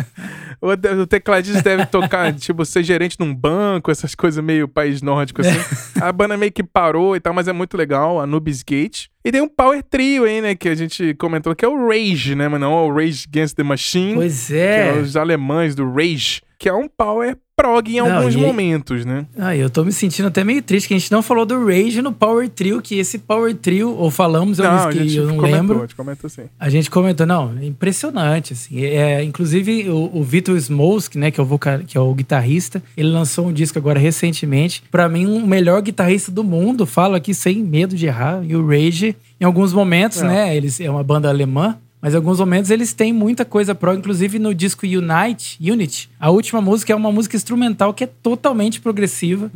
o, 0.60 1.06
tecladista 1.06 1.62
deve 1.62 1.86
tocar, 1.86 2.32
tipo, 2.34 2.64
ser 2.64 2.82
gerente 2.82 3.16
num 3.18 3.34
banco, 3.34 3.90
essas 3.90 4.14
coisas 4.14 4.42
meio 4.42 4.68
país 4.68 5.02
nórdico, 5.02 5.40
assim. 5.40 5.58
a 6.00 6.12
banda 6.12 6.36
meio 6.36 6.52
que 6.52 6.62
parou 6.62 7.16
e 7.16 7.20
tal, 7.20 7.32
mas 7.32 7.48
é 7.48 7.52
muito 7.52 7.76
legal, 7.76 8.20
a 8.20 8.26
Nubis 8.26 8.62
Gate. 8.62 9.06
E 9.24 9.32
tem 9.32 9.40
um 9.40 9.48
power 9.48 9.82
trio 9.82 10.24
aí, 10.24 10.40
né, 10.40 10.54
que 10.54 10.68
a 10.68 10.74
gente 10.74 11.14
comentou, 11.14 11.54
que 11.54 11.64
é 11.64 11.68
o 11.68 11.88
Rage, 11.88 12.34
né, 12.34 12.44
é 12.46 12.66
o 12.66 12.92
Rage 12.94 13.26
Against 13.28 13.56
the 13.56 13.62
Machine. 13.62 14.14
Pois 14.14 14.46
Que 14.46 14.54
é. 14.54 14.88
é 14.96 15.00
os 15.00 15.16
alemães 15.16 15.74
do 15.74 15.90
Rage, 15.92 16.40
que 16.58 16.68
é 16.68 16.72
um 16.74 16.88
power 16.88 17.36
prog 17.56 17.88
em 17.90 17.96
Não, 18.00 18.18
alguns 18.18 18.34
e- 18.34 18.38
momentos, 18.38 19.04
né? 19.04 19.26
Ah, 19.36 19.54
eu 19.56 19.68
tô 19.68 19.84
me 19.84 19.90
sentindo 19.92 20.28
até 20.28 20.44
meio 20.44 20.62
triste 20.62 20.86
que 20.86 20.94
a 20.94 20.98
gente 20.98 21.10
não 21.10 21.22
falou 21.24 21.44
do 21.44 21.66
Rage 21.66 22.00
no 22.00 22.12
Power 22.12 22.48
Trio, 22.48 22.80
que 22.80 22.96
esse 22.96 23.18
Power 23.18 23.52
Trio, 23.56 23.90
ou 23.96 24.12
falamos, 24.12 24.60
eu, 24.60 24.64
não, 24.64 24.92
gente 24.92 25.16
eu 25.16 25.26
não 25.26 25.36
comentou, 25.36 25.56
lembro. 25.60 25.78
a 25.78 25.80
gente 25.82 25.94
comentou 25.96 26.30
sim. 26.30 26.42
A 26.58 26.70
gente 26.70 26.88
comentou, 26.88 27.26
não, 27.26 27.56
é 27.60 27.64
impressionante, 27.64 28.52
assim. 28.52 28.80
É, 28.84 29.24
inclusive, 29.24 29.88
o, 29.90 30.10
o 30.18 30.22
Vitor 30.22 30.56
Smolsk, 30.56 31.16
né, 31.16 31.32
que 31.32 31.40
é, 31.40 31.42
o 31.42 31.46
vocal, 31.46 31.80
que 31.80 31.98
é 31.98 32.00
o 32.00 32.14
guitarrista, 32.14 32.80
ele 32.96 33.08
lançou 33.08 33.48
um 33.48 33.52
disco 33.52 33.76
agora 33.76 33.98
recentemente. 33.98 34.84
Pra 34.88 35.08
mim, 35.08 35.26
o 35.26 35.44
melhor 35.44 35.82
guitarrista 35.82 36.30
do 36.30 36.44
mundo, 36.44 36.86
falo 36.86 37.16
aqui 37.16 37.34
sem 37.34 37.62
medo 37.64 37.96
de 37.96 38.06
errar. 38.06 38.40
E 38.44 38.54
o 38.54 38.64
Rage, 38.64 39.16
em 39.40 39.44
alguns 39.44 39.72
momentos, 39.72 40.22
É. 40.22 40.26
né, 40.28 40.56
eles 40.56 40.80
é 40.80 40.88
uma 40.88 41.02
banda 41.02 41.28
alemã, 41.28 41.76
mas 42.00 42.14
em 42.14 42.16
alguns 42.16 42.38
momentos 42.40 42.70
eles 42.70 42.92
têm 42.92 43.12
muita 43.12 43.44
coisa 43.44 43.74
pro, 43.74 43.94
inclusive 43.94 44.38
no 44.38 44.54
disco 44.54 44.86
Unite, 44.86 45.58
Unity. 45.60 46.08
A 46.18 46.30
última 46.30 46.60
música 46.60 46.92
é 46.92 46.96
uma 46.96 47.10
música 47.12 47.36
instrumental 47.36 47.92
que 47.94 48.04
é 48.04 48.06
totalmente 48.06 48.80
progressiva, 48.80 49.50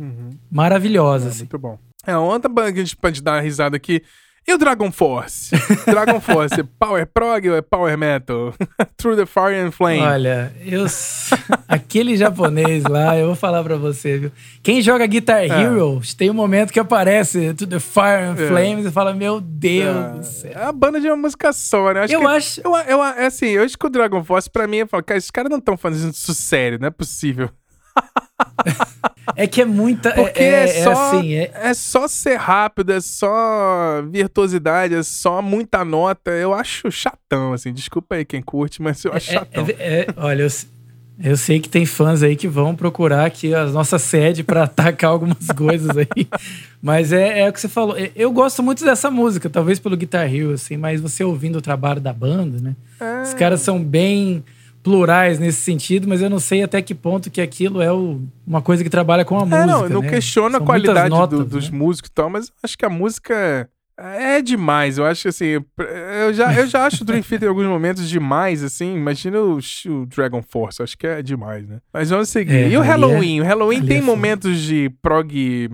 maravilhosa, 0.51 1.27
É, 1.27 1.29
assim. 1.29 1.39
muito 1.39 1.57
bom. 1.57 1.77
É, 2.05 2.17
outra 2.17 2.49
banda 2.49 2.73
que 2.73 2.79
a 2.79 2.83
gente 2.83 2.97
pode 2.97 3.21
dar 3.21 3.33
uma 3.35 3.41
risada 3.41 3.77
aqui. 3.77 4.03
E 4.45 4.53
o 4.53 4.57
Dragon 4.57 4.91
Force? 4.91 5.55
Dragon 5.87 6.19
Force, 6.19 6.59
é 6.59 6.63
power 6.77 7.07
prog 7.07 7.49
ou 7.49 7.55
é 7.55 7.61
power 7.61 7.97
metal? 7.97 8.53
Through 8.97 9.15
the 9.15 9.25
Fire 9.25 9.55
and 9.57 9.71
Flame. 9.71 10.01
Olha, 10.01 10.53
eu. 10.65 10.85
Aquele 11.67 12.17
japonês 12.17 12.83
lá, 12.83 13.17
eu 13.17 13.27
vou 13.27 13.35
falar 13.35 13.63
pra 13.63 13.77
você, 13.77 14.17
viu? 14.17 14.31
Quem 14.61 14.81
joga 14.81 15.05
Guitar 15.07 15.43
Hero, 15.43 16.01
tem 16.17 16.29
um 16.29 16.33
momento 16.33 16.73
que 16.73 16.79
aparece 16.79 17.53
To 17.53 17.65
the 17.65 17.79
Fire 17.79 18.23
and 18.23 18.35
É. 18.37 18.47
Flames 18.47 18.85
e 18.85 18.91
fala: 18.91 19.13
Meu 19.13 19.39
Deus 19.39 20.11
do 20.17 20.23
céu. 20.23 20.51
É 20.53 20.63
a 20.65 20.71
banda 20.73 20.99
de 20.99 21.07
uma 21.07 21.15
música 21.15 21.53
só, 21.53 21.93
né? 21.93 22.01
Acho 22.01 22.13
Eu 22.13 22.19
que, 22.19 22.25
acho- 22.27 22.61
Eu, 22.63 22.75
eu, 22.75 23.03
é 23.03 23.25
assim, 23.27 23.47
eu 23.47 23.63
acho 23.63 23.77
que 23.77 23.85
o 23.87 23.89
Dragon 23.89 24.23
Force, 24.23 24.49
pra 24.49 24.67
mim, 24.67 24.77
eu 24.77 24.87
falo, 24.87 25.03
cara, 25.03 25.17
esses 25.17 25.31
caras 25.31 25.49
não 25.49 25.59
estão 25.59 25.77
fazendo 25.77 26.11
isso 26.13 26.33
sério, 26.33 26.77
não 26.79 26.87
é 26.87 26.91
possível. 26.91 27.49
É 29.35 29.47
que 29.47 29.61
é 29.61 29.65
muita. 29.65 30.11
Porque 30.11 30.41
é, 30.41 30.65
é, 30.65 30.79
é 30.79 30.83
só, 30.83 30.91
assim, 30.91 31.33
é... 31.35 31.51
é- 31.53 31.73
só 31.73 32.07
ser 32.07 32.35
rápido, 32.35 32.91
é 32.91 32.99
só 33.01 34.01
virtuosidade, 34.09 34.95
é 34.95 35.03
só 35.03 35.41
muita 35.41 35.83
nota. 35.85 36.31
Eu 36.31 36.53
acho 36.53 36.91
chatão, 36.91 37.53
assim. 37.53 37.71
Desculpa 37.73 38.15
aí 38.15 38.25
quem 38.25 38.41
curte, 38.41 38.81
mas 38.81 39.03
eu 39.05 39.13
acho 39.13 39.31
É- 39.31 39.33
chatão. 39.33 39.65
é- 39.79 39.99
é- 40.01 40.07
olha, 40.17 40.43
eu, 40.43 40.49
eu 41.23 41.37
sei 41.37 41.59
que 41.59 41.69
tem 41.69 41.85
fãs 41.85 42.21
aí 42.23 42.35
que 42.35 42.47
vão 42.47 42.75
procurar 42.75 43.25
aqui 43.25 43.53
a 43.53 43.65
nossa 43.67 43.97
sede 43.99 44.43
pra 44.43 44.63
atacar 44.65 45.11
algumas 45.11 45.47
coisas 45.55 45.95
aí. 45.97 46.27
Mas 46.81 47.13
é, 47.13 47.41
é 47.41 47.49
o 47.49 47.53
que 47.53 47.61
você 47.61 47.69
falou. 47.69 47.97
É, 47.97 48.11
Eu 48.15 48.31
gosto 48.31 48.61
muito 48.61 48.83
dessa 48.83 49.09
música, 49.09 49.49
talvez 49.49 49.79
pelo 49.79 49.95
Guitar 49.95 50.33
Hero, 50.33 50.51
assim, 50.51 50.75
mas 50.75 50.99
você 50.99 51.23
ouvindo 51.23 51.57
o 51.57 51.61
trabalho 51.61 52.01
da 52.01 52.11
banda, 52.11 52.59
né? 52.59 52.75
É. 52.99 53.21
Os 53.21 53.33
caras 53.33 53.61
são 53.61 53.81
bem 53.81 54.43
plurais 54.83 55.39
nesse 55.39 55.61
sentido, 55.61 56.07
mas 56.07 56.21
eu 56.21 56.29
não 56.29 56.39
sei 56.39 56.61
até 56.61 56.81
que 56.81 56.93
ponto 56.93 57.31
que 57.31 57.39
aquilo 57.41 57.81
é 57.81 57.91
o- 57.91 58.21
uma 58.45 58.61
coisa 58.61 58.83
que 58.83 58.89
trabalha 58.89 59.23
com 59.23 59.37
a 59.39 59.41
É, 59.41 59.45
música. 59.45 59.65
não, 59.65 59.89
não 59.89 60.01
né? 60.01 60.09
questiono 60.09 60.57
a 60.57 60.61
qualidade 60.61 61.09
muitas 61.09 61.29
do- 61.29 61.37
notas, 61.37 61.51
dos 61.51 61.69
né? 61.71 61.77
músicos 61.77 62.09
e 62.09 62.13
tal, 62.13 62.29
mas 62.29 62.51
acho 62.61 62.77
que 62.77 62.85
a 62.85 62.89
música 62.89 63.69
é 63.97 64.41
demais. 64.41 64.97
Eu 64.97 65.05
acho 65.05 65.21
que 65.21 65.27
assim, 65.29 65.45
eu 66.25 66.33
já, 66.33 66.53
eu 66.53 66.67
já 66.67 66.85
acho 66.85 67.03
o 67.03 67.05
Dream 67.05 67.21
Theater 67.21 67.45
em 67.47 67.49
alguns 67.49 67.67
momentos 67.67 68.09
demais, 68.09 68.63
assim. 68.63 68.95
Imagina 68.95 69.39
o, 69.39 69.59
o 69.59 70.05
Dragon 70.07 70.41
Force, 70.41 70.81
acho 70.81 70.97
que 70.97 71.07
é 71.07 71.21
demais, 71.21 71.65
né? 71.67 71.79
Mas 71.93 72.09
vamos 72.09 72.27
seguir. 72.29 72.53
É, 72.53 72.69
e 72.69 72.75
o 72.77 72.81
ali 72.81 72.89
Halloween? 72.89 73.39
o 73.41 73.43
Halloween 73.45 73.85
tem 73.85 73.99
é 73.99 74.01
momentos 74.01 74.59
de 74.59 74.89
prog, 75.01 75.69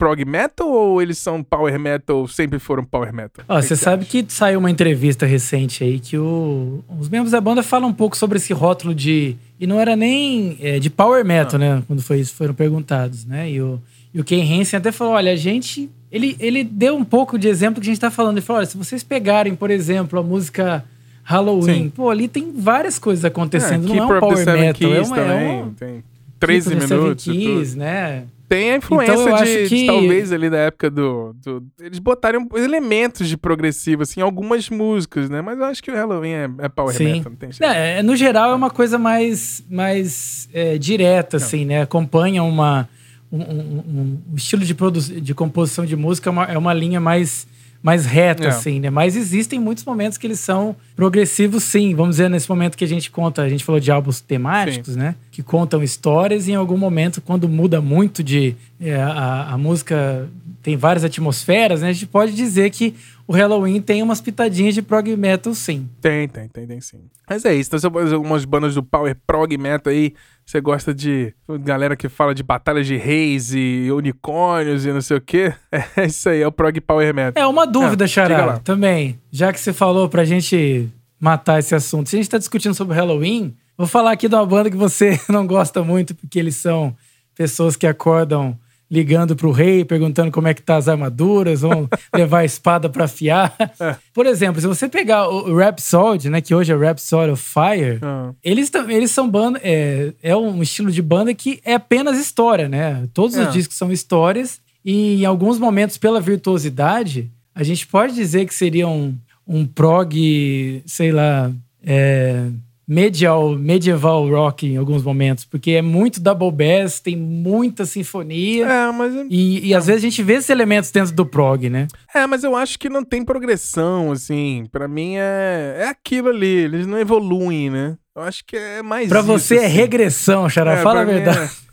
prog 0.00 0.24
metal 0.24 0.68
ou 0.68 1.00
eles 1.02 1.18
são 1.18 1.42
power 1.42 1.78
metal, 1.78 2.26
sempre 2.26 2.58
foram 2.58 2.82
power 2.84 3.12
metal? 3.12 3.44
Ó, 3.48 3.60
você 3.60 3.76
sabe 3.76 4.02
acha? 4.02 4.10
que 4.10 4.24
saiu 4.32 4.58
uma 4.58 4.70
entrevista 4.70 5.26
recente 5.26 5.84
aí 5.84 6.00
que 6.00 6.16
o- 6.18 6.82
os 6.98 7.08
membros 7.08 7.30
da 7.32 7.40
banda 7.40 7.62
falam 7.62 7.90
um 7.90 7.92
pouco 7.92 8.16
sobre 8.16 8.38
esse 8.38 8.52
rótulo 8.52 8.94
de. 8.94 9.36
E 9.60 9.66
não 9.66 9.78
era 9.78 9.94
nem 9.94 10.56
é, 10.60 10.78
de 10.78 10.88
power 10.88 11.24
metal, 11.24 11.60
né? 11.60 11.82
Quando 11.86 12.00
foi 12.02 12.18
isso, 12.20 12.34
foram 12.34 12.54
perguntados, 12.54 13.24
né? 13.26 13.50
E 13.50 13.60
o, 13.60 13.78
e 14.14 14.20
o 14.20 14.24
Ken 14.24 14.42
Hansen 14.42 14.78
até 14.78 14.90
falou: 14.90 15.12
olha, 15.12 15.32
a 15.32 15.36
gente. 15.36 15.90
Ele, 16.10 16.34
ele 16.40 16.64
deu 16.64 16.96
um 16.96 17.04
pouco 17.04 17.38
de 17.38 17.46
exemplo 17.46 17.80
que 17.80 17.86
a 17.88 17.92
gente 17.92 18.00
tá 18.00 18.10
falando. 18.10 18.38
Ele 18.38 18.44
falou: 18.46 18.58
olha, 18.58 18.66
se 18.66 18.76
vocês 18.76 19.02
pegarem, 19.04 19.54
por 19.54 19.70
exemplo, 19.70 20.18
a 20.18 20.22
música 20.22 20.84
Halloween, 21.22 21.84
Sim. 21.84 21.90
pô, 21.90 22.10
ali 22.10 22.26
tem 22.26 22.50
várias 22.56 22.98
coisas 22.98 23.24
acontecendo. 23.24 23.86
não 23.86 23.96
é 23.96 24.02
um 24.16 24.20
power 24.20 24.46
metal, 24.46 24.92
é 24.94 25.00
uma. 25.02 25.14
também, 25.16 25.58
É 25.58 25.62
uma 25.62 25.72
tem 25.78 26.02
13 26.40 26.70
Keeper 26.70 26.78
of 26.78 26.80
the 26.80 26.88
Seven 26.88 27.04
minutos. 27.04 27.24
Keys, 27.24 27.74
né? 27.76 28.24
Tem 28.50 28.72
a 28.72 28.76
influência 28.78 29.12
Então, 29.12 29.24
de, 29.26 29.32
acho 29.32 29.62
de 29.62 29.68
que- 29.68 29.86
talvez 29.86 30.32
ali 30.32 30.50
da 30.50 30.56
época 30.58 30.90
do, 30.90 31.32
do- 31.34 31.62
Eles 31.80 32.00
botarem 32.00 32.44
elementos 32.56 33.28
de 33.28 33.36
progressivo, 33.36 34.02
assim, 34.02 34.20
algumas 34.20 34.68
músicas, 34.68 35.30
né? 35.30 35.40
Mas 35.40 35.56
eu 35.56 35.64
acho 35.66 35.80
que 35.80 35.88
o 35.88 35.94
Halloween 35.94 36.32
é, 36.32 36.50
é 36.58 36.68
power 36.68 36.92
Sim. 36.92 37.04
metal, 37.04 37.30
não 37.30 37.36
tem 37.38 37.52
jeito. 37.52 37.62
É, 37.62 38.02
no 38.02 38.16
geral 38.16 38.50
é 38.50 38.54
uma 38.56 38.68
coisa 38.68 38.98
mais, 38.98 39.64
mais 39.70 40.48
é, 40.52 40.76
direta, 40.76 41.36
assim, 41.36 41.64
né? 41.64 41.82
Acompanha 41.82 42.42
uma, 42.42 42.88
um, 43.30 43.38
um- 43.38 43.44
um- 43.86 44.18
um 44.32 44.34
estilo 44.34 44.64
de, 44.64 44.74
produ- 44.74 45.00
de 45.00 45.32
composição 45.32 45.86
de 45.86 45.94
música, 45.94 46.28
é 46.28 46.32
uma, 46.32 46.44
é 46.46 46.58
uma 46.58 46.74
linha 46.74 46.98
mais, 47.00 47.46
mais 47.82 48.04
reta, 48.04 48.44
É. 48.44 48.48
assim, 48.48 48.78
né? 48.80 48.90
Mas 48.90 49.16
existem 49.16 49.58
muitos 49.58 49.84
momentos 49.84 50.18
que 50.18 50.26
eles 50.26 50.40
são 50.40 50.76
progressivos, 50.94 51.62
sim. 51.64 51.94
Vamos 51.94 52.16
dizer, 52.16 52.28
nesse 52.28 52.48
momento 52.48 52.76
que 52.76 52.84
a 52.84 52.88
gente 52.88 53.10
conta, 53.10 53.42
a 53.42 53.48
gente 53.48 53.64
falou 53.64 53.80
de 53.80 53.90
álbuns 53.90 54.20
temáticos, 54.20 54.96
né? 54.96 55.14
Que 55.30 55.42
contam 55.42 55.82
histórias 55.82 56.46
e 56.46 56.52
em 56.52 56.54
algum 56.56 56.76
momento, 56.76 57.20
quando 57.20 57.48
muda 57.48 57.80
muito 57.80 58.22
de... 58.22 58.54
é, 58.80 58.94
a, 58.96 59.52
a 59.52 59.58
música 59.58 60.28
tem 60.62 60.76
várias 60.76 61.04
atmosferas, 61.04 61.80
né? 61.82 61.88
A 61.88 61.92
gente 61.92 62.06
pode 62.06 62.32
dizer 62.32 62.70
que 62.70 62.94
o 63.26 63.32
Halloween 63.32 63.80
tem 63.80 64.02
umas 64.02 64.20
pitadinhas 64.20 64.74
de 64.74 64.82
prog 64.82 65.16
metal, 65.16 65.54
sim. 65.54 65.88
Tem, 66.00 66.28
tem, 66.28 66.48
tem, 66.48 66.66
tem 66.66 66.80
sim. 66.80 66.98
Mas 67.28 67.44
é 67.44 67.54
isso. 67.54 67.68
Então, 67.68 67.78
você 67.78 67.90
pode 67.90 68.12
algumas 68.12 68.44
bandas 68.44 68.74
do 68.74 68.82
Power 68.82 69.16
Prog 69.26 69.56
Metal 69.56 69.92
aí. 69.92 70.14
Você 70.44 70.60
gosta 70.60 70.92
de 70.92 71.32
galera 71.60 71.94
que 71.94 72.08
fala 72.08 72.34
de 72.34 72.42
batalhas 72.42 72.86
de 72.86 72.96
reis 72.96 73.54
e 73.54 73.88
unicórnios 73.92 74.84
e 74.84 74.92
não 74.92 75.00
sei 75.00 75.16
o 75.16 75.20
quê. 75.20 75.54
É 75.96 76.06
isso 76.06 76.28
aí, 76.28 76.42
é 76.42 76.46
o 76.46 76.52
Prog 76.52 76.78
Power 76.80 77.14
Metal. 77.14 77.42
É, 77.42 77.46
uma 77.46 77.66
dúvida, 77.66 78.04
É, 78.04 78.08
Xará, 78.08 78.58
também. 78.58 79.18
Já 79.30 79.52
que 79.52 79.60
você 79.60 79.72
falou 79.72 80.08
pra 80.08 80.24
gente 80.24 80.88
matar 81.20 81.58
esse 81.60 81.74
assunto. 81.74 82.08
Se 82.08 82.16
a 82.16 82.18
gente 82.18 82.30
tá 82.30 82.38
discutindo 82.38 82.74
sobre 82.74 82.96
Halloween, 82.96 83.54
vou 83.78 83.86
falar 83.86 84.12
aqui 84.12 84.28
de 84.28 84.34
uma 84.34 84.44
banda 84.46 84.70
que 84.70 84.76
você 84.76 85.20
não 85.28 85.46
gosta 85.46 85.84
muito, 85.84 86.14
porque 86.14 86.38
eles 86.38 86.56
são 86.56 86.96
pessoas 87.34 87.76
que 87.76 87.86
acordam 87.86 88.58
ligando 88.90 89.36
pro 89.36 89.52
rei, 89.52 89.84
perguntando 89.84 90.32
como 90.32 90.48
é 90.48 90.54
que 90.54 90.60
tá 90.62 90.76
as 90.76 90.88
armaduras, 90.88 91.60
vão 91.60 91.88
levar 92.12 92.40
a 92.40 92.44
espada 92.44 92.88
pra 92.88 93.04
afiar. 93.04 93.54
É. 93.78 93.94
Por 94.12 94.26
exemplo, 94.26 94.60
se 94.60 94.66
você 94.66 94.88
pegar 94.88 95.28
o 95.28 95.54
Rhapsody, 95.56 96.28
né, 96.28 96.40
que 96.40 96.54
hoje 96.54 96.72
é 96.72 96.76
Rhapsody 96.76 97.30
of 97.30 97.42
Fire, 97.42 97.98
Ah. 98.02 98.32
eles, 98.42 98.70
eles 98.88 99.10
são 99.12 99.30
banda. 99.30 99.60
É, 99.62 100.12
é 100.22 100.36
um 100.36 100.60
estilo 100.62 100.90
de 100.90 101.00
banda 101.02 101.32
que 101.32 101.60
é 101.64 101.74
apenas 101.74 102.18
história, 102.18 102.68
né? 102.68 103.06
Todos 103.14 103.36
É. 103.36 103.42
os 103.46 103.52
discos 103.52 103.76
são 103.76 103.92
histórias. 103.92 104.58
E 104.84 105.22
em 105.22 105.24
alguns 105.24 105.58
momentos, 105.58 105.96
pela 105.98 106.20
virtuosidade, 106.20 107.30
a 107.54 107.62
gente 107.62 107.86
pode 107.86 108.14
dizer 108.14 108.46
que 108.46 108.54
seria 108.54 108.88
um, 108.88 109.14
um 109.46 109.64
prog, 109.66 110.82
sei 110.86 111.12
lá, 111.12 111.52
é, 111.84 112.46
medial, 112.92 113.50
medieval 113.56 114.28
rock 114.28 114.66
em 114.66 114.76
alguns 114.76 115.04
momentos. 115.04 115.44
Porque 115.44 115.70
é 115.70 115.82
muito 115.82 116.20
double 116.20 116.50
bass, 116.50 116.98
tem 116.98 117.16
muita 117.16 117.86
sinfonia. 117.86 118.66
É, 118.66 118.90
mas, 118.92 119.14
E, 119.30 119.68
e 119.68 119.74
às 119.74 119.86
vezes 119.86 120.02
a 120.02 120.06
gente 120.08 120.22
vê 120.24 120.34
esses 120.34 120.50
elementos 120.50 120.90
dentro 120.90 121.14
do 121.14 121.24
prog, 121.24 121.70
né? 121.70 121.86
é, 122.12 122.26
mas 122.26 122.42
eu 122.42 122.56
acho 122.56 122.76
que 122.78 122.88
não 122.88 123.04
tem 123.04 123.24
progressão, 123.24 124.10
assim. 124.10 124.66
Pra 124.72 124.88
mim 124.88 125.14
é, 125.16 125.76
é 125.82 125.88
aquilo 125.88 126.30
ali. 126.30 126.46
Eles 126.64 126.86
não 126.86 126.98
evoluem, 126.98 127.70
né? 127.70 127.96
Eu 128.16 128.22
acho 128.22 128.44
que 128.44 128.56
é 128.56 128.82
mais 128.82 129.08
Pra 129.08 129.20
isso, 129.20 129.28
você 129.28 129.56
é 129.58 129.66
assim. 129.66 129.74
regressão, 129.76 130.48
Xará. 130.48 130.72
É, 130.72 130.82
Fala 130.82 131.02
a 131.02 131.04
verdade. 131.04 131.38
É... 131.38 131.70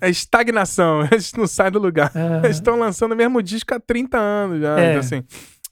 é 0.06 0.08
estagnação, 0.08 1.06
eles 1.12 1.32
não 1.34 1.46
saem 1.46 1.72
do 1.72 1.78
lugar. 1.78 2.10
Ah. 2.14 2.40
Eles 2.44 2.56
estão 2.56 2.78
lançando 2.78 3.12
o 3.12 3.16
mesmo 3.16 3.42
disco 3.42 3.74
há 3.74 3.80
30 3.80 4.16
anos 4.16 4.60
já, 4.60 4.78
É. 4.80 4.88
então, 4.90 5.00
assim. 5.00 5.22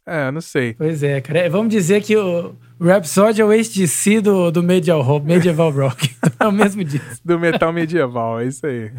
É, 0.07 0.31
não 0.31 0.41
sei. 0.41 0.75
Pois 0.75 1.03
é, 1.03 1.21
cara. 1.21 1.41
É, 1.41 1.49
Vamos 1.49 1.69
dizer 1.69 2.01
que 2.03 2.17
o 2.17 2.55
Rhapsody 2.81 3.41
é 3.41 3.45
o 3.45 3.51
HDC 3.51 4.21
do, 4.21 4.51
do 4.53 4.63
medieval, 4.63 5.21
medieval 5.21 5.71
rock. 5.71 6.15
Então 6.37 6.49
é 6.49 6.51
o 6.51 6.53
mesmo 6.53 6.85
disco. 6.85 7.17
Do 7.25 7.39
metal 7.39 7.73
medieval, 7.73 8.41
é 8.41 8.47
isso 8.47 8.67
aí. 8.67 8.91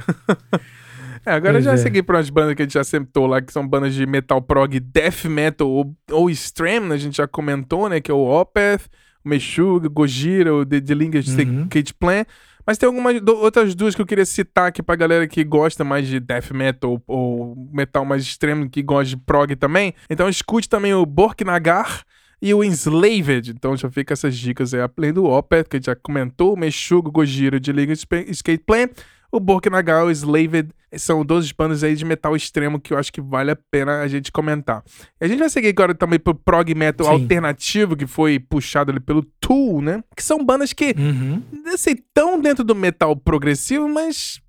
É, 1.25 1.31
agora 1.33 1.53
Pois 1.53 1.65
já 1.65 1.73
é. 1.73 1.77
segui 1.77 2.01
pra 2.01 2.17
umas 2.17 2.29
bandas 2.29 2.55
que 2.55 2.61
a 2.61 2.65
gente 2.65 2.73
já 2.73 2.83
sentou 2.83 3.27
lá, 3.27 3.41
que 3.41 3.51
são 3.53 3.67
bandas 3.67 3.93
de 3.93 4.05
metal 4.05 4.41
prog, 4.41 4.79
death 4.79 5.25
metal 5.25 5.67
ou, 5.69 5.93
ou 6.11 6.29
extreme, 6.29 6.87
né? 6.87 6.95
A 6.95 6.97
gente 6.97 7.17
já 7.17 7.27
comentou, 7.27 7.87
né? 7.89 7.99
Que 8.01 8.09
é 8.09 8.13
o 8.13 8.25
Opeth, 8.41 8.81
o 9.23 9.29
Meshuggah, 9.29 9.89
Gojira, 9.89 10.53
o 10.53 10.65
The, 10.65 10.81
The 10.81 10.93
Lingers 10.95 11.27
Uhum. 11.37 11.67
Cage 11.69 11.93
Plan. 11.93 12.25
Mas 12.67 12.77
tem 12.77 12.85
algumas 12.85 13.21
do- 13.21 13.37
outras 13.37 13.73
duas 13.73 13.95
que 13.95 14.01
eu 14.01 14.05
queria 14.05 14.25
citar 14.25 14.67
aqui 14.67 14.83
pra 14.83 14.95
galera 14.97 15.25
que 15.25 15.41
gosta 15.43 15.85
mais 15.85 16.05
de 16.05 16.19
death 16.19 16.51
metal 16.51 17.01
ou 17.07 17.55
metal 17.71 18.03
mais 18.03 18.21
extremo, 18.23 18.69
que 18.69 18.83
gosta 18.83 19.05
de 19.11 19.17
prog 19.17 19.55
também. 19.55 19.93
Então 20.09 20.27
escute 20.27 20.67
também 20.67 20.93
o 20.93 21.05
Borknagar 21.05 22.03
e 22.41 22.53
o 22.53 22.61
Enslaved. 22.63 23.51
Então 23.51 23.75
já 23.77 23.89
fica 23.89 24.13
essas 24.13 24.35
dicas 24.37 24.73
aí. 24.73 24.81
Além 24.97 25.13
do 25.13 25.23
Opeth, 25.25 25.63
que 25.69 25.81
já 25.81 25.95
comentou, 25.95 26.53
o 26.53 26.57
Meshuggah, 26.59 27.09
Gojira, 27.09 27.57
de 27.59 27.71
Liga 27.71 27.93
Skate 27.93 28.63
Plan. 28.65 28.89
O 29.31 29.39
Borknagar, 29.39 30.05
o 30.05 30.11
Enslaved, 30.11 30.69
são 30.95 31.23
12 31.25 31.53
bandas 31.57 31.83
aí 31.83 31.95
de 31.95 32.05
metal 32.05 32.35
extremo 32.35 32.79
que 32.79 32.93
eu 32.93 32.97
acho 32.97 33.11
que 33.11 33.19
vale 33.21 33.51
a 33.51 33.57
pena 33.69 34.01
a 34.01 34.07
gente 34.07 34.31
comentar. 34.31 34.83
E 35.19 35.25
a 35.25 35.27
gente 35.27 35.39
vai 35.39 35.49
seguir 35.49 35.67
agora 35.67 35.93
também 35.93 36.17
pro 36.19 36.33
prog 36.33 36.73
metal 36.73 37.05
Sim. 37.07 37.13
alternativo, 37.13 37.95
que 37.95 38.07
foi 38.07 38.39
puxado 38.39 38.91
ali 38.91 38.99
pelo 38.99 39.23
Tool, 39.39 39.81
né? 39.81 40.03
Que 40.15 40.23
são 40.23 40.43
bandas 40.43 40.71
que 40.73 40.95
Uhum. 40.97 41.43
assim, 41.73 41.95
tão 42.13 42.39
dentro 42.39 42.63
do 42.63 42.73
metal 42.73 43.15
progressivo, 43.15 43.87
mas 43.89 44.39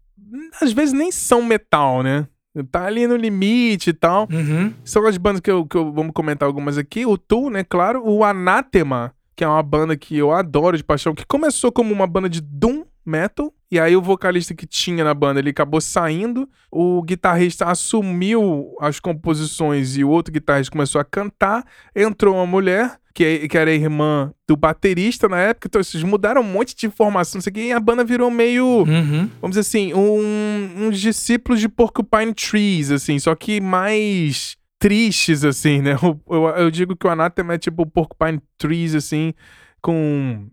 às 0.60 0.72
vezes 0.72 0.92
nem 0.92 1.10
são 1.10 1.42
metal, 1.42 2.02
né? 2.02 2.26
Tá 2.70 2.86
ali 2.86 3.06
no 3.06 3.16
limite 3.16 3.90
e 3.90 3.92
tal. 3.92 4.28
Uhum. 4.30 4.72
São 4.84 5.06
as 5.06 5.16
bandas 5.16 5.40
que 5.40 5.50
eu, 5.50 5.64
que 5.66 5.76
eu 5.76 5.92
vamos 5.92 6.12
comentar 6.12 6.46
algumas 6.46 6.76
aqui. 6.78 7.06
O 7.06 7.16
Tool, 7.16 7.50
né? 7.50 7.62
Claro. 7.62 8.02
O 8.04 8.24
Anathema, 8.24 9.12
que 9.36 9.44
é 9.44 9.48
uma 9.48 9.62
banda 9.62 9.96
que 9.96 10.16
eu 10.16 10.32
adoro 10.32 10.76
de 10.76 10.82
paixão, 10.82 11.14
que 11.14 11.24
começou 11.26 11.70
como 11.70 11.92
uma 11.92 12.06
banda 12.06 12.28
de 12.28 12.40
Doom 12.40 12.84
Metal. 13.06 13.52
E 13.70 13.78
aí 13.78 13.94
o 13.94 14.00
vocalista 14.02 14.54
que 14.54 14.66
tinha 14.66 15.04
na 15.04 15.12
banda, 15.12 15.40
ele 15.40 15.50
acabou 15.50 15.80
saindo. 15.80 16.48
O 16.70 17.02
guitarrista 17.02 17.66
assumiu 17.66 18.74
as 18.80 18.98
composições 18.98 19.96
e 19.96 20.04
o 20.04 20.08
outro 20.08 20.32
guitarrista 20.32 20.72
começou 20.72 21.00
a 21.00 21.04
cantar. 21.04 21.64
Entrou 21.94 22.34
uma 22.36 22.46
mulher, 22.46 22.98
que, 23.14 23.46
era 23.58 23.70
irmã 23.72 24.32
do 24.46 24.56
baterista 24.56 25.28
na 25.28 25.38
época. 25.38 25.68
Então 25.68 25.80
eles 25.80 26.02
mudaram 26.02 26.40
um 26.40 26.44
monte 26.44 26.74
de 26.74 26.86
informação, 26.86 27.38
não 27.38 27.42
sei 27.42 27.50
o 27.50 27.54
quê, 27.54 27.60
e 27.68 27.72
a 27.72 27.80
banda 27.80 28.04
virou 28.04 28.30
meio 28.30 28.64
Uhum. 28.84 29.28
vamos 29.40 29.56
dizer 29.56 29.60
assim, 29.60 29.92
um- 29.92 30.86
uns 30.86 30.98
discípulos 30.98 31.60
de 31.60 31.68
Porcupine 31.68 32.32
Trees, 32.32 32.90
assim, 32.90 33.18
só 33.18 33.34
que 33.34 33.60
mais 33.60 34.56
tristes, 34.78 35.44
assim, 35.44 35.82
né? 35.82 35.92
Eu, 36.02 36.20
eu- 36.30 36.48
eu 36.56 36.70
digo 36.70 36.96
que 36.96 37.06
o 37.06 37.10
Anathema 37.10 37.54
é 37.54 37.58
tipo 37.58 37.82
o 37.82 37.86
Porcupine 37.86 38.40
Trees, 38.56 38.94
assim, 38.94 39.34
com, 39.82 40.46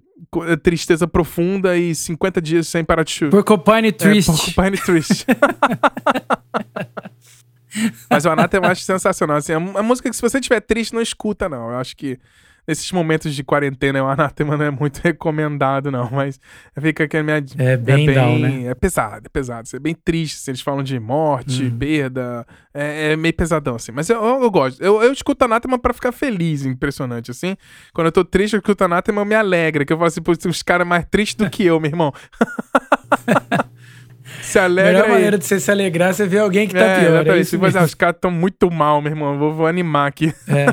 tristeza 0.62 1.08
profunda 1.08 1.78
e 1.78 1.94
50 1.94 2.42
dias 2.42 2.68
sem 2.68 2.84
parar 2.84 3.04
de 3.04 3.12
chover. 3.12 3.32
Porcupine 3.32 3.92
Triste. 3.92 4.32
É, 4.32 4.34
Porcupine 4.34 4.78
Triste. 4.78 5.26
Mas 8.10 8.26
o 8.26 8.30
Anathema 8.30 8.68
eu 8.68 8.72
acho 8.72 8.84
sensacional. 8.84 9.38
Assim, 9.38 9.54
é 9.54 9.58
uma 9.58 9.84
música 9.84 10.10
que 10.10 10.16
se 10.16 10.22
você 10.22 10.40
estiver 10.40 10.62
triste, 10.62 10.94
não 10.94 11.02
escuta, 11.02 11.50
não. 11.50 11.72
Eu 11.72 11.78
acho 11.78 11.96
que 11.96 12.18
nesses 12.68 12.92
momentos 12.92 13.36
de 13.36 13.44
quarentena, 13.44 14.04
o 14.04 14.08
Anátema 14.10 14.58
não 14.58 14.66
é 14.66 14.72
muito 14.72 15.00
recomendado, 15.04 15.92
não. 15.92 16.10
Mas 16.12 16.40
fica 16.80 17.08
que 17.08 17.18
a 17.18 17.24
minha. 17.24 17.38
É 17.38 17.42
bem, 17.42 17.68
é, 17.68 17.78
bem 17.78 18.14
down, 18.14 18.40
né? 18.40 18.66
é 18.68 18.76
pesado, 18.76 19.26
é 19.26 19.30
pesado. 19.30 19.68
É 19.74 19.80
bem 19.80 19.96
triste. 19.96 20.36
Assim, 20.36 20.52
eles 20.52 20.62
falam 20.62 20.84
de 20.84 21.00
morte, 21.00 21.64
uhum. 21.64 21.78
perda. 21.78 22.46
É, 22.74 23.12
é, 23.12 23.16
meio 23.16 23.34
pesadão, 23.34 23.76
assim. 23.76 23.92
Mas 23.92 24.10
eu, 24.10 24.24
eu, 24.24 24.44
eu 24.44 24.52
gosto. 24.52 24.82
Eu, 24.82 25.02
eu 25.02 25.12
escuto 25.12 25.46
Anátema 25.46 25.78
pra 25.80 25.94
ficar 25.94 26.12
feliz, 26.12 26.66
impressionante, 26.66 27.32
assim. 27.32 27.56
Quando 27.94 28.08
eu 28.08 28.12
tô 28.12 28.26
triste, 28.26 28.54
eu 28.54 28.60
escuto 28.60 28.84
Anátema, 28.84 29.24
me 29.24 29.36
alegra. 29.36 29.86
Que 29.86 29.94
eu 29.94 29.98
falo 29.98 30.08
assim, 30.08 30.22
pô, 30.22 30.34
uns 30.46 30.64
caras 30.64 30.88
mais 30.88 31.06
tristes 31.06 31.36
do 31.36 31.50
que 31.50 31.64
eu, 31.64 31.80
meu 31.80 31.90
irmão. 31.90 32.14
se 34.42 34.60
alegra. 34.60 34.90
A 34.90 34.94
melhor 34.94 35.06
aí. 35.06 35.12
maneira 35.12 35.38
de 35.38 35.46
você 35.46 35.60
se 35.60 35.72
alegrar 35.72 36.10
é 36.10 36.14
você 36.14 36.28
ver 36.28 36.40
alguém 36.40 36.68
que 36.68 36.74
tá 36.74 36.82
é, 36.82 37.00
pior. 37.00 37.28
É 37.28 37.40
isso 37.40 37.58
mas, 37.60 37.76
ah, 37.76 37.84
os 37.84 37.94
caras 37.94 38.18
tão 38.20 38.32
muito 38.32 38.70
mal, 38.72 39.02
meu 39.02 39.12
irmão. 39.12 39.38
Vou, 39.38 39.54
vou 39.54 39.68
animar 39.68 40.08
aqui. 40.08 40.34
É, 40.48 40.66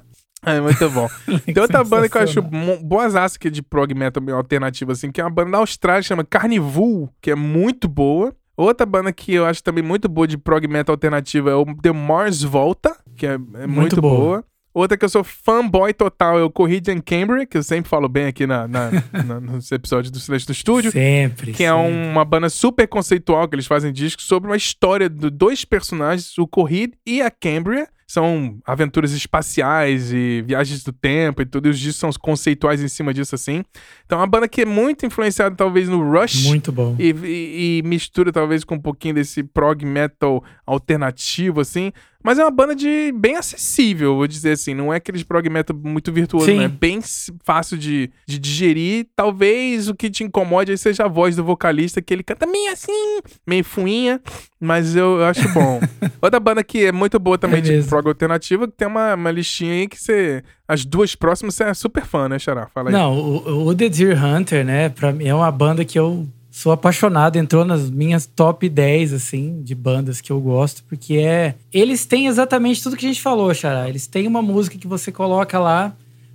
É 0.44 0.60
muito 0.60 0.88
bom. 0.90 1.08
Tem 1.44 1.60
outra 1.60 1.84
banda 1.84 2.08
que 2.08 2.16
eu 2.16 2.22
acho 2.22 2.42
boas 2.82 3.14
aqui 3.14 3.50
de 3.50 3.62
prog 3.62 3.94
metal 3.94 4.22
alternativa, 4.34 4.92
assim, 4.92 5.10
que 5.10 5.20
é 5.20 5.24
uma 5.24 5.30
banda 5.30 5.52
da 5.52 5.58
Austrália, 5.58 6.02
chama 6.02 6.24
Carnival, 6.24 7.10
que 7.20 7.30
é 7.30 7.34
muito 7.34 7.88
boa. 7.88 8.34
Outra 8.56 8.84
banda 8.84 9.12
que 9.12 9.34
eu 9.34 9.46
acho 9.46 9.62
também 9.62 9.82
muito 9.82 10.08
boa 10.08 10.26
de 10.26 10.36
prog 10.36 10.66
metal 10.66 10.92
alternativa 10.92 11.50
é 11.50 11.54
o 11.54 11.64
The 11.64 11.92
Mars 11.92 12.42
Volta, 12.42 12.96
que 13.16 13.26
é, 13.26 13.34
é 13.34 13.38
muito, 13.38 13.70
muito 13.70 14.00
boa. 14.00 14.16
boa. 14.16 14.44
Outra 14.72 14.96
que 14.96 15.04
eu 15.04 15.08
sou 15.08 15.24
fanboy 15.24 15.92
total 15.92 16.38
é 16.38 16.44
o 16.44 16.50
Corridian 16.50 17.00
Cambria, 17.00 17.44
que 17.44 17.58
eu 17.58 17.62
sempre 17.62 17.90
falo 17.90 18.08
bem 18.08 18.26
aqui 18.26 18.46
na, 18.46 18.68
na, 18.68 18.90
na 19.26 19.40
nos 19.40 19.70
episódios 19.72 20.12
do 20.12 20.20
Silêncio 20.20 20.46
do 20.46 20.52
Estúdio. 20.52 20.92
Sempre. 20.92 21.52
Que 21.52 21.64
sempre. 21.64 21.64
é 21.64 21.72
uma 21.72 22.24
banda 22.24 22.48
super 22.48 22.86
conceitual 22.86 23.48
que 23.48 23.56
eles 23.56 23.66
fazem 23.66 23.92
discos 23.92 24.26
sobre 24.26 24.48
uma 24.48 24.56
história 24.56 25.08
de 25.08 25.28
dois 25.28 25.64
personagens, 25.64 26.38
o 26.38 26.46
Corrid 26.46 26.92
e 27.04 27.20
a 27.20 27.30
Cambria 27.30 27.88
são 28.10 28.58
aventuras 28.66 29.12
espaciais 29.12 30.12
e 30.12 30.42
viagens 30.42 30.82
do 30.82 30.92
tempo 30.92 31.42
e 31.42 31.46
tudo, 31.46 31.68
e 31.68 31.70
os 31.70 31.78
discos 31.78 32.00
são 32.00 32.10
conceituais 32.20 32.82
em 32.82 32.88
cima 32.88 33.14
disso, 33.14 33.36
assim. 33.36 33.62
Então 34.04 34.18
é 34.18 34.22
uma 34.22 34.26
banda 34.26 34.48
que 34.48 34.62
é 34.62 34.64
muito 34.64 35.06
influenciada, 35.06 35.54
talvez, 35.54 35.88
no 35.88 36.02
Rush. 36.10 36.46
Muito 36.46 36.72
bom. 36.72 36.96
E, 36.98 37.12
e, 37.12 37.78
e 37.78 37.82
mistura, 37.84 38.32
talvez, 38.32 38.64
com 38.64 38.74
um 38.74 38.80
pouquinho 38.80 39.14
desse 39.14 39.44
prog 39.44 39.86
metal 39.86 40.42
alternativo, 40.66 41.60
assim. 41.60 41.92
Mas 42.22 42.38
é 42.38 42.44
uma 42.44 42.50
banda 42.50 42.74
de 42.74 43.12
bem 43.12 43.36
acessível, 43.36 44.16
vou 44.16 44.26
dizer 44.26 44.52
assim. 44.52 44.74
Não 44.74 44.92
é 44.92 44.96
aqueles 44.96 45.22
prog 45.22 45.48
metal 45.48 45.76
muito 45.76 46.12
virtuoso, 46.12 46.46
Sim. 46.46 46.58
né? 46.58 46.64
É 46.64 46.68
bem 46.68 47.00
fácil 47.44 47.78
de, 47.78 48.10
de 48.26 48.38
digerir. 48.38 49.06
Talvez 49.16 49.88
o 49.88 49.94
que 49.94 50.10
te 50.10 50.22
incomode 50.22 50.70
aí 50.70 50.78
seja 50.78 51.04
a 51.04 51.08
voz 51.08 51.36
do 51.36 51.44
vocalista, 51.44 52.02
que 52.02 52.12
ele 52.12 52.22
canta 52.22 52.46
meio 52.46 52.72
assim, 52.72 53.20
meio 53.46 53.64
fuinha. 53.64 54.20
Mas 54.60 54.94
eu, 54.94 55.18
eu 55.18 55.24
acho 55.24 55.48
bom. 55.50 55.80
Outra 56.20 56.38
banda 56.38 56.62
que 56.62 56.84
é 56.84 56.92
muito 56.92 57.18
boa 57.18 57.38
também 57.38 57.58
é 57.58 57.62
de 57.62 57.82
prog 57.84 58.06
alternativa, 58.06 58.68
que 58.68 58.74
tem 58.76 58.86
uma, 58.88 59.14
uma 59.14 59.30
listinha 59.30 59.72
aí 59.72 59.88
que 59.88 59.98
você. 59.98 60.42
As 60.68 60.84
duas 60.84 61.14
próximas 61.14 61.54
você 61.54 61.64
é 61.64 61.74
super 61.74 62.04
fã, 62.04 62.28
né, 62.28 62.38
Xará? 62.38 62.68
Fala 62.68 62.90
aí. 62.90 62.92
Não, 62.92 63.18
o, 63.18 63.66
o 63.68 63.74
The 63.74 63.88
Deer 63.88 64.24
Hunter, 64.24 64.64
né? 64.64 64.88
Pra 64.90 65.12
mim 65.12 65.26
é 65.26 65.34
uma 65.34 65.50
banda 65.50 65.84
que 65.84 65.98
eu 65.98 66.28
sou 66.50 66.72
apaixonado, 66.72 67.36
entrou 67.36 67.64
nas 67.64 67.88
minhas 67.88 68.26
top 68.26 68.68
10, 68.68 69.12
assim, 69.12 69.62
de 69.62 69.74
bandas 69.74 70.20
que 70.20 70.32
eu 70.32 70.40
gosto, 70.40 70.82
porque 70.84 71.18
é. 71.18 71.54
Eles 71.72 72.04
têm 72.04 72.26
exatamente 72.26 72.82
tudo 72.82 72.96
que 72.96 73.06
a 73.06 73.08
gente 73.08 73.22
falou, 73.22 73.52
Xará. 73.54 73.88
Eles 73.88 74.06
têm 74.06 74.26
uma 74.26 74.42
música 74.42 74.76
que 74.76 74.86
você 74.86 75.12
coloca 75.12 75.58
lá, 75.58 75.94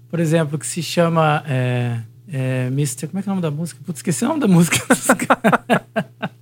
por 0.09 0.19
exemplo, 0.19 0.57
que 0.57 0.65
se 0.65 0.81
chama. 0.81 1.43
É, 1.47 1.99
é, 2.31 2.67
Mr. 2.67 3.07
Como 3.07 3.19
é 3.19 3.21
que 3.21 3.29
é 3.29 3.31
o 3.31 3.35
nome 3.35 3.41
da 3.41 3.51
música? 3.51 3.79
Putz, 3.85 3.99
esqueci 3.99 4.25
o 4.25 4.27
nome 4.29 4.39
da 4.39 4.47
música. 4.47 4.77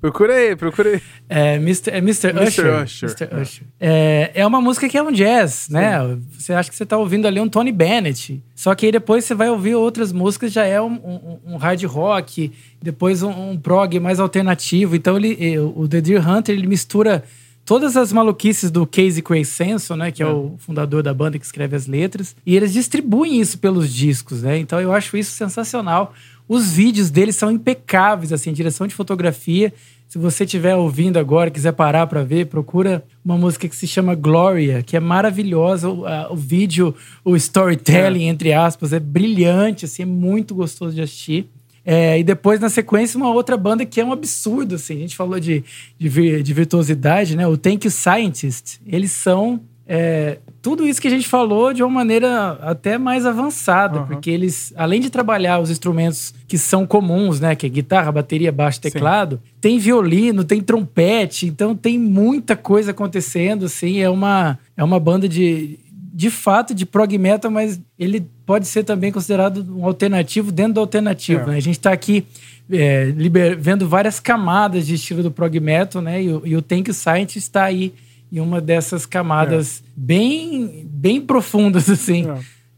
Procura 0.00 0.34
aí, 0.34 0.56
procura 0.56 0.90
aí. 0.90 1.02
É 1.28 1.56
Mr. 1.56 1.90
É 1.90 1.98
Mr. 1.98 2.28
Mr. 2.30 2.42
Usher. 2.42 2.82
Usher. 2.82 3.08
Mr. 3.10 3.42
Usher. 3.42 3.66
É, 3.78 4.30
é 4.34 4.46
uma 4.46 4.60
música 4.60 4.88
que 4.88 4.96
é 4.96 5.02
um 5.02 5.12
jazz, 5.12 5.68
né? 5.68 5.98
Você 6.38 6.54
acha 6.54 6.70
que 6.70 6.76
você 6.76 6.86
tá 6.86 6.96
ouvindo 6.96 7.26
ali 7.26 7.38
um 7.38 7.48
Tony 7.48 7.70
Bennett. 7.70 8.42
Só 8.54 8.74
que 8.74 8.86
aí 8.86 8.92
depois 8.92 9.24
você 9.24 9.34
vai 9.34 9.50
ouvir 9.50 9.74
outras 9.74 10.12
músicas, 10.12 10.52
já 10.52 10.64
é 10.64 10.80
um, 10.80 10.94
um, 10.94 11.38
um 11.54 11.56
hard 11.56 11.82
rock, 11.84 12.50
depois 12.80 13.22
um, 13.22 13.50
um, 13.50 13.58
prog 13.58 14.00
mais 14.00 14.18
alternativo. 14.18 14.96
Então 14.96 15.16
ele, 15.18 15.58
o 15.58 15.86
The 15.86 16.00
Deer 16.00 16.26
Hunter, 16.26 16.54
ele 16.54 16.66
mistura 16.66 17.22
todas 17.64 17.96
as 17.96 18.12
maluquices 18.12 18.70
do 18.70 18.86
Casey 18.86 19.22
Crescenso, 19.22 19.94
né, 19.94 20.10
que 20.10 20.22
é, 20.22 20.26
é, 20.26 20.28
o 20.28 20.56
fundador 20.58 21.02
da 21.02 21.14
banda 21.14 21.38
que 21.38 21.44
escreve 21.44 21.76
as 21.76 21.86
letras, 21.86 22.34
e 22.44 22.56
eles 22.56 22.72
distribuem 22.72 23.40
isso 23.40 23.58
pelos 23.58 23.94
discos, 23.94 24.42
né? 24.42 24.58
Então 24.58 24.80
eu 24.80 24.92
acho 24.92 25.16
isso 25.16 25.32
sensacional. 25.32 26.12
Os 26.50 26.72
vídeos 26.72 27.10
deles 27.10 27.36
são 27.36 27.48
impecáveis, 27.48 28.32
assim, 28.32 28.52
direção 28.52 28.84
de 28.84 28.92
fotografia. 28.92 29.72
Se 30.08 30.18
você 30.18 30.42
estiver 30.42 30.74
ouvindo 30.74 31.16
agora, 31.16 31.48
quiser 31.48 31.70
parar 31.70 32.08
para 32.08 32.24
ver, 32.24 32.46
procura 32.46 33.04
uma 33.24 33.38
música 33.38 33.68
que 33.68 33.76
se 33.76 33.86
chama 33.86 34.16
Gloria, 34.16 34.82
que 34.82 34.96
é 34.96 35.00
maravilhosa. 35.00 35.88
O, 35.88 36.04
a, 36.04 36.32
o 36.32 36.34
vídeo, 36.34 36.92
o 37.24 37.36
storytelling, 37.36 38.24
é. 38.24 38.28
entre 38.30 38.52
aspas, 38.52 38.92
é 38.92 38.98
brilhante, 38.98 39.84
assim, 39.84 40.02
é 40.02 40.06
muito 40.06 40.52
gostoso 40.52 40.92
de 40.92 41.00
assistir. 41.00 41.48
É, 41.86 42.18
e 42.18 42.24
depois, 42.24 42.58
na 42.58 42.68
sequência, 42.68 43.16
uma 43.16 43.32
outra 43.32 43.56
banda 43.56 43.86
que 43.86 44.00
é 44.00 44.04
um 44.04 44.10
absurdo, 44.10 44.74
assim. 44.74 44.96
A 44.96 45.00
gente 45.02 45.16
falou 45.16 45.38
de, 45.38 45.62
de, 45.96 46.42
de 46.42 46.52
virtuosidade, 46.52 47.36
né? 47.36 47.46
O 47.46 47.56
Thank 47.56 47.86
You 47.86 47.92
Scientist. 47.92 48.80
Eles 48.84 49.12
são 49.12 49.60
é, 49.92 50.38
tudo 50.62 50.86
isso 50.86 51.02
que 51.02 51.08
a 51.08 51.10
gente 51.10 51.26
falou 51.26 51.72
de 51.72 51.82
uma 51.82 51.90
maneira 51.90 52.52
até 52.62 52.96
mais 52.96 53.26
avançada, 53.26 53.98
uhum. 53.98 54.06
porque 54.06 54.30
eles, 54.30 54.72
além 54.76 55.00
de 55.00 55.10
trabalhar 55.10 55.58
os 55.58 55.68
instrumentos 55.68 56.32
que 56.46 56.56
são 56.56 56.86
comuns, 56.86 57.40
né, 57.40 57.56
que 57.56 57.66
é 57.66 57.68
guitarra, 57.68 58.12
bateria, 58.12 58.52
baixo, 58.52 58.80
teclado, 58.80 59.40
Sim. 59.42 59.52
tem 59.60 59.78
violino, 59.80 60.44
tem 60.44 60.60
trompete, 60.60 61.46
então 61.46 61.74
tem 61.74 61.98
muita 61.98 62.54
coisa 62.54 62.92
acontecendo, 62.92 63.64
assim, 63.64 63.98
é 63.98 64.08
uma 64.08 64.56
é 64.76 64.84
uma 64.84 65.00
banda 65.00 65.28
de 65.28 65.76
de 66.12 66.30
fato 66.30 66.72
de 66.72 66.86
prog 66.86 67.18
metal, 67.18 67.50
mas 67.50 67.80
ele 67.98 68.24
pode 68.46 68.68
ser 68.68 68.84
também 68.84 69.10
considerado 69.10 69.66
um 69.76 69.84
alternativo 69.84 70.52
dentro 70.52 70.74
do 70.74 70.80
alternativo. 70.80 71.42
É. 71.42 71.46
Né? 71.46 71.56
A 71.56 71.60
gente 71.60 71.78
está 71.78 71.92
aqui 71.92 72.24
é, 72.70 73.06
liber, 73.06 73.58
vendo 73.58 73.88
várias 73.88 74.20
camadas 74.20 74.86
de 74.86 74.94
estilo 74.94 75.20
do 75.20 75.32
prog 75.32 75.58
metal, 75.58 76.00
né? 76.00 76.22
E, 76.22 76.26
e 76.26 76.56
o 76.56 76.62
Tank 76.62 76.92
Science 76.92 77.38
está 77.38 77.64
aí 77.64 77.92
em 78.30 78.40
uma 78.40 78.60
dessas 78.60 79.06
camadas 79.06 79.82
é. 79.86 79.90
bem, 79.96 80.86
bem 80.88 81.20
profundas, 81.20 81.88
assim. 81.90 82.26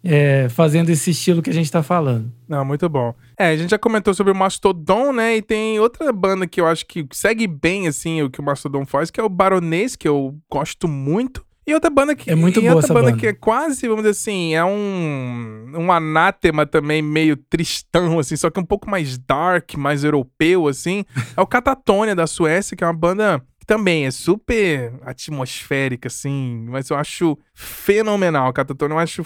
É, 0.04 0.48
fazendo 0.48 0.90
esse 0.90 1.10
estilo 1.10 1.40
que 1.40 1.50
a 1.50 1.52
gente 1.52 1.70
tá 1.70 1.80
falando. 1.80 2.32
Não, 2.48 2.64
muito 2.64 2.88
bom. 2.88 3.14
É, 3.38 3.50
a 3.50 3.56
gente 3.56 3.70
já 3.70 3.78
comentou 3.78 4.12
sobre 4.12 4.32
o 4.32 4.36
Mastodon, 4.36 5.12
né? 5.12 5.36
E 5.36 5.42
tem 5.42 5.78
outra 5.78 6.12
banda 6.12 6.44
que 6.44 6.60
eu 6.60 6.66
acho 6.66 6.84
que 6.86 7.06
segue 7.12 7.46
bem, 7.46 7.86
assim, 7.86 8.20
o 8.20 8.28
que 8.28 8.40
o 8.40 8.42
Mastodon 8.42 8.84
faz, 8.84 9.12
que 9.12 9.20
é 9.20 9.22
o 9.22 9.28
Baronês, 9.28 9.94
que 9.94 10.08
eu 10.08 10.36
gosto 10.50 10.88
muito. 10.88 11.44
E 11.64 11.72
outra 11.72 11.90
banda 11.90 12.16
que. 12.16 12.30
É 12.30 12.34
muito 12.34 12.60
boa 12.60 12.74
outra 12.74 12.92
banda, 12.92 13.10
banda, 13.10 13.18
que 13.18 13.26
é 13.28 13.32
quase, 13.32 13.86
vamos 13.86 14.02
dizer 14.02 14.10
assim, 14.10 14.54
é 14.54 14.64
um, 14.64 15.72
um 15.76 15.92
anátema 15.92 16.66
também 16.66 17.00
meio 17.00 17.36
tristão, 17.36 18.18
assim, 18.18 18.36
só 18.36 18.50
que 18.50 18.58
um 18.58 18.64
pouco 18.64 18.90
mais 18.90 19.16
dark, 19.16 19.74
mais 19.74 20.02
europeu, 20.02 20.66
assim. 20.66 21.04
É 21.36 21.40
o 21.40 21.46
Catatônia 21.46 22.14
da 22.14 22.26
Suécia, 22.26 22.76
que 22.76 22.82
é 22.82 22.86
uma 22.86 22.92
banda 22.92 23.42
que 23.62 23.66
também 23.66 24.06
é 24.06 24.10
super 24.10 24.92
atmosférica, 25.02 26.08
assim, 26.08 26.66
mas 26.68 26.90
eu 26.90 26.96
acho 26.96 27.38
fenomenal. 27.54 28.52
Catatônia 28.52 28.94
eu 28.94 28.98
acho 28.98 29.24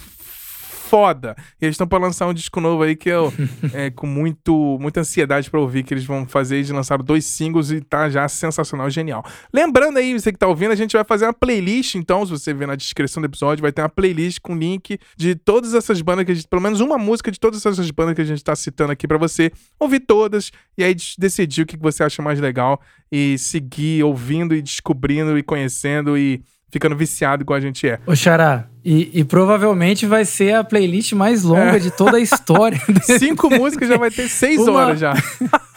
foda. 0.87 1.37
E 1.61 1.65
eles 1.65 1.75
estão 1.75 1.87
pra 1.87 1.99
lançar 1.99 2.27
um 2.27 2.35
disco 2.35 2.61
novo 2.61 2.83
aí 2.83 2.95
que 2.95 3.09
eu, 3.09 3.33
é, 3.75 3.91
com 3.91 4.07
muito, 4.07 4.79
muita 4.81 5.01
ansiedade 5.01 5.51
pra 5.51 5.61
ouvir, 5.61 5.83
que 5.83 5.93
eles 5.93 6.05
vão 6.05 6.27
fazer. 6.27 6.57
Eles 6.57 6.71
lançaram 6.71 7.05
dois 7.05 7.25
singles 7.25 7.71
e 7.71 7.81
tá 7.81 8.09
já 8.09 8.29
sensacional, 8.29 8.89
genial. 8.89 9.25
Lembrando 9.53 9.99
aí, 9.99 10.13
você 10.13 10.33
que 10.33 10.39
tá 10.39 10.47
ouvindo, 10.47 10.71
a 10.71 10.77
gente 10.77 10.93
vai 10.93 11.05
fazer 11.05 11.27
uma 11.27 11.33
playlist, 11.33 11.97
então, 11.97 12.25
se 12.25 12.31
você 12.31 12.55
ver 12.55 12.67
na 12.67 12.77
descrição 12.77 13.21
do 13.21 13.27
episódio, 13.27 13.63
vai 13.63 13.73
ter 13.73 13.83
uma 13.83 13.89
playlist 13.89 14.39
com 14.41 14.57
link 14.57 14.99
de 15.17 15.35
todas 15.35 15.75
essas 15.75 16.01
bandas 16.01 16.25
que 16.25 16.33
a 16.33 16.35
gente, 16.35 16.49
pelo 16.49 16.63
menos 16.63 16.81
uma 16.81 16.97
música 16.97 17.31
de 17.31 17.41
todas 17.41 17.65
essas 17.65 17.91
bandas 17.91 18.15
que 18.15 18.23
a 18.23 18.25
gente 18.25 18.43
tá 18.43 18.55
citando 18.55 18.93
aqui 18.93 19.09
pra 19.09 19.19
você 19.19 19.51
ouvir 19.79 20.01
todas 20.01 20.53
e 20.79 20.85
aí 20.85 20.95
decidir 21.19 21.63
o 21.63 21.67
que 21.67 21.77
você 21.77 22.05
acha 22.05 22.23
mais 22.23 22.41
legal 22.41 22.81
e 23.11 23.39
seguir 23.39 24.03
ouvindo 24.05 24.55
e 24.55 24.63
descobrindo 24.63 25.37
e 25.39 25.43
conhecendo 25.43 26.17
e 26.17 26.43
ficando 26.71 26.97
viciado 26.97 27.43
igual 27.43 27.57
a 27.57 27.61
gente 27.61 27.89
é. 27.89 27.99
Ô, 28.07 28.15
Xará, 28.15 28.69
e, 28.89 29.11
e 29.13 29.25
provavelmente 29.25 30.07
vai 30.07 30.25
ser 30.25 30.55
a 30.55 30.63
playlist 30.63 31.13
mais 31.13 31.43
longa 31.43 31.75
é. 31.75 31.79
de 31.81 31.91
toda 31.91 32.19
a 32.19 32.21
história. 32.21 32.81
Cinco 33.19 33.51
músicas 33.51 33.89
já 33.89 33.97
vai 33.97 34.13
ter 34.13 34.29
seis 34.29 34.61
Uma... 34.61 34.75
horas 34.75 35.01
já. 35.01 35.13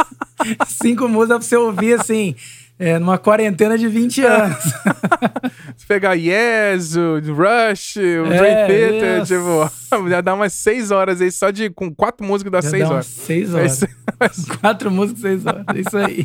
Cinco 0.69 1.09
músicas 1.09 1.39
pra 1.39 1.47
você 1.47 1.55
ouvir 1.55 1.99
assim 1.99 2.35
é, 2.79 2.97
numa 2.97 3.17
quarentena 3.17 3.77
de 3.77 3.89
20 3.89 4.23
anos. 4.25 4.63
Se 5.75 5.85
pegar 5.85 6.13
Yes, 6.13 6.95
o 6.95 7.19
Rush, 7.33 7.97
o 7.97 8.31
é, 8.31 8.37
Dream 8.37 8.67
Theater, 8.67 9.25
tipo, 9.25 9.71
já 10.09 10.21
dá 10.21 10.33
umas 10.33 10.53
6 10.53 10.91
horas 10.91 11.21
aí, 11.21 11.29
só 11.29 11.51
de 11.51 11.69
com 11.69 11.93
quatro 11.93 12.25
músicas 12.25 12.51
dá 12.51 12.61
6 12.61 12.89
horas. 12.89 13.05
6 13.05 13.53
horas. 13.53 13.85
quatro 14.61 14.89
músicas, 14.89 15.21
6 15.21 15.45
horas. 15.45 15.65
É 15.75 15.79
isso 15.79 15.97
aí. 15.97 16.23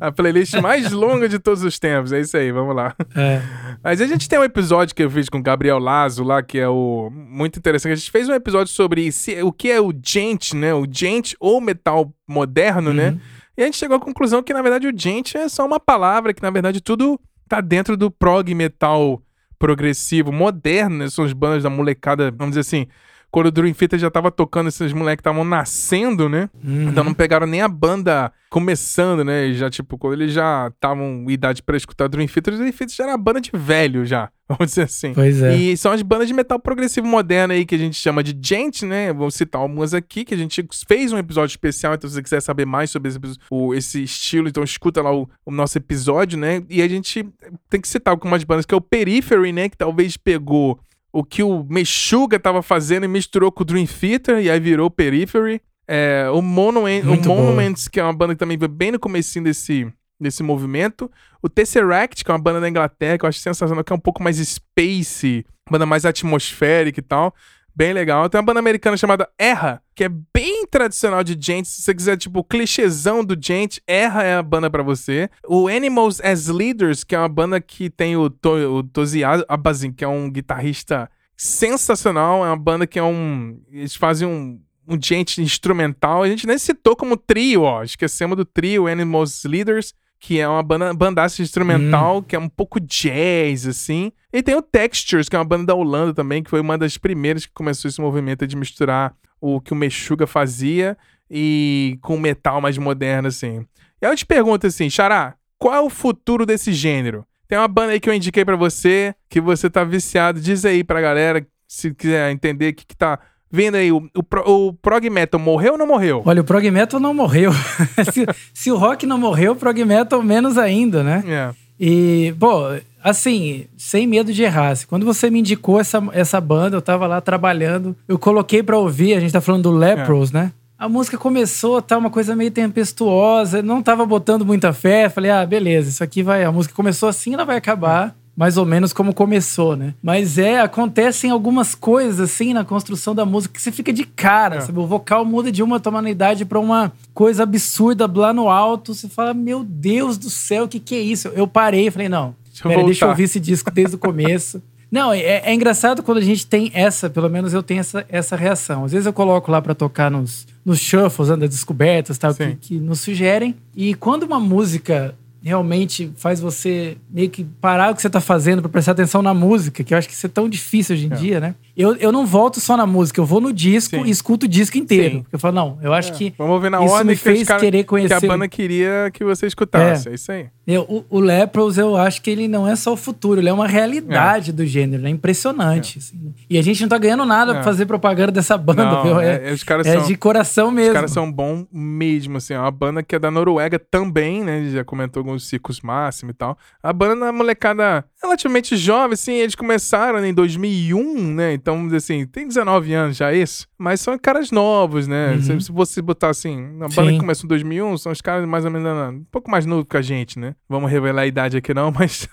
A 0.00 0.10
playlist 0.10 0.54
mais 0.54 0.90
longa 0.90 1.28
de 1.28 1.38
todos 1.38 1.62
os 1.62 1.78
tempos. 1.78 2.12
É 2.12 2.20
isso 2.20 2.36
aí, 2.36 2.50
vamos 2.50 2.74
lá. 2.74 2.94
É. 3.14 3.42
Mas 3.82 4.00
a 4.00 4.06
gente 4.06 4.28
tem 4.28 4.38
um 4.38 4.44
episódio 4.44 4.94
que 4.94 5.02
eu 5.02 5.10
fiz 5.10 5.28
com 5.28 5.38
o 5.38 5.42
Gabriel 5.42 5.78
Lazo 5.78 6.24
lá, 6.24 6.42
que 6.42 6.58
é 6.58 6.68
o 6.68 7.10
muito 7.12 7.58
interessante. 7.58 7.92
A 7.92 7.96
gente 7.96 8.10
fez 8.10 8.28
um 8.28 8.34
episódio 8.34 8.72
sobre 8.72 9.12
se, 9.12 9.42
o 9.42 9.52
que 9.52 9.70
é 9.70 9.80
o 9.80 9.92
gent, 10.02 10.54
né? 10.54 10.72
O 10.72 10.86
gent 10.90 11.34
ou 11.38 11.60
metal 11.60 12.12
moderno, 12.26 12.94
né? 12.94 13.08
uhum. 13.08 13.14
né? 13.14 13.20
E 13.60 13.62
a 13.62 13.66
gente 13.66 13.76
chegou 13.76 13.98
à 13.98 14.00
conclusão 14.00 14.42
que, 14.42 14.54
na 14.54 14.62
verdade, 14.62 14.88
o 14.88 14.98
gente 14.98 15.36
é 15.36 15.46
só 15.46 15.66
uma 15.66 15.78
palavra, 15.78 16.32
que, 16.32 16.42
na 16.42 16.48
verdade, 16.48 16.80
tudo 16.80 17.20
tá 17.46 17.60
dentro 17.60 17.94
do 17.94 18.10
prog 18.10 18.54
metal 18.54 19.22
progressivo, 19.58 20.32
moderno, 20.32 20.96
né? 20.96 21.10
São 21.10 21.26
as 21.26 21.34
bandas 21.34 21.62
da 21.62 21.68
molecada, 21.68 22.30
vamos 22.30 22.52
dizer 22.56 22.60
assim, 22.60 22.86
quando 23.30 23.46
o 23.46 23.50
Dream 23.50 23.72
Theater 23.72 23.98
já 23.98 24.10
tava 24.10 24.30
tocando, 24.30 24.68
esses 24.68 24.92
moleques 24.92 25.20
estavam 25.20 25.44
nascendo, 25.44 26.28
né? 26.28 26.50
Uhum. 26.64 26.88
Então 26.88 27.04
não 27.04 27.14
pegaram 27.14 27.46
nem 27.46 27.62
a 27.62 27.68
banda 27.68 28.32
começando, 28.50 29.24
né? 29.24 29.46
E 29.46 29.54
já, 29.54 29.70
tipo, 29.70 29.96
quando 29.96 30.14
eles 30.14 30.32
já 30.34 30.68
estavam 30.74 31.24
idade 31.28 31.62
pra 31.62 31.76
escutar 31.76 32.08
Dream 32.08 32.26
Theater, 32.26 32.54
o 32.54 32.56
Dream 32.56 32.72
Theater 32.72 32.96
já 32.96 33.04
era 33.04 33.12
uma 33.12 33.18
banda 33.18 33.40
de 33.40 33.50
velho 33.54 34.04
já, 34.04 34.28
vamos 34.48 34.66
dizer 34.66 34.82
assim. 34.82 35.14
Pois 35.14 35.40
é. 35.40 35.56
E 35.56 35.76
são 35.76 35.92
as 35.92 36.02
bandas 36.02 36.26
de 36.26 36.34
metal 36.34 36.58
progressivo 36.58 37.06
moderno 37.06 37.54
aí 37.54 37.64
que 37.64 37.76
a 37.76 37.78
gente 37.78 37.94
chama 37.96 38.24
de 38.24 38.36
gente, 38.42 38.84
né? 38.84 39.12
Vou 39.12 39.30
citar 39.30 39.60
algumas 39.60 39.94
aqui 39.94 40.24
que 40.24 40.34
a 40.34 40.36
gente 40.36 40.66
fez 40.88 41.12
um 41.12 41.18
episódio 41.18 41.52
especial, 41.52 41.94
então 41.94 42.10
se 42.10 42.16
você 42.16 42.22
quiser 42.22 42.40
saber 42.40 42.66
mais 42.66 42.90
sobre 42.90 43.10
esse, 43.10 43.20
o, 43.48 43.72
esse 43.72 44.02
estilo, 44.02 44.48
então 44.48 44.64
escuta 44.64 45.00
lá 45.00 45.14
o, 45.14 45.28
o, 45.46 45.52
nosso 45.52 45.78
episódio, 45.78 46.36
né? 46.36 46.64
E 46.68 46.82
a 46.82 46.88
gente 46.88 47.24
tem 47.68 47.80
que 47.80 47.86
citar 47.86 48.10
algumas 48.10 48.42
bandas 48.42 48.66
que 48.66 48.74
é 48.74 48.76
o 48.76 48.80
Periphery, 48.80 49.52
né? 49.52 49.68
Que 49.68 49.76
talvez 49.76 50.16
pegou 50.16 50.80
o 51.12 51.24
que 51.24 51.42
o 51.42 51.64
Meshuga 51.68 52.38
tava 52.38 52.62
fazendo 52.62 53.04
e 53.04 53.08
misturou 53.08 53.50
com 53.50 53.62
o 53.62 53.66
Dream 53.66 53.86
Theater 53.86 54.38
e 54.38 54.50
aí 54.50 54.60
virou 54.60 54.90
Periphery. 54.90 55.60
É, 55.88 56.30
o, 56.32 56.40
Monument, 56.40 57.02
o 57.02 57.28
Monuments, 57.28 57.88
que 57.88 57.98
é 57.98 58.04
uma 58.04 58.12
banda 58.12 58.34
que 58.34 58.38
também 58.38 58.56
veio 58.56 58.70
bem 58.70 58.92
no 58.92 58.98
comecinho 58.98 59.44
desse, 59.44 59.92
desse 60.20 60.42
movimento. 60.42 61.10
O 61.42 61.48
Tesseract, 61.48 62.24
que 62.24 62.30
é 62.30 62.34
uma 62.34 62.40
banda 62.40 62.60
da 62.60 62.68
Inglaterra, 62.68 63.18
que 63.18 63.24
eu 63.24 63.28
acho 63.28 63.40
sensacional, 63.40 63.82
que 63.82 63.92
é 63.92 63.96
um 63.96 64.00
pouco 64.00 64.22
mais 64.22 64.36
space, 64.36 65.44
banda 65.68 65.84
mais 65.84 66.04
atmosférica 66.04 67.00
e 67.00 67.02
tal. 67.02 67.34
Bem 67.74 67.92
legal. 67.92 68.28
Tem 68.28 68.38
uma 68.38 68.44
banda 68.44 68.60
americana 68.60 68.96
chamada 68.96 69.28
Erra, 69.38 69.82
que 69.94 70.04
é 70.04 70.08
bem 70.08 70.66
tradicional 70.66 71.22
de 71.22 71.36
gente. 71.38 71.68
Se 71.68 71.82
você 71.82 71.94
quiser, 71.94 72.16
tipo, 72.16 72.44
clichêzão 72.44 73.24
do 73.24 73.36
gente, 73.40 73.82
Erra 73.86 74.22
é 74.22 74.34
a 74.34 74.42
banda 74.42 74.68
para 74.68 74.82
você. 74.82 75.30
O 75.46 75.68
Animals 75.68 76.20
as 76.20 76.48
Leaders, 76.48 77.04
que 77.04 77.14
é 77.14 77.18
uma 77.18 77.28
banda 77.28 77.60
que 77.60 77.88
tem 77.88 78.16
o, 78.16 78.28
to, 78.28 78.50
o 78.50 78.82
Tozi 78.82 79.22
Abazin, 79.24 79.92
que 79.92 80.04
é 80.04 80.08
um 80.08 80.30
guitarrista 80.30 81.10
sensacional. 81.36 82.44
É 82.44 82.48
uma 82.48 82.56
banda 82.56 82.86
que 82.86 82.98
é 82.98 83.02
um. 83.02 83.60
Eles 83.70 83.94
fazem 83.94 84.26
um 84.26 84.60
um 84.90 85.00
gente 85.00 85.40
instrumental. 85.40 86.22
A 86.22 86.28
gente 86.28 86.46
nem 86.46 86.58
citou 86.58 86.96
como 86.96 87.16
trio, 87.16 87.62
ó. 87.62 87.84
Esquecemos 87.84 88.36
do 88.36 88.44
trio 88.44 88.88
Animals 88.88 89.44
Leaders, 89.44 89.94
que 90.20 90.38
é 90.38 90.46
uma 90.46 90.62
banda, 90.62 90.92
bandaça 90.92 91.40
instrumental, 91.40 92.18
hum. 92.18 92.22
que 92.22 92.36
é 92.36 92.38
um 92.38 92.48
pouco 92.48 92.78
jazz, 92.78 93.66
assim. 93.66 94.12
E 94.30 94.42
tem 94.42 94.54
o 94.54 94.62
Textures, 94.62 95.28
que 95.28 95.34
é 95.34 95.38
uma 95.38 95.44
banda 95.44 95.64
da 95.64 95.74
Holanda 95.74 96.12
também, 96.12 96.42
que 96.42 96.50
foi 96.50 96.60
uma 96.60 96.76
das 96.76 96.98
primeiras 96.98 97.46
que 97.46 97.52
começou 97.52 97.88
esse 97.88 98.00
movimento 98.00 98.46
de 98.46 98.54
misturar 98.54 99.14
o 99.40 99.60
que 99.60 99.72
o 99.72 99.76
Meshuga 99.76 100.26
fazia 100.26 100.96
e 101.30 101.98
com 102.02 102.18
metal 102.18 102.60
mais 102.60 102.76
moderno, 102.76 103.28
assim. 103.28 103.66
E 104.00 104.06
aí 104.06 104.12
eu 104.12 104.16
te 104.16 104.26
pergunto 104.26 104.66
assim, 104.66 104.90
Xará, 104.90 105.34
qual 105.58 105.74
é 105.74 105.80
o 105.80 105.88
futuro 105.88 106.44
desse 106.44 106.72
gênero? 106.74 107.26
Tem 107.48 107.58
uma 107.58 107.66
banda 107.66 107.92
aí 107.92 108.00
que 108.00 108.08
eu 108.08 108.14
indiquei 108.14 108.44
para 108.44 108.56
você, 108.56 109.14
que 109.28 109.40
você 109.40 109.70
tá 109.70 109.82
viciado. 109.84 110.40
Diz 110.40 110.64
aí 110.64 110.84
pra 110.84 111.00
galera, 111.00 111.44
se 111.66 111.94
quiser 111.94 112.30
entender 112.30 112.72
o 112.72 112.74
que, 112.74 112.86
que 112.86 112.96
tá 112.96 113.18
vendo 113.50 113.76
aí, 113.76 113.90
o, 113.90 114.08
o, 114.14 114.68
o 114.68 114.72
prog 114.74 115.08
metal 115.10 115.40
morreu 115.40 115.72
ou 115.72 115.78
não 115.78 115.86
morreu? 115.86 116.22
Olha, 116.24 116.40
o 116.40 116.44
prog 116.44 116.70
metal 116.70 117.00
não 117.00 117.12
morreu. 117.12 117.52
se, 118.12 118.26
se, 118.54 118.70
o 118.70 118.76
rock 118.76 119.06
não 119.06 119.18
morreu, 119.18 119.52
o 119.52 119.56
prog 119.56 119.84
metal 119.84 120.22
menos 120.22 120.56
ainda, 120.56 121.02
né? 121.02 121.24
É. 121.26 121.50
E, 121.78 122.34
bom, 122.38 122.78
assim, 123.02 123.66
sem 123.76 124.06
medo 124.06 124.32
de 124.32 124.42
errar. 124.42 124.76
Quando 124.86 125.06
você 125.06 125.30
me 125.30 125.40
indicou 125.40 125.80
essa, 125.80 126.02
essa 126.12 126.40
banda, 126.40 126.76
eu 126.76 126.82
tava 126.82 127.06
lá 127.06 127.20
trabalhando, 127.20 127.96
eu 128.06 128.18
coloquei 128.18 128.62
pra 128.62 128.78
ouvir, 128.78 129.14
a 129.14 129.20
gente 129.20 129.32
tá 129.32 129.40
falando 129.40 129.64
do 129.64 129.70
Lepros, 129.72 130.30
é. 130.30 130.38
né? 130.38 130.52
A 130.78 130.88
música 130.88 131.18
começou, 131.18 131.82
tá 131.82 131.98
uma 131.98 132.08
coisa 132.08 132.34
meio 132.34 132.50
tempestuosa, 132.50 133.62
não 133.62 133.82
tava 133.82 134.06
botando 134.06 134.46
muita 134.46 134.72
fé. 134.72 135.10
Falei, 135.10 135.30
ah, 135.30 135.44
beleza, 135.44 135.90
isso 135.90 136.02
aqui 136.02 136.22
vai. 136.22 136.42
A 136.42 136.50
música 136.50 136.74
começou 136.74 137.06
assim, 137.06 137.34
ela 137.34 137.44
vai 137.44 137.58
acabar 137.58 138.16
mais 138.40 138.56
ou 138.56 138.64
menos 138.64 138.94
como 138.94 139.12
começou, 139.12 139.76
né? 139.76 139.92
Mas 140.02 140.38
é, 140.38 140.62
acontecem 140.62 141.30
algumas 141.30 141.74
coisas 141.74 142.18
assim 142.18 142.54
na 142.54 142.64
construção 142.64 143.14
da 143.14 143.26
música 143.26 143.52
que 143.52 143.60
você 143.60 143.70
fica 143.70 143.92
de 143.92 144.02
cara, 144.02 144.56
é. 144.56 144.60
sabe? 144.62 144.78
O 144.78 144.86
vocal 144.86 145.26
muda 145.26 145.52
de 145.52 145.62
uma 145.62 145.78
tonalidade 145.78 146.46
para 146.46 146.58
uma 146.58 146.90
coisa 147.12 147.42
absurda 147.42 148.10
lá 148.10 148.32
no 148.32 148.48
alto. 148.48 148.94
Você 148.94 149.10
fala, 149.10 149.34
meu 149.34 149.62
Deus 149.62 150.16
do 150.16 150.30
céu, 150.30 150.64
o 150.64 150.68
que, 150.68 150.80
que 150.80 150.94
é 150.94 151.00
isso? 151.00 151.28
Eu 151.28 151.46
parei 151.46 151.88
e 151.88 151.90
falei, 151.90 152.08
não, 152.08 152.34
deixa, 152.46 152.66
pera, 152.66 152.80
eu 152.80 152.86
deixa 152.86 153.04
eu 153.04 153.10
ouvir 153.10 153.24
esse 153.24 153.38
disco 153.38 153.70
desde 153.70 153.96
o 153.96 153.98
começo. 153.98 154.62
Não, 154.90 155.12
é, 155.12 155.42
é, 155.44 155.54
engraçado 155.54 156.02
quando 156.02 156.18
a 156.18 156.20
gente 156.20 156.44
tem 156.44 156.68
essa, 156.74 157.08
pelo 157.08 157.28
menos 157.30 157.54
eu 157.54 157.62
tenho 157.62 157.78
essa, 157.78 158.04
essa 158.08 158.34
reação. 158.34 158.84
Às 158.84 158.90
vezes 158.90 159.06
eu 159.06 159.12
coloco 159.12 159.48
lá 159.48 159.62
para 159.62 159.72
tocar 159.72 160.10
nos, 160.10 160.48
nos 160.64 160.80
shuffles, 160.80 161.28
né, 161.28 161.36
das 161.36 161.50
descobertas, 161.50 162.18
tal, 162.18 162.34
que, 162.34 162.56
que 162.56 162.80
nos 162.80 163.00
sugerem. 163.00 163.54
E 163.76 163.94
quando 163.94 164.24
uma 164.24 164.40
música 164.40 165.14
realmente 165.42 166.12
faz 166.16 166.40
você 166.40 166.96
meio 167.10 167.30
que 167.30 167.44
parar 167.44 167.90
o 167.90 167.94
que 167.94 168.02
você 168.02 168.10
tá 168.10 168.20
fazendo 168.20 168.60
para 168.60 168.70
prestar 168.70 168.92
atenção 168.92 169.22
na 169.22 169.32
música, 169.32 169.82
que 169.82 169.94
eu 169.94 169.98
acho 169.98 170.08
que 170.08 170.14
isso 170.14 170.26
é 170.26 170.28
tão 170.28 170.48
difícil 170.48 170.94
hoje 170.94 171.06
em 171.06 171.12
é. 171.12 171.16
dia, 171.16 171.40
né? 171.40 171.54
Eu, 171.76 171.96
eu 171.96 172.12
não 172.12 172.26
volto 172.26 172.60
só 172.60 172.76
na 172.76 172.86
música, 172.86 173.20
eu 173.20 173.24
vou 173.24 173.40
no 173.40 173.52
disco 173.52 173.96
Sim. 173.96 174.04
e 174.04 174.10
escuto 174.10 174.44
o 174.44 174.48
disco 174.48 174.76
inteiro. 174.76 175.18
Sim. 175.18 175.26
Eu 175.32 175.38
falo, 175.38 175.54
não, 175.54 175.78
eu 175.80 175.92
acho 175.94 176.12
é. 176.12 176.14
que 176.14 176.34
Vamos 176.36 176.60
ver 176.60 176.70
na 176.70 176.84
isso 176.84 177.04
me 177.04 177.16
fez 177.16 177.48
cara, 177.48 177.60
querer 177.60 177.84
conhecer. 177.84 178.20
Que 178.20 178.26
a 178.26 178.28
banda 178.28 178.46
queria 178.48 179.10
que 179.12 179.24
você 179.24 179.46
escutasse, 179.46 180.08
é, 180.08 180.12
é 180.12 180.14
isso 180.14 180.30
aí. 180.30 180.46
Eu, 180.66 180.82
o, 180.82 181.04
o 181.08 181.20
Lepros, 181.20 181.78
eu 181.78 181.96
acho 181.96 182.20
que 182.20 182.30
ele 182.30 182.46
não 182.46 182.68
é 182.68 182.76
só 182.76 182.92
o 182.92 182.96
futuro, 182.96 183.40
ele 183.40 183.48
é 183.48 183.52
uma 183.52 183.66
realidade 183.66 184.50
é. 184.50 184.52
do 184.52 184.66
gênero, 184.66 185.06
é 185.06 185.10
impressionante. 185.10 185.98
É. 185.98 186.00
Assim. 186.00 186.34
E 186.50 186.58
a 186.58 186.62
gente 186.62 186.82
não 186.82 186.88
tá 186.88 186.98
ganhando 186.98 187.24
nada 187.24 187.54
pra 187.54 187.62
fazer 187.62 187.86
propaganda 187.86 188.30
dessa 188.30 188.58
banda, 188.58 188.84
não, 188.84 189.02
viu? 189.02 189.20
É, 189.20 189.50
os 189.52 189.64
caras 189.64 189.86
é 189.86 189.94
são, 189.94 190.06
de 190.06 190.16
coração 190.16 190.70
mesmo. 190.70 190.90
Os 190.90 190.94
caras 190.94 191.10
são 191.12 191.30
bons 191.30 191.66
mesmo, 191.72 192.36
assim, 192.36 192.54
é 192.54 192.58
uma 192.58 192.70
banda 192.70 193.02
que 193.02 193.16
é 193.16 193.18
da 193.18 193.30
Noruega 193.30 193.78
também, 193.78 194.44
né? 194.44 194.70
Já 194.70 194.84
comentou 194.84 195.24
alguns 195.30 195.48
ciclos 195.48 195.80
máximo 195.80 196.30
e 196.30 196.34
tal. 196.34 196.58
A 196.82 196.92
banda 196.92 197.26
é 197.26 197.30
uma 197.30 197.32
molecada 197.32 198.04
relativamente 198.22 198.76
jovem, 198.76 199.14
assim, 199.14 199.34
eles 199.34 199.54
começaram 199.54 200.24
em 200.24 200.34
2001, 200.34 201.34
né? 201.34 201.54
Então, 201.54 201.88
assim, 201.94 202.26
tem 202.26 202.46
19 202.46 202.92
anos 202.92 203.16
já 203.16 203.32
isso, 203.32 203.66
mas 203.78 204.00
são 204.00 204.18
caras 204.18 204.50
novos, 204.50 205.06
né? 205.06 205.32
Uhum. 205.32 205.42
Se, 205.42 205.60
se, 205.62 205.72
você 205.72 206.02
botar 206.02 206.28
assim, 206.28 206.66
a 206.80 206.88
banda 206.88 207.08
Sim. 207.08 207.12
que 207.12 207.18
começou 207.18 207.46
em 207.46 207.48
2001, 207.48 207.96
são 207.98 208.12
os 208.12 208.20
caras 208.20 208.46
mais 208.46 208.64
ou 208.64 208.70
menos 208.70 209.14
um 209.14 209.24
pouco 209.30 209.50
mais 209.50 209.64
novos 209.64 209.86
que 209.88 209.96
a 209.96 210.02
gente, 210.02 210.38
né? 210.38 210.54
Vamos 210.68 210.90
revelar 210.90 211.22
a 211.22 211.26
idade 211.26 211.56
aqui 211.56 211.72
não, 211.72 211.90
mas 211.96 212.28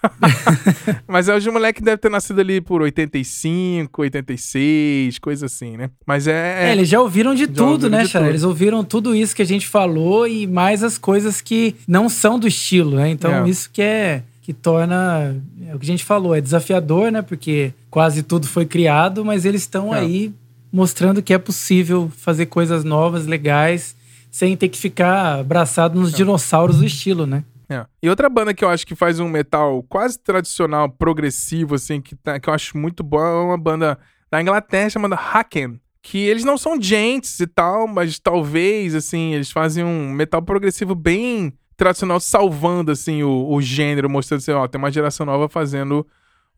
mas 1.07 1.30
é 1.30 1.36
os 1.36 1.48
moleque 1.48 1.82
deve 1.82 1.98
ter 1.98 2.10
nascido 2.10 2.40
ali 2.40 2.60
por 2.60 2.82
85, 2.82 4.02
86, 4.02 5.19
coisa 5.19 5.45
assim, 5.45 5.78
né? 5.78 5.90
Mas 6.06 6.28
é, 6.28 6.65
é, 6.65 6.69
é 6.69 6.72
eles 6.74 6.90
já 6.90 6.99
ouviram 6.99 7.34
de 7.34 7.45
já 7.45 7.48
tudo, 7.48 7.86
ouviram 7.86 7.90
né, 7.90 8.06
Chara? 8.06 8.28
Eles 8.28 8.44
ouviram 8.44 8.84
tudo 8.84 9.15
isso 9.15 9.36
que 9.36 9.41
a 9.41 9.45
gente 9.45 9.68
falou 9.68 10.28
e 10.28 10.45
mais 10.45 10.84
as 10.84 10.98
coisas 10.98 11.40
que 11.40 11.76
não 11.88 12.10
são 12.10 12.38
do 12.38 12.48
estilo, 12.48 12.86
né? 12.95 13.09
Então, 13.09 13.45
é. 13.45 13.49
isso 13.49 13.69
que 13.69 13.81
é 13.81 14.23
que 14.41 14.53
torna 14.53 15.35
é 15.68 15.76
o 15.76 15.80
que 15.80 15.85
a 15.85 15.89
gente 15.89 16.05
falou, 16.05 16.34
é 16.34 16.39
desafiador, 16.39 17.11
né? 17.11 17.22
Porque 17.22 17.73
quase 17.91 18.23
tudo 18.23 18.47
foi 18.47 18.65
criado, 18.65 19.26
mas 19.26 19.43
eles 19.43 19.64
estão 19.64 19.93
é. 19.93 19.99
aí 19.99 20.34
mostrando 20.72 21.22
que 21.22 21.34
é 21.34 21.38
possível 21.38 22.09
fazer 22.15 22.45
coisas 22.45 22.85
novas, 22.85 23.26
legais, 23.26 23.93
sem 24.31 24.55
ter 24.55 24.69
que 24.69 24.77
ficar 24.77 25.39
abraçado 25.39 25.99
nos 25.99 26.14
é. 26.14 26.15
dinossauros 26.15 26.77
do 26.77 26.85
estilo, 26.85 27.26
né? 27.26 27.43
É. 27.69 27.85
E 28.01 28.09
outra 28.09 28.30
banda 28.30 28.53
que 28.53 28.64
eu 28.64 28.69
acho 28.69 28.88
que 28.88 28.95
faz 28.95 29.19
um 29.19 29.27
metal 29.27 29.84
quase 29.89 30.18
tradicional, 30.18 30.89
progressivo, 30.89 31.76
assim, 31.76 31.99
que, 31.99 32.15
tá, 32.15 32.39
que 32.39 32.49
eu 32.49 32.53
acho 32.53 32.77
muito 32.77 33.03
boa, 33.03 33.27
é 33.27 33.45
uma 33.47 33.57
banda 33.57 33.99
da 34.31 34.41
Inglaterra 34.41 34.89
chamada 34.89 35.15
Haken. 35.15 35.80
Que 36.01 36.19
eles 36.19 36.45
não 36.45 36.57
são 36.57 36.81
gentes 36.81 37.38
e 37.41 37.47
tal, 37.47 37.85
mas 37.85 38.18
talvez, 38.18 38.95
assim, 38.95 39.34
eles 39.34 39.51
fazem 39.51 39.84
um 39.84 40.09
metal 40.09 40.41
progressivo 40.41 40.95
bem 40.95 41.51
tradicional 41.78 42.20
salvando, 42.20 42.91
assim, 42.91 43.24
o, 43.24 43.48
o 43.49 43.62
gênero, 43.62 44.10
mostrando 44.10 44.40
assim, 44.40 44.52
ó, 44.52 44.68
tem 44.68 44.80
uma 44.80 44.91
geração 44.91 45.26
nova 45.26 45.48
fazendo 45.48 46.06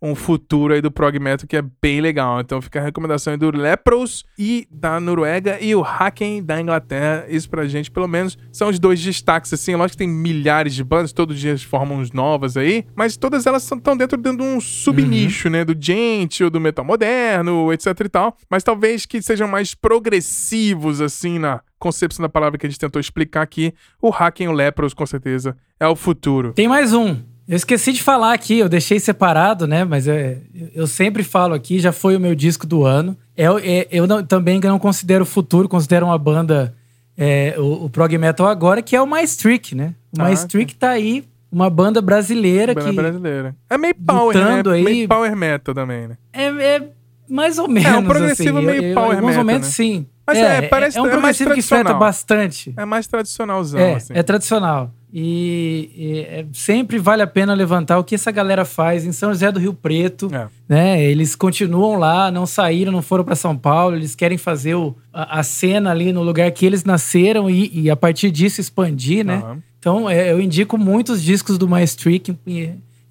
um 0.01 0.15
futuro 0.15 0.73
aí 0.73 0.81
do 0.81 0.89
prog 0.89 1.19
metal 1.19 1.47
que 1.47 1.57
é 1.57 1.61
bem 1.61 1.99
legal. 1.99 2.39
Então 2.39 2.61
fica 2.61 2.79
a 2.79 2.83
recomendação 2.83 3.31
aí 3.33 3.37
do 3.37 3.51
Lepros 3.55 4.23
e 4.37 4.67
da 4.71 4.99
Noruega 4.99 5.57
e 5.59 5.75
o 5.75 5.83
Haken 5.83 6.43
da 6.43 6.59
Inglaterra. 6.59 7.25
Isso 7.27 7.49
pra 7.49 7.67
gente, 7.67 7.91
pelo 7.91 8.07
menos, 8.07 8.37
são 8.51 8.69
os 8.69 8.79
dois 8.79 9.01
destaques, 9.01 9.51
assim. 9.53 9.75
Lógico 9.75 9.91
que 9.91 9.97
tem 9.97 10.07
milhares 10.07 10.73
de 10.73 10.83
bandas, 10.83 11.11
todos 11.11 11.35
os 11.35 11.41
dias 11.41 11.63
formam 11.63 11.97
uns 11.97 12.11
novas 12.11 12.55
aí, 12.55 12.85
mas 12.95 13.17
todas 13.17 13.45
elas 13.45 13.63
estão 13.63 13.97
dentro, 13.97 14.17
dentro 14.17 14.37
de 14.37 14.43
um 14.43 14.61
subnicho, 14.61 15.47
uhum. 15.47 15.51
né? 15.51 15.65
Do 15.65 15.75
gente 15.77 16.43
ou 16.43 16.49
do 16.49 16.59
metal 16.59 16.85
moderno, 16.85 17.71
etc 17.73 17.87
e 18.05 18.09
tal. 18.09 18.37
Mas 18.49 18.63
talvez 18.63 19.05
que 19.05 19.21
sejam 19.21 19.47
mais 19.47 19.75
progressivos, 19.75 21.01
assim, 21.01 21.39
na 21.39 21.61
concepção 21.79 22.21
da 22.21 22.29
palavra 22.29 22.57
que 22.57 22.65
a 22.65 22.69
gente 22.69 22.79
tentou 22.79 22.99
explicar 22.99 23.41
aqui, 23.41 23.73
o 24.01 24.13
Hacken 24.13 24.47
e 24.47 24.49
o 24.49 24.51
Lepros, 24.51 24.93
com 24.93 25.05
certeza, 25.05 25.55
é 25.79 25.87
o 25.87 25.95
futuro. 25.95 26.53
Tem 26.53 26.67
mais 26.67 26.93
um. 26.93 27.17
Eu 27.47 27.55
esqueci 27.55 27.91
de 27.91 28.03
falar 28.03 28.33
aqui, 28.33 28.59
eu 28.59 28.69
deixei 28.69 28.99
separado, 28.99 29.65
né? 29.65 29.83
Mas 29.83 30.07
é, 30.07 30.37
eu 30.75 30.85
sempre 30.85 31.23
falo 31.23 31.55
aqui, 31.55 31.79
já 31.79 31.91
foi 31.91 32.15
o 32.15 32.19
meu 32.19 32.35
disco 32.35 32.67
do 32.67 32.85
ano. 32.85 33.17
É, 33.35 33.45
é, 33.45 33.87
eu 33.91 34.05
não, 34.05 34.23
também 34.23 34.59
não 34.59 34.77
considero 34.77 35.23
o 35.23 35.25
futuro, 35.25 35.67
considero 35.67 36.05
uma 36.05 36.17
banda, 36.17 36.75
é, 37.17 37.55
o, 37.57 37.85
o, 37.85 37.89
prog 37.89 38.15
metal 38.19 38.45
agora, 38.45 38.83
que 38.83 38.95
é 38.95 39.01
o 39.01 39.07
Maestrick, 39.07 39.73
né? 39.73 39.95
O 40.15 40.21
ah, 40.21 40.25
Maestrick 40.25 40.75
tá 40.75 40.91
aí, 40.91 41.23
uma 41.51 41.71
banda 41.71 42.01
brasileira 42.03 42.75
banda 42.75 42.89
que... 42.89 42.95
brasileira. 42.95 43.55
É 43.67 43.79
meio 43.79 43.95
power, 43.95 44.37
né? 44.37 44.63
Aí, 44.71 44.83
meio 44.83 45.07
power 45.07 45.35
metal 45.35 45.73
também, 45.73 46.07
né? 46.07 46.17
É, 46.31 46.45
é 46.45 46.89
mais 47.29 47.57
ou 47.57 47.67
menos, 47.67 47.89
É 47.89 47.97
um 47.97 48.03
progressivo 48.03 48.57
assim. 48.57 48.67
meio 48.67 48.83
eu, 48.83 48.95
power 48.95 49.13
Em 49.13 49.19
alguns 49.19 49.35
momentos, 49.35 49.67
né? 49.69 49.73
sim. 49.73 50.05
Mas 50.25 50.37
é, 50.37 50.57
é, 50.57 50.61
parece 50.63 50.97
é 50.97 51.01
um 51.01 51.07
é 51.07 51.17
mais 51.17 51.37
que 51.37 51.43
afeta 51.43 51.93
bastante. 51.93 52.73
É 52.77 52.85
mais 52.85 53.07
tradicionalzão, 53.07 53.79
é, 53.79 53.95
assim. 53.95 54.13
É 54.15 54.21
tradicional. 54.21 54.93
E, 55.11 55.89
e 55.95 56.19
é, 56.19 56.45
sempre 56.53 56.99
vale 56.99 57.23
a 57.23 57.27
pena 57.27 57.55
levantar 57.55 57.97
o 57.97 58.03
que 58.03 58.13
essa 58.13 58.29
galera 58.29 58.63
faz 58.63 59.05
em 59.05 59.11
São 59.11 59.29
José 59.29 59.51
do 59.51 59.59
Rio 59.59 59.73
Preto. 59.73 60.29
É. 60.31 60.47
Né? 60.67 61.03
Eles 61.03 61.35
continuam 61.35 61.97
lá, 61.97 62.29
não 62.29 62.45
saíram, 62.45 62.91
não 62.91 63.01
foram 63.01 63.23
para 63.23 63.35
São 63.35 63.57
Paulo. 63.57 63.95
Eles 63.95 64.13
querem 64.13 64.37
fazer 64.37 64.75
o, 64.75 64.95
a, 65.11 65.39
a, 65.39 65.43
cena 65.43 65.89
ali 65.89 66.13
no 66.13 66.21
lugar 66.21 66.51
que 66.51 66.63
eles 66.63 66.83
nasceram 66.83 67.49
e, 67.49 67.71
e 67.73 67.89
a 67.89 67.95
partir 67.95 68.29
disso 68.29 68.61
expandir, 68.61 69.25
né? 69.25 69.41
Uhum. 69.43 69.61
Então 69.79 70.09
é, 70.09 70.31
eu 70.31 70.39
indico 70.39 70.77
muitos 70.77 71.23
discos 71.23 71.57
do 71.57 71.67
Maestric, 71.67 72.37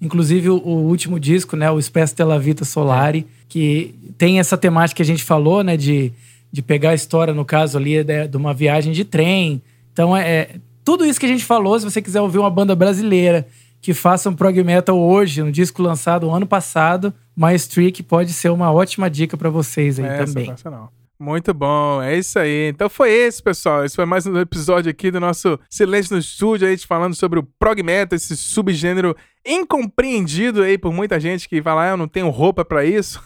inclusive 0.01 0.49
o, 0.49 0.57
o, 0.57 0.87
último 0.87 1.19
disco, 1.19 1.55
né? 1.55 1.69
O 1.69 1.79
Espécie 1.79 2.15
della 2.15 2.39
Vita 2.39 2.65
Solari, 2.65 3.25
que 3.47 3.95
tem 4.17 4.39
essa 4.39 4.57
temática 4.57 4.97
que 4.97 5.01
a 5.01 5.05
gente 5.05 5.23
falou, 5.23 5.63
né? 5.63 5.75
De, 5.75 6.11
de 6.51 6.61
pegar 6.61 6.91
a 6.91 6.95
história, 6.95 7.33
no 7.33 7.45
caso 7.45 7.77
ali, 7.77 8.03
de, 8.03 8.27
de 8.27 8.37
uma 8.37 8.53
viagem 8.53 8.93
de 8.93 9.03
trem. 9.03 9.61
Então 9.91 10.15
é, 10.15 10.29
é 10.29 10.49
tudo 10.83 11.05
isso 11.05 11.19
que 11.19 11.25
a 11.25 11.29
gente 11.29 11.45
falou, 11.45 11.79
se 11.79 11.85
você 11.85 12.01
quiser 12.01 12.21
ouvir 12.21 12.39
uma 12.39 12.49
banda 12.49 12.75
brasileira 12.75 13.47
que 13.81 13.93
faça 13.93 14.29
um 14.29 14.35
prog 14.35 14.61
metal 14.63 14.99
hoje, 14.99 15.41
um 15.41 15.51
disco 15.51 15.81
lançado 15.81 16.29
ano 16.29 16.45
passado, 16.45 17.13
Maestric 17.35 18.03
pode 18.03 18.33
ser 18.33 18.49
uma 18.49 18.71
ótima 18.71 19.09
dica 19.09 19.37
para 19.37 19.49
vocês 19.49 19.99
aí 19.99 20.05
é, 20.05 20.25
também. 20.25 20.45
Sensacional. 20.45 20.91
Muito 21.21 21.53
bom, 21.53 22.01
é 22.01 22.17
isso 22.17 22.39
aí. 22.39 22.69
Então 22.69 22.89
foi 22.89 23.11
esse, 23.11 23.43
pessoal. 23.43 23.83
Esse 23.83 23.93
foi 23.93 24.05
mais 24.05 24.25
um 24.25 24.39
episódio 24.39 24.89
aqui 24.89 25.11
do 25.11 25.19
nosso 25.19 25.59
Silêncio 25.69 26.13
no 26.13 26.19
Estúdio, 26.19 26.65
a 26.65 26.71
gente 26.71 26.87
falando 26.87 27.13
sobre 27.13 27.37
o 27.37 27.43
prog 27.43 27.83
metal, 27.83 28.15
esse 28.15 28.37
subgênero 28.37 29.13
incompreendido 29.45 30.63
aí 30.63 30.77
por 30.77 30.93
muita 30.93 31.19
gente 31.19 31.49
que 31.49 31.61
fala, 31.61 31.83
ah, 31.83 31.89
eu 31.89 31.97
não 31.97 32.07
tenho 32.07 32.29
roupa 32.29 32.63
para 32.63 32.85
isso. 32.85 33.21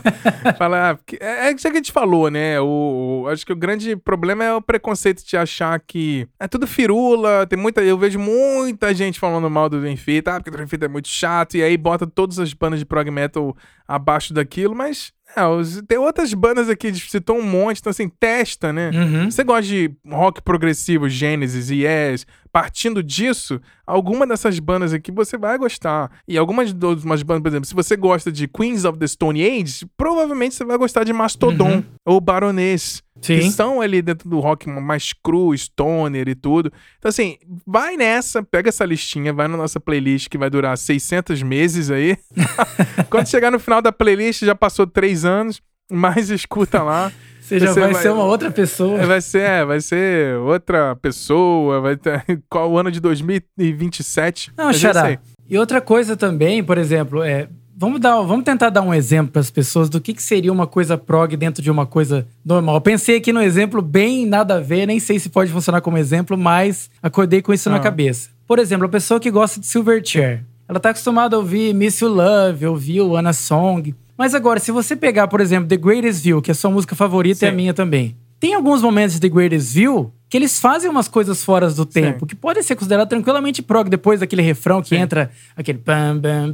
fala, 0.56 0.92
ah, 0.92 0.98
é, 1.20 1.48
é 1.48 1.52
isso 1.52 1.62
que 1.62 1.68
a 1.68 1.74
gente 1.74 1.92
falou, 1.92 2.30
né? 2.30 2.58
O, 2.58 3.24
o, 3.24 3.28
acho 3.28 3.44
que 3.44 3.52
o 3.52 3.56
grande 3.56 3.96
problema 3.96 4.42
é 4.42 4.54
o 4.54 4.62
preconceito 4.62 5.22
de 5.22 5.36
achar 5.36 5.78
que 5.80 6.26
é 6.40 6.48
tudo 6.48 6.66
firula. 6.66 7.46
Tem 7.46 7.58
muita, 7.58 7.82
eu 7.82 7.98
vejo 7.98 8.18
muita 8.18 8.94
gente 8.94 9.20
falando 9.20 9.50
mal 9.50 9.68
do 9.68 9.78
Dream 9.78 9.96
ah, 10.26 10.40
porque 10.40 10.48
o 10.48 10.52
Dream 10.52 10.68
é 10.80 10.88
muito 10.88 11.08
chato, 11.08 11.58
e 11.58 11.62
aí 11.62 11.76
bota 11.76 12.06
todas 12.06 12.38
as 12.38 12.54
bandas 12.54 12.78
de 12.78 12.86
prog 12.86 13.10
metal 13.10 13.54
abaixo 13.86 14.32
daquilo, 14.32 14.74
mas 14.74 15.12
é, 15.36 15.42
tem 15.86 15.98
outras 15.98 16.32
bandas 16.32 16.70
aqui, 16.70 16.94
citou 16.94 17.36
um 17.36 17.42
monte, 17.42 17.78
então 17.78 17.90
assim, 17.90 18.08
testa, 18.08 18.72
né? 18.72 18.90
Uhum. 18.94 19.30
Você 19.30 19.44
gosta 19.44 19.62
de 19.62 19.94
rock 20.08 20.40
progressivo, 20.40 21.08
Genesis, 21.10 21.70
Yes, 21.70 22.26
partindo 22.50 23.02
disso, 23.02 23.60
alguma 23.86 24.26
dessas 24.26 24.58
bandas 24.58 24.94
aqui 24.94 25.12
você 25.12 25.36
vai 25.36 25.58
gostar. 25.58 26.10
E 26.26 26.38
algumas 26.38 26.72
umas 27.04 27.22
bandas, 27.22 27.42
por 27.42 27.48
exemplo, 27.48 27.66
se 27.66 27.74
você 27.74 27.96
gosta 27.96 28.32
de 28.32 28.48
Queens 28.48 28.86
of 28.86 28.98
the 28.98 29.06
Stone 29.06 29.44
Age, 29.44 29.86
provavelmente 29.94 30.54
você 30.54 30.64
vai 30.64 30.78
gostar 30.78 31.04
de 31.04 31.12
Mastodon 31.12 31.76
uhum. 31.76 31.84
ou 32.04 32.18
Baroness. 32.18 33.02
Sim. 33.20 33.38
Que 33.40 33.50
são 33.50 33.80
ali 33.80 34.02
dentro 34.02 34.28
do 34.28 34.38
rock 34.40 34.68
mais 34.68 35.12
cru, 35.12 35.56
stoner 35.56 36.28
e 36.28 36.34
tudo. 36.34 36.72
Então, 36.98 37.08
assim, 37.08 37.36
vai 37.66 37.96
nessa, 37.96 38.42
pega 38.42 38.68
essa 38.68 38.84
listinha, 38.84 39.32
vai 39.32 39.48
na 39.48 39.56
nossa 39.56 39.80
playlist 39.80 40.28
que 40.28 40.38
vai 40.38 40.50
durar 40.50 40.76
600 40.76 41.42
meses 41.42 41.90
aí. 41.90 42.16
Quando 43.10 43.28
chegar 43.28 43.50
no 43.50 43.58
final 43.58 43.80
da 43.80 43.90
playlist, 43.90 44.44
já 44.44 44.54
passou 44.54 44.86
três 44.86 45.24
anos, 45.24 45.60
mas 45.90 46.30
escuta 46.30 46.82
lá. 46.82 47.12
Você 47.40 47.60
já 47.60 47.72
vai, 47.72 47.92
vai, 47.92 48.02
ser 48.02 48.10
uma 48.10 48.24
outra 48.24 48.50
pessoa. 48.50 49.06
Vai 49.06 49.20
ser, 49.20 49.42
é, 49.42 49.64
vai 49.64 49.80
ser 49.80 50.36
outra 50.38 50.96
pessoa, 50.96 51.80
vai 51.80 51.96
ter 51.96 52.24
qual 52.50 52.70
o 52.72 52.76
ano 52.76 52.90
de 52.90 52.98
2027. 52.98 54.52
Não, 54.56 54.72
Xará. 54.72 55.16
E 55.48 55.56
outra 55.56 55.80
coisa 55.80 56.16
também, 56.16 56.62
por 56.64 56.76
exemplo, 56.76 57.22
é 57.22 57.48
Vamos, 57.78 58.00
dar, 58.00 58.22
vamos 58.22 58.42
tentar 58.42 58.70
dar 58.70 58.80
um 58.80 58.94
exemplo 58.94 59.32
para 59.32 59.40
as 59.40 59.50
pessoas 59.50 59.90
do 59.90 60.00
que, 60.00 60.14
que 60.14 60.22
seria 60.22 60.50
uma 60.50 60.66
coisa 60.66 60.96
prog 60.96 61.36
dentro 61.36 61.62
de 61.62 61.70
uma 61.70 61.84
coisa 61.84 62.26
normal. 62.42 62.76
Eu 62.76 62.80
pensei 62.80 63.18
aqui 63.18 63.34
no 63.34 63.42
exemplo 63.42 63.82
bem 63.82 64.24
nada 64.24 64.54
a 64.54 64.60
ver, 64.60 64.86
nem 64.86 64.98
sei 64.98 65.18
se 65.18 65.28
pode 65.28 65.52
funcionar 65.52 65.82
como 65.82 65.98
exemplo, 65.98 66.38
mas 66.38 66.88
acordei 67.02 67.42
com 67.42 67.52
isso 67.52 67.68
ah. 67.68 67.72
na 67.72 67.78
cabeça. 67.78 68.30
Por 68.46 68.58
exemplo, 68.58 68.86
a 68.86 68.88
pessoa 68.88 69.20
que 69.20 69.30
gosta 69.30 69.60
de 69.60 69.66
Silverchair. 69.66 70.42
Ela 70.66 70.78
está 70.78 70.88
acostumada 70.88 71.36
a 71.36 71.38
ouvir 71.38 71.74
Miss 71.74 72.00
You 72.00 72.08
Love, 72.08 72.66
ouvir 72.66 73.02
o 73.02 73.14
Anna 73.14 73.34
Song. 73.34 73.94
Mas 74.16 74.34
agora, 74.34 74.58
se 74.58 74.72
você 74.72 74.96
pegar, 74.96 75.28
por 75.28 75.42
exemplo, 75.42 75.68
The 75.68 75.76
Greatest 75.76 76.22
View, 76.22 76.40
que 76.40 76.50
é 76.50 76.52
a 76.52 76.54
sua 76.54 76.70
música 76.70 76.96
favorita 76.96 77.40
Sim. 77.40 77.46
e 77.46 77.48
a 77.50 77.52
minha 77.52 77.74
também. 77.74 78.16
Tem 78.40 78.54
alguns 78.54 78.80
momentos 78.80 79.16
de 79.16 79.20
The 79.20 79.28
Greatest 79.28 79.74
View 79.74 80.12
que 80.28 80.36
eles 80.36 80.58
fazem 80.58 80.90
umas 80.90 81.06
coisas 81.06 81.44
fora 81.44 81.70
do 81.70 81.86
tempo, 81.86 82.20
Sim. 82.20 82.26
que 82.26 82.34
podem 82.34 82.62
ser 82.62 82.74
consideradas 82.74 83.08
tranquilamente 83.08 83.62
prog, 83.62 83.88
depois 83.88 84.20
daquele 84.20 84.42
refrão 84.42 84.82
que 84.82 84.88
Sim. 84.88 84.96
entra 84.96 85.30
aquele 85.56 85.78
pam, 85.78 86.20
pam, 86.20 86.52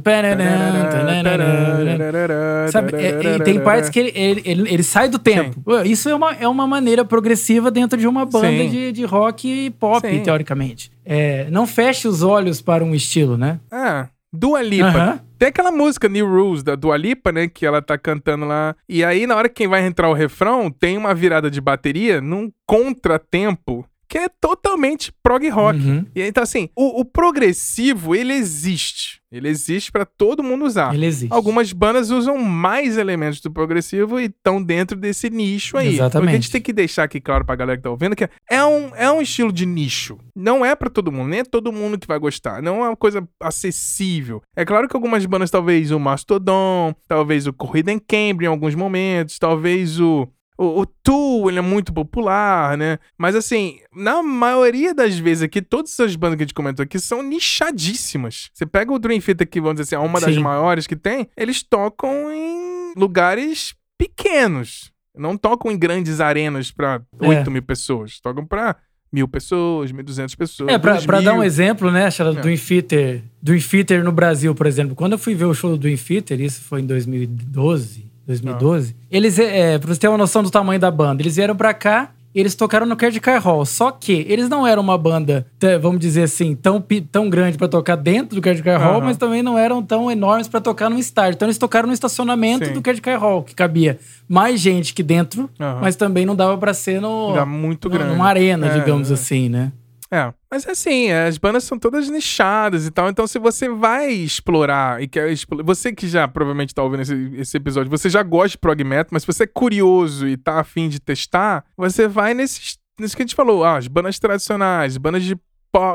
Sabe? 2.71 2.93
E, 2.95 3.35
e, 3.35 3.39
tem 3.43 3.59
partes 3.59 3.89
que 3.89 3.99
ele, 3.99 4.11
ele, 4.15 4.41
ele, 4.45 4.73
ele 4.73 4.83
sai 4.83 5.09
do 5.09 5.17
tempo. 5.17 5.63
Sim. 5.67 5.91
Isso 5.91 6.07
é 6.07 6.15
uma, 6.15 6.33
é 6.33 6.47
uma 6.47 6.67
maneira 6.67 7.03
progressiva 7.03 7.71
dentro 7.71 7.99
de 7.99 8.07
uma 8.07 8.25
banda 8.25 8.67
de, 8.67 8.91
de 8.91 9.05
rock 9.05 9.47
e 9.47 9.69
pop, 9.71 10.07
teoricamente. 10.19 10.91
É, 11.05 11.47
não 11.49 11.65
feche 11.65 12.07
os 12.07 12.21
olhos 12.21 12.61
para 12.61 12.83
um 12.83 12.93
estilo, 12.93 13.37
né? 13.37 13.59
Ah, 13.71 14.07
Dua 14.33 14.63
Lipa. 14.63 15.23
Tem 15.37 15.49
aquela 15.49 15.71
música 15.71 16.09
New 16.09 16.27
Rules 16.27 16.63
da 16.63 16.75
Dua 16.75 16.97
Lipa, 16.97 17.31
né? 17.31 17.47
Que 17.47 17.65
ela 17.65 17.81
tá 17.81 17.97
cantando 17.97 18.45
lá. 18.45 18.75
E 18.89 19.05
aí, 19.05 19.27
na 19.27 19.35
hora 19.35 19.47
que 19.47 19.55
quem 19.55 19.67
vai 19.67 19.85
entrar 19.85 20.09
o 20.09 20.13
refrão, 20.13 20.71
tem 20.71 20.97
uma 20.97 21.13
virada 21.13 21.51
de 21.51 21.61
bateria 21.61 22.19
num 22.19 22.51
contratempo 22.65 23.85
que 24.07 24.17
é 24.17 24.29
totalmente 24.29 25.11
prog 25.23 25.47
rock. 25.49 25.79
Uhum. 25.79 26.05
E 26.15 26.21
então, 26.21 26.43
assim, 26.43 26.69
o, 26.75 27.01
o, 27.01 27.05
progressivo, 27.05 28.15
ele 28.15 28.33
existe. 28.33 29.21
Ele 29.31 29.49
existe 29.49 29.91
para 29.91 30.05
todo 30.05 30.43
mundo 30.43 30.65
usar. 30.65 30.93
Ele 30.93 31.07
existe. 31.07 31.33
Algumas 31.33 31.73
bandas 31.73 32.11
usam 32.11 32.37
mais 32.37 32.97
elementos 32.97 33.41
do 33.41 33.51
progressivo 33.51 34.19
e 34.19 34.25
estão 34.25 34.61
dentro 34.61 34.95
desse 34.95 35.29
nicho 35.31 35.75
aí. 35.75 35.95
Exatamente. 35.95 36.27
Porque 36.27 36.35
a 36.35 36.39
gente 36.39 36.51
tem 36.51 36.61
que 36.61 36.71
deixar 36.71 37.03
aqui 37.03 37.19
claro 37.19 37.43
pra 37.43 37.55
galera 37.55 37.77
que 37.77 37.83
tá 37.83 37.89
ouvindo 37.89 38.15
que 38.15 38.29
é 38.47 38.63
um, 38.63 38.95
é 38.95 39.11
um 39.11 39.21
estilo 39.21 39.51
de 39.51 39.65
nicho. 39.65 40.19
Não 40.35 40.63
é 40.63 40.75
para 40.75 40.89
todo 40.89 41.11
mundo, 41.11 41.29
nem 41.29 41.39
é 41.39 41.43
todo 41.43 41.73
mundo 41.73 41.97
que 41.97 42.05
vai 42.05 42.19
gostar. 42.19 42.61
Não 42.61 42.85
é 42.85 42.89
uma 42.89 42.95
coisa 42.95 43.27
acessível. 43.41 44.41
É 44.55 44.63
claro 44.63 44.87
que 44.87 44.95
algumas 44.95 45.25
bandas, 45.25 45.49
talvez 45.49 45.89
o 45.89 45.99
Mastodon, 45.99 46.93
talvez 47.07 47.47
o 47.47 47.53
Corrida 47.53 47.91
em 47.91 47.97
Cambridge 47.97 48.45
em 48.45 48.47
alguns 48.47 48.75
momentos, 48.75 49.39
talvez 49.39 49.99
o 49.99 50.27
o, 50.57 50.81
o 50.81 50.85
Tool, 50.85 51.49
ele 51.49 51.59
é 51.59 51.61
muito 51.61 51.93
popular, 51.93 52.77
né? 52.77 52.99
Mas 53.17 53.35
assim, 53.35 53.79
na 53.95 54.21
maioria 54.21 54.93
das 54.93 55.17
vezes 55.17 55.43
aqui, 55.43 55.61
todas 55.61 55.91
essas 55.91 56.15
bandas 56.15 56.37
que 56.37 56.43
a 56.43 56.45
gente 56.45 56.53
comentou 56.53 56.83
aqui 56.83 56.99
são 56.99 57.23
nichadíssimas. 57.23 58.49
Você 58.53 58.65
pega 58.65 58.91
o 58.93 58.99
Dream 58.99 59.19
Theater 59.19 59.47
aqui, 59.47 59.59
vamos 59.59 59.75
dizer 59.75 59.95
assim, 59.95 60.03
é 60.03 60.07
uma 60.07 60.19
Sim. 60.19 60.25
das 60.27 60.37
maiores 60.37 60.87
que 60.87 60.95
tem, 60.95 61.27
eles 61.35 61.63
tocam 61.63 62.31
em 62.31 62.93
lugares 62.95 63.75
pequenos. 63.97 64.91
Não 65.15 65.37
tocam 65.37 65.71
em 65.71 65.77
grandes 65.77 66.19
arenas 66.19 66.71
para 66.71 67.01
8 67.19 67.47
é. 67.47 67.53
mil 67.53 67.61
pessoas. 67.61 68.19
Tocam 68.19 68.45
para 68.45 68.75
mil 69.11 69.27
pessoas, 69.27 69.91
1.200 69.91 70.35
pessoas. 70.35 70.69
É, 70.73 70.79
pra, 70.79 70.99
pra 71.01 71.21
dar 71.21 71.35
um 71.35 71.43
exemplo, 71.43 71.91
né, 71.91 72.09
Charla, 72.09 72.33
é. 72.33 72.35
do 72.35 72.41
Dream 72.41 73.59
Theater 73.61 74.03
no 74.03 74.11
Brasil, 74.11 74.55
por 74.55 74.65
exemplo. 74.65 74.95
Quando 74.95 75.13
eu 75.13 75.19
fui 75.19 75.35
ver 75.35 75.45
o 75.45 75.53
show 75.53 75.77
do 75.77 75.97
Theater, 75.97 76.41
isso 76.41 76.61
foi 76.61 76.81
em 76.81 76.85
2012, 76.87 78.11
2012. 78.25 78.95
Ah. 78.97 79.05
Eles, 79.11 79.39
é, 79.39 79.77
pra 79.77 79.93
você 79.93 79.99
ter 79.99 80.07
uma 80.07 80.17
noção 80.17 80.43
do 80.43 80.49
tamanho 80.49 80.79
da 80.79 80.91
banda, 80.91 81.21
eles 81.21 81.35
vieram 81.35 81.55
pra 81.55 81.73
cá 81.73 82.11
eles 82.33 82.55
tocaram 82.55 82.85
no 82.85 82.95
Card 82.95 83.19
Car 83.19 83.41
Hall. 83.41 83.65
Só 83.65 83.91
que 83.91 84.25
eles 84.27 84.49
não 84.49 84.65
eram 84.65 84.81
uma 84.81 84.97
banda, 84.97 85.45
vamos 85.81 85.99
dizer 85.99 86.23
assim, 86.23 86.55
tão, 86.55 86.83
tão 87.11 87.29
grande 87.29 87.57
para 87.57 87.67
tocar 87.67 87.95
dentro 87.95 88.35
do 88.35 88.41
Card 88.41 88.61
Car 88.63 88.81
Hall, 88.81 88.95
uhum. 88.95 89.05
mas 89.05 89.17
também 89.17 89.43
não 89.43 89.57
eram 89.57 89.83
tão 89.83 90.09
enormes 90.09 90.47
para 90.47 90.59
tocar 90.59 90.89
no 90.89 90.97
estádio. 90.97 91.35
Então 91.35 91.47
eles 91.47 91.57
tocaram 91.57 91.87
no 91.87 91.93
estacionamento 91.93 92.65
Sim. 92.65 92.73
do 92.73 92.81
Card 92.81 93.01
Car 93.01 93.19
Hall, 93.19 93.43
que 93.43 93.53
cabia 93.53 93.99
mais 94.27 94.59
gente 94.59 94.93
que 94.93 95.03
dentro, 95.03 95.43
uhum. 95.59 95.79
mas 95.81 95.95
também 95.95 96.25
não 96.25 96.35
dava 96.35 96.57
para 96.57 96.73
ser 96.73 96.99
no, 96.99 97.31
Era 97.33 97.45
muito 97.45 97.89
grande. 97.89 98.11
numa 98.11 98.27
arena, 98.27 98.67
é, 98.67 98.79
digamos 98.79 99.11
é. 99.11 99.13
assim, 99.13 99.49
né? 99.49 99.71
É, 100.13 100.31
mas 100.51 100.67
assim, 100.67 101.09
as 101.11 101.39
bandas 101.39 101.63
são 101.63 101.79
todas 101.79 102.07
nichadas 102.07 102.85
e 102.85 102.91
tal, 102.91 103.09
então 103.09 103.25
se 103.25 103.39
você 103.39 103.67
vai 103.67 104.11
explorar 104.11 105.01
e 105.01 105.07
quer 105.07 105.27
explorar, 105.31 105.63
você 105.63 105.91
que 105.91 106.07
já 106.07 106.27
provavelmente 106.27 106.71
tá 106.71 106.83
ouvindo 106.83 107.01
esse, 107.01 107.31
esse, 107.35 107.57
episódio, 107.57 107.89
você 107.89 108.11
já 108.11 108.21
gosta 108.21 108.49
de 108.49 108.59
prog 108.59 108.83
metal, 108.83 109.09
mas 109.11 109.23
se 109.23 109.27
você 109.27 109.45
é 109.45 109.47
curioso 109.47 110.27
e 110.27 110.37
tá 110.37 110.59
afim 110.59 110.87
de 110.87 110.99
testar, 110.99 111.65
você 111.75 112.07
vai 112.07 112.35
nesses, 112.35 112.77
nesse 112.99 113.15
que 113.15 113.23
a 113.23 113.25
gente 113.25 113.33
falou, 113.33 113.63
ah, 113.63 113.77
as 113.77 113.87
bandas 113.87 114.19
tradicionais, 114.19 114.97
bandas 114.97 115.23
de 115.23 115.35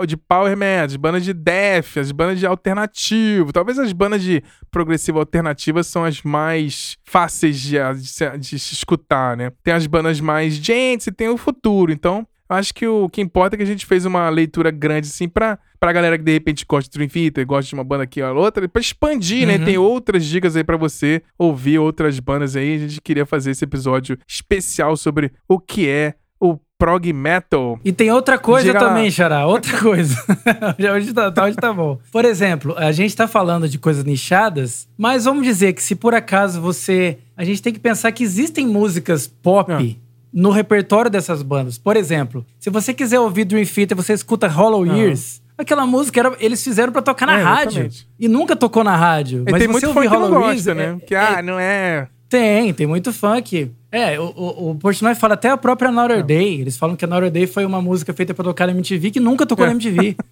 de 0.09 0.16
power 0.16 0.57
metal, 0.57 0.99
bandas 0.99 1.24
de 1.24 1.32
death, 1.32 1.99
as 1.99 2.11
bandas 2.11 2.40
de 2.40 2.45
alternativo. 2.45 3.53
Talvez 3.53 3.78
as 3.78 3.93
bandas 3.93 4.20
de 4.24 4.43
progressivo 4.73 5.20
alternativa 5.20 5.85
são 5.85 6.05
as 6.05 6.20
mais 6.23 6.99
fáceis 7.05 7.61
de, 7.61 7.77
de, 7.77 8.39
de 8.39 8.59
se 8.59 8.74
escutar, 8.74 9.36
né? 9.36 9.53
Tem 9.62 9.73
as 9.73 9.86
bandas 9.86 10.20
mais 10.20 10.55
gente 10.55 11.07
e 11.07 11.12
tem 11.12 11.28
o 11.28 11.36
futuro. 11.36 11.93
Então, 11.93 12.27
acho 12.49 12.73
que 12.73 12.87
o 12.87 13.09
que 13.09 13.20
importa 13.20 13.55
é 13.55 13.59
que 13.59 13.62
a 13.62 13.66
gente 13.66 13.85
fez 13.85 14.05
uma 14.05 14.29
leitura 14.29 14.70
grande, 14.70 15.09
assim, 15.09 15.29
pra, 15.29 15.59
pra 15.79 15.93
galera 15.93 16.16
que 16.16 16.25
de 16.25 16.33
repente 16.33 16.65
gosta 16.66 16.91
de 16.91 16.97
Dream 16.97 17.09
Theater, 17.09 17.47
gosta 17.47 17.69
de 17.69 17.75
uma 17.75 17.85
banda 17.85 18.05
aqui 18.05 18.23
ou 18.23 18.37
outra, 18.37 18.69
pra 18.69 18.81
expandir, 18.81 19.47
né? 19.47 19.55
uhum. 19.55 19.59
né? 19.61 19.65
Tem 19.65 19.79
outras 19.79 20.25
dicas 20.25 20.57
aí 20.57 20.65
para 20.65 20.77
você 20.77 21.23
ouvir 21.39 21.79
outras 21.79 22.19
bandas 22.19 22.57
aí. 22.57 22.77
A 22.77 22.79
gente 22.79 23.01
queria 23.01 23.27
fazer 23.27 23.51
esse 23.51 23.65
episódio 23.65 24.19
especial 24.27 24.97
sobre 24.97 25.33
o 25.47 25.59
que 25.59 25.89
é 25.89 26.15
o 26.41 26.57
prog 26.79 27.12
metal. 27.12 27.79
E 27.85 27.93
tem 27.93 28.12
outra 28.12 28.39
coisa 28.39 28.69
Diga 28.69 28.79
também, 28.79 29.11
Xará, 29.11 29.47
outra 29.47 29.77
coisa. 29.83 30.16
hoje, 30.95 31.12
tá, 31.12 31.31
tá, 31.31 31.45
hoje 31.45 31.57
tá 31.57 31.73
bom. 31.73 31.99
Por 32.12 32.25
exemplo, 32.25 32.75
a 32.79 32.93
gente 32.93 33.15
tá 33.15 33.27
falando 33.27 33.69
de 33.69 33.79
coisas 33.79 34.05
nichadas, 34.05 34.89
mas 34.97 35.25
vamos 35.25 35.45
dizer 35.45 35.73
que 35.73 35.83
se 35.83 35.95
por 35.95 36.15
acaso 36.15 36.61
você. 36.61 37.19
A 37.37 37.45
gente 37.45 37.62
tem 37.62 37.73
que 37.73 37.81
pensar 37.81 38.11
que 38.12 38.23
existem 38.23 38.66
músicas 38.66 39.27
pop. 39.27 39.73
Ah 39.73 40.08
no 40.33 40.51
repertório 40.51 41.11
dessas 41.11 41.43
bandas. 41.43 41.79
Por 41.79 41.97
exemplo, 41.97 42.45
se 42.59 42.71
você 42.71 42.93
quiser 42.95 43.21
ouvir 43.21 43.45
Dream 43.45 43.65
Theater, 43.65 43.97
você 43.97 44.13
escuta 44.13 44.47
Hollow 44.49 44.87
Years. 44.87 45.41
Aquela 45.57 45.85
música 45.87 46.21
era, 46.21 46.37
eles 46.39 46.63
fizeram 46.63 46.93
para 46.93 47.03
tocar 47.03 47.27
na 47.27 47.39
É, 47.39 47.43
rádio. 47.43 47.69
exatamente. 47.71 48.09
E 48.19 48.29
nunca 48.29 48.55
tocou 48.55 48.85
na 48.85 48.95
rádio. 48.97 49.45
E 49.47 49.51
Mas 49.51 49.59
tem 49.61 49.67
você 49.69 49.87
muito 49.87 49.97
ouvir 49.97 50.07
Hollow 50.09 50.29
gosta, 50.31 50.49
Reeds, 50.51 50.67
né? 50.67 50.99
é- 51.03 51.05
que, 51.07 51.15
ah, 51.15 51.43
não 51.43 51.59
é... 51.59 52.09
Tem, 52.29 52.73
tem 52.75 52.87
muito 52.87 53.11
funk. 53.13 53.73
É, 53.91 54.21
o, 54.21 54.25
o, 54.37 54.71
o 54.71 54.75
Portnoy 54.75 55.15
fala 55.15 55.33
até 55.33 55.49
a 55.49 55.57
própria 55.57 55.89
Another 55.89 56.23
Day. 56.23 56.61
Eles 56.61 56.77
falam 56.77 56.95
que 56.95 57.05
Another 57.07 57.31
Day 57.31 57.47
foi 57.47 57.65
uma 57.65 57.81
música 57.81 58.13
feita 58.13 58.35
pra 58.35 58.45
tocar 58.45 58.67
na 58.67 58.73
MTV 58.73 59.11
que 59.13 59.19
nunca 59.19 59.47
tocou 59.47 59.65
na 59.67 59.73
MTV. 59.73 60.15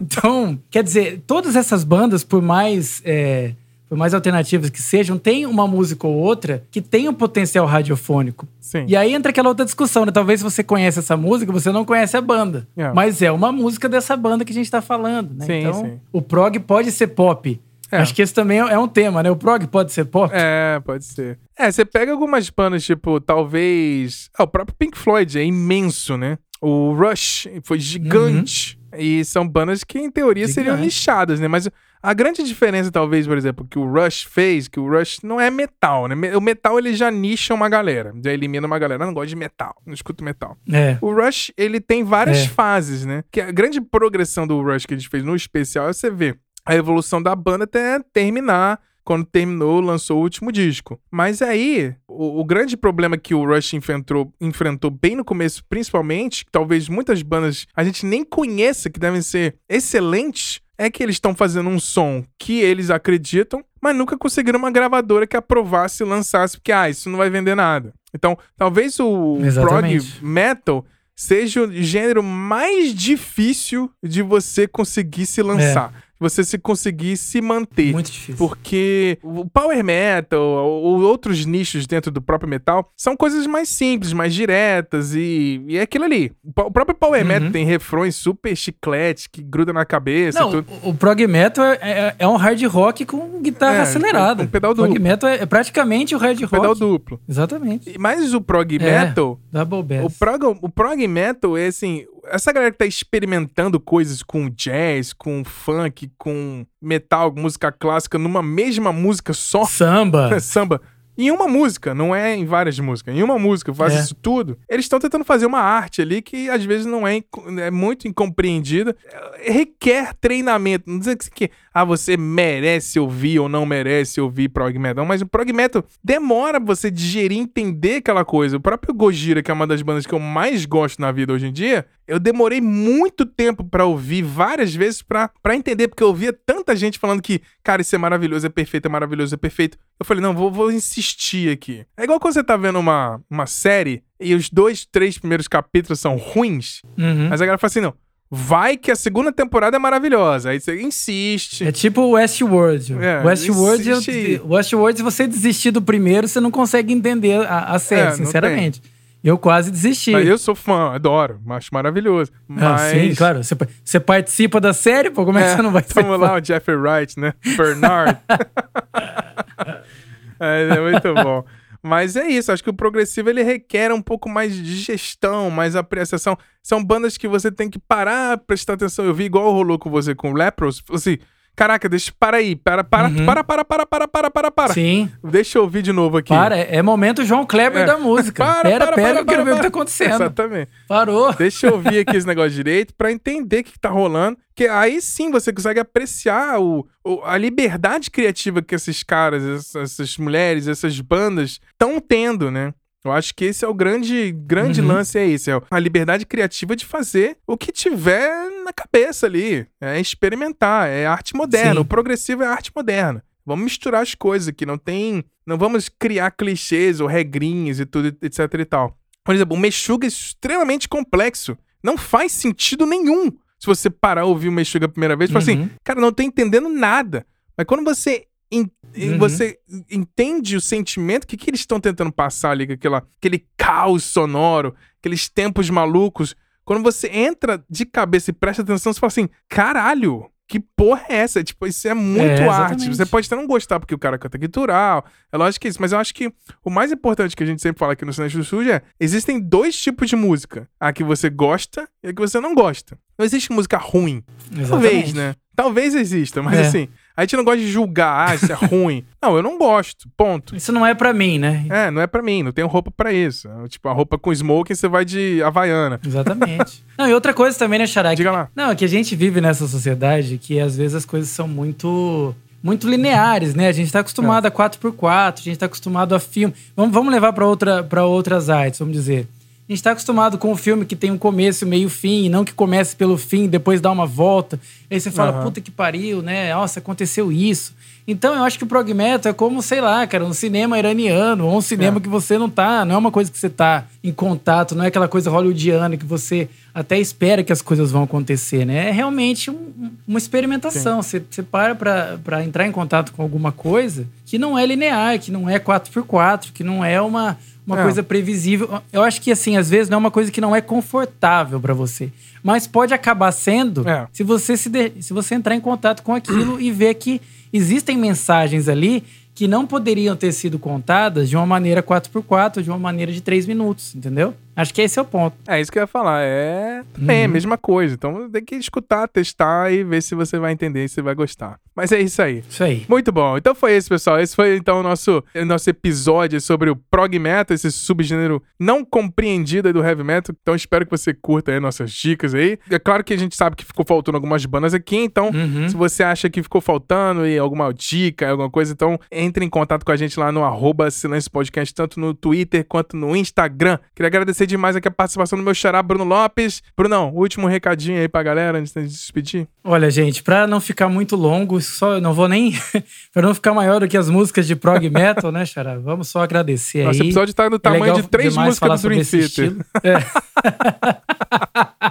Então, 0.00 0.56
quer 0.70 0.84
dizer, 0.84 1.20
todas 1.26 1.56
essas 1.56 1.82
bandas, 1.82 2.22
por 2.22 2.40
mais, 2.40 3.02
é, 3.04 3.54
por 3.90 3.98
mais 3.98 4.14
alternativas 4.14 4.70
que 4.70 4.80
sejam, 4.80 5.18
tem 5.18 5.44
uma 5.46 5.66
música 5.66 6.06
ou 6.06 6.14
outra 6.14 6.62
que 6.70 6.80
tem 6.80 7.08
um 7.08 7.12
potencial 7.12 7.66
radiofônico. 7.66 8.46
Sim. 8.60 8.84
E 8.86 8.94
aí 8.96 9.12
entra 9.12 9.30
aquela 9.30 9.48
outra 9.48 9.64
discussão, 9.64 10.06
né? 10.06 10.12
Talvez 10.12 10.40
você 10.40 10.62
conheça 10.62 11.00
essa 11.00 11.16
música, 11.16 11.50
você 11.50 11.72
não 11.72 11.84
conhece 11.84 12.16
a 12.16 12.20
banda. 12.20 12.68
É. 12.76 12.92
Mas 12.92 13.20
é 13.20 13.32
uma 13.32 13.50
música 13.50 13.88
dessa 13.88 14.16
banda 14.16 14.44
que 14.44 14.52
a 14.52 14.54
gente 14.54 14.70
tá 14.70 14.80
falando, 14.80 15.34
né? 15.34 15.44
Sim, 15.44 15.52
então, 15.54 15.74
sim. 15.74 16.00
o 16.12 16.22
prog 16.22 16.56
pode 16.60 16.92
ser 16.92 17.08
pop. 17.08 17.60
É. 17.90 17.96
Acho 17.96 18.14
que 18.14 18.22
esse 18.22 18.32
também 18.32 18.58
é 18.58 18.78
um 18.78 18.86
tema, 18.86 19.24
né? 19.24 19.30
O 19.32 19.34
prog 19.34 19.66
pode 19.66 19.90
ser 19.92 20.04
pop. 20.04 20.32
É, 20.32 20.78
pode 20.84 21.04
ser. 21.04 21.36
É, 21.58 21.72
você 21.72 21.84
pega 21.84 22.12
algumas 22.12 22.48
bandas, 22.48 22.84
tipo, 22.84 23.20
talvez. 23.20 24.30
Ah, 24.38 24.44
o 24.44 24.46
próprio 24.46 24.76
Pink 24.78 24.96
Floyd 24.96 25.36
é 25.36 25.44
imenso, 25.44 26.16
né? 26.16 26.38
O 26.60 26.92
Rush 26.92 27.48
foi 27.64 27.80
gigante. 27.80 28.78
E 28.96 29.24
são 29.24 29.46
bandas 29.46 29.84
que, 29.84 29.98
em 29.98 30.10
teoria, 30.10 30.48
seriam 30.48 30.76
nichadas, 30.76 31.38
né? 31.40 31.48
Mas 31.48 31.68
a 32.02 32.14
grande 32.14 32.42
diferença, 32.42 32.90
talvez, 32.90 33.26
por 33.26 33.36
exemplo, 33.36 33.66
que 33.68 33.78
o 33.78 33.84
Rush 33.90 34.22
fez, 34.24 34.68
que 34.68 34.80
o 34.80 34.88
Rush 34.88 35.20
não 35.22 35.40
é 35.40 35.50
metal, 35.50 36.08
né? 36.08 36.36
O 36.36 36.40
metal 36.40 36.78
ele 36.78 36.94
já 36.94 37.10
nicha 37.10 37.52
uma 37.54 37.68
galera, 37.68 38.12
já 38.24 38.32
elimina 38.32 38.66
uma 38.66 38.78
galera. 38.78 39.02
Eu 39.02 39.06
não 39.06 39.14
gosto 39.14 39.28
de 39.28 39.36
metal, 39.36 39.74
não 39.86 39.92
escuto 39.94 40.24
metal. 40.24 40.56
É. 40.72 40.96
O 41.00 41.12
Rush, 41.14 41.52
ele 41.56 41.80
tem 41.80 42.02
várias 42.02 42.38
É. 42.38 42.48
fases, 42.48 43.04
né? 43.04 43.22
Que 43.30 43.40
a 43.40 43.50
grande 43.52 43.80
progressão 43.80 44.46
do 44.46 44.60
Rush 44.62 44.86
que 44.86 44.94
a 44.94 44.96
gente 44.96 45.08
fez 45.08 45.22
no 45.22 45.36
especial 45.36 45.88
é 45.88 45.92
você 45.92 46.10
ver 46.10 46.38
a 46.64 46.74
evolução 46.74 47.22
da 47.22 47.34
banda 47.36 47.64
até 47.64 48.00
terminar. 48.12 48.80
Quando 49.04 49.24
terminou, 49.24 49.80
lançou 49.80 50.18
o 50.18 50.22
último 50.22 50.52
disco. 50.52 51.00
Mas 51.10 51.42
aí, 51.42 51.94
o, 52.06 52.40
o 52.40 52.44
grande 52.44 52.76
problema 52.76 53.16
que 53.16 53.34
o 53.34 53.44
Rush 53.44 53.74
enfrentou, 53.74 54.32
enfrentou 54.40 54.90
bem 54.90 55.16
no 55.16 55.24
começo, 55.24 55.64
principalmente, 55.68 56.44
que 56.44 56.50
talvez 56.50 56.88
muitas 56.88 57.22
bandas 57.22 57.66
a 57.74 57.82
gente 57.82 58.06
nem 58.06 58.24
conheça, 58.24 58.90
que 58.90 59.00
devem 59.00 59.22
ser 59.22 59.56
excelentes, 59.68 60.60
é 60.78 60.90
que 60.90 61.02
eles 61.02 61.16
estão 61.16 61.34
fazendo 61.34 61.68
um 61.68 61.78
som 61.78 62.24
que 62.38 62.60
eles 62.60 62.88
acreditam, 62.88 63.62
mas 63.82 63.94
nunca 63.94 64.16
conseguiram 64.16 64.58
uma 64.58 64.70
gravadora 64.70 65.26
que 65.26 65.36
aprovasse 65.36 66.02
e 66.02 66.06
lançasse, 66.06 66.56
porque, 66.56 66.72
ah, 66.72 66.88
isso 66.88 67.10
não 67.10 67.18
vai 67.18 67.28
vender 67.28 67.54
nada. 67.54 67.92
Então, 68.14 68.36
talvez 68.56 68.98
o 68.98 69.36
prog 69.60 69.82
metal 70.22 70.84
seja 71.14 71.64
o 71.64 71.70
gênero 71.70 72.22
mais 72.22 72.94
difícil 72.94 73.90
de 74.02 74.22
você 74.22 74.66
conseguir 74.66 75.26
se 75.26 75.42
lançar. 75.42 75.92
Você 76.20 76.44
se 76.44 76.58
conseguir 76.58 77.16
se 77.16 77.40
manter. 77.40 77.92
Muito 77.92 78.10
difícil. 78.10 78.36
Porque 78.36 79.18
o 79.22 79.48
power 79.48 79.82
metal 79.82 80.40
ou 80.40 81.00
outros 81.00 81.46
nichos 81.46 81.86
dentro 81.86 82.10
do 82.10 82.20
próprio 82.20 82.48
metal 82.48 82.92
são 82.96 83.16
coisas 83.16 83.46
mais 83.46 83.68
simples, 83.68 84.12
mais 84.12 84.34
diretas 84.34 85.14
e, 85.14 85.64
e 85.66 85.78
é 85.78 85.82
aquilo 85.82 86.04
ali. 86.04 86.30
O 86.44 86.70
o 86.70 86.70
próprio 86.70 86.94
power 86.96 87.22
Uhum. 87.22 87.26
metal 87.28 87.50
tem 87.50 87.64
refrões 87.64 88.14
super 88.16 88.54
chiclete 88.54 89.28
que 89.30 89.42
gruda 89.42 89.72
na 89.72 89.84
cabeça 89.84 90.38
Não, 90.38 90.50
tudo. 90.50 90.66
o, 90.84 90.90
o 90.90 90.94
prog 90.94 91.26
metal 91.26 91.64
é, 91.64 91.78
é- 91.80 92.14
é 92.20 92.28
um 92.28 92.36
hard 92.36 92.62
rock 92.66 93.04
com 93.06 93.40
guitarra 93.40 93.78
É, 93.78 93.80
acelerada. 93.80 94.44
com 94.44 94.50
pedal 94.50 94.74
Prog 94.74 94.88
duplo. 94.88 95.02
metal 95.02 95.28
é, 95.30 95.36
é 95.36 95.46
praticamente 95.46 96.14
o 96.14 96.18
hard 96.18 96.38
rock. 96.40 96.50
Pedal 96.50 96.74
duplo. 96.74 97.20
Exatamente. 97.28 97.94
Mas 97.98 98.34
o 98.34 98.40
prog 98.40 98.76
É. 98.76 98.78
metal, 98.78 99.40
Double 99.50 99.82
bass. 99.82 100.04
o 100.14 100.18
prog, 100.18 100.44
o 100.62 100.68
prog 100.68 101.08
metal 101.08 101.56
é 101.56 101.66
assim, 101.68 102.04
essa 102.26 102.52
galera 102.52 102.72
que 102.72 102.78
tá 102.78 102.86
experimentando 102.86 103.78
coisas 103.80 104.22
com 104.22 104.48
jazz, 104.48 105.12
com 105.12 105.44
funk, 105.44 106.10
com 106.18 106.64
metal, 106.80 107.32
música 107.36 107.70
clássica 107.72 108.18
numa 108.18 108.42
mesma 108.42 108.92
música 108.92 109.32
só, 109.32 109.64
Samba. 109.64 110.38
samba. 110.40 110.80
Em 111.18 111.30
uma 111.30 111.46
música, 111.46 111.94
não 111.94 112.14
é 112.14 112.34
em 112.34 112.46
várias 112.46 112.78
músicas. 112.78 113.14
Em 113.14 113.22
uma 113.22 113.38
música, 113.38 113.74
faz 113.74 113.94
É. 113.94 114.00
isso 114.00 114.14
tudo. 114.14 114.56
Eles 114.66 114.86
estão 114.86 114.98
tentando 114.98 115.22
fazer 115.24 115.44
uma 115.44 115.60
arte 115.60 116.00
ali 116.00 116.22
que 116.22 116.48
às 116.48 116.64
vezes 116.64 116.86
não 116.86 117.06
é, 117.06 117.20
é 117.58 117.70
muito 117.70 118.08
incompreendida. 118.08 118.96
É, 119.38 119.52
Requer 119.52 120.14
treinamento. 120.18 120.88
Não 120.88 120.98
dizer 120.98 121.16
que, 121.18 121.30
que 121.30 121.50
ah, 121.80 121.84
você 121.84 122.16
merece 122.16 122.98
ouvir 122.98 123.38
ou 123.38 123.48
não 123.48 123.64
merece 123.66 124.20
ouvir 124.20 124.48
prog 124.48 124.78
metal. 124.78 125.04
Mas 125.04 125.22
o 125.22 125.26
prog 125.26 125.52
metal 125.52 125.84
demora 126.02 126.58
você 126.60 126.90
digerir, 126.90 127.38
entender 127.38 127.96
aquela 127.96 128.24
coisa. 128.24 128.56
O 128.56 128.60
próprio 128.60 128.94
Gojira, 128.94 129.42
que 129.42 129.50
é 129.50 129.54
uma 129.54 129.66
das 129.66 129.82
bandas 129.82 130.06
que 130.06 130.14
eu 130.14 130.18
mais 130.18 130.64
gosto 130.66 131.00
na 131.00 131.10
vida 131.12 131.32
hoje 131.32 131.46
em 131.46 131.52
dia, 131.52 131.86
eu 132.06 132.18
demorei 132.18 132.60
muito 132.60 133.24
tempo 133.24 133.62
pra 133.64 133.84
ouvir 133.84 134.22
várias 134.22 134.74
vezes 134.74 135.00
pra 135.02 135.30
pra 135.42 135.54
entender, 135.54 135.88
porque 135.88 136.02
eu 136.02 136.08
ouvia 136.08 136.32
tanta 136.32 136.74
gente 136.74 136.98
falando 136.98 137.22
que, 137.22 137.40
cara, 137.62 137.82
isso 137.82 137.94
é 137.94 137.98
maravilhoso, 137.98 138.46
é 138.46 138.50
perfeito, 138.50 138.86
é 138.86 138.88
maravilhoso, 138.88 139.34
é 139.34 139.38
perfeito. 139.38 139.78
Eu 139.98 140.04
falei, 140.04 140.22
não, 140.22 140.34
vou, 140.34 140.50
vou 140.50 140.70
insistir 140.72 141.50
aqui. 141.52 141.84
É 141.96 142.04
igual 142.04 142.18
quando 142.18 142.34
você 142.34 142.42
tá 142.44 142.56
vendo 142.56 142.78
uma, 142.78 143.20
uma 143.30 143.46
série 143.46 144.02
e 144.18 144.34
os 144.34 144.50
dois, 144.50 144.84
três 144.84 145.18
primeiros 145.18 145.46
capítulos 145.48 146.00
são 146.00 146.16
ruins, 146.16 146.82
Uhum. 146.98 147.28
mas 147.30 147.40
a 147.40 147.46
galera 147.46 147.58
fala 147.58 147.68
assim, 147.68 147.80
não, 147.80 147.94
vai 148.30 148.76
que 148.76 148.90
a 148.90 148.96
segunda 148.96 149.32
temporada 149.32 149.76
é 149.76 149.80
maravilhosa. 149.80 150.50
Aí 150.50 150.60
você 150.60 150.80
insiste. 150.80 151.66
É 151.66 151.72
tipo 151.72 152.02
o 152.02 152.10
Westworld. 152.12 152.94
É, 153.00 153.24
Westworld, 153.24 153.88
eu- 153.88 154.46
Westworld, 154.48 154.98
se 154.98 155.02
você 155.02 155.26
desistir 155.26 155.70
do 155.72 155.82
primeiro, 155.82 156.28
você 156.28 156.38
não 156.38 156.50
consegue 156.50 156.92
entender 156.92 157.44
a, 157.46 157.74
a 157.74 157.78
série, 157.78 158.08
É, 158.08 158.12
sinceramente. 158.12 158.82
Eu 159.22 159.36
quase 159.36 159.70
desisti. 159.70 160.12
Mas 160.12 160.26
eu 160.26 160.38
sou 160.38 160.54
fã, 160.54 160.92
adoro, 160.94 161.38
acho 161.50 161.68
maravilhoso. 161.72 162.32
Ah, 162.56 162.78
Mas... 162.78 162.92
sim, 162.92 163.14
claro. 163.14 163.44
Você, 163.44 163.54
você 163.84 164.00
participa 164.00 164.58
da 164.58 164.72
série, 164.72 165.10
pô, 165.10 165.26
como 165.26 165.38
é, 165.38 165.42
que 165.42 165.56
você 165.56 165.62
não 165.62 165.72
vai 165.72 165.82
ser 165.86 166.02
Vamos 166.02 166.18
lá, 166.18 166.40
o 166.40 166.44
Jeffrey 166.44 166.76
Wright, 166.76 167.20
né? 167.20 167.34
Bernard. 167.56 168.16
é, 170.40 170.68
é 170.70 170.80
muito 170.80 171.14
bom. 171.22 171.44
Mas 171.82 172.14
é 172.14 172.28
isso, 172.28 172.52
acho 172.52 172.62
que 172.62 172.70
o 172.70 172.74
progressivo 172.74 173.30
ele 173.30 173.42
requer 173.42 173.92
um 173.92 174.02
pouco 174.02 174.28
mais 174.28 174.54
de 174.54 174.76
gestão, 174.76 175.50
mais 175.50 175.74
apreciação. 175.74 176.36
São 176.62 176.84
bandas 176.84 177.16
que 177.16 177.26
você 177.26 177.50
tem 177.50 177.70
que 177.70 177.78
parar, 177.78 178.36
prestar 178.38 178.74
atenção. 178.74 179.04
Eu 179.04 179.14
vi 179.14 179.24
igual 179.24 179.50
rolou 179.50 179.78
com 179.78 179.90
você 179.90 180.14
com 180.14 180.32
o 180.32 180.34
Lepros. 180.34 180.82
Assim, 180.92 181.18
caraca, 181.60 181.88
deixa, 181.90 182.10
para 182.18 182.38
aí, 182.38 182.56
para, 182.56 182.82
para, 182.82 183.08
Uhum. 183.08 183.26
para, 183.26 183.44
para, 183.44 183.64
para, 183.66 183.86
para, 183.86 184.08
para, 184.08 184.30
para, 184.30 184.50
para. 184.50 184.72
Sim. 184.72 185.10
Deixa 185.22 185.58
eu 185.58 185.62
ouvir 185.64 185.82
de 185.82 185.92
novo 185.92 186.16
aqui. 186.16 186.30
Para, 186.30 186.56
é 186.56 186.76
é 186.76 186.82
momento 186.82 187.22
João 187.22 187.44
Kleber 187.44 187.82
É. 187.82 187.84
da 187.84 187.98
música. 187.98 188.42
Para, 188.42 188.62
pera, 188.62 188.86
para, 188.86 188.96
pera, 188.96 189.08
para, 189.08 189.20
eu 189.20 189.24
quero 189.26 189.42
para, 189.42 189.44
ver 189.44 189.50
o 189.50 189.54
que 189.56 189.56
tá 189.56 189.58
para. 189.58 189.68
acontecendo. 189.68 190.14
Exatamente. 190.14 190.70
Parou. 190.88 191.34
Deixa 191.34 191.66
eu 191.66 191.74
ouvir 191.74 191.98
aqui 191.98 192.16
esse 192.16 192.26
negócio 192.26 192.50
direito 192.52 192.94
pra 192.94 193.12
entender 193.12 193.60
o 193.60 193.64
que, 193.64 193.72
que 193.72 193.78
tá 193.78 193.90
rolando. 193.90 194.38
Que 194.54 194.66
aí 194.68 195.00
sim 195.02 195.30
você 195.30 195.52
consegue 195.52 195.80
apreciar 195.80 196.58
o, 196.60 196.86
o- 197.04 197.20
a 197.24 197.36
liberdade 197.38 198.10
criativa 198.10 198.60
que 198.62 198.74
esses 198.74 199.02
caras, 199.02 199.42
essas, 199.44 199.74
essas 199.76 200.16
mulheres, 200.18 200.66
essas 200.68 200.98
bandas 201.00 201.60
estão 201.72 202.00
tendo, 202.00 202.50
né? 202.50 202.72
Eu 203.04 203.12
acho 203.12 203.34
que 203.34 203.46
esse 203.46 203.64
é 203.64 203.68
o 203.68 203.72
grande, 203.74 204.30
grande 204.32 204.80
Uhum. 204.80 204.88
lance, 204.88 205.18
é 205.18 205.26
esse. 205.26 205.50
É 205.50 205.60
a 205.70 205.78
liberdade 205.78 206.26
criativa 206.26 206.76
de 206.76 206.84
fazer 206.84 207.38
o 207.46 207.56
que 207.56 207.72
tiver 207.72 208.50
na 208.64 208.72
cabeça 208.72 209.26
ali. 209.26 209.66
É 209.80 209.98
experimentar, 209.98 210.88
é 210.88 211.06
arte 211.06 211.34
moderna. 211.34 211.74
Sim. 211.74 211.80
O 211.80 211.84
progressivo 211.84 212.42
é 212.42 212.46
arte 212.46 212.70
moderna. 212.76 213.24
Vamos 213.46 213.64
misturar 213.64 214.02
as 214.02 214.14
coisas 214.14 214.48
aqui, 214.48 214.66
não 214.66 214.76
tem... 214.78 215.24
Não 215.46 215.56
vamos 215.58 215.88
criar 215.88 216.30
clichês 216.30 217.00
ou 217.00 217.06
regrinhas 217.08 217.80
e 217.80 217.86
tudo, 217.86 218.14
etc 218.22 218.38
e 218.60 218.64
tal. 218.64 218.96
Por 219.24 219.34
exemplo, 219.34 219.56
o 219.56 219.58
Meshuggah 219.58 220.06
é 220.06 220.08
extremamente 220.08 220.88
complexo. 220.88 221.56
Não 221.82 221.96
faz 221.96 222.32
sentido 222.32 222.84
nenhum. 222.86 223.30
Se 223.58 223.66
você 223.66 223.88
parar 223.90 224.26
ouvir 224.26 224.48
o 224.48 224.52
Meshuggah 224.52 224.86
a 224.86 224.90
primeira 224.90 225.16
vez, 225.16 225.30
fala 225.30 225.42
assim, 225.42 225.58
Uhum. 225.60 225.70
cara, 225.82 226.00
não 226.00 226.12
tô 226.12 226.22
entendendo 226.22 226.68
nada. 226.68 227.26
Mas 227.56 227.66
quando 227.66 227.82
você, 227.84 228.26
en- 228.50 228.70
Uhum. 228.96 229.18
você 229.18 229.56
entende 229.90 230.56
o 230.56 230.60
sentimento, 230.60 231.24
o 231.24 231.26
que, 231.26 231.36
que 231.36 231.48
eles 231.50 231.60
estão 231.60 231.78
tentando 231.80 232.10
passar 232.12 232.50
ali, 232.50 232.64
aquela, 232.72 233.06
aquele 233.18 233.46
caos 233.56 234.02
sonoro, 234.04 234.74
aqueles 234.98 235.28
tempos 235.28 235.70
malucos. 235.70 236.34
Quando 236.64 236.82
você 236.82 237.08
entra 237.08 237.64
de 237.70 237.84
cabeça 237.86 238.30
e 238.30 238.34
presta 238.34 238.62
atenção, 238.62 238.92
você 238.92 238.98
fala 239.00 239.08
assim, 239.08 239.28
caralho, 239.48 240.28
que 240.48 240.58
porra 240.58 241.04
é 241.08 241.14
essa? 241.18 241.44
Tipo, 241.44 241.66
isso 241.68 241.86
é 241.86 241.94
muito 241.94 242.24
É, 242.24 242.48
arte. 242.48 242.88
Você 242.88 243.06
pode 243.06 243.26
até 243.28 243.36
não 243.36 243.46
gostar 243.46 243.78
porque 243.78 243.94
o 243.94 243.98
cara 243.98 244.18
canta 244.18 244.36
gutural, 244.36 245.04
é 245.30 245.36
lógico 245.36 245.62
que 245.62 245.68
é 245.68 245.70
isso, 245.70 245.80
mas 245.80 245.92
eu 245.92 245.98
acho 245.98 246.12
que 246.12 246.32
o 246.64 246.70
mais 246.70 246.90
importante 246.90 247.36
que 247.36 247.42
a 247.44 247.46
gente 247.46 247.62
sempre 247.62 247.78
fala 247.78 247.92
aqui 247.92 248.04
no 248.04 248.12
Silêncio 248.12 248.42
Sujo 248.42 248.68
é: 248.70 248.82
existem 248.98 249.38
dois 249.38 249.80
tipos 249.80 250.08
de 250.08 250.16
música. 250.16 250.68
A 250.80 250.92
que 250.92 251.04
você 251.04 251.30
gosta 251.30 251.88
e 252.02 252.08
a 252.08 252.12
que 252.12 252.20
você 252.20 252.40
não 252.40 252.52
gosta. 252.56 252.98
Não 253.16 253.24
existe 253.24 253.52
música 253.52 253.76
ruim. 253.78 254.24
Talvez, 254.52 254.68
Exatamente. 254.68 255.14
né? 255.14 255.34
Talvez 255.54 255.94
exista, 255.94 256.42
mas 256.42 256.58
É. 256.58 256.62
assim, 256.62 256.88
a 257.16 257.22
gente 257.22 257.36
não 257.36 257.44
gosta 257.44 257.60
de 257.60 257.68
julgar, 257.68 258.30
ah, 258.30 258.34
isso 258.34 258.50
é 258.50 258.54
ruim. 258.66 259.04
não, 259.22 259.36
eu 259.36 259.42
não 259.42 259.58
gosto, 259.58 260.08
ponto. 260.16 260.56
Isso 260.56 260.72
não 260.72 260.86
é 260.86 260.94
pra 260.94 261.12
mim, 261.12 261.38
né? 261.38 261.66
É, 261.68 261.90
não 261.90 262.00
é 262.00 262.06
pra 262.06 262.22
mim, 262.22 262.42
não 262.42 262.52
tenho 262.52 262.66
roupa 262.68 262.90
pra 262.90 263.12
isso. 263.12 263.48
Tipo, 263.68 263.88
a 263.88 263.92
roupa 263.92 264.16
com 264.18 264.32
smoking, 264.32 264.74
você 264.74 264.88
vai 264.88 265.04
de 265.04 265.42
Havaiana. 265.42 266.00
Exatamente. 266.06 266.84
não, 266.98 267.08
e 267.08 267.14
outra 267.14 267.34
coisa 267.34 267.58
também, 267.58 267.78
né, 267.78 267.86
Xará? 267.86 268.14
Diga 268.14 268.30
lá. 268.30 268.48
Não, 268.54 268.70
é 268.70 268.74
que 268.74 268.84
a 268.84 268.88
gente 268.88 269.14
vive 269.16 269.40
nessa 269.40 269.66
sociedade 269.66 270.38
que 270.38 270.58
às 270.60 270.76
vezes 270.76 270.94
as 270.94 271.04
coisas 271.04 271.28
são 271.30 271.46
muito 271.48 272.34
muito 272.62 272.88
lineares, 272.88 273.54
né? 273.54 273.68
A 273.68 273.72
gente 273.72 273.90
tá 273.90 274.00
acostumado 274.00 274.46
a 274.46 274.50
4x4, 274.50 275.38
a 275.38 275.42
gente 275.42 275.58
tá 275.58 275.66
acostumado 275.66 276.14
a 276.14 276.20
filme. 276.20 276.54
Vamos, 276.76 276.92
vamos 276.92 277.12
levar 277.12 277.32
para 277.32 277.46
outra, 277.46 277.82
pra 277.82 278.04
outras 278.04 278.50
artes, 278.50 278.78
vamos 278.78 278.94
dizer. 278.94 279.26
A 279.70 279.72
gente 279.72 279.84
tá 279.84 279.92
acostumado 279.92 280.36
com 280.36 280.50
um 280.50 280.56
filme 280.56 280.84
que 280.84 280.96
tem 280.96 281.12
um 281.12 281.16
começo, 281.16 281.64
meio 281.64 281.88
fim, 281.88 282.24
e 282.24 282.28
não 282.28 282.44
que 282.44 282.52
comece 282.52 282.96
pelo 282.96 283.16
fim, 283.16 283.46
depois 283.46 283.80
dá 283.80 283.88
uma 283.92 284.04
volta. 284.04 284.58
Aí 284.90 285.00
você 285.00 285.12
fala, 285.12 285.38
uhum. 285.38 285.44
puta 285.44 285.60
que 285.60 285.70
pariu, 285.70 286.20
né? 286.22 286.52
Nossa, 286.52 286.80
aconteceu 286.80 287.30
isso. 287.30 287.72
Então 288.04 288.34
eu 288.34 288.42
acho 288.42 288.58
que 288.58 288.64
o 288.64 288.66
prog 288.66 288.92
metal 288.92 289.30
é 289.30 289.32
como, 289.32 289.62
sei 289.62 289.80
lá, 289.80 290.04
cara, 290.08 290.24
um 290.24 290.32
cinema 290.32 290.76
iraniano, 290.76 291.46
ou 291.46 291.56
um 291.56 291.60
cinema 291.60 291.98
é. 291.98 292.00
que 292.00 292.08
você 292.08 292.36
não 292.36 292.50
tá, 292.50 292.84
não 292.84 292.96
é 292.96 292.98
uma 292.98 293.12
coisa 293.12 293.30
que 293.30 293.38
você 293.38 293.48
tá 293.48 293.86
em 294.02 294.12
contato, 294.12 294.74
não 294.74 294.82
é 294.82 294.88
aquela 294.88 295.06
coisa 295.06 295.30
hollywoodiana 295.30 295.96
que 295.96 296.04
você 296.04 296.48
até 296.74 296.98
espera 296.98 297.44
que 297.44 297.52
as 297.52 297.62
coisas 297.62 297.92
vão 297.92 298.02
acontecer, 298.02 298.64
né? 298.64 298.88
É 298.88 298.90
realmente 298.90 299.52
um, 299.52 299.92
uma 300.06 300.18
experimentação. 300.18 301.00
Você, 301.00 301.22
você 301.30 301.44
para 301.44 301.76
para 301.76 302.44
entrar 302.44 302.66
em 302.66 302.72
contato 302.72 303.12
com 303.12 303.22
alguma 303.22 303.52
coisa 303.52 304.04
que 304.26 304.36
não 304.36 304.58
é 304.58 304.66
linear, 304.66 305.18
que 305.20 305.30
não 305.30 305.48
é 305.48 305.60
4x4, 305.60 306.52
que 306.52 306.64
não 306.64 306.84
é 306.84 307.00
uma, 307.00 307.38
uma 307.70 307.80
é. 307.80 307.82
coisa 307.84 308.02
previsível. 308.02 308.82
Eu 308.92 309.02
acho 309.02 309.20
que, 309.20 309.30
assim, 309.30 309.56
às 309.56 309.70
vezes 309.70 309.88
não 309.88 309.96
é 309.96 309.98
uma 309.98 310.10
coisa 310.10 310.30
que 310.30 310.40
não 310.40 310.54
é 310.54 310.60
confortável 310.60 311.60
para 311.60 311.74
você. 311.74 312.10
Mas 312.42 312.66
pode 312.66 312.92
acabar 312.94 313.32
sendo 313.32 313.88
é. 313.88 314.06
se 314.12 314.22
você 314.22 314.56
se, 314.56 314.68
de... 314.68 314.92
se 315.00 315.12
você 315.12 315.34
entrar 315.34 315.54
em 315.54 315.60
contato 315.60 316.02
com 316.02 316.14
aquilo 316.14 316.60
e 316.60 316.70
ver 316.70 316.94
que 316.94 317.20
existem 317.52 317.96
mensagens 317.96 318.68
ali 318.68 319.04
que 319.34 319.46
não 319.46 319.66
poderiam 319.66 320.16
ter 320.16 320.32
sido 320.32 320.58
contadas 320.58 321.28
de 321.28 321.36
uma 321.36 321.46
maneira 321.46 321.82
4x4, 321.82 322.62
de 322.62 322.70
uma 322.70 322.78
maneira 322.78 323.12
de 323.12 323.20
3 323.20 323.46
minutos, 323.46 323.94
entendeu? 323.94 324.34
Acho 324.60 324.74
que 324.74 324.82
esse 324.82 324.98
é 324.98 325.02
o 325.02 325.04
ponto. 325.04 325.36
É 325.48 325.60
isso 325.60 325.72
que 325.72 325.78
eu 325.78 325.82
ia 325.82 325.86
falar. 325.86 326.20
É 326.22 326.82
uhum. 326.98 327.24
a 327.24 327.28
mesma 327.28 327.56
coisa. 327.56 327.94
Então 327.94 328.30
tem 328.30 328.44
que 328.44 328.56
escutar, 328.56 329.08
testar 329.08 329.72
e 329.72 329.82
ver 329.82 330.02
se 330.02 330.14
você 330.14 330.38
vai 330.38 330.52
entender, 330.52 330.88
se 330.88 331.00
vai 331.00 331.14
gostar. 331.14 331.58
Mas 331.74 331.92
é 331.92 332.00
isso 332.00 332.20
aí. 332.20 332.44
Isso 332.46 332.62
aí. 332.62 332.84
Muito 332.88 333.10
bom. 333.10 333.38
Então 333.38 333.54
foi 333.54 333.72
esse, 333.72 333.88
pessoal. 333.88 334.20
Esse 334.20 334.36
foi 334.36 334.56
então 334.56 334.80
o 334.80 334.82
nosso, 334.82 335.24
nosso 335.46 335.70
episódio 335.70 336.38
sobre 336.40 336.68
o 336.68 336.76
prog 336.76 337.18
metal, 337.18 337.54
esse 337.54 337.72
subgênero 337.72 338.42
não 338.58 338.84
compreendido 338.84 339.72
do 339.72 339.82
heavy 339.82 340.04
metal. 340.04 340.34
Então 340.42 340.54
espero 340.54 340.84
que 340.84 340.90
você 340.90 341.14
curta 341.14 341.52
aí 341.52 341.60
nossas 341.60 341.90
dicas 341.90 342.34
aí. 342.34 342.58
É 342.70 342.78
claro 342.78 343.02
que 343.02 343.14
a 343.14 343.16
gente 343.16 343.34
sabe 343.34 343.56
que 343.56 343.64
ficou 343.64 343.84
faltando 343.84 344.16
algumas 344.16 344.44
bandas 344.44 344.74
aqui, 344.74 344.96
então 344.96 345.30
uhum. 345.30 345.68
se 345.68 345.76
você 345.76 346.02
acha 346.02 346.28
que 346.28 346.42
ficou 346.42 346.60
faltando 346.60 347.26
e 347.26 347.38
alguma 347.38 347.72
dica, 347.72 348.28
alguma 348.28 348.50
coisa, 348.50 348.72
então 348.72 348.98
entre 349.10 349.44
em 349.44 349.48
contato 349.48 349.84
com 349.84 349.92
a 349.92 349.96
gente 349.96 350.20
lá 350.20 350.30
no 350.30 350.44
arroba 350.44 350.90
Silêncio 350.90 351.30
Podcast, 351.30 351.74
tanto 351.74 351.98
no 351.98 352.12
Twitter 352.12 352.64
quanto 352.68 352.96
no 352.96 353.16
Instagram. 353.16 353.78
Queria 353.94 354.08
agradecer 354.08 354.46
demais 354.50 354.76
aqui 354.76 354.88
a 354.88 354.90
participação 354.90 355.38
do 355.38 355.44
meu 355.44 355.54
xará 355.54 355.82
Bruno 355.82 356.04
Lopes. 356.04 356.62
Brunão, 356.76 357.10
último 357.14 357.46
recadinho 357.46 357.98
aí 357.98 358.08
pra 358.08 358.22
galera 358.22 358.58
antes 358.58 358.74
de 358.74 358.82
se 358.82 358.88
despedir. 358.88 359.48
Olha, 359.64 359.90
gente, 359.90 360.22
pra 360.22 360.46
não 360.46 360.60
ficar 360.60 360.88
muito 360.88 361.16
longo, 361.16 361.60
só 361.60 361.98
não 362.00 362.12
vou 362.12 362.28
nem. 362.28 362.52
pra 363.12 363.22
não 363.22 363.34
ficar 363.34 363.54
maior 363.54 363.80
do 363.80 363.88
que 363.88 363.96
as 363.96 364.10
músicas 364.10 364.46
de 364.46 364.54
prog 364.54 364.88
metal, 364.90 365.32
né, 365.32 365.46
xará? 365.46 365.78
Vamos 365.78 366.08
só 366.08 366.22
agradecer 366.22 366.80
aí. 366.80 366.84
Nosso 366.84 367.02
episódio 367.02 367.32
tá 367.32 367.48
no 367.48 367.56
é 367.56 367.58
tamanho 367.58 367.92
é 367.94 368.02
de 368.02 368.08
três 368.08 368.36
músicas 368.36 368.82
do 368.82 368.88
Dream 368.88 369.02
Theater. 369.04 369.56
É. 369.82 370.00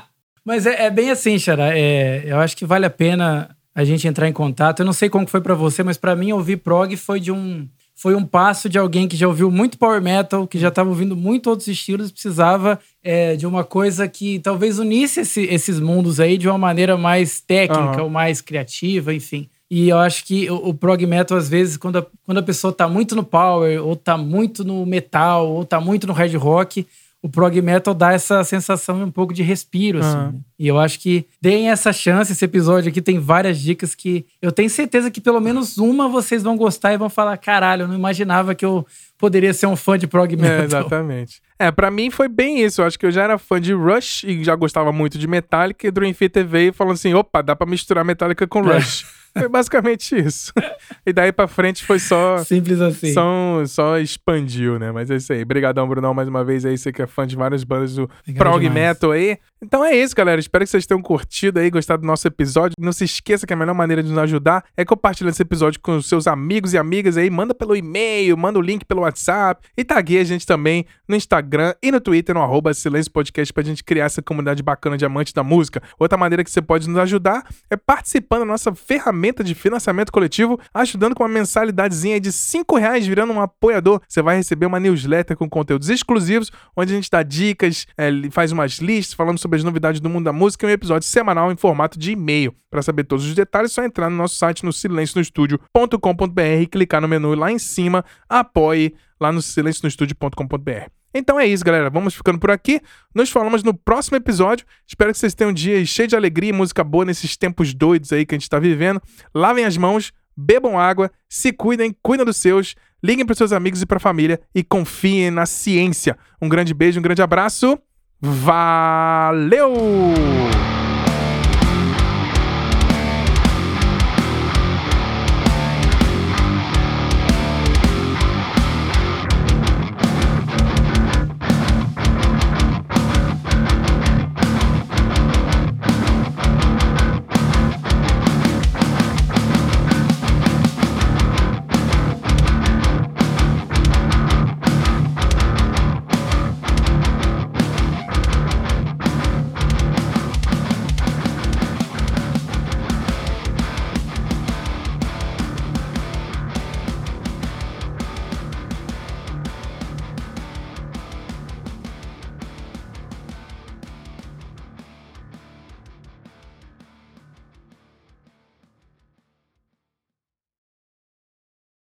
Mas 0.45 0.65
é, 0.65 0.85
é, 0.85 0.89
bem 0.89 1.11
assim, 1.11 1.37
Xará. 1.37 1.77
É, 1.77 2.23
eu 2.25 2.39
acho 2.39 2.57
que 2.57 2.65
vale 2.65 2.85
a 2.85 2.89
pena 2.89 3.55
a 3.75 3.83
gente 3.83 4.07
entrar 4.07 4.27
em 4.27 4.33
contato. 4.33 4.79
Eu 4.79 4.85
não 4.85 4.93
sei 4.93 5.07
como 5.07 5.27
foi 5.27 5.41
para 5.41 5.53
você, 5.53 5.83
mas 5.83 5.95
para 5.95 6.15
mim 6.15 6.31
ouvir 6.31 6.57
prog 6.57 6.95
foi 6.97 7.19
de 7.19 7.31
um 7.31 7.67
foi 7.99 8.15
um 8.15 8.25
passo 8.25 8.69
de 8.69 8.79
alguém 8.79 9.09
que 9.09 9.17
já 9.17 9.27
ouviu 9.27 9.51
muito 9.51 9.77
power 9.77 10.01
metal, 10.01 10.47
que 10.47 10.57
já 10.57 10.69
estava 10.69 10.87
ouvindo 10.87 11.17
muito 11.17 11.49
outros 11.49 11.67
estilos, 11.67 12.09
precisava 12.09 12.79
é, 13.03 13.35
de 13.35 13.45
uma 13.45 13.61
coisa 13.65 14.07
que 14.07 14.39
talvez 14.39 14.79
unisse 14.79 15.19
esse, 15.19 15.41
esses 15.41 15.81
mundos 15.81 16.17
aí 16.17 16.37
de 16.37 16.47
uma 16.47 16.57
maneira 16.57 16.97
mais 16.97 17.41
técnica 17.41 17.97
uhum. 17.97 18.03
ou 18.05 18.09
mais 18.09 18.39
criativa, 18.39 19.13
enfim. 19.13 19.49
E 19.69 19.89
eu 19.89 19.97
acho 19.97 20.23
que 20.23 20.49
o, 20.49 20.69
o, 20.69 20.73
prog 20.73 21.05
metal, 21.05 21.37
às 21.37 21.49
vezes, 21.49 21.75
quando 21.75 21.97
a, 21.97 22.05
quando 22.25 22.37
a 22.37 22.43
pessoa 22.43 22.71
tá 22.71 22.87
muito 22.87 23.17
no 23.17 23.23
power, 23.23 23.85
ou 23.85 23.97
tá 23.97 24.17
muito 24.17 24.63
no 24.63 24.85
metal, 24.85 25.49
ou 25.49 25.65
tá 25.65 25.81
muito 25.81 26.07
no 26.07 26.13
hard 26.13 26.33
rock, 26.35 26.87
o 27.21 27.27
prog 27.27 27.61
metal 27.61 27.93
dá 27.93 28.13
essa 28.13 28.43
sensação 28.43 28.97
de 28.97 29.03
um 29.03 29.11
pouco 29.11 29.33
de 29.33 29.43
respiro, 29.43 29.99
assim. 29.99 30.17
Uhum. 30.17 30.31
Né? 30.31 30.39
E 30.57 30.67
eu 30.67 30.79
acho 30.79 30.99
que 30.99 31.25
deem 31.41 31.69
essa 31.69 31.91
chance. 31.91 32.31
Esse 32.31 32.45
episódio 32.45 32.89
aqui 32.89 33.01
tem 33.01 33.19
várias 33.19 33.59
dicas 33.59 33.93
que 33.93 34.25
eu 34.41 34.51
tenho 34.51 34.69
certeza 34.69 35.11
que 35.11 35.19
pelo 35.19 35.41
menos 35.41 35.77
uma 35.77 36.07
vocês 36.07 36.41
vão 36.41 36.55
gostar 36.55 36.93
e 36.93 36.97
vão 36.97 37.09
falar: 37.09 37.35
caralho, 37.37 37.83
eu 37.83 37.87
não 37.87 37.95
imaginava 37.95 38.55
que 38.55 38.65
eu 38.65 38.85
poderia 39.17 39.53
ser 39.53 39.67
um 39.67 39.75
fã 39.75 39.97
de 39.97 40.07
prog 40.07 40.33
é, 40.33 40.37
metal. 40.37 40.59
É, 40.59 40.65
exatamente. 40.65 41.41
É, 41.57 41.69
pra 41.71 41.91
mim 41.91 42.09
foi 42.09 42.29
bem 42.29 42.61
isso. 42.63 42.81
Eu 42.81 42.85
acho 42.85 42.97
que 42.97 43.05
eu 43.05 43.11
já 43.11 43.23
era 43.23 43.37
fã 43.37 43.59
de 43.59 43.73
Rush 43.73 44.23
e 44.23 44.43
já 44.43 44.55
gostava 44.55 44.93
muito 44.93 45.17
de 45.17 45.27
Metallica. 45.27 45.87
E 45.87 45.91
Dream 45.91 46.13
Theater 46.13 46.47
veio 46.47 46.73
falando 46.73 46.93
assim: 46.93 47.13
opa, 47.13 47.41
dá 47.41 47.53
pra 47.53 47.67
misturar 47.67 48.05
Metallica 48.05 48.47
com 48.47 48.59
é. 48.69 48.75
Rush. 48.75 49.05
É. 49.35 49.41
Foi 49.41 49.49
basicamente 49.49 50.17
isso. 50.17 50.53
e 51.09 51.13
daí 51.13 51.31
pra 51.31 51.47
frente 51.47 51.83
foi 51.83 51.99
só. 51.99 52.37
Simples 52.39 52.79
assim. 52.81 53.11
Só, 53.13 53.65
só 53.65 53.97
expandiu, 53.99 54.79
né? 54.79 54.91
Mas 54.91 55.09
é 55.11 55.15
isso 55.15 55.33
aí. 55.33 55.41
Obrigadão, 55.41 55.87
Brunão, 55.87 56.13
mais 56.13 56.27
uma 56.27 56.43
vez 56.43 56.65
aí. 56.65 56.77
Você 56.77 56.91
que 56.91 57.01
é 57.01 57.07
fã 57.07 57.25
de 57.27 57.35
várias 57.35 57.63
bandas 57.63 57.95
do 57.95 58.03
Obrigado 58.03 58.37
prog 58.43 58.59
demais. 58.61 58.73
metal 58.87 59.11
aí. 59.11 59.37
Então 59.61 59.83
é 59.83 59.93
isso, 59.93 60.15
galera. 60.15 60.39
Espero 60.39 60.63
que 60.63 60.71
vocês 60.71 60.85
tenham 60.85 61.01
curtido 61.01 61.59
aí, 61.59 61.69
gostado 61.69 62.01
do 62.01 62.07
nosso 62.07 62.25
episódio. 62.25 62.75
Não 62.79 62.93
se 62.93 63.03
esqueça 63.03 63.45
que 63.45 63.51
a 63.51 63.57
melhor 63.57 63.73
maneira 63.75 64.01
de 64.01 64.07
nos 64.07 64.17
ajudar 64.19 64.63
é 64.77 64.85
compartilhando 64.85 65.33
esse 65.33 65.41
episódio 65.41 65.81
com 65.81 65.97
os 65.97 66.07
seus 66.07 66.27
amigos 66.27 66.73
e 66.73 66.77
amigas 66.77 67.17
aí. 67.17 67.29
Manda 67.29 67.53
pelo 67.53 67.75
e-mail, 67.75 68.37
manda 68.37 68.57
o 68.57 68.61
link 68.61 68.85
pelo 68.85 69.01
WhatsApp 69.01 69.67
e 69.75 69.83
tague 69.83 70.17
a 70.17 70.23
gente 70.23 70.45
também 70.45 70.85
no 71.05 71.13
Instagram 71.13 71.73
e 71.83 71.91
no 71.91 71.99
Twitter, 71.99 72.33
no 72.33 72.41
arroba 72.41 72.73
Silêncio 72.73 73.11
Podcast, 73.11 73.51
pra 73.51 73.61
gente 73.61 73.83
criar 73.83 74.05
essa 74.05 74.21
comunidade 74.21 74.63
bacana 74.63 74.97
de 74.97 75.03
amantes 75.03 75.33
da 75.33 75.43
música. 75.43 75.83
Outra 75.99 76.17
maneira 76.17 76.41
que 76.41 76.49
você 76.49 76.61
pode 76.61 76.87
nos 76.87 76.97
ajudar 76.97 77.45
é 77.69 77.75
participando 77.75 78.39
da 78.39 78.45
nossa 78.45 78.73
ferramenta 78.73 79.43
de 79.43 79.53
financiamento 79.53 80.09
coletivo, 80.09 80.57
ajudando 80.73 81.13
com 81.13 81.23
uma 81.23 81.29
mensalidadezinha 81.29 82.17
de 82.17 82.31
5 82.31 82.77
reais, 82.77 83.05
virando 83.05 83.33
um 83.33 83.41
apoiador. 83.41 83.99
Você 84.07 84.21
vai 84.21 84.37
receber 84.37 84.67
uma 84.67 84.79
newsletter 84.79 85.35
com 85.35 85.49
conteúdos 85.49 85.89
exclusivos, 85.89 86.49
onde 86.77 86.93
a 86.93 86.95
gente 86.95 87.09
dá 87.09 87.21
dicas, 87.23 87.85
é, 87.97 88.09
faz 88.31 88.53
umas 88.53 88.77
listas 88.79 89.13
falando 89.13 89.37
sobre 89.37 89.48
sobre 89.49 89.57
as 89.57 89.63
novidades 89.63 89.99
do 89.99 90.07
mundo 90.07 90.25
da 90.25 90.33
música 90.33 90.67
em 90.67 90.69
um 90.69 90.73
episódio 90.73 91.07
semanal 91.07 91.51
em 91.51 91.55
formato 91.55 91.97
de 91.97 92.11
e-mail. 92.11 92.53
Para 92.69 92.83
saber 92.83 93.03
todos 93.05 93.25
os 93.25 93.33
detalhes, 93.33 93.71
é 93.71 93.73
só 93.73 93.83
entrar 93.83 94.07
no 94.07 94.15
nosso 94.15 94.35
site 94.35 94.63
no 94.63 94.71
silencionostudio.com.br 94.71 96.41
e 96.61 96.67
clicar 96.67 97.01
no 97.01 97.07
menu 97.07 97.33
lá 97.33 97.51
em 97.51 97.57
cima, 97.57 98.05
apoie 98.29 98.93
lá 99.19 99.31
no 99.31 99.41
silencionostudio.com.br. 99.41 100.91
Então 101.11 101.39
é 101.39 101.47
isso, 101.47 101.65
galera. 101.65 101.89
Vamos 101.89 102.13
ficando 102.13 102.37
por 102.37 102.51
aqui. 102.51 102.79
Nos 103.15 103.31
falamos 103.31 103.63
no 103.63 103.73
próximo 103.73 104.17
episódio. 104.17 104.67
Espero 104.87 105.11
que 105.11 105.17
vocês 105.17 105.33
tenham 105.33 105.49
um 105.49 105.53
dia 105.53 105.83
cheio 105.83 106.07
de 106.07 106.15
alegria 106.15 106.51
e 106.51 106.53
música 106.53 106.83
boa 106.83 107.03
nesses 107.03 107.35
tempos 107.35 107.73
doidos 107.73 108.13
aí 108.13 108.27
que 108.27 108.35
a 108.35 108.37
gente 108.37 108.43
está 108.43 108.59
vivendo. 108.59 109.01
Lavem 109.33 109.65
as 109.65 109.75
mãos, 109.75 110.13
bebam 110.37 110.77
água, 110.77 111.09
se 111.27 111.51
cuidem, 111.51 111.95
cuidem 112.03 112.23
dos 112.23 112.37
seus, 112.37 112.75
liguem 113.03 113.25
para 113.25 113.33
seus 113.33 113.51
amigos 113.51 113.81
e 113.81 113.87
para 113.87 113.97
a 113.97 113.99
família 113.99 114.39
e 114.53 114.63
confiem 114.63 115.31
na 115.31 115.47
ciência. 115.47 116.15
Um 116.39 116.47
grande 116.47 116.71
beijo, 116.71 116.99
um 116.99 117.03
grande 117.03 117.23
abraço. 117.23 117.79
Valeu! 118.21 119.73